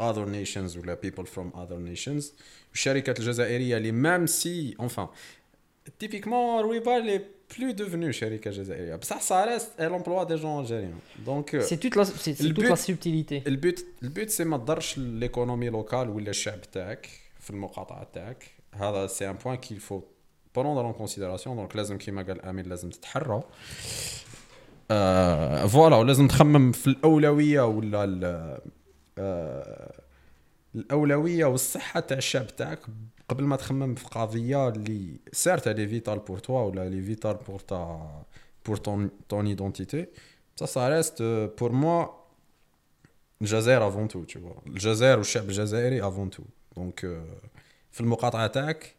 other 0.00 0.26
nations 0.26 0.76
ولا 0.76 0.98
people 1.06 1.24
from 1.24 1.56
other 1.56 1.78
nations. 1.94 2.24
والشركات 2.70 3.20
الجزائرية 3.20 3.76
اللي 3.76 3.92
même 3.92 4.26
si 4.26 4.76
enfin 4.82 5.08
typiquement 5.98 6.62
رويبا 6.62 6.90
les 6.90 7.20
plus 7.58 7.72
devenu 7.76 8.10
شركه 8.10 8.50
جزائريه 8.50 8.96
بصح 8.96 9.20
ça 9.20 9.46
reste 9.46 9.80
elle 9.82 9.92
emploie 9.92 10.24
des 10.28 10.36
gens 10.42 10.58
algériens 10.64 11.28
donc 11.28 11.60
c'est 11.60 11.76
toute 11.76 11.96
la 11.96 12.04
c'est 12.04 12.32
toute 12.34 12.40
البيت- 12.40 12.68
la 12.70 12.74
subtilité 12.74 13.42
ال 13.46 13.56
but 13.56 13.84
ال 14.02 14.09
but 14.09 14.28
c'est 14.30 14.44
ما 14.44 14.56
تضرش 14.56 14.98
l'économie 14.98 15.68
locale 15.68 16.08
ولا 16.10 16.30
الشعب 16.30 16.60
تاعك 16.72 17.08
في 17.40 17.50
المقاطعه 17.50 18.06
تاعك 18.12 18.44
هذا 18.74 19.06
سي 19.06 19.30
ان 19.30 19.36
بوين 19.44 19.56
كيل 19.56 19.80
فو 19.80 20.02
برونر 20.56 20.80
اون 20.80 20.92
كونسيديراسيون 20.92 21.56
دونك 21.56 21.76
لازم 21.76 21.98
كيما 21.98 22.22
قال 22.22 22.42
امين 22.44 22.64
لازم 22.66 22.90
تتحرى 22.90 23.42
آه 24.90 25.66
فوالا 25.66 25.96
ولازم 25.96 26.28
تخمم 26.28 26.72
في 26.72 26.86
الاولويه 26.86 27.66
ولا 27.66 28.04
ال- 28.04 28.58
آه 29.18 29.92
الاولويه 30.74 31.44
والصحه 31.44 32.00
تاع 32.00 32.16
الشعب 32.18 32.46
تاعك 32.56 32.78
قبل 33.28 33.44
ما 33.44 33.56
تخمم 33.56 33.94
في 33.94 34.04
قضية 34.06 34.68
اللي 34.68 35.16
سارت 35.32 35.68
لي 35.68 35.88
فيتال 35.88 36.18
بور 36.18 36.38
توا 36.38 36.60
ولا 36.62 36.88
لي 36.88 37.02
فيتال 37.02 37.34
بور 37.48 37.58
تا 37.60 38.08
بور 38.66 38.76
تون 38.76 39.10
تون 39.28 39.46
ايدونتيتي 39.46 40.06
ça 40.64 40.88
reste 40.88 41.20
euh, 41.20 41.48
pour 41.60 41.70
moi 41.72 42.08
الجزائر 43.42 43.88
avant 43.88 44.08
tout 44.08 44.24
vois. 44.24 44.66
الجزائر 44.66 45.18
والشعب 45.18 45.44
الجزائري 45.48 46.02
avant 46.08 46.30
tout 46.30 46.42
donc 46.76 47.00
في 47.92 48.00
المقاطعة 48.00 48.46
تاعك 48.46 48.94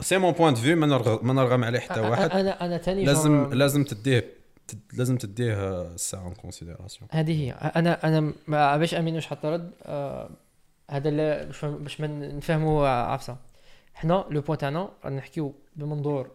c'est 0.00 0.18
mon 0.18 0.32
point 0.32 0.54
de 0.54 0.60
vue 0.60 0.76
ما 0.76 0.86
نرغ- 0.86 1.22
ما 1.24 1.32
نرغم 1.32 1.64
عليه 1.64 1.78
حتى 1.78 2.00
واحد. 2.00 2.30
أنا 2.30 2.64
أنا 2.66 2.78
ثاني 2.78 3.04
لازم 3.04 3.52
لازم 3.52 3.84
تديه 3.84 4.24
تد- 4.68 4.78
لازم 4.98 5.16
تديه 5.16 5.82
الساعة 5.82 6.22
en 6.24 6.34
considération 6.34 7.08
هذه 7.12 7.40
هي. 7.42 7.52
أنا 7.52 8.06
أنا 8.08 8.32
ما 8.48 8.76
باش 8.76 8.94
أمين 8.94 9.14
واش 9.14 9.26
حط 9.26 9.44
رد 9.46 9.70
آه 9.82 10.30
هذا 10.90 11.08
اللي 11.08 11.46
باش 11.46 11.64
باش 11.64 12.00
ما 12.00 12.06
نفهموا 12.06 12.88
عفسة. 12.88 13.36
حنا 13.94 14.24
le 14.30 14.40
point 14.40 14.58
تاعنا 14.58 14.90
نحكيو 15.04 15.54
بمنظور 15.76 16.30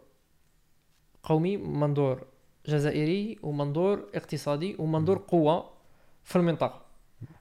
قومي 1.23 1.57
منظور 1.57 2.27
جزائري 2.65 3.39
ومنظور 3.43 4.09
اقتصادي 4.15 4.75
ومنظور 4.79 5.17
قوة 5.27 5.69
في 6.23 6.35
المنطقة. 6.35 6.81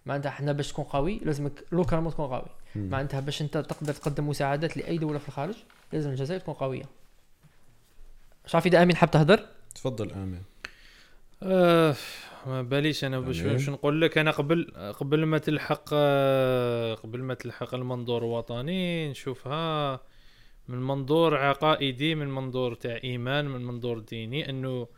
معناتها 0.07 0.31
حنا 0.31 0.53
باش 0.53 0.73
تكون 0.73 0.85
قوي 0.85 1.19
لازمك 1.19 1.65
لوكالمون 1.73 2.13
تكون 2.13 2.27
قوي. 2.27 2.49
معناتها 2.77 3.21
باش 3.21 3.43
انت 3.43 3.59
تقدر 3.59 3.95
تقدم 3.95 4.29
مساعدات 4.29 4.77
لأي 4.77 4.99
دولة 4.99 5.19
في 5.19 5.29
الخارج 5.29 5.57
لازم 5.93 6.11
الجزائر 6.11 6.41
تكون 6.41 6.55
قوية. 6.55 6.85
شاف 8.47 8.67
اذا 8.67 8.83
أمين 8.83 8.97
حاب 8.97 9.11
تهدر؟ 9.11 9.47
تفضل 9.75 10.13
أمين. 10.13 10.43
آه 11.43 11.95
ما 12.47 12.63
باليش 12.63 13.05
أنا 13.05 13.21
باش. 13.21 13.41
باش 13.41 13.69
نقول 13.69 14.01
لك 14.01 14.19
أنا 14.19 14.31
قبل 14.31 14.73
قبل 15.01 15.25
ما 15.25 15.39
تلحق 15.39 15.89
قبل 17.03 17.23
ما 17.23 17.35
تلحق 17.35 17.75
المنظور 17.75 18.23
الوطني 18.23 19.11
نشوفها 19.11 20.01
من 20.69 20.79
منظور 20.79 21.37
عقائدي 21.37 22.15
من 22.15 22.29
منظور 22.29 22.75
تاع 22.75 23.01
إيمان 23.05 23.49
من 23.49 23.65
منظور 23.65 23.99
ديني 23.99 24.51
أنه 24.51 24.89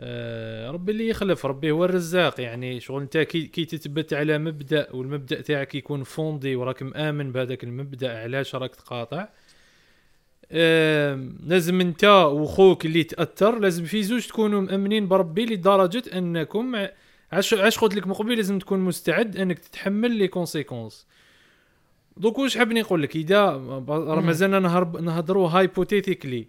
آه، 0.00 0.70
ربي 0.70 0.92
اللي 0.92 1.08
يخلف 1.08 1.46
ربي 1.46 1.70
هو 1.70 1.84
الرزاق 1.84 2.40
يعني 2.40 2.80
شغل 2.80 3.02
أنت 3.02 3.18
كي, 3.18 3.46
كي 3.46 3.64
تثبت 3.64 4.12
على 4.14 4.38
مبدأ 4.38 4.88
والمبدأ 4.92 5.40
تاعك 5.40 5.74
يكون 5.74 6.02
fondé 6.02 6.56
وراك 6.56 6.82
مآمن 6.82 7.32
بهذاك 7.32 7.64
المبدأ 7.64 8.22
علاش 8.22 8.54
راك 8.54 8.74
تقاطع 8.74 9.28
لازم 11.46 11.80
انت 11.80 12.04
وخوك 12.04 12.86
اللي 12.86 13.04
تأثر 13.04 13.58
لازم 13.58 13.84
في 13.84 14.02
زوج 14.02 14.26
تكونوا 14.26 14.60
مأمنين 14.60 15.08
بربي 15.08 15.46
لدرجة 15.46 16.02
أنكم 16.18 16.76
ع- 16.76 16.90
عش 17.32 17.54
عش 17.54 17.78
قلت 17.78 17.94
لك 17.94 18.06
من 18.06 18.12
قبل 18.12 18.36
لازم 18.36 18.58
تكون 18.58 18.78
مستعد 18.80 19.36
أنك 19.36 19.58
تتحمل 19.58 20.10
les 20.10 20.28
conséquences 20.28 21.06
دوك 22.16 22.38
واش 22.38 22.58
حابني 22.58 22.80
نقول 22.80 23.02
لك؟ 23.02 23.16
إذا 23.16 23.40
راه 23.88 24.20
نهرب 24.58 24.96
نهضروا 24.96 25.48
hypothetically 25.48 26.46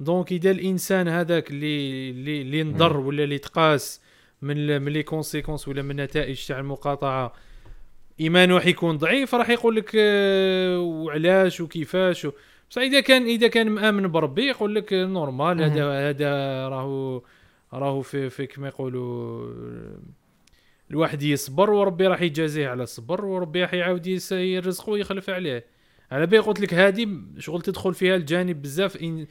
donc 0.00 0.32
إذا 0.32 0.50
الإنسان 0.50 1.08
هذاك 1.08 1.50
اللي 1.50 2.10
اللي 2.10 2.42
اللي 2.42 2.62
نضر 2.62 2.96
ولا 2.96 3.24
اللي 3.24 3.38
تقاس 3.38 4.00
من 4.42 4.82
من 4.82 4.92
les 4.92 5.02
conséquences 5.02 5.68
ولا 5.68 5.82
من 5.82 5.90
النتائج 5.90 6.46
تاع 6.46 6.58
المقاطعة 6.58 7.32
إيمانه 8.20 8.54
راح 8.54 8.66
يكون 8.66 8.96
ضعيف 8.98 9.34
راح 9.34 9.50
يقول 9.50 9.76
لك 9.76 9.90
آه، 9.94 10.78
وعلاش 10.80 11.60
وكيفاش 11.60 12.24
و... 12.24 12.30
بصح 12.70 12.82
إذا 12.82 13.00
كان 13.00 13.22
إذا 13.26 13.48
كان 13.48 13.68
مآمن 13.70 14.08
بربي 14.08 14.42
يقول 14.46 14.74
لك 14.74 14.92
normal 14.92 15.62
هذا 15.62 16.08
هذا 16.08 16.68
راهو 16.68 17.22
راهو 17.72 18.02
في 18.02 18.30
في 18.30 18.46
كما 18.46 18.68
يقولوا 18.68 19.52
الواحد 20.90 21.22
يصبر 21.22 21.70
وربي 21.70 22.06
راح 22.06 22.22
يجازيه 22.22 22.68
على 22.68 22.82
الصبر 22.82 23.24
وربي 23.24 23.62
راح 23.62 23.74
يعاود 23.74 24.06
يرزقه 24.32 24.90
ويخلف 24.90 25.30
عليه. 25.30 25.64
على 26.10 26.26
بالي 26.26 26.38
قلت 26.42 26.60
لك 26.60 26.74
هذه 26.74 27.08
شغل 27.38 27.62
تدخل 27.62 27.94
فيها 27.94 28.16
الجانب 28.16 28.62
بزاف 28.62 28.96
un 28.96 29.26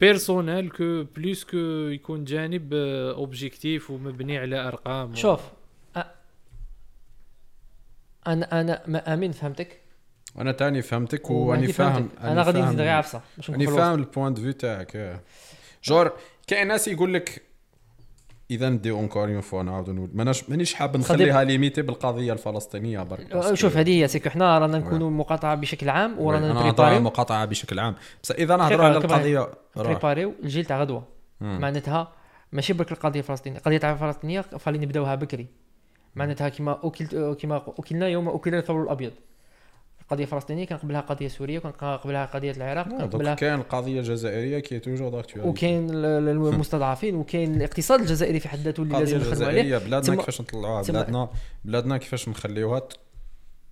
personnel 0.00 0.70
que 0.70 1.04
plus 1.16 1.44
que 1.44 1.56
يكون 1.88 2.24
جانب 2.24 2.74
objectif 2.74 3.90
ومبني 3.90 4.38
على 4.38 4.68
أرقام 4.68 5.10
و- 5.10 5.14
شوف 5.14 5.40
أ- 5.98 6.00
أنا 8.26 8.60
أنا 8.60 8.82
mais 8.86 9.14
أمين 9.14 9.32
فهمتك؟ 9.32 9.81
أنا 10.38 10.52
تاني 10.52 10.82
فهمتك 10.82 11.30
وأني 11.30 11.72
فاهم. 11.72 12.08
أنا 12.20 12.42
غادي 12.42 12.62
نزيد 12.62 12.80
غير 12.80 12.88
عفسه 12.88 13.20
نكون 13.48 13.76
فاهم 13.76 13.98
ال 13.98 14.04
point 14.04 14.34
de 14.34 14.42
vue 14.42 14.52
تاعك. 14.52 15.20
جور 15.84 16.12
كاين 16.46 16.68
ناس 16.68 16.88
يقول 16.88 17.14
لك 17.14 17.42
إذا 18.50 18.68
ندي 18.68 18.90
encore 18.90 19.28
une 19.28 19.40
fois 19.40 19.62
نعاودو 19.62 19.92
نقول 19.92 20.10
ماناش 20.14 20.50
مانيش 20.50 20.74
حاب 20.74 20.96
نخليها 20.96 21.44
limitée 21.44 21.82
بالقضية 21.82 22.32
الفلسطينية 22.32 23.02
برك 23.02 23.32
أه، 23.32 23.54
شوف 23.54 23.76
هذه 23.76 24.02
هي 24.02 24.08
c'est 24.08 24.22
que 24.22 24.30
حنا 24.30 24.58
رانا 24.58 24.78
نكونوا 24.78 25.10
مقاطعة 25.10 25.54
بشكل 25.54 25.88
عام 25.88 26.18
ورانا 26.18 26.52
نبريباريو 26.52 26.98
المقاطعه 26.98 27.44
بشكل 27.44 27.78
عام 27.78 27.94
بس 28.22 28.30
إذا 28.30 28.56
نهضر 28.56 28.84
على. 28.84 28.96
القضية. 28.96 29.48
بريباريو 29.76 30.34
الجيل 30.42 30.64
تاع 30.64 30.80
غدوة. 30.80 31.04
معناتها 31.40 32.12
ماشي 32.52 32.72
برك 32.72 32.92
القضية 32.92 33.20
الفلسطينية 33.20 33.58
القضية 33.58 33.78
تاع 33.78 33.92
الفلسطينية 33.92 34.40
فالي 34.40 34.78
نبداوها 34.78 35.14
بكري 35.14 35.46
معناتها 36.14 36.48
كما 36.48 36.78
اكلت 36.82 37.36
كما 37.40 37.62
اكلنا 37.78 38.08
يوم 38.08 38.28
اكل 38.28 38.54
الثور 38.54 38.82
الأبيض 38.82 39.12
القضية 40.12 40.24
الفلسطينيه 40.24 40.64
كان 40.66 40.78
قبلها 40.78 41.00
قضية 41.00 41.28
سورية 41.28 41.58
وكان 41.58 41.96
قبلها 41.96 42.24
قضية 42.26 42.50
العراق 42.52 42.88
كان 42.88 42.98
دوك 42.98 43.12
قبلها 43.12 43.34
كاين 43.34 43.54
القضية 43.54 43.98
الجزائريه 44.00 44.58
qui 44.58 44.78
toujours 44.78 45.08
d'actualité 45.08 45.48
وكاين 45.48 45.90
ال- 45.90 46.04
ال- 46.04 46.28
المستضعفين 46.28 47.14
وكاين 47.16 47.54
الاقتصاد 47.54 48.00
الجزائري 48.00 48.40
في 48.40 48.48
حد 48.48 48.58
ذاته 48.58 48.82
اللي 48.82 48.98
لازم 48.98 49.16
نخدموا 49.16 49.34
عليه. 49.48 49.60
الجزائريه 49.60 49.78
بلادنا 49.78 50.16
كيفاش 50.16 50.40
نطلعوها؟ 50.40 50.82
بلادنا 50.82 51.28
بلادنا 51.64 51.96
كيفاش 51.98 52.28
نخليوها 52.28 52.82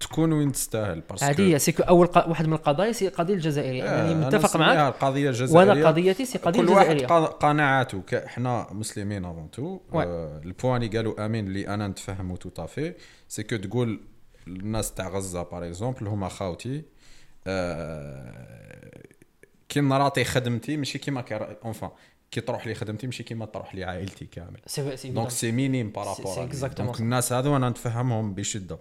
تكون 0.01 0.33
وين 0.33 0.53
تستاهل 0.53 1.01
parce 1.11 1.21
que 1.21 1.27
هذه 1.27 1.41
هي 1.55 1.59
c'est 1.59 1.74
que 1.74 1.83
أول 1.83 2.07
ق... 2.07 2.29
واحد 2.29 2.47
من 2.47 2.53
القضايا 2.53 2.93
c'est 2.93 3.09
القضية 3.09 3.35
الجزائرية. 3.35 3.83
آه، 3.83 3.87
يعني 3.97 4.13
أنا 4.13 4.27
متفق 4.27 4.57
معك 4.57 4.95
القضية 4.95 5.29
الجزائريه 5.29 5.71
وأنا 5.73 5.89
قضيتي 5.89 6.25
c'est 6.25 6.39
قضية 6.39 6.61
كل 6.61 6.69
واحد 6.69 7.01
قناعاته 7.41 8.01
ك- 8.01 8.15
إحنا 8.15 8.67
مسلمين 8.73 9.25
avant 9.25 9.51
tout. 9.51 9.81
آه 9.95 10.41
ال 10.45 10.51
point 10.51 10.83
اللي 10.83 10.97
قالوا 10.97 11.27
آمين 11.27 11.47
اللي 11.47 11.69
أنا 11.69 11.89
نتفهمه 11.89 12.37
tout 12.37 12.49
à 12.49 12.58
fait 12.58 12.95
c'est 13.29 13.43
que 13.43 13.57
تقول 13.57 14.01
الناس 14.47 14.95
تاع 14.95 15.09
غزة 15.09 15.43
par 15.43 15.67
exemple 15.67 16.07
هما 16.07 16.29
خاوتي 16.29 16.83
آه 17.47 19.01
كي 19.69 19.81
نراطي 19.81 20.25
خدمتي 20.25 20.77
ماشي 20.77 20.99
كيما 20.99 21.25
enfin 21.65 21.91
كي 22.31 22.41
تروح 22.41 22.67
لي 22.67 22.75
خدمتي 22.75 23.07
ماشي 23.07 23.23
كيما 23.23 23.47
تروح 23.47 23.75
لي 23.75 23.85
عائلتي 23.85 24.27
كامل. 24.27 24.61
donc. 25.05 25.31
c'est 25.31 25.53
minime 25.53 25.91
par 25.91 26.07
rapport 26.07 26.45
donc. 26.77 27.01
الناس 27.01 27.33
هذو 27.33 27.57
أنا 27.57 27.69
نتفهمهم 27.69 28.35
بشدة. 28.35 28.79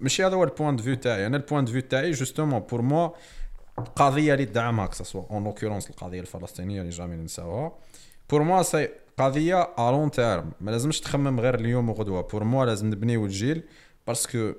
ماشي 0.00 0.26
هذا 0.26 0.34
هو 0.34 0.44
ال 0.44 0.49
point 0.49 0.76
de 0.76 0.82
vue 0.82 0.94
تاعي. 0.94 1.26
أنا 1.26 1.36
ال 1.36 1.41
point 1.41 1.64
de 1.64 1.72
vue 1.72 1.80
تاعي 1.80 2.10
justement 2.10 2.60
pour 2.60 2.82
moi 2.82 3.10
القضية 3.78 4.34
اللي 4.34 4.44
تدعمها 4.44 4.86
que 4.86 4.99
ce 4.99 5.07
soit 5.07 5.24
en 5.30 5.44
l'occurrence 5.44 5.90
القضية 5.90 6.20
الفلسطينية 6.20 6.80
اللي 6.80 6.90
jamais 6.90 7.16
ننساوها. 7.16 7.72
pour 8.30 8.42
moi 8.42 8.62
c'est 8.62 8.88
قضية 9.18 9.62
à 9.62 9.90
long 9.90 10.10
terme 10.10 10.52
ما 10.60 10.70
لازمش 10.70 11.00
تخمم 11.00 11.40
غير 11.40 11.54
اليوم 11.54 11.90
وغدوة. 11.90 12.22
pour 12.22 12.44
moi 12.44 12.64
لازم 12.64 12.86
نبنيو 12.86 13.24
الجيل 13.24 13.62
parce 14.06 14.35
que 14.35 14.52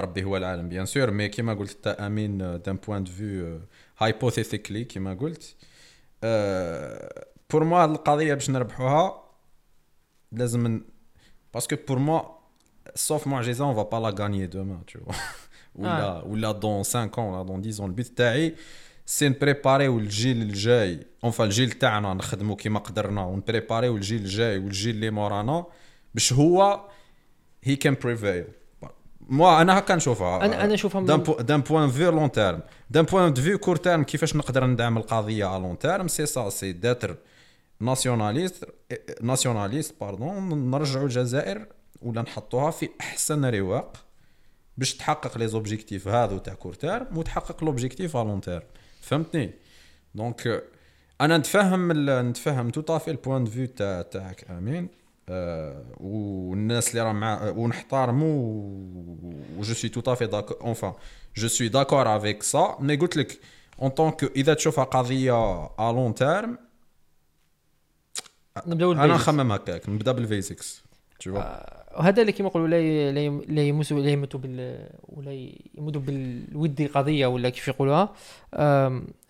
ربي 0.00 0.24
هو 0.24 0.36
العالم. 0.36 0.68
bien 0.68 0.86
sûr 0.86 1.10
mais 1.10 1.28
كيما 1.28 1.54
قلت 1.54 1.84
تا 1.84 2.06
أمين 2.06 2.38
d'un 2.38 2.76
point 2.76 3.04
de 3.04 3.12
vue 3.12 3.60
hypothetically 3.98 4.84
كيما 4.84 5.14
قلت 5.14 5.56
pour 7.50 7.64
moi 7.64 7.82
هاد 7.82 7.90
القضية 7.90 8.34
باش 8.34 8.50
نربحوها 8.50 9.24
لازم 10.32 10.66
ن... 10.66 10.82
parce 11.54 11.68
que 11.68 11.76
pour 11.88 11.98
moi 11.98 12.22
sauf 12.94 13.26
معجزه 13.26 13.64
on 13.64 13.74
va 13.74 13.82
pas 13.82 13.96
la 13.96 14.22
gagner 14.22 14.46
demain 14.46 14.86
tôt 14.86 15.00
ولا 15.74 16.22
ولا 16.24 16.52
dans 16.52 16.82
5 16.82 17.06
ans 17.06 17.18
ولا 17.18 17.42
dans 17.42 17.60
10 17.60 17.78
ans. 17.78 17.80
ال 17.80 17.86
but 17.86 18.06
تاعي 18.06 18.54
c'est 19.06 19.28
نبريباريو 19.28 19.98
الجيل 19.98 20.42
الجاي 20.42 21.06
enfin 21.24 21.44
الجيل 21.44 21.70
تاعنا 21.70 22.14
نخدمو 22.14 22.56
كيما 22.56 22.78
قدرنا 22.78 23.24
ونبريباريو 23.24 23.96
الجيل 23.96 24.20
الجاي 24.20 24.58
والجيل 24.58 24.94
اللي 24.94 25.10
مورانا 25.10 25.66
باش 26.14 26.32
هو 26.32 26.88
هي 27.62 27.76
كان 27.76 27.96
بريفيل 28.02 28.44
moi 29.30 29.62
أنا 29.62 29.78
هكا 29.78 29.94
نشوفها. 29.94 30.44
أنا 30.44 30.64
أنا 30.64 30.74
نشوفها 30.74 31.00
d'un 31.02 31.16
من- 31.18 31.22
بو 31.24 31.32
d'un 31.34 31.60
point 31.60 31.90
vue 31.90 32.10
long 32.10 32.32
terme 32.32 32.60
d'un 32.90 33.04
point 33.04 33.34
vue 33.34 33.58
court 33.58 33.76
terme 33.76 34.02
كيفاش 34.04 34.36
نقدر 34.36 34.66
ندعم 34.66 34.98
القضية 34.98 35.56
à 35.56 35.58
long 35.58 35.78
terme 35.78 36.08
c'est 36.08 36.26
ça 36.26 36.48
c'est 36.48 36.72
d'être 36.72 37.16
nationaliste 37.80 38.64
nationaliste 39.22 39.94
pardon 40.00 40.70
نرجعوا 40.70 41.04
الجزائر 41.04 41.66
ولا 42.02 42.22
نحطوها 42.22 42.70
في 42.70 42.88
أحسن 43.00 43.44
رواق 43.44 43.96
باش 44.78 44.94
تحقق 44.94 45.38
les 45.38 45.48
objectifs 45.48 46.08
هذو 46.08 46.38
تاع 46.38 46.54
court 46.54 46.74
terme 46.74 47.18
وتحقق 47.18 47.64
l'objectif 47.64 48.16
à 48.16 48.24
long 48.24 48.40
terme 48.40 48.62
فهمتني؟ 49.00 49.50
donc 50.14 50.62
أنا 51.20 51.38
نتفهم 51.38 51.90
ال- 51.90 52.28
نتفهم 52.28 52.70
tout 52.70 52.80
à 52.80 52.86
fait 52.86 53.10
ال 53.10 53.16
point 53.16 53.44
de 53.44 53.50
vue 53.50 53.66
تاع 53.66 54.02
تاعك 54.02 54.44
آمين. 54.50 54.88
آه، 55.28 55.84
والناس 56.00 56.90
اللي 56.90 57.02
راه 57.02 57.12
مع 57.12 57.42
ونحترمو 57.56 58.26
و 59.56 59.62
je 59.62 59.74
suis 59.74 59.90
tout 59.90 60.00
à 60.00 60.05
fait 60.05 60.26
d'accord 60.26 60.60
enfin 60.60 60.92
je 61.36 61.48
suis 61.48 61.68
d'accord 61.68 62.16
avec 62.16 62.42
ça 62.42 62.76
mais 62.80 62.96
قلت 62.96 63.16
لك 63.16 63.38
en 63.82 63.88
tant 63.90 64.09
que 64.09 64.24
إذا 64.36 64.54
تشوفها 64.54 64.84
قضية 64.84 65.64
à 65.66 65.92
long 65.92 66.14
terme 66.14 66.58
نبداو 68.66 68.92
أنا. 68.92 69.06
نخمم 69.06 69.52
هكاك. 69.52 69.88
نبدأ 69.88 70.12
بالفيزيكس 70.12 70.82
تو 71.20 71.30
وهذا 71.96 72.20
اللي 72.20 72.32
كيما 72.32 72.48
يقولوا 72.48 72.68
لا 72.68 73.12
لا 73.12 73.20
يم- 73.20 73.42
لا 73.48 73.62
يمسوا 73.62 74.00
لا 74.00 74.10
يموتوا 74.10 74.40
بال 74.40 74.88
ولا 75.08 75.50
يموتوا 75.74 76.00
بالود 76.00 76.90
قضيه 76.94 77.26
ولا 77.26 77.48
كيف 77.48 77.68
يقولوها. 77.68 78.14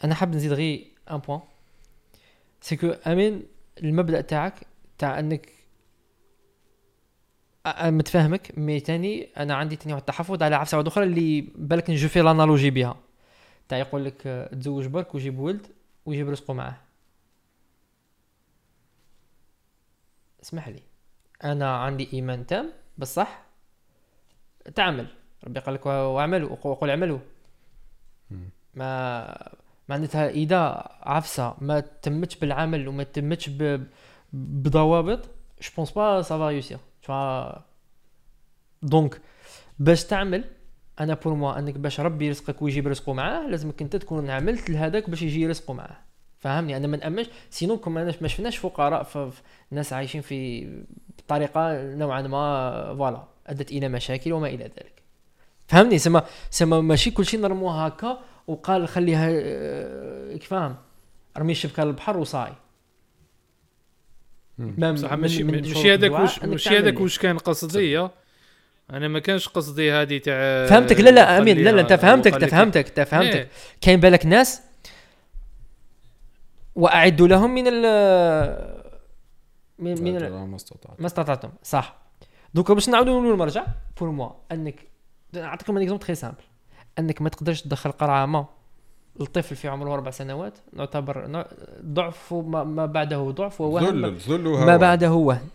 أنا 0.04 0.14
حاب 0.14 0.34
نزيد 0.34 0.52
غير 0.52 0.86
un 1.10 1.16
point 1.18 1.40
c'est 2.60 2.76
que 2.76 2.86
امين 3.06 3.42
المبدأ 3.82 4.20
تاعك 4.20 4.54
تاع 4.98 5.18
إنك 5.18 5.48
متفاهمك 7.66 8.58
mais 8.58 8.80
تاني 8.80 9.28
أنا 9.36 9.54
عندي 9.54 9.76
تاني 9.76 9.92
واحد 9.92 10.02
التحفظ 10.02 10.42
على 10.42 10.56
عفسة 10.56 10.76
واحدة 10.76 10.88
أخرى 10.88 11.04
اللي 11.04 11.40
بالك 11.40 11.90
نجو 11.90 12.08
في 12.08 12.22
l'analogie 12.22 12.70
بها 12.70 12.96
تاع 13.68 13.78
يقول 13.78 14.04
لك 14.04 14.48
تزوج 14.52 14.86
برك 14.86 15.14
ويجيب 15.14 15.38
ولد 15.38 15.66
ويجيب 16.06 16.28
رزقه 16.28 16.54
معاه. 16.54 16.76
اسمح 20.42 20.68
لي. 20.68 20.82
أنا 21.44 21.76
عندي 21.76 22.08
إيمان 22.12 22.46
تام 22.46 22.72
بالصح؟ 22.98 23.42
تعمل. 24.74 25.06
ربي 25.44 25.60
قال 25.60 25.74
لك 25.74 25.86
واعملوا 25.86 26.56
وقل 26.64 26.90
اعملوا. 26.90 27.18
ما 28.74 29.50
معناتها 29.88 30.28
إذا 30.28 30.88
عفسة 31.02 31.54
ما 31.60 31.80
تمتش 31.80 32.36
بالعمل 32.36 32.88
وما 32.88 33.02
تمتش 33.02 33.50
بضوابط 34.32 35.28
je 35.62 35.70
pense 35.76 35.90
pas 35.90 36.22
ça 36.22 36.38
va 36.38 36.89
réussir 37.08 37.62
donc 38.82 39.20
باش 39.78 40.04
تعمل 40.04 40.44
أنا 41.00 41.14
pour 41.14 41.34
moi 41.34 41.58
أنك 41.58 41.74
باش 41.74 42.00
ربي 42.00 42.26
يرزقك 42.26 42.62
ويجيب 42.62 42.88
رزقه 42.88 43.12
معاه 43.12 43.46
لازمك 43.46 43.82
أنت 43.82 43.96
تكون 43.96 44.30
عملت 44.30 44.70
لهذاك 44.70 45.10
باش 45.10 45.22
يجي 45.22 45.46
رزقه 45.46 45.74
معاه. 45.74 45.96
فهمني؟ 46.38 46.76
أنا 46.76 46.86
ما 46.86 46.96
نأمنش 46.96 47.26
sinon 47.50 47.76
كون 47.76 47.92
ما 47.92 48.28
شفناش 48.28 48.56
فقراء 48.56 49.02
ف- 49.02 49.18
ف- 49.18 49.42
ناس 49.70 49.92
عايشين 49.92 50.20
في 50.20 50.68
بطريقه 51.18 51.94
نوعا 51.94 52.22
ما 52.22 52.94
فوالا 52.94 53.24
أدت 53.46 53.70
إلى 53.72 53.88
مشاكل 53.88 54.32
وما 54.32 54.46
إلى 54.48 54.64
ذلك. 54.64 55.02
فهمني؟ 55.66 55.98
سما 55.98 56.24
سما 56.50 56.80
ماشي 56.80 57.10
كل 57.10 57.26
شيء 57.26 57.40
نرموه 57.40 57.86
هكا 57.86 58.18
وقال 58.46 58.88
خليها 58.88 59.28
آه، 59.32 60.36
كيف 60.36 60.48
فاهم؟ 60.50 60.76
أرمي 61.36 61.52
الشبكة 61.52 61.84
للبحر 61.84 62.16
وصاي. 62.16 62.52
ما- 64.78 64.92
بصح 64.92 65.12
من- 65.12 65.20
ماشي 65.20 65.42
ماشي 65.44 65.94
هذاك 65.94 66.10
واش 66.10 66.42
ماشي 66.44 66.78
هذاك. 66.78 67.00
واش 67.00 67.18
كان 67.18 67.38
قصدي 67.38 68.08
أنا 68.90 69.08
ما 69.08 69.18
كانش 69.18 69.48
قصدي 69.48 69.92
هذه 69.92 70.18
تاع 70.18 70.66
فهمتك. 70.66 71.00
لا 71.00 71.10
لا 71.10 71.38
أمين. 71.38 71.58
لا 71.58 71.70
لا 71.70 71.80
أنت 71.80 71.92
فهمتك 71.92 72.34
أنت 72.34 72.44
فهمتك 72.44 72.86
أنت 72.88 73.00
فهمتك. 73.08 73.36
إيه. 73.36 73.48
كاين 73.80 74.00
بالك 74.00 74.26
ناس 74.26 74.60
وأعدوا 76.74 77.28
لهم 77.28 77.54
من 77.54 77.64
ال 77.66 77.82
من, 79.78 80.02
من 80.02 80.16
ال- 80.16 80.32
ما 80.48 80.56
استطعت. 80.56 81.00
ما 81.00 81.06
استطعتم 81.06 81.50
صح. 81.62 81.96
دوكا 82.54 82.74
باش 82.74 82.88
نعاودوا 82.88 83.12
نقولوا 83.12 83.32
المرجع 83.32 83.64
pour 84.00 84.10
moi 84.10 84.30
انك 84.52 84.80
نعطيكم 85.32 85.76
un 85.76 85.82
exemple 85.82 86.04
très 86.06 86.14
simple 86.14 86.42
أنك 86.98 87.22
ما 87.22 87.28
تقدرش 87.28 87.62
تدخل 87.62 87.92
قرعة 87.92 88.26
ما. 88.26 88.46
الطفل 89.20 89.56
في 89.56 89.68
عمره 89.68 89.94
أربع 89.94 90.10
سنوات 90.10 90.58
نعتبر 90.72 91.44
ضعف 91.84 92.34
ما 92.52 92.86
بعده 92.86 93.30
ضعف 93.30 93.60
ووهن 93.60 94.04
ذل 94.06 94.48
ما. 94.48 94.76
بعده 94.76 95.12
وهن 95.12 95.48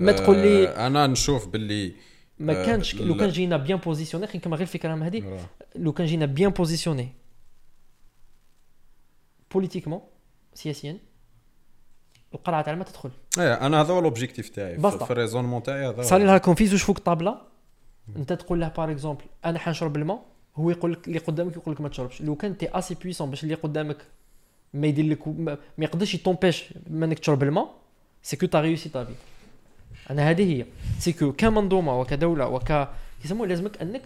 ما 0.00 0.12
تقول 0.12 0.36
لي 0.36 0.68
آه، 0.68 0.86
أنا 0.86 1.06
نشوف 1.06 1.48
باللي 1.48 1.92
ما 2.38 2.62
آه، 2.62 2.66
كانش 2.66 2.94
لو. 2.94 3.16
كان 3.16 3.28
جينا 3.28 3.56
bien 3.56 3.78
positionnés 3.78 4.26
خلينا 4.26 4.44
كما 4.44 4.56
غير 4.56 4.62
الفكرة 4.66 4.94
هذه 4.94 5.28
راه. 5.28 5.40
لو 5.76 5.92
كان 5.92 6.06
جينا 6.06 6.26
بيان 6.26 6.50
بوزيسيوني 6.50 7.08
بوليتيكمون 9.54 10.00
سياسيا 10.54 10.98
القرعة 12.34 12.62
تاع 12.62 12.74
ما 12.74 12.84
تدخل 12.84 13.10
إيه 13.38 13.54
أنا 13.54 13.80
هذا 13.80 13.92
هو 13.92 14.00
لوبجيكتيف 14.00 14.48
تاعي. 14.48 14.78
في 14.78 15.10
الريزونمون 15.10 15.62
تاعي 15.62 15.88
هذا. 15.88 16.02
صار 16.02 16.20
لها 16.20 16.38
كونفيز 16.38 16.74
فوق 16.74 16.98
طابله 16.98 17.40
أنت 18.16 18.32
تقول 18.32 18.60
له 18.60 18.68
بار 18.68 18.90
اكزومبل 18.90 19.24
أنا 19.44 19.58
حنشرب 19.58 19.96
الماء 19.96 20.24
هو 20.56 20.70
يقول 20.70 20.92
لك 20.92 21.08
اللي 21.08 21.18
قدامك 21.18 21.56
يقول 21.56 21.74
لك 21.74 21.80
ما 21.80 21.88
تشربش. 21.88 22.22
لو 22.22 22.34
كان 22.34 22.58
تي 22.58 22.68
آسي 22.72 22.94
بويسون 22.94 23.30
باش 23.30 23.44
اللي 23.44 23.54
قدامك 23.54 23.96
ما 24.74 24.86
يدير 24.86 25.06
لك 25.06 25.28
ما, 25.28 25.58
يقدرش 25.78 26.14
يطومبيش 26.14 26.64
بما 26.86 27.06
انك 27.06 27.18
تشرب 27.18 27.42
الماء 27.42 27.74
سي 28.22 28.36
كو 28.36 28.46
تا 28.46 28.60
ريوسي 28.60 28.88
تا 28.88 29.04
في 29.04 29.12
أنا 30.10 30.30
هذه 30.30 30.52
هي. 30.52 30.66
c'est 30.98 31.12
que 31.12 31.32
كمنظومة 31.32 32.00
وكدولة 32.00 32.48
وك 32.48 32.88
يسموه 33.24 33.46
لازمك 33.46 33.82
أنك 33.82 34.02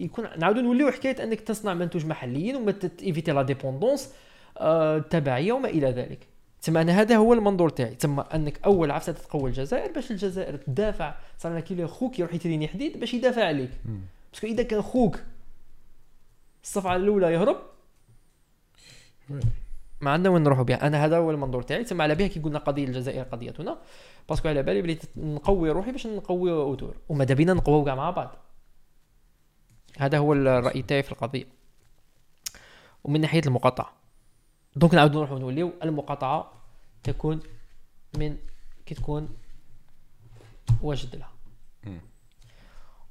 يكون 0.00 0.24
نعاودوا 0.38 0.62
نوليو 0.62 0.90
حكاية 0.90 1.24
أنك 1.24 1.40
تصنع 1.40 1.74
منتوج 1.74 2.06
محليا 2.06 2.56
وما 2.56 2.72
تيفيتي 2.72 3.32
la 3.32 3.42
dépendance 3.42 4.12
آه، 4.58 4.98
تبعية 4.98 5.52
وما 5.52 5.68
إلى 5.68 5.90
ذلك. 5.90 6.18
تسمى 6.62 6.80
أنا 6.80 7.00
هذا 7.00 7.16
هو 7.16 7.32
المنظور 7.32 7.68
تاعي. 7.68 7.94
تسمى 7.94 8.24
أنك 8.34 8.60
أول 8.64 8.90
عفسة 8.90 9.12
تقوي 9.12 9.50
الجزائر 9.50 9.92
باش 9.92 10.10
الجزائر 10.10 10.56
تدافع. 10.56 11.14
صار 11.38 11.56
لك 11.56 11.64
كي 11.64 11.86
خوك 11.86 12.18
يروح 12.18 12.34
يتريني 12.34 12.68
حديد 12.68 13.00
باش 13.00 13.14
يدافع 13.14 13.44
عليك. 13.44 13.70
parce 14.32 14.41
que 14.41 14.46
إذا 14.46 14.62
كان 14.62 14.82
خوك 14.82 15.18
الصفعة 16.62 16.96
الأولى 16.96 17.32
يهرب. 17.32 17.56
ما 20.00 20.10
عندنا 20.10 20.34
وين 20.34 20.42
نروحوا 20.42 20.64
بها 20.64 20.86
أنا 20.86 21.04
هذا 21.04 21.18
هو 21.18 21.30
المنظور 21.30 21.62
تاعي. 21.62 21.84
تسمى 21.84 22.02
على 22.02 22.14
بها 22.14 22.26
كي 22.26 22.40
قلنا 22.40 22.58
قضية 22.58 22.84
الجزائر 22.84 23.22
قضيتنا. 23.22 23.78
parce 24.28 24.40
que 24.40 24.48
على 24.48 24.62
بالي 24.62 24.82
بلي 24.82 24.98
نقوي 25.16 25.70
روحي 25.70 25.92
باش 25.92 26.06
نقوي 26.06 26.52
autour. 26.52 26.96
وماذا 27.08 27.34
بينا 27.34 27.54
نقويو 27.54 27.84
كاع 27.84 27.94
مع 27.94 28.10
بعض. 28.10 28.36
هذا 29.98 30.18
هو 30.18 30.32
الرأي 30.32 30.82
تاعي 30.82 31.02
في 31.02 31.12
القضية. 31.12 31.44
ومن 33.04 33.20
ناحية 33.20 33.42
المقاطعة. 33.46 33.92
donc 34.76 34.94
نعاودو 34.94 35.18
نروحو 35.18 35.38
نوليو 35.38 35.72
المقاطعة 35.82 36.52
تكون 37.02 37.40
من 38.18 38.36
كي 38.86 38.94
تكون 38.94 39.36
واجد 40.82 41.16
لها. 41.16 41.32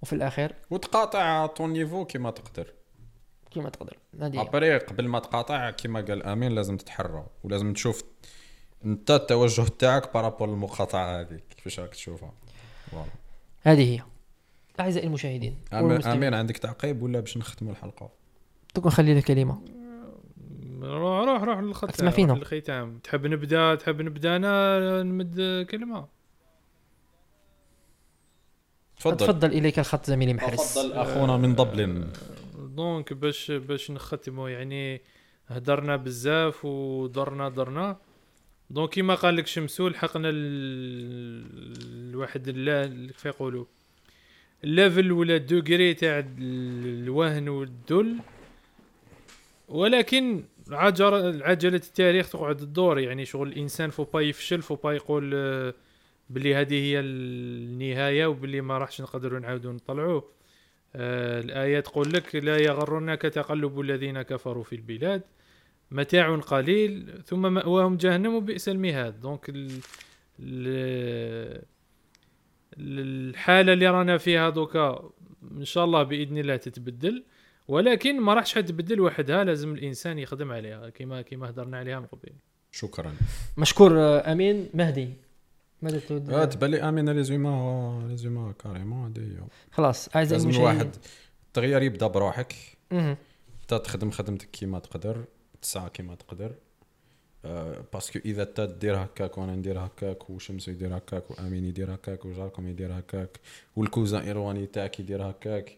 وفي 0.01 0.13
الاخير 0.13 0.55
وتقاطع 0.69 1.45
ton 1.45 1.73
niveau 1.73 2.05
كيما 2.05 2.31
تقدر. 2.31 2.73
كيما 3.51 3.69
تقدر. 3.69 3.97
هذه 4.19 4.35
هي. 4.35 4.41
après 4.41 4.77
قبل 4.77 5.07
ما 5.07 5.19
تقاطع 5.19 5.69
كيما 5.69 6.01
قال 6.01 6.23
أمين 6.23 6.51
لازم 6.51 6.77
تتحرى 6.77 7.25
ولازم 7.43 7.73
تشوف 7.73 8.03
أنت 8.85 9.11
التوجه 9.11 9.61
تاعك 9.61 10.13
par 10.13 10.24
rapport 10.24 10.49
المقاطعة 10.49 11.21
هذه. 11.21 11.39
كيفاش 11.49 11.79
راك 11.79 11.89
تشوفها؟ 11.89 12.33
voilà. 12.91 13.05
هذه 13.61 13.95
هي. 13.95 14.01
أعزائي 14.79 15.07
المشاهدين. 15.07 15.57
امين 15.73 16.33
عندك 16.33 16.57
تعقيب 16.57 17.03
ولا 17.03 17.19
باش 17.19 17.37
نختموا 17.37 17.71
الحلقة؟ 17.71 18.09
دوك 18.75 18.87
نخلي 18.87 19.13
لك 19.13 19.23
كلمة. 19.23 19.61
روح 20.81 21.25
روح 21.25 21.43
روح 21.43 21.59
للختام 21.59 22.11
فينا. 22.11 22.33
روح 22.33 22.53
للختام. 22.53 22.99
تحب 22.99 23.27
نبدا 23.27 23.75
تحب 23.75 24.01
نبدا 24.01 24.35
أنا 24.35 25.03
نمد 25.03 25.65
كلمة؟ 25.69 26.07
تفضل. 28.97 29.17
تفضل 29.17 29.51
إليك 29.51 29.79
الخط 29.79 30.05
زميلي 30.05 30.33
محرس 30.33 30.73
تفضل 30.73 30.93
أخونا 30.93 31.37
من 31.37 31.55
دبلن 31.55 32.07
donc 32.75 33.13
باش 33.13 33.51
باش 33.51 33.91
نختموا 33.91 34.49
يعني 34.49 35.01
هدرنا 35.47 35.95
بزاف 35.95 36.65
ودرنا 36.65 37.49
درنا. 37.49 37.97
donc 38.69 38.89
كيما 38.89 39.15
قال 39.15 39.35
لك 39.35 39.47
شمسو 39.47 39.87
لحقنا 39.87 40.29
ال- 40.29 42.09
الواحد 42.09 42.47
اللا 42.47 43.07
كيف 43.07 43.25
يقولوا؟ 43.25 43.65
ال 44.63 44.71
level 44.71 45.11
ولا 45.11 45.35
ال 45.35 45.45
degré 45.45 45.93
تاع 45.93 46.19
ال- 46.19 46.27
الوهن 47.03 47.49
والذل. 47.49 48.15
ولكن 49.69 50.43
عجر 50.71 51.43
عجلة 51.43 51.75
التاريخ 51.75 52.29
تقعد 52.29 52.57
تدور 52.57 52.99
يعني 52.99 53.25
شغل 53.25 53.47
الإنسان 53.47 53.89
فو 53.89 54.03
با 54.03 54.21
يفشل 54.21 54.61
فو 54.61 54.75
با 54.75 54.93
يقول 54.93 55.31
آه، 55.35 55.73
بلي 56.29 56.55
هذه 56.55 56.73
هي 56.73 56.99
النهاية 56.99 58.25
وبلي 58.25 58.61
ما 58.61 58.77
راحش 58.77 59.01
نقدروا 59.01 59.39
نعاودوا 59.39 59.73
نطلعوه 59.73 60.23
الآية 60.95 61.79
تقول 61.79 62.13
لك 62.13 62.35
لا 62.35 62.57
يغرنك 62.57 63.21
تقلب 63.21 63.79
الذين 63.79 64.21
كفروا 64.21 64.63
في 64.63 64.75
البلاد 64.75 65.21
متاع 65.91 66.35
قليل 66.35 67.21
ثم 67.25 67.53
مأواهم 67.53 67.97
جهنم 67.97 68.35
وبئس 68.35 68.69
المهاد. 68.69 69.19
دونك 69.21 69.49
ال 69.49 69.79
ال 70.39 71.61
الحالة 72.77 73.73
اللي 73.73 73.87
رانا 73.87 74.17
فيها 74.17 74.49
دوكا 74.49 75.09
إن 75.51 75.65
شاء 75.65 75.85
الله 75.85 76.03
بإذن 76.03 76.37
الله 76.37 76.55
تتبدل. 76.55 77.23
ولكن 77.67 78.19
ما 78.21 78.33
راحش 78.33 78.53
تبدل 78.53 79.01
وحدها 79.01 79.43
لازم 79.43 79.73
الإنسان 79.73 80.19
يخدم 80.19 80.51
عليها 80.51 80.89
كما 80.89 81.21
كما 81.21 81.49
هدرنا 81.49 81.77
عليها 81.77 81.99
من 81.99 82.05
قبل. 82.05 82.29
شكرا. 82.71 83.13
مشكور 83.57 83.99
آه، 83.99 84.31
أمين 84.31 84.69
مهدي. 84.73 85.09
آه، 86.29 86.45
تبان 86.45 86.73
امين 86.73 87.09
résuma 87.09 88.07
résuma 88.07 88.51
carrément 88.51 89.11
هذه 89.11 89.19
هي. 89.21 89.37
خلاص 89.71 90.15
أعزائي 90.15 90.43
لازم 90.43 90.59
الواحد 90.59 90.95
التغيير 91.47 91.81
يبدأ 91.81 92.07
بروحك. 92.07 92.55
انت 93.61 93.73
تخدم 93.73 94.11
خدمتك 94.11 94.51
كيما 94.51 94.79
تقدر 94.79 95.23
تسعى 95.61 95.89
كيما 95.89 96.15
تقدر. 96.15 96.55
آه، 97.45 97.83
parce 97.93 98.09
que 98.10 98.19
إذا 98.25 98.43
انت 98.43 98.61
دير 98.81 99.03
هكاك 99.03 99.37
وأنا 99.37 99.55
ندير 99.55 99.79
هكاك 99.79 100.29
وشمسو 100.29 100.71
يدير 100.71 100.97
هكاك 100.97 101.31
وأمين 101.31 101.65
يدير 101.65 101.93
هكاك 101.93 102.25
وجاركم 102.25 102.67
يدير 102.67 102.99
هكاك 102.99 103.39
وال 103.75 103.87
cousin 103.87 104.21
إيرواني 104.21 104.65
تاعك 104.65 104.99
يدير 104.99 105.29
هكاك 105.29 105.77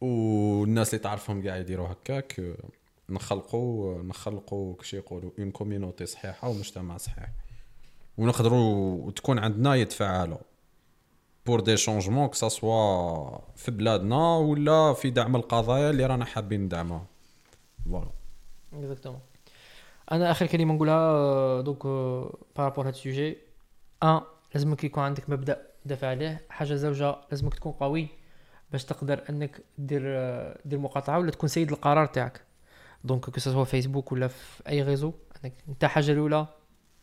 والناس 0.00 0.94
اللي 0.94 1.04
تعرفهم 1.04 1.42
كاع 1.42 1.56
يديروا 1.56 1.88
هكاك 1.88 2.40
آه، 2.40 2.54
نخلقوا 3.08 4.02
نخلقوا 4.02 4.74
كش 4.74 4.94
يقولوا 4.94 5.30
une 5.38 5.50
community 5.50 6.06
صحيحة 6.06 6.48
ومجتمع 6.48 6.96
صحيح. 6.96 7.28
ونقدروا 8.18 9.10
تكون 9.10 9.38
عندنا 9.38 9.74
يتفاعلوا. 9.74 10.38
pour 11.46 11.60
des 11.60 11.76
changements 11.76 12.48
que 12.48 12.78
ça 12.78 12.98
soit 12.98 13.38
في 13.56 13.70
بلادنا 13.70 14.36
ولا 14.36 14.92
في 14.92 15.10
دعم 15.10 15.36
القضايا 15.36 15.90
اللي 15.90 16.06
رانا 16.06 16.24
حابين 16.24 16.60
ندعمها. 16.60 17.06
voilà 17.84 18.10
exactement 18.72 19.20
أنا 20.12 20.30
آخر 20.30 20.46
كلمة 20.46 20.74
نقولها 20.74 20.94
آه، 20.94 21.60
donc 21.60 21.82
par 22.56 22.65
rapport 22.65 22.86
هاد 22.86 22.92
ال 22.94 23.00
sujet. 23.00 23.36
أن 24.02 24.20
لازمك 24.54 24.84
يكون 24.84 25.02
عندك 25.02 25.30
مبدأ 25.30 25.66
دافع 25.84 26.06
عليه. 26.08 26.40
حاجة 26.48 26.74
زوجة 26.74 27.16
لازمك 27.30 27.54
تكون 27.54 27.72
قوي 27.72 28.08
باش 28.72 28.84
تقدر 28.84 29.24
أنك 29.30 29.60
دير 29.78 30.02
آه، 30.06 30.58
دير 30.64 30.78
مقاطعة 30.78 31.18
ولا 31.18 31.30
تكون 31.30 31.48
سيد 31.48 31.72
القرار 31.72 32.06
تاعك. 32.06 32.40
donc 33.04 33.30
que 33.30 33.40
ce 33.40 33.48
soit 33.48 33.64
فيسبوك 33.64 34.12
ولا 34.12 34.28
في 34.28 34.68
أي 34.68 34.82
réseau 34.82 35.12
أنك 35.44 35.52
أنت 35.68 35.84
حاجة 35.84 36.12
الأولى 36.12 36.46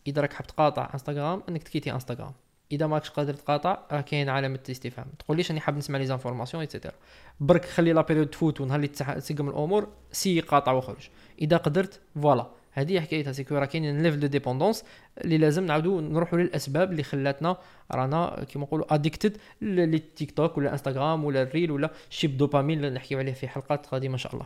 إذا 0.08 0.22
راك 0.22 0.34
حاب 0.34 0.48
تقاطع 0.48 0.90
انستغرام 0.94 1.44
إنك 1.50 1.64
ت 1.64 1.68
quitter 1.68 1.94
انستغرام 1.94 2.32
إذا 2.72 2.88
ماكش 2.88 3.10
قادر 3.10 3.34
تقاطع 3.34 3.80
راه 3.92 4.02
كاين 4.02 4.30
علامه 4.30 4.60
استفهام 4.70 5.08
تقوليش 5.20 5.50
راني 5.50 5.62
حاب 5.62 5.78
نسمع 5.78 5.98
les 5.98 6.06
informations 6.06 6.54
et 6.54 6.62
cetera 6.62 6.92
برك 7.40 7.66
خلي 7.66 7.94
la 7.94 8.02
période 8.02 8.28
تفوت 8.28 8.62
ونهار 8.62 8.76
اللي 8.76 8.88
تسقم 8.88 9.50
الأمور 9.50 9.88
سي 10.12 10.40
قاطع 10.40 10.72
وخرج. 10.72 11.10
إذا 11.42 11.58
قدرت 11.58 12.02
voilà. 12.22 12.48
هذه 12.72 13.00
حكايتها 13.00 13.32
c'est 13.32 13.47
que 13.47 13.56
راه 13.56 13.66
كاين 13.66 14.04
level 14.04 14.20
de 14.20 14.28
dépendance 14.28 14.84
اللي 15.18 15.38
لازم 15.38 15.66
نعاودو 15.66 16.00
نروحوا 16.00 16.40
للأسباب 16.40 16.92
اللي 16.92 17.04
خلاتنا 17.04 17.58
رانا 17.92 18.46
كيما 18.50 18.66
نقولوا 18.66 18.94
addicted 18.94 19.38
للتيك 19.62 20.32
توك 20.32 20.58
ولا 20.58 20.72
انستغرام 20.72 21.26
ولا 21.26 21.42
ال 21.42 21.47
reels 21.47 21.72
ولا 21.72 21.92
cheap 22.10 22.38
dopamine 22.38 22.78
اللي 22.78 22.90
نحكيو 22.90 23.20
عليه 23.20 23.34
في 23.34 23.48
حلقات 23.48 23.86
قادمة 23.86 24.14
إن 24.14 24.18
شاء 24.18 24.34
الله. 24.34 24.46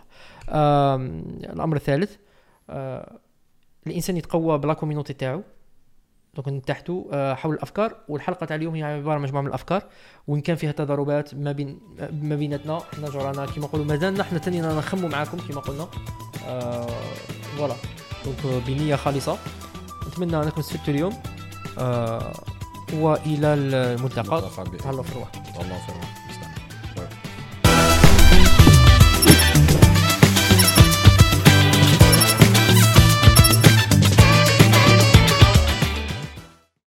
الأمر 1.53 1.75
الثالث 1.75 2.15
آه، 2.69 3.19
الإنسان 3.89 4.17
يتقوى 4.17 4.57
بال 4.57 4.73
community 4.73 5.13
تاعو. 5.13 5.41
donc 6.33 6.47
نتحتوا 6.47 7.03
آه، 7.11 7.33
حول 7.33 7.53
الأفكار. 7.55 7.95
والحلقة 8.07 8.45
تاع 8.45 8.55
اليوم 8.55 8.75
هي 8.75 8.83
عبارة 8.83 9.19
مجموعة 9.19 9.41
من 9.41 9.47
الأفكار. 9.47 9.83
وإن 10.27 10.41
كان 10.41 10.55
فيها 10.55 10.71
تضاربات 10.71 11.35
ما 11.35 11.51
بين 11.51 11.79
ما 12.21 12.35
بيناتنا 12.35 12.79
حنا 12.95 13.09
جرانا 13.09 13.45
كيما 13.45 13.65
نقولوا. 13.65 13.85
مازالنا 13.85 14.23
حنا 14.23 14.39
تاني 14.39 14.61
نخموا 14.61 15.09
معاكم 15.09 15.37
كيما 15.37 15.61
قلنا. 15.61 15.87
آه، 16.47 16.87
voilà 17.57 17.75
donc 18.25 18.63
بنية 18.67 18.95
خالصة. 18.95 19.37
نتمنى 20.07 20.43
أنكم 20.43 20.59
استفدتوا 20.59 20.93
اليوم. 20.93 21.13
آه، 21.79 22.33
وإلى 22.93 23.53
الملتقى. 23.53 24.41
تهلاو 24.79 25.03
في 25.03 25.11
الروح. 25.11 25.31